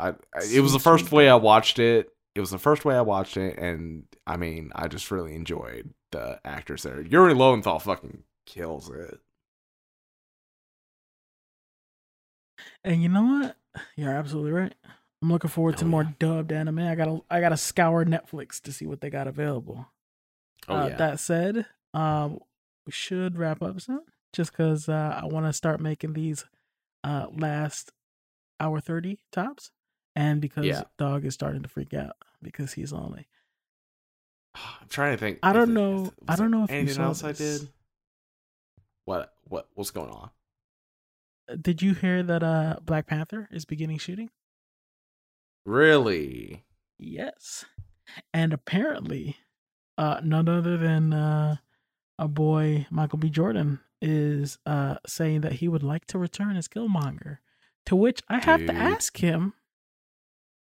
I, 0.00 0.08
I 0.08 0.42
it 0.52 0.60
was 0.60 0.72
the 0.72 0.78
first 0.80 1.12
way 1.12 1.28
I 1.28 1.34
watched 1.36 1.78
it. 1.78 2.08
It 2.34 2.40
was 2.40 2.50
the 2.50 2.58
first 2.58 2.84
way 2.84 2.96
I 2.96 3.02
watched 3.02 3.36
it, 3.36 3.58
and 3.58 4.04
I 4.26 4.36
mean, 4.36 4.72
I 4.74 4.88
just 4.88 5.10
really 5.10 5.34
enjoyed 5.34 5.92
the 6.12 6.40
actors 6.44 6.82
there. 6.82 7.00
Yuri 7.02 7.34
Lowenthal 7.34 7.78
fucking 7.78 8.22
kills 8.46 8.88
it. 8.90 9.20
And 12.84 13.02
you 13.02 13.08
know 13.08 13.22
what? 13.24 13.56
You're 13.96 14.12
absolutely 14.14 14.52
right. 14.52 14.74
I'm 15.22 15.30
looking 15.30 15.50
forward 15.50 15.76
to 15.78 15.84
Oh, 15.84 15.88
more 15.88 16.02
yeah. 16.02 16.10
dubbed 16.18 16.52
anime. 16.52 16.80
I 16.80 16.94
gotta 16.96 17.20
I 17.30 17.40
gotta 17.40 17.56
scour 17.56 18.04
Netflix 18.04 18.60
to 18.62 18.72
see 18.72 18.86
what 18.86 19.00
they 19.00 19.08
got 19.10 19.28
available. 19.28 19.86
Oh 20.68 20.76
uh, 20.76 20.86
yeah. 20.88 20.96
That 20.96 21.20
said, 21.20 21.66
um, 21.94 22.40
we 22.86 22.92
should 22.92 23.38
wrap 23.38 23.62
up 23.62 23.80
soon, 23.80 24.00
just 24.32 24.50
because 24.52 24.88
uh, 24.88 25.20
I 25.22 25.26
want 25.26 25.46
to 25.46 25.52
start 25.52 25.80
making 25.80 26.14
these 26.14 26.44
uh 27.04 27.26
last 27.32 27.92
hour 28.58 28.80
thirty 28.80 29.20
tops, 29.30 29.70
and 30.16 30.40
because 30.40 30.66
Yeah. 30.66 30.82
dog 30.98 31.24
is 31.24 31.34
starting 31.34 31.62
to 31.62 31.68
freak 31.68 31.94
out 31.94 32.16
because 32.42 32.72
he's 32.72 32.92
lonely. 32.92 33.28
I'm 34.56 34.88
trying 34.88 35.12
to 35.12 35.18
think. 35.18 35.38
I 35.44 35.52
don't 35.52 35.72
know- 35.72 36.12
I 36.28 36.34
don't 36.36 36.50
know 36.50 36.64
if 36.64 36.70
you 36.70 36.76
anything 36.76 36.94
saw 36.96 37.04
else 37.04 37.22
I 37.22 37.32
did. 37.32 37.68
What? 39.04 39.32
What? 39.48 39.68
What's 39.74 39.90
going 39.90 40.10
on? 40.10 40.30
Uh, 41.48 41.56
Did 41.60 41.80
you 41.82 41.94
hear 41.94 42.22
that 42.24 42.42
uh 42.42 42.76
Black 42.84 43.06
Panther 43.06 43.48
is 43.52 43.64
beginning 43.64 43.98
shooting? 43.98 44.30
Really? 45.64 46.64
Yes. 46.98 47.64
And 48.32 48.52
apparently, 48.52 49.36
uh, 49.96 50.20
none 50.22 50.48
other 50.48 50.76
than 50.76 51.12
uh, 51.12 51.56
a 52.18 52.28
boy, 52.28 52.86
Michael 52.90 53.18
B. 53.18 53.30
Jordan, 53.30 53.80
is 54.00 54.58
uh, 54.66 54.96
saying 55.06 55.42
that 55.42 55.52
he 55.52 55.68
would 55.68 55.82
like 55.82 56.06
to 56.06 56.18
return 56.18 56.56
as 56.56 56.68
Killmonger. 56.68 57.38
To 57.86 57.96
which 57.96 58.20
I 58.28 58.38
have 58.38 58.66
to 58.66 58.74
ask 58.74 59.16
him, 59.16 59.54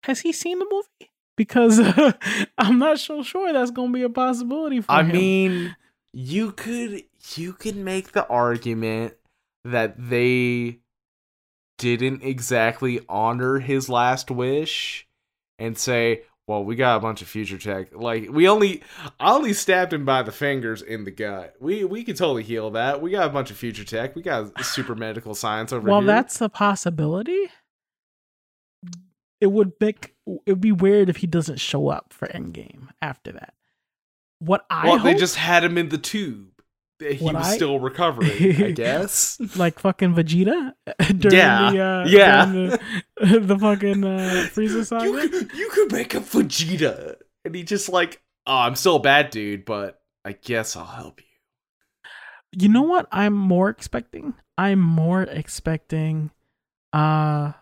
has 0.04 0.20
he 0.20 0.32
seen 0.32 0.58
the 0.58 0.66
movie? 0.70 1.10
Because 1.36 1.78
uh, 1.78 2.12
I'm 2.58 2.78
not 2.78 2.98
so 2.98 3.22
sure 3.22 3.52
that's 3.52 3.70
going 3.70 3.92
to 3.92 3.98
be 3.98 4.02
a 4.02 4.10
possibility 4.10 4.80
for 4.80 4.92
I 4.92 5.02
him. 5.02 5.10
I 5.10 5.12
mean, 5.12 5.76
you 6.12 6.52
could 6.52 7.04
you 7.36 7.52
could 7.52 7.76
make 7.76 8.12
the 8.12 8.26
argument 8.26 9.14
that 9.64 9.94
they 9.96 10.80
didn't 11.78 12.22
exactly 12.22 13.00
honor 13.08 13.58
his 13.60 13.88
last 13.88 14.30
wish 14.30 15.06
and 15.58 15.78
say, 15.78 16.22
"Well, 16.46 16.64
we 16.64 16.76
got 16.76 16.96
a 16.96 17.00
bunch 17.00 17.22
of 17.22 17.28
future 17.28 17.58
tech. 17.58 17.94
Like 17.94 18.28
we 18.30 18.48
only 18.48 18.82
I 19.18 19.32
only 19.32 19.52
stabbed 19.52 19.92
him 19.92 20.04
by 20.04 20.22
the 20.22 20.32
fingers 20.32 20.82
in 20.82 21.04
the 21.04 21.10
gut. 21.10 21.54
We 21.60 21.84
we 21.84 22.04
could 22.04 22.16
totally 22.16 22.42
heal 22.42 22.70
that. 22.72 23.00
We 23.00 23.10
got 23.10 23.26
a 23.26 23.32
bunch 23.32 23.50
of 23.50 23.56
future 23.56 23.84
tech. 23.84 24.14
We 24.14 24.22
got 24.22 24.64
super 24.64 24.94
medical 24.94 25.34
science 25.34 25.72
over 25.72 25.88
well, 25.88 26.00
here." 26.00 26.06
Well, 26.06 26.16
that's 26.16 26.40
a 26.40 26.48
possibility. 26.48 27.50
It 29.40 29.52
would 29.52 29.72
make 29.80 30.16
it 30.26 30.52
would 30.52 30.60
be 30.60 30.72
weird 30.72 31.08
if 31.08 31.18
he 31.18 31.26
doesn't 31.26 31.58
show 31.58 31.88
up 31.88 32.12
for 32.12 32.26
Endgame 32.28 32.88
after 33.00 33.32
that. 33.32 33.54
What 34.40 34.64
I 34.68 34.86
well, 34.86 34.98
they 34.98 35.14
just 35.14 35.36
had 35.36 35.64
him 35.64 35.78
in 35.78 35.88
the 35.88 35.98
tube. 35.98 36.57
He 37.00 37.22
was 37.24 37.34
I- 37.36 37.54
still 37.56 37.78
recovering, 37.78 38.62
I 38.64 38.70
guess. 38.72 39.38
like 39.56 39.78
fucking 39.78 40.14
Vegeta 40.14 40.72
during 41.18 41.36
Yeah, 41.36 41.70
the 41.70 41.80
uh, 41.82 42.04
yeah. 42.08 42.44
during 42.46 42.70
the, 42.70 43.40
the 43.54 43.58
fucking 43.58 44.04
uh, 44.04 44.48
Frieza 44.52 44.84
saga. 44.84 45.06
You 45.06 45.28
could, 45.28 45.52
you 45.52 45.70
could 45.70 45.92
make 45.92 46.14
a 46.14 46.20
Vegeta, 46.20 47.14
and 47.44 47.54
he 47.54 47.62
just 47.62 47.88
like, 47.88 48.20
oh, 48.46 48.56
I'm 48.58 48.74
still 48.74 48.96
a 48.96 49.00
bad 49.00 49.30
dude, 49.30 49.64
but 49.64 50.00
I 50.24 50.32
guess 50.32 50.74
I'll 50.76 50.84
help 50.84 51.20
you. 51.20 51.26
You 52.62 52.68
know 52.68 52.82
what? 52.82 53.06
I'm 53.12 53.34
more 53.34 53.68
expecting. 53.68 54.34
I'm 54.56 54.80
more 54.80 55.22
expecting, 55.22 56.30
uh, 56.92 57.52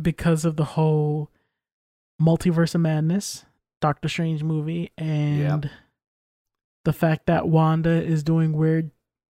because 0.00 0.44
of 0.44 0.56
the 0.56 0.64
whole 0.64 1.30
multiverse 2.20 2.74
of 2.74 2.80
madness, 2.80 3.44
Doctor 3.80 4.08
Strange 4.08 4.42
movie, 4.42 4.90
and 4.96 5.70
the 6.88 6.92
fact 6.94 7.26
that 7.26 7.46
Wanda 7.46 8.02
is 8.02 8.22
doing 8.22 8.54
weird 8.54 8.90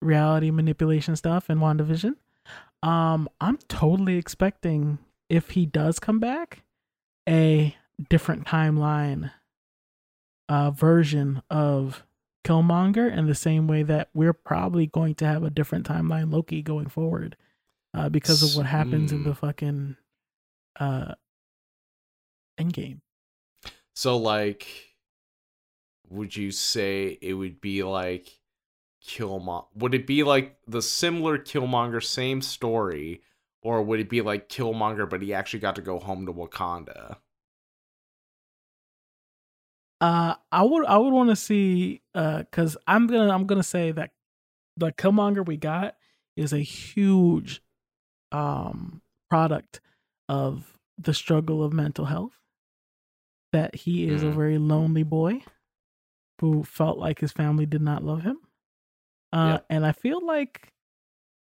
reality 0.03 0.51
manipulation 0.51 1.15
stuff 1.15 1.49
in 1.49 1.57
WandaVision. 1.57 2.13
Um, 2.83 3.27
I'm 3.41 3.57
totally 3.67 4.17
expecting 4.17 4.99
if 5.29 5.49
he 5.49 5.65
does 5.65 5.97
come 5.99 6.19
back, 6.19 6.61
a 7.27 7.75
different 8.07 8.45
timeline 8.45 9.31
uh 10.47 10.69
version 10.71 11.41
of 11.49 12.03
Killmonger 12.45 13.11
in 13.11 13.25
the 13.25 13.35
same 13.35 13.67
way 13.67 13.81
that 13.83 14.09
we're 14.13 14.31
probably 14.33 14.85
going 14.85 15.15
to 15.15 15.25
have 15.25 15.43
a 15.43 15.49
different 15.49 15.87
timeline 15.87 16.31
Loki 16.31 16.61
going 16.61 16.87
forward. 16.87 17.35
Uh 17.95 18.09
because 18.09 18.43
of 18.43 18.55
what 18.55 18.67
happens 18.67 19.11
in 19.11 19.21
Mm. 19.21 19.23
the 19.25 19.35
fucking 19.35 19.95
uh 20.79 21.13
Endgame. 22.59 23.01
So 23.95 24.17
like, 24.17 24.67
would 26.09 26.35
you 26.35 26.51
say 26.51 27.17
it 27.21 27.33
would 27.33 27.61
be 27.61 27.83
like 27.83 28.39
Killmonger? 29.05 29.67
Would 29.75 29.93
it 29.95 30.07
be 30.07 30.23
like 30.23 30.57
the 30.67 30.81
similar 30.81 31.37
Killmonger, 31.37 32.03
same 32.03 32.41
story, 32.41 33.23
or 33.61 33.81
would 33.81 33.99
it 33.99 34.09
be 34.09 34.21
like 34.21 34.49
Killmonger, 34.49 35.09
but 35.09 35.21
he 35.21 35.33
actually 35.33 35.59
got 35.59 35.75
to 35.75 35.81
go 35.81 35.99
home 35.99 36.25
to 36.25 36.33
Wakanda? 36.33 37.17
Uh, 40.01 40.35
I 40.51 40.63
would 40.63 40.85
I 40.85 40.97
would 40.97 41.11
want 41.13 41.29
to 41.29 41.35
see 41.35 42.01
uh, 42.15 42.43
cause 42.51 42.77
I'm 42.87 43.07
gonna 43.07 43.33
I'm 43.33 43.45
gonna 43.45 43.63
say 43.63 43.91
that 43.91 44.11
the 44.77 44.91
Killmonger 44.93 45.45
we 45.45 45.57
got 45.57 45.97
is 46.37 46.53
a 46.53 46.59
huge 46.59 47.61
um 48.31 49.01
product 49.29 49.81
of 50.29 50.77
the 50.97 51.13
struggle 51.13 51.63
of 51.63 51.73
mental 51.73 52.05
health. 52.05 52.33
That 53.51 53.75
he 53.75 54.07
is 54.07 54.23
a 54.23 54.27
Mm. 54.27 54.35
very 54.35 54.57
lonely 54.57 55.03
boy 55.03 55.43
who 56.39 56.63
felt 56.63 56.97
like 56.97 57.19
his 57.19 57.31
family 57.31 57.65
did 57.65 57.81
not 57.81 58.03
love 58.03 58.21
him. 58.23 58.37
Uh, 59.31 59.53
Yep. 59.53 59.65
and 59.69 59.85
I 59.85 59.91
feel 59.91 60.25
like 60.25 60.73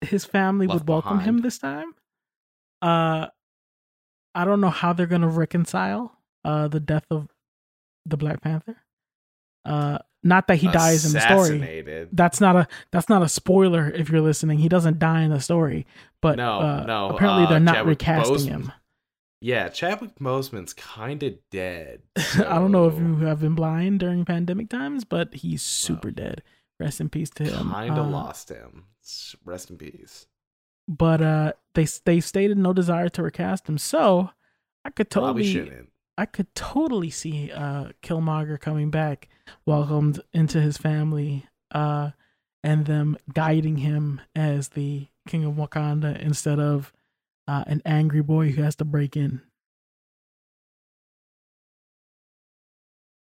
his 0.01 0.25
family 0.25 0.67
Left 0.67 0.81
would 0.81 0.89
welcome 0.89 1.19
him 1.19 1.39
this 1.41 1.57
time. 1.57 1.93
Uh, 2.81 3.27
I 4.35 4.45
don't 4.45 4.61
know 4.61 4.69
how 4.69 4.93
they're 4.93 5.05
gonna 5.07 5.27
reconcile 5.29 6.15
uh 6.45 6.67
the 6.69 6.79
death 6.79 7.05
of 7.11 7.27
the 8.05 8.15
Black 8.17 8.41
Panther. 8.41 8.77
Uh, 9.65 9.97
not 10.23 10.47
that 10.47 10.55
he 10.57 10.67
dies 10.69 11.05
in 11.05 11.13
the 11.13 11.19
story. 11.19 12.07
That's 12.13 12.39
not 12.41 12.55
a 12.55 12.67
that's 12.91 13.09
not 13.09 13.21
a 13.21 13.29
spoiler 13.29 13.89
if 13.89 14.09
you're 14.09 14.21
listening. 14.21 14.59
He 14.59 14.69
doesn't 14.69 14.99
die 14.99 15.21
in 15.23 15.31
the 15.31 15.39
story, 15.41 15.85
but 16.21 16.37
No, 16.37 16.59
uh, 16.59 16.83
no, 16.87 17.09
apparently 17.09 17.43
uh, 17.45 17.49
they're 17.49 17.59
not 17.59 17.75
Chadwick 17.75 17.99
recasting 17.99 18.35
Boseman. 18.37 18.47
him. 18.49 18.71
Yeah, 19.41 19.69
Chadwick 19.69 20.15
Boseman's 20.19 20.73
kind 20.73 21.23
of 21.23 21.35
dead. 21.49 22.01
I 22.37 22.55
don't 22.55 22.71
know 22.73 22.87
if 22.87 22.97
you 22.97 23.15
have 23.25 23.39
been 23.39 23.55
blind 23.55 24.01
during 24.01 24.25
pandemic 24.25 24.69
times, 24.69 25.05
but 25.05 25.33
he's 25.33 25.61
super 25.61 26.11
dead. 26.11 26.43
Rest 26.79 26.99
in 26.99 27.09
peace 27.09 27.29
to 27.31 27.43
him. 27.45 27.69
kind 27.71 27.97
of 27.97 28.07
Uh, 28.07 28.09
lost 28.09 28.49
him. 28.49 28.85
Rest 29.45 29.69
in 29.69 29.77
peace. 29.77 30.27
but 30.87 31.21
uh, 31.21 31.53
they 31.73 31.85
they 32.05 32.19
stated 32.19 32.57
no 32.57 32.73
desire 32.73 33.09
to 33.09 33.23
recast 33.23 33.67
him, 33.69 33.77
so 33.77 34.31
I 34.83 34.89
could 34.89 35.09
totally 35.09 35.43
shouldn't. 35.51 35.89
I 36.17 36.25
could 36.25 36.53
totally 36.53 37.09
see 37.09 37.49
uh 37.51 37.89
Killmonger 38.03 38.59
coming 38.59 38.89
back, 38.91 39.29
welcomed 39.65 40.19
into 40.33 40.59
his 40.61 40.77
family, 40.77 41.45
uh, 41.71 42.11
and 42.63 42.85
them 42.85 43.17
guiding 43.33 43.77
him 43.77 44.19
as 44.35 44.69
the 44.69 45.07
king 45.27 45.45
of 45.45 45.53
Wakanda 45.53 46.19
instead 46.19 46.59
of 46.59 46.91
uh, 47.49 47.63
an 47.67 47.81
angry 47.85 48.21
boy 48.21 48.51
who 48.51 48.61
has 48.61 48.75
to 48.77 48.85
break 48.85 49.17
in. 49.17 49.41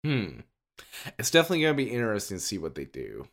Hmm. 0.05 0.41
It's 1.19 1.31
definitely 1.31 1.63
gonna 1.63 1.75
be 1.75 1.91
interesting 1.91 2.39
to 2.39 2.43
see 2.43 2.59
what 2.59 2.75
they 2.75 2.85
do. 2.85 3.27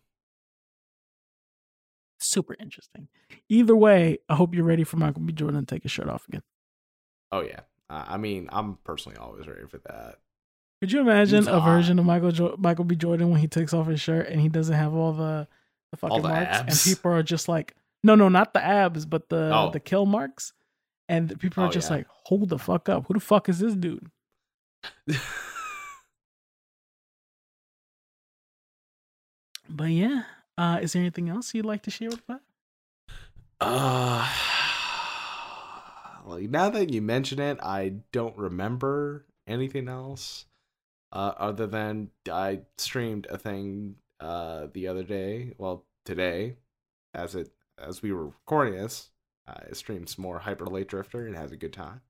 Super 2.20 2.56
interesting. 2.60 3.08
Either 3.50 3.76
way, 3.76 4.18
I 4.28 4.36
hope 4.36 4.54
you're 4.54 4.66
ready 4.66 4.84
for 4.84 4.98
Michael 4.98 5.22
B. 5.22 5.32
Jordan 5.34 5.66
to 5.66 5.76
take 5.76 5.84
his 5.84 5.92
shirt 5.92 6.10
off 6.10 6.28
again. 6.28 6.44
Oh 7.32 7.42
yeah. 7.42 7.62
Uh, 7.90 8.04
I 8.08 8.18
mean, 8.18 8.50
I'm 8.52 8.78
personally 8.84 9.18
always 9.18 9.48
ready 9.48 9.66
for 9.68 9.78
that. 9.86 10.16
Could 10.82 10.92
you 10.92 11.00
imagine 11.00 11.40
He's 11.40 11.48
a 11.48 11.60
hot. 11.60 11.70
version 11.76 12.00
of 12.00 12.06
Michael 12.06 12.32
jo- 12.32 12.56
Michael 12.58 12.84
B. 12.86 12.96
Jordan 12.96 13.30
when 13.32 13.40
he 13.40 13.48
takes 13.48 13.74
off 13.74 13.88
his 13.88 14.02
shirt 14.02 14.28
and 14.28 14.42
he 14.42 14.50
doesn't 14.50 14.76
have 14.76 14.94
all 14.94 15.14
the 15.14 15.48
the 15.92 15.98
fucking 15.98 16.22
the 16.22 16.28
marks, 16.28 16.58
abs. 16.58 16.86
and 16.86 16.96
people 16.96 17.12
are 17.12 17.24
just 17.24 17.48
like, 17.48 17.76
no, 18.04 18.16
no, 18.16 18.28
not 18.30 18.54
the 18.54 18.64
abs, 18.64 19.06
but 19.06 19.30
the 19.30 19.52
Oh. 19.54 19.70
the 19.72 19.80
kill 19.80 20.06
marks, 20.06 20.52
and 21.10 21.40
people 21.40 21.64
are 21.64 21.68
Oh, 21.68 21.72
just 21.72 21.90
yeah. 21.90 21.98
like, 21.98 22.08
hold 22.26 22.50
the 22.50 22.60
fuck 22.60 22.90
up, 22.90 23.06
who 23.08 23.14
the 23.16 23.20
fuck 23.20 23.50
is 23.50 23.60
this 23.60 23.76
dude? 23.76 24.10
But 29.70 29.90
yeah, 29.90 30.24
uh, 30.58 30.80
is 30.82 30.94
there 30.94 31.02
anything 31.02 31.30
else 31.30 31.54
you'd 31.54 31.66
like 31.66 31.84
to 31.84 31.92
share 31.92 32.10
with 32.10 32.26
that? 32.28 32.42
Uh, 33.60 34.28
like 36.26 36.50
now 36.50 36.70
that 36.70 36.90
you 36.92 37.02
mention 37.02 37.40
it, 37.40 37.58
I 37.62 37.96
don't 38.12 38.38
remember 38.38 39.26
anything 39.46 39.88
else. 39.90 40.46
Uh, 41.12 41.34
other 41.38 41.68
than 41.68 42.10
I 42.30 42.62
streamed 42.78 43.28
a 43.30 43.38
thing 43.38 43.96
uh 44.20 44.68
the 44.74 44.88
other 44.88 45.04
day, 45.04 45.54
well 45.58 45.86
today, 46.06 46.56
as 47.14 47.36
it 47.36 47.50
as 47.78 48.02
we 48.02 48.12
were 48.12 48.26
recording 48.28 48.74
this, 48.76 49.10
I 49.48 49.72
streams 49.74 50.18
more 50.18 50.40
Hyper 50.40 50.66
Light 50.66 50.88
Drifter 50.88 51.26
and 51.26 51.36
has 51.36 51.52
a 51.52 51.58
good 51.58 51.74
time. 51.74 52.02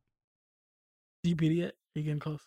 Do 1.23 1.30
you 1.30 1.35
beat 1.35 1.51
it 1.51 1.55
yet? 1.55 1.73
Are 1.95 1.99
you 1.99 2.03
getting 2.03 2.19
close? 2.19 2.41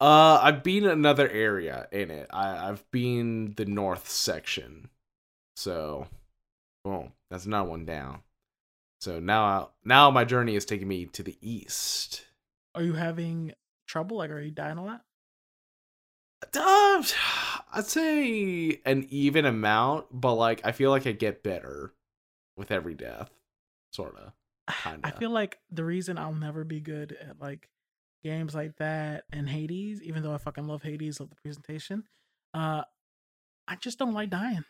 Uh, 0.00 0.38
I've 0.42 0.62
been 0.62 0.86
another 0.86 1.28
area 1.28 1.88
in 1.90 2.10
it. 2.10 2.26
I 2.30 2.68
I've 2.68 2.88
been 2.90 3.54
the 3.56 3.64
north 3.64 4.08
section, 4.08 4.90
so 5.54 6.06
boom, 6.84 7.12
that's 7.30 7.46
another 7.46 7.70
one 7.70 7.86
down. 7.86 8.20
So 9.00 9.20
now 9.20 9.70
now 9.84 10.10
my 10.10 10.24
journey 10.24 10.54
is 10.54 10.64
taking 10.64 10.88
me 10.88 11.06
to 11.06 11.22
the 11.22 11.38
east. 11.40 12.26
Are 12.74 12.82
you 12.82 12.92
having 12.92 13.52
trouble? 13.86 14.18
Like, 14.18 14.30
are 14.30 14.40
you 14.40 14.50
dying 14.50 14.78
a 14.78 14.84
lot? 14.84 15.02
Uh, 16.54 17.02
I'd 17.72 17.86
say 17.86 18.80
an 18.84 19.06
even 19.08 19.46
amount, 19.46 20.06
but 20.12 20.34
like 20.34 20.60
I 20.64 20.72
feel 20.72 20.90
like 20.90 21.06
I 21.06 21.12
get 21.12 21.42
better 21.42 21.94
with 22.56 22.70
every 22.70 22.94
death, 22.94 23.30
sorta. 23.96 24.32
I 24.68 25.12
feel 25.12 25.30
like 25.30 25.58
the 25.70 25.84
reason 25.84 26.18
I'll 26.18 26.32
never 26.32 26.64
be 26.64 26.80
good 26.80 27.16
at 27.20 27.40
like 27.40 27.68
games 28.24 28.54
like 28.54 28.76
that 28.78 29.24
and 29.32 29.48
Hades, 29.48 30.02
even 30.02 30.22
though 30.22 30.34
I 30.34 30.38
fucking 30.38 30.66
love 30.66 30.82
Hades, 30.82 31.20
love 31.20 31.30
the 31.30 31.36
presentation, 31.36 32.04
uh, 32.52 32.82
I 33.68 33.76
just 33.76 33.98
don't 33.98 34.14
like 34.14 34.30
dying. 34.30 34.64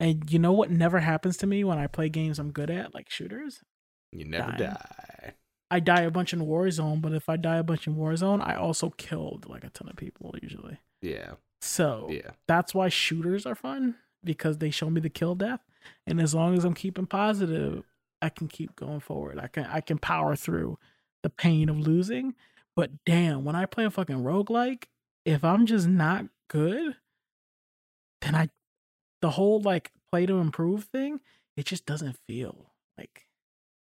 And 0.00 0.30
you 0.32 0.38
know 0.38 0.52
what 0.52 0.70
never 0.70 1.00
happens 1.00 1.36
to 1.38 1.46
me 1.46 1.62
when 1.62 1.78
I 1.78 1.86
play 1.86 2.08
games 2.08 2.38
I'm 2.38 2.52
good 2.52 2.70
at, 2.70 2.94
like 2.94 3.10
shooters? 3.10 3.62
You 4.10 4.24
never 4.24 4.52
dying. 4.52 4.72
die. 4.74 5.34
I 5.70 5.80
die 5.80 6.02
a 6.02 6.10
bunch 6.10 6.32
in 6.32 6.40
Warzone, 6.40 7.00
but 7.00 7.12
if 7.12 7.28
I 7.28 7.36
die 7.36 7.56
a 7.56 7.62
bunch 7.62 7.86
in 7.86 7.96
Warzone, 7.96 8.46
I 8.46 8.56
also 8.56 8.90
killed 8.90 9.48
like 9.48 9.64
a 9.64 9.70
ton 9.70 9.88
of 9.88 9.96
people 9.96 10.34
usually. 10.42 10.78
Yeah, 11.00 11.32
So 11.60 12.08
yeah. 12.10 12.32
that's 12.46 12.74
why 12.74 12.88
shooters 12.88 13.46
are 13.46 13.54
fun 13.54 13.96
because 14.24 14.58
they 14.58 14.70
show 14.70 14.90
me 14.90 15.00
the 15.00 15.08
kill 15.08 15.34
death. 15.34 15.60
And 16.06 16.20
as 16.20 16.34
long 16.34 16.56
as 16.56 16.64
I'm 16.64 16.74
keeping 16.74 17.06
positive, 17.06 17.84
I 18.22 18.28
can 18.28 18.48
keep 18.48 18.76
going 18.76 19.00
forward. 19.00 19.38
I 19.38 19.48
can 19.48 19.66
I 19.66 19.80
can 19.80 19.98
power 19.98 20.36
through 20.36 20.78
the 21.22 21.30
pain 21.30 21.68
of 21.68 21.78
losing. 21.78 22.34
But 22.74 23.04
damn, 23.04 23.44
when 23.44 23.56
I 23.56 23.66
play 23.66 23.84
a 23.84 23.90
fucking 23.90 24.22
roguelike, 24.22 24.84
if 25.24 25.44
I'm 25.44 25.66
just 25.66 25.88
not 25.88 26.26
good, 26.48 26.96
then 28.22 28.34
I 28.34 28.48
the 29.20 29.30
whole 29.30 29.60
like 29.60 29.90
play 30.10 30.26
to 30.26 30.38
improve 30.38 30.84
thing, 30.84 31.20
it 31.56 31.66
just 31.66 31.84
doesn't 31.84 32.16
feel 32.26 32.72
like 32.96 33.26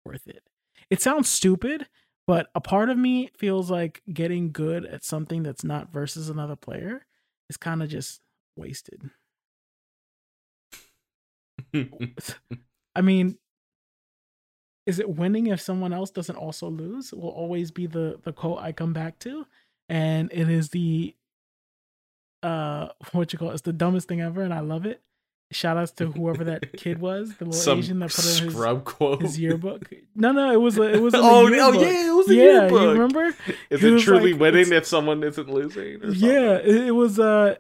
worth 0.06 0.28
it. 0.28 0.44
It 0.90 1.02
sounds 1.02 1.28
stupid, 1.30 1.88
but 2.26 2.50
a 2.56 2.62
part 2.62 2.90
of 2.90 2.98
me 2.98 3.30
feels 3.38 3.70
like 3.72 4.02
getting 4.12 4.52
good 4.52 4.86
at 4.86 5.04
something 5.04 5.44
that's 5.44 5.64
not 5.64 5.92
versus 5.92 6.30
another 6.30 6.56
player 6.56 7.06
is 7.50 7.58
kind 7.58 7.82
of 7.82 7.90
just 7.90 8.22
wasted. 8.56 9.10
I 12.96 13.02
mean, 13.02 13.38
is 14.88 15.00
it 15.00 15.10
winning 15.10 15.48
if 15.48 15.62
someone 15.62 15.94
else 15.94 16.10
doesn't 16.10 16.38
also 16.38 16.68
lose? 16.70 17.14
Will 17.14 17.30
always 17.30 17.70
be 17.72 17.86
the 17.86 18.20
the 18.24 18.34
quote 18.34 18.60
I 18.60 18.72
come 18.72 18.94
back 18.94 19.20
to, 19.20 19.46
and 19.90 20.32
it 20.34 20.50
is 20.50 20.70
the 20.70 21.14
uh 22.42 22.88
what 23.12 23.32
you 23.34 23.38
call 23.40 23.50
it? 23.52 23.54
it's 23.54 23.62
the 23.62 23.74
dumbest 23.74 24.08
thing 24.08 24.22
ever, 24.22 24.42
and 24.42 24.54
I 24.54 24.62
love 24.62 24.86
it. 24.86 25.02
Shout 25.52 25.78
outs 25.78 25.92
to 25.94 26.12
whoever 26.12 26.44
that 26.46 26.74
kid 26.78 27.00
was, 27.02 27.36
the 27.38 27.46
little 27.46 27.54
Some 27.54 27.80
Asian 27.80 28.00
that 28.00 28.10
put 28.12 28.26
in 28.42 28.46
his, 28.46 28.56
quote. 28.84 29.22
his 29.22 29.40
yearbook. 29.40 29.90
No, 30.14 30.32
no, 30.34 30.52
it 30.52 30.60
was 30.60 30.78
a, 30.78 30.94
it 30.96 31.02
was 31.02 31.14
in 31.14 31.22
the 31.22 31.26
oh, 31.26 31.46
oh 31.46 31.48
yeah, 31.48 32.08
it 32.10 32.14
was 32.16 32.30
a 32.30 32.36
yeah, 32.36 32.44
yearbook. 32.44 32.82
you 32.82 32.90
remember? 32.92 33.36
Is 33.70 33.82
He 33.82 33.96
it 33.96 34.02
truly 34.02 34.32
like, 34.34 34.42
winning 34.42 34.74
if 34.74 34.86
someone 34.86 35.24
isn't 35.24 35.50
losing? 35.50 36.00
Yeah, 36.14 36.56
it, 36.56 36.88
it 36.88 36.92
was 36.92 37.20
uh 37.20 37.56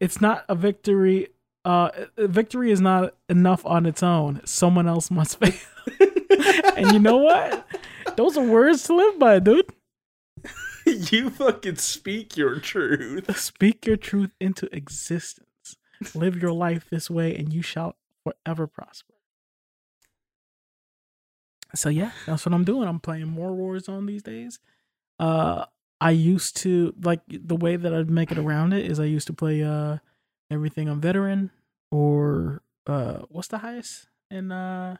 it's 0.00 0.20
not 0.20 0.44
a 0.48 0.54
victory. 0.54 1.28
Uh 1.64 1.90
victory 2.18 2.70
is 2.70 2.80
not 2.80 3.14
enough 3.28 3.64
on 3.66 3.86
its 3.86 4.02
own. 4.02 4.40
Someone 4.44 4.86
else 4.88 5.10
must 5.10 5.38
fail. 5.40 5.52
And 6.76 6.92
you 6.92 6.98
know 6.98 7.18
what? 7.18 7.66
Those 8.16 8.36
are 8.36 8.44
words 8.44 8.84
to 8.84 8.94
live 8.94 9.18
by, 9.18 9.38
dude. 9.38 9.70
you 10.86 11.30
fucking 11.30 11.76
speak 11.76 12.36
your 12.36 12.58
truth. 12.58 13.36
Speak 13.36 13.86
your 13.86 13.96
truth 13.96 14.34
into 14.40 14.74
existence. 14.74 15.76
Live 16.14 16.40
your 16.40 16.52
life 16.52 16.86
this 16.90 17.08
way 17.08 17.34
and 17.36 17.52
you 17.52 17.62
shall 17.62 17.96
forever 18.24 18.66
prosper. 18.66 19.14
So 21.74 21.88
yeah, 21.88 22.10
that's 22.26 22.44
what 22.44 22.54
I'm 22.54 22.64
doing. 22.64 22.88
I'm 22.88 23.00
playing 23.00 23.28
more 23.28 23.50
Warzone 23.50 24.06
these 24.06 24.22
days. 24.22 24.58
Uh 25.18 25.66
I 26.00 26.10
used 26.10 26.56
to 26.58 26.94
like 27.00 27.20
the 27.28 27.56
way 27.56 27.76
that 27.76 27.94
I'd 27.94 28.10
make 28.10 28.32
it 28.32 28.38
around 28.38 28.72
it 28.72 28.90
is 28.90 28.98
I 28.98 29.04
used 29.04 29.28
to 29.28 29.32
play 29.32 29.62
uh 29.62 29.98
everything 30.50 30.88
on 30.88 31.00
veteran 31.00 31.50
or 31.90 32.62
uh 32.86 33.20
what's 33.28 33.48
the 33.48 33.58
highest 33.58 34.08
in 34.30 34.50
uh 34.50 34.96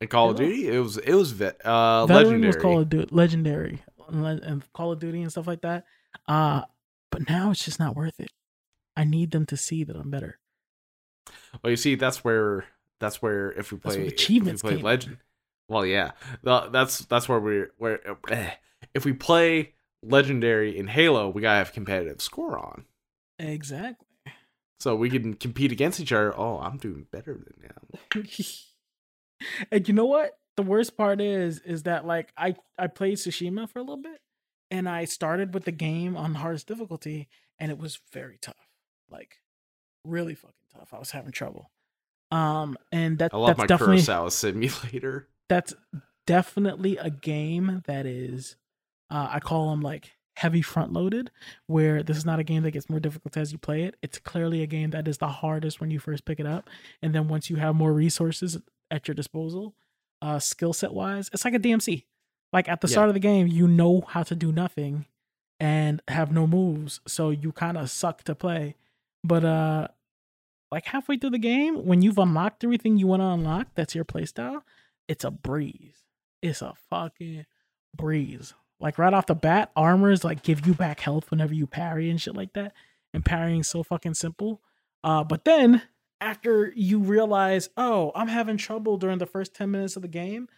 In 0.00 0.08
Call 0.08 0.30
of 0.30 0.36
Duty, 0.36 0.68
it 0.68 0.78
was 0.78 0.96
it 0.98 1.14
was 1.14 1.40
uh 1.40 2.04
legendary. 2.08 2.46
was 2.46 2.56
Call 2.56 2.80
of 2.80 2.88
Duty 2.88 3.08
legendary 3.12 3.82
and 4.08 4.72
Call 4.72 4.92
of 4.92 4.98
Duty 4.98 5.22
and 5.22 5.30
stuff 5.30 5.46
like 5.46 5.62
that. 5.62 5.84
Uh 6.26 6.62
But 7.10 7.28
now 7.28 7.50
it's 7.50 7.64
just 7.64 7.78
not 7.78 7.94
worth 7.96 8.18
it. 8.18 8.30
I 8.96 9.04
need 9.04 9.30
them 9.30 9.46
to 9.46 9.56
see 9.56 9.84
that 9.84 9.96
I'm 9.96 10.10
better. 10.10 10.38
Well, 11.62 11.70
you 11.70 11.76
see, 11.76 11.94
that's 11.94 12.24
where 12.24 12.64
that's 13.00 13.22
where 13.22 13.52
if 13.52 13.72
we 13.72 13.78
play 13.78 14.06
achievements 14.06 14.62
we 14.62 14.70
play 14.72 14.82
legend. 14.82 15.18
Well, 15.68 15.86
yeah, 15.86 16.12
that's 16.42 17.00
that's 17.06 17.28
where 17.28 17.40
we're 17.40 17.70
where 17.78 18.00
eh, 18.28 18.50
if 18.94 19.04
we 19.04 19.12
play 19.12 19.74
legendary 20.02 20.76
in 20.76 20.88
Halo, 20.88 21.28
we 21.28 21.40
gotta 21.42 21.58
have 21.58 21.72
competitive 21.72 22.20
score 22.20 22.58
on, 22.58 22.84
Exactly. 23.38 24.06
so 24.80 24.94
we 24.96 25.08
can 25.08 25.34
compete 25.34 25.72
against 25.72 26.00
each 26.00 26.12
other. 26.12 26.36
Oh, 26.38 26.58
I'm 26.58 26.76
doing 26.76 27.06
better 27.10 27.34
than 27.34 27.54
them. 27.62 28.24
and 29.70 29.86
you 29.86 29.94
know 29.94 30.06
what? 30.06 30.38
The 30.56 30.62
worst 30.62 30.96
part 30.96 31.20
is, 31.20 31.60
is 31.60 31.84
that 31.84 32.06
like 32.06 32.32
I 32.36 32.54
I 32.78 32.86
played 32.86 33.16
Tsushima 33.16 33.68
for 33.68 33.78
a 33.78 33.82
little 33.82 34.02
bit, 34.02 34.20
and 34.70 34.88
I 34.88 35.04
started 35.04 35.54
with 35.54 35.64
the 35.64 35.72
game 35.72 36.16
on 36.16 36.34
hardest 36.34 36.66
difficulty, 36.66 37.28
and 37.58 37.70
it 37.70 37.78
was 37.78 38.00
very 38.12 38.38
tough, 38.40 38.68
like 39.10 39.38
really 40.04 40.34
fucking 40.34 40.54
tough. 40.74 40.92
I 40.92 40.98
was 40.98 41.10
having 41.10 41.32
trouble. 41.32 41.70
Um, 42.30 42.78
and 42.90 43.18
that 43.18 43.32
I 43.34 43.36
love 43.36 43.48
that's 43.48 43.58
my 43.58 43.66
definitely 43.66 43.98
Kurosawa 43.98 44.32
simulator. 44.32 45.28
that's 45.48 45.74
definitely 46.26 46.96
a 46.96 47.10
game 47.10 47.82
that 47.86 48.06
is 48.06 48.56
uh, 49.10 49.28
I 49.30 49.40
call 49.40 49.70
them 49.70 49.82
like 49.82 50.12
heavy 50.36 50.62
front 50.62 50.92
loaded 50.92 51.30
where 51.66 52.02
this 52.02 52.16
is 52.16 52.24
not 52.24 52.38
a 52.38 52.44
game 52.44 52.62
that 52.62 52.70
gets 52.70 52.88
more 52.88 53.00
difficult 53.00 53.36
as 53.36 53.52
you 53.52 53.58
play 53.58 53.82
it. 53.82 53.96
It's 54.02 54.18
clearly 54.18 54.62
a 54.62 54.66
game 54.66 54.90
that 54.90 55.06
is 55.06 55.18
the 55.18 55.28
hardest 55.28 55.78
when 55.78 55.90
you 55.90 55.98
first 55.98 56.24
pick 56.24 56.40
it 56.40 56.46
up 56.46 56.70
and 57.02 57.14
then 57.14 57.28
once 57.28 57.50
you 57.50 57.56
have 57.56 57.74
more 57.74 57.92
resources 57.92 58.58
at 58.92 59.08
your 59.08 59.14
disposal 59.16 59.74
uh 60.20 60.38
skill 60.38 60.72
set 60.72 60.92
wise, 60.92 61.28
it's 61.32 61.44
like 61.44 61.54
a 61.54 61.58
DMC. 61.58 62.04
Like 62.52 62.68
at 62.68 62.80
the 62.80 62.86
Yeah. 62.86 62.92
start 62.92 63.08
of 63.08 63.14
the 63.14 63.20
game, 63.20 63.46
you 63.48 63.66
know 63.66 64.02
how 64.06 64.22
to 64.22 64.36
do 64.36 64.52
nothing 64.52 65.06
and 65.58 66.00
have 66.08 66.30
no 66.32 66.46
moves, 66.46 67.00
so 67.06 67.30
you 67.30 67.50
kind 67.52 67.76
of 67.78 67.90
suck 67.90 68.22
to 68.24 68.34
play. 68.36 68.76
But 69.24 69.44
uh 69.44 69.88
like 70.70 70.86
halfway 70.86 71.18
through 71.18 71.30
the 71.30 71.38
game, 71.38 71.84
when 71.84 72.00
you've 72.02 72.18
unlocked 72.18 72.64
everything 72.64 72.96
you 72.96 73.06
want 73.06 73.20
to 73.20 73.26
unlock, 73.26 73.68
that's 73.74 73.94
your 73.94 74.04
playstyle 74.04 74.62
it's 75.08 75.24
a 75.24 75.30
breeze. 75.32 76.04
It's 76.42 76.62
a 76.62 76.74
fucking 76.88 77.44
breeze. 77.96 78.54
Like 78.80 78.98
right 78.98 79.12
off 79.12 79.26
the 79.26 79.34
bat, 79.34 79.70
armors 79.76 80.24
like 80.24 80.42
give 80.42 80.66
you 80.66 80.74
back 80.74 81.00
health 81.00 81.30
whenever 81.30 81.52
you 81.54 81.66
parry 81.66 82.08
and 82.08 82.20
shit 82.20 82.34
like 82.36 82.52
that. 82.54 82.72
And 83.12 83.24
parrying's 83.24 83.68
so 83.68 83.82
fucking 83.82 84.14
simple. 84.14 84.62
Uh, 85.04 85.24
but 85.24 85.44
then 85.44 85.82
after 86.22 86.72
you 86.76 87.00
realize, 87.00 87.68
oh, 87.76 88.12
I'm 88.14 88.28
having 88.28 88.56
trouble 88.56 88.96
during 88.96 89.18
the 89.18 89.26
first 89.26 89.54
10 89.54 89.70
minutes 89.72 89.96
of 89.96 90.02
the 90.02 90.08
game, 90.08 90.48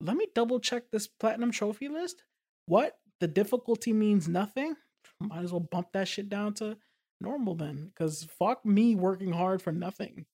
let 0.00 0.16
me 0.16 0.26
double 0.34 0.58
check 0.58 0.90
this 0.90 1.06
platinum 1.06 1.52
trophy 1.52 1.88
list. 1.88 2.24
What? 2.64 2.96
The 3.20 3.28
difficulty 3.28 3.92
means 3.92 4.26
nothing? 4.26 4.74
Might 5.20 5.44
as 5.44 5.52
well 5.52 5.60
bump 5.60 5.88
that 5.92 6.08
shit 6.08 6.30
down 6.30 6.54
to 6.54 6.78
normal 7.20 7.54
then. 7.54 7.92
Because 7.92 8.26
fuck 8.38 8.64
me 8.64 8.94
working 8.94 9.32
hard 9.32 9.62
for 9.62 9.70
nothing. 9.70 10.24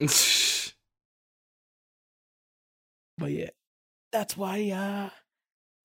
But 3.18 3.30
yeah, 3.30 3.48
that's 4.12 4.36
why 4.36 4.70
uh 4.72 5.08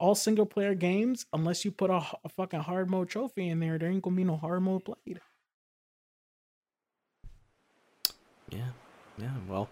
all 0.01 0.15
single 0.15 0.45
player 0.45 0.75
games, 0.75 1.25
unless 1.31 1.63
you 1.63 1.71
put 1.71 1.89
a 1.89 2.05
fucking 2.35 2.59
hard 2.59 2.89
mode 2.89 3.07
trophy 3.07 3.47
in 3.47 3.61
there, 3.61 3.77
there 3.77 3.89
ain't 3.89 4.01
gonna 4.03 4.17
be 4.17 4.25
no 4.25 4.35
hard 4.35 4.63
mode 4.63 4.83
played. 4.83 5.21
yeah, 8.51 8.71
yeah. 9.21 9.29
Well, 9.47 9.69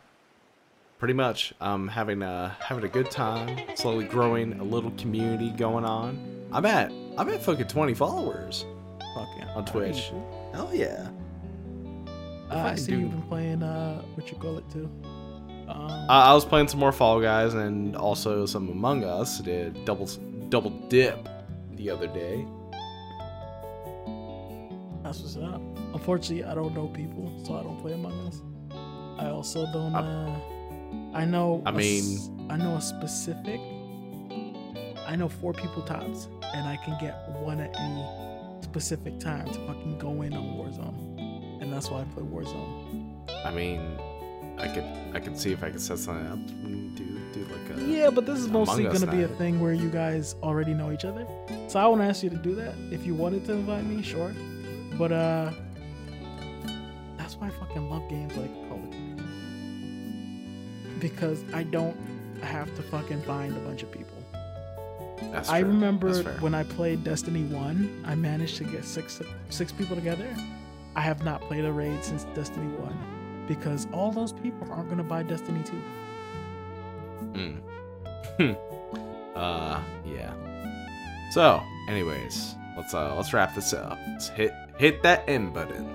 pretty 1.00 1.14
much. 1.14 1.54
I'm 1.60 1.88
having 1.88 2.22
a 2.22 2.56
having 2.60 2.84
a 2.84 2.88
good 2.90 3.10
time. 3.12 3.58
Slowly 3.76 4.06
growing 4.06 4.60
a 4.60 4.64
little 4.64 4.92
community 4.92 5.50
going 5.52 5.86
on. 5.86 6.46
I'm 6.52 6.66
at 6.66 6.92
I'm 7.18 7.30
at 7.30 7.42
fucking 7.42 7.68
20 7.68 7.94
followers 7.94 8.66
Fuck 9.16 9.28
yeah. 9.38 9.54
on 9.56 9.66
Twitch. 9.66 10.12
Hell 10.54 10.70
yeah. 10.74 11.10
Uh, 12.50 12.56
I 12.56 12.72
I 12.72 12.76
see 12.76 12.92
do- 12.94 13.00
you've 13.02 13.12
been 13.12 13.22
playing 13.24 13.64
uh 13.64 14.02
what 14.16 14.30
you 14.32 14.38
call 14.38 14.58
it 14.58 14.70
too. 14.72 14.90
Um, 15.68 16.06
I 16.10 16.32
I 16.32 16.34
was 16.34 16.46
playing 16.46 16.68
some 16.68 16.80
more 16.80 16.92
Fall 16.92 17.22
Guys 17.22 17.54
and 17.54 17.96
also 17.96 18.46
some 18.48 18.70
Among 18.70 19.04
Us. 19.04 19.40
Did 19.40 19.86
double 19.86 20.08
double 20.50 20.72
dip 20.90 21.28
the 21.76 21.90
other 21.92 22.08
day. 22.08 22.46
that's 25.04 25.22
what's 25.22 25.38
up. 25.38 25.62
Unfortunately, 25.94 26.44
I 26.44 26.54
don't 26.54 26.74
know 26.74 26.88
people, 26.88 27.32
so 27.46 27.56
I 27.58 27.64
don't 27.64 27.80
play 27.82 27.94
Among 27.94 28.14
Us. 28.28 28.42
I 29.20 29.30
also 29.30 29.66
don't. 29.74 29.94
Uh, 29.96 30.40
I 31.14 31.26
know. 31.26 31.62
I 31.66 31.70
a 31.70 31.74
mean- 31.74 32.48
I 32.50 32.58
know 32.58 32.76
a 32.76 32.82
specific. 32.82 33.60
I 35.08 35.16
know 35.16 35.28
four 35.28 35.54
people 35.54 35.82
tops, 35.84 36.28
and 36.54 36.68
I 36.68 36.78
can 36.78 36.98
get 37.00 37.16
one 37.42 37.60
at 37.60 37.76
any 37.80 38.06
specific 38.62 39.20
time 39.20 39.46
to 39.48 39.60
fucking 39.68 39.98
go 39.98 40.22
in 40.22 40.34
on 40.34 40.56
Warzone, 40.58 41.62
and 41.62 41.72
that's 41.74 41.90
why 41.90 42.02
I 42.02 42.04
play 42.06 42.24
Warzone. 42.24 43.16
I 43.46 43.52
mean, 43.52 43.82
I 44.58 44.68
could 44.68 44.84
I 45.14 45.20
could 45.20 45.38
see 45.38 45.52
if 45.52 45.64
I 45.64 45.70
could 45.72 45.82
set 45.82 45.98
something 46.00 46.28
up. 46.28 46.34
and 46.64 46.96
Do 46.96 47.04
do 47.34 47.46
like 47.46 47.78
a 47.78 47.82
Yeah, 47.86 48.10
but 48.10 48.26
this 48.26 48.40
is 48.40 48.48
mostly 48.48 48.84
gonna 48.84 49.08
be 49.12 49.24
a 49.24 49.28
thing 49.28 49.60
where 49.60 49.74
you 49.74 49.90
guys 49.90 50.36
already 50.44 50.74
know 50.74 50.92
each 50.92 51.06
other. 51.06 51.26
So 51.68 51.80
I 51.80 51.88
won't 51.88 52.02
ask 52.02 52.24
you 52.24 52.30
to 52.30 52.38
do 52.38 52.54
that. 52.56 52.74
If 52.92 53.06
you 53.06 53.14
wanted 53.16 53.46
to 53.46 53.54
invite 53.54 53.86
me, 53.86 54.02
sure. 54.04 54.34
But 54.98 55.12
uh 55.12 55.52
that's 57.18 57.36
why 57.36 57.48
I 57.48 57.50
fucking 57.52 57.90
love 57.90 58.08
games 58.10 58.36
like 58.36 58.52
Call 58.70 58.78
of. 58.80 58.94
Because 61.00 61.44
I 61.54 61.64
don't 61.64 61.98
have 62.42 62.74
to 62.76 62.82
fucking 62.84 63.22
find 63.24 63.56
a 63.56 63.60
bunch 63.60 63.84
of 63.84 63.92
people. 63.92 64.18
That's 65.32 65.50
I 65.50 65.62
true. 65.62 65.70
remember 65.70 66.12
That's 66.14 66.24
fair. 66.24 66.34
when 66.40 66.56
I 66.56 66.64
played 66.64 67.04
Destiny 67.04 67.44
1, 67.44 68.04
I 68.06 68.16
managed 68.16 68.58
to 68.58 68.64
get 68.64 68.86
six 68.86 69.22
six 69.50 69.72
people 69.72 69.96
together. 69.96 70.28
I 70.96 71.02
have 71.02 71.24
not 71.24 71.42
played 71.42 71.66
a 71.66 71.72
raid 71.72 72.04
since 72.04 72.24
Destiny 72.36 72.68
1 72.78 73.46
because 73.48 73.88
all 73.94 74.12
those 74.12 74.32
people 74.32 74.68
aren't 74.72 74.88
going 74.88 74.98
to 74.98 75.04
buy 75.04 75.24
Destiny 75.24 75.62
2. 75.64 77.60
Mm. 78.40 78.58
uh, 79.36 79.82
yeah. 80.06 80.34
So, 81.32 81.62
anyways, 81.88 82.56
let's 82.76 82.94
uh 82.94 83.16
let's 83.16 83.34
wrap 83.34 83.54
this 83.54 83.74
up. 83.74 84.00
Let's 84.08 84.30
hit 84.30 84.52
hit 84.78 85.04
that 85.04 85.28
end 85.28 85.54
button. 85.54 85.88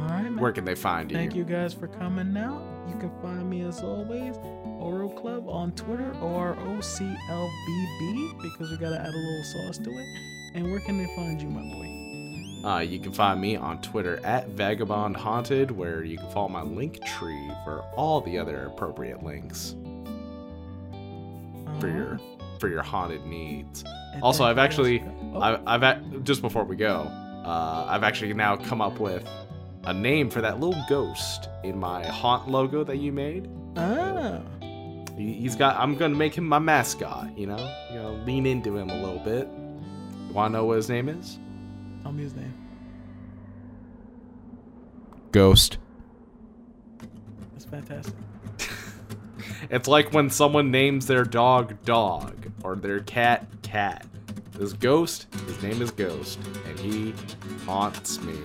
All 0.00 0.06
right, 0.08 0.22
man. 0.22 0.38
Where 0.38 0.52
can 0.52 0.64
they 0.64 0.74
find 0.74 1.10
you? 1.10 1.16
Thank 1.16 1.34
you 1.34 1.44
guys 1.44 1.74
for 1.74 1.88
coming 1.88 2.36
out. 2.36 2.62
You 2.88 2.96
can 2.96 3.10
find 3.22 3.48
me 3.48 3.62
as 3.62 3.80
always, 3.82 4.36
Oro 4.78 5.08
Club 5.10 5.48
on 5.48 5.72
Twitter 5.72 6.12
or 6.20 6.54
OCLBB 6.56 8.42
because 8.42 8.70
we 8.70 8.76
gotta 8.78 8.98
add 9.00 9.06
a 9.14 9.16
little 9.16 9.44
sauce 9.44 9.78
to 9.78 9.90
it. 9.90 10.06
And 10.54 10.70
where 10.70 10.80
can 10.80 10.98
they 10.98 11.06
find 11.14 11.40
you, 11.40 11.48
my 11.48 11.60
boy? 11.62 12.68
Uh, 12.68 12.80
you 12.80 12.98
can 12.98 13.12
find 13.12 13.40
me 13.40 13.56
on 13.56 13.80
Twitter 13.80 14.20
at 14.24 14.48
Vagabond 14.50 15.16
Haunted, 15.16 15.70
where 15.70 16.02
you 16.04 16.18
can 16.18 16.28
follow 16.30 16.48
my 16.48 16.62
link 16.62 17.02
tree 17.04 17.50
for 17.64 17.80
all 17.96 18.20
the 18.20 18.38
other 18.38 18.66
appropriate 18.66 19.22
links 19.22 19.76
for 21.78 21.86
Uh-huh. 21.86 21.96
your 21.96 22.20
for 22.58 22.68
your 22.68 22.82
haunted 22.82 23.24
needs. 23.24 23.82
And 24.12 24.22
Also, 24.22 24.44
I've 24.44 24.58
actually- 24.58 25.02
oh, 25.34 25.40
I, 25.40 25.58
I've 25.66 26.22
just 26.24 26.42
before 26.42 26.64
we 26.64 26.76
go, 26.76 27.08
uh, 27.44 27.86
I've 27.88 28.02
actually 28.02 28.34
now 28.34 28.54
come 28.56 28.82
up 28.82 29.00
with 29.00 29.26
a 29.84 29.92
name 29.92 30.30
for 30.30 30.40
that 30.40 30.60
little 30.60 30.82
ghost 30.88 31.48
in 31.64 31.78
my 31.78 32.06
haunt 32.06 32.48
logo 32.48 32.84
that 32.84 32.98
you 32.98 33.12
made. 33.12 33.48
Oh. 33.76 34.42
He, 35.16 35.34
he's 35.34 35.56
got. 35.56 35.76
I'm 35.76 35.96
gonna 35.96 36.14
make 36.14 36.34
him 36.34 36.46
my 36.46 36.58
mascot. 36.58 37.36
You 37.36 37.46
know, 37.46 37.74
you 37.90 37.96
know, 37.96 38.12
lean 38.26 38.46
into 38.46 38.76
him 38.76 38.90
a 38.90 38.96
little 38.96 39.18
bit. 39.18 39.48
Want 40.32 40.52
to 40.52 40.58
know 40.58 40.64
what 40.64 40.76
his 40.76 40.88
name 40.88 41.08
is? 41.08 41.38
tell 42.02 42.12
me 42.12 42.22
his 42.22 42.34
name. 42.34 42.54
Ghost. 45.32 45.78
That's 47.52 47.64
fantastic. 47.64 48.14
It's 49.68 49.86
like 49.86 50.12
when 50.12 50.30
someone 50.30 50.70
names 50.70 51.06
their 51.06 51.22
dog 51.22 51.84
Dog 51.84 52.50
or 52.64 52.74
their 52.74 53.00
cat 53.00 53.46
Cat. 53.62 54.06
This 54.52 54.72
ghost, 54.72 55.26
his 55.46 55.62
name 55.62 55.80
is 55.80 55.90
Ghost, 55.90 56.40
and 56.66 56.78
he 56.78 57.14
haunts 57.66 58.20
me. 58.22 58.36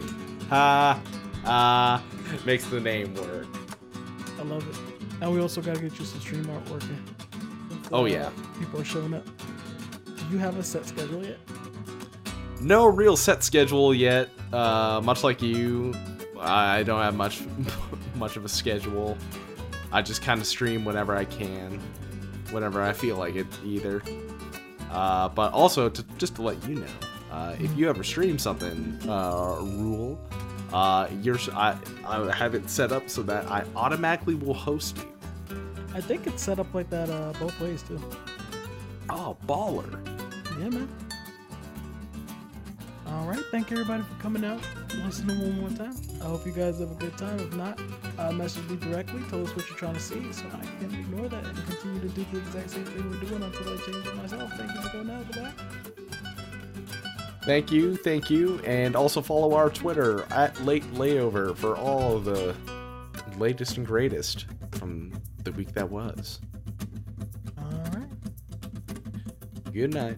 Ha 0.50 1.02
ha. 1.46 2.04
Makes 2.46 2.66
the 2.68 2.80
name 2.80 3.14
work. 3.16 3.48
I 4.40 4.44
love 4.44 4.68
it. 4.68 5.22
And 5.22 5.34
we 5.34 5.40
also 5.40 5.62
gotta 5.62 5.80
get 5.80 5.98
you 5.98 6.06
some 6.06 6.20
stream 6.20 6.50
art 6.50 6.70
working. 6.70 7.04
Oh, 7.92 8.04
uh, 8.04 8.06
yeah. 8.06 8.30
People 8.60 8.82
are 8.82 8.86
showing 8.86 9.14
up. 9.14 9.26
Do 10.06 10.24
you 10.32 10.38
have 10.38 10.58
a 10.58 10.64
set 10.64 10.86
schedule 10.86 11.24
yet? 11.26 11.38
No 12.62 12.88
real 12.88 13.16
set 13.16 13.44
schedule 13.44 13.94
yet. 13.94 14.30
Uh, 14.52 15.02
much 15.04 15.24
like 15.24 15.42
you, 15.42 15.94
I 16.40 16.84
don't 16.84 17.02
have 17.02 17.16
much 17.16 17.42
much 18.16 18.38
of 18.38 18.46
a 18.46 18.50
schedule. 18.50 19.18
I 19.92 20.02
just 20.02 20.22
kind 20.22 20.42
of 20.42 20.48
stream 20.48 20.84
whenever 20.84 21.16
I 21.16 21.26
can, 21.26 21.80
whenever 22.52 22.82
I 22.82 22.92
feel 22.92 23.18
like 23.18 23.36
it, 23.36 23.48
either. 23.64 24.02
Uh, 24.92 25.30
but 25.30 25.54
also, 25.54 25.90
to, 25.90 26.04
just 26.18 26.36
to 26.36 26.42
let 26.42 26.62
you 26.68 26.76
know, 26.76 26.88
uh, 27.32 27.56
if 27.60 27.76
you 27.78 27.90
ever 27.90 28.04
stream 28.04 28.38
something, 28.38 28.98
uh, 29.08 29.58
rule, 29.62 30.20
uh, 30.74 31.08
you're, 31.22 31.38
I, 31.54 31.78
I 32.06 32.32
have 32.32 32.56
it 32.56 32.70
set 32.70 32.92
up 32.92 33.10
so 33.10 33.22
that 33.24 33.50
I 33.50 33.66
automatically 33.76 34.36
will 34.36 34.54
host 34.54 34.98
you. 34.98 35.58
I 35.94 36.02
think 36.02 36.28
it's 36.28 36.44
set 36.44 36.60
up 36.60 36.74
like 36.74 36.90
that 36.90 37.10
uh, 37.10 37.34
both 37.40 37.60
ways 37.62 37.82
too. 37.84 38.02
Oh, 39.10 39.38
baller! 39.48 40.06
Yeah, 40.60 40.70
man. 40.70 40.90
All 43.08 43.28
right, 43.28 43.44
thank 43.52 43.70
you 43.70 43.78
everybody 43.78 44.04
for 44.04 44.22
coming 44.22 44.44
out, 44.44 44.60
listening 45.06 45.40
one 45.40 45.60
more 45.62 45.70
time. 45.70 45.96
I 46.22 46.26
hope 46.26 46.46
you 46.46 46.52
guys 46.52 46.80
have 46.80 46.92
a 46.92 46.96
good 46.96 47.18
time. 47.18 47.40
If 47.40 47.56
not, 47.56 47.80
uh, 48.18 48.32
message 48.32 48.68
me 48.68 48.78
directly, 48.78 49.22
tell 49.30 49.44
us 49.44 49.56
what 49.56 49.70
you're 49.70 49.78
trying 49.78 49.94
to 49.94 50.00
see, 50.00 50.34
so 50.34 50.44
I 50.48 50.66
can 50.80 50.94
ignore 50.94 51.30
that 51.30 51.46
and 51.46 51.66
continue 51.66 52.02
to 52.02 52.10
do 52.10 52.26
the 52.32 52.40
exact 52.40 52.72
same 52.72 52.84
thing 52.84 53.10
we're 53.10 53.20
doing 53.20 53.44
until 53.44 53.74
I 53.74 53.78
change 53.78 54.06
it 54.06 54.16
myself. 54.16 54.52
Thank 54.58 54.74
you 54.74 54.82
for 54.82 54.90
coming 54.90 55.16
out. 55.16 55.32
Goodbye. 55.32 56.05
Thank 57.46 57.72
you, 57.72 57.96
thank 57.96 58.32
you, 58.32 58.60
and 58.66 58.96
also 58.96 59.22
follow 59.22 59.54
our 59.54 59.70
Twitter 59.70 60.26
at 60.32 60.60
Late 60.66 60.84
Layover 60.94 61.56
for 61.56 61.78
all 61.78 62.18
of 62.18 62.26
the 62.26 62.56
latest 63.38 63.78
and 63.78 63.86
greatest 63.86 64.48
from 64.72 65.14
the 65.44 65.52
week 65.52 65.72
that 65.74 65.88
was. 65.90 66.40
All 67.60 67.84
right. 67.94 68.10
Good 69.72 69.94
night. 69.94 70.18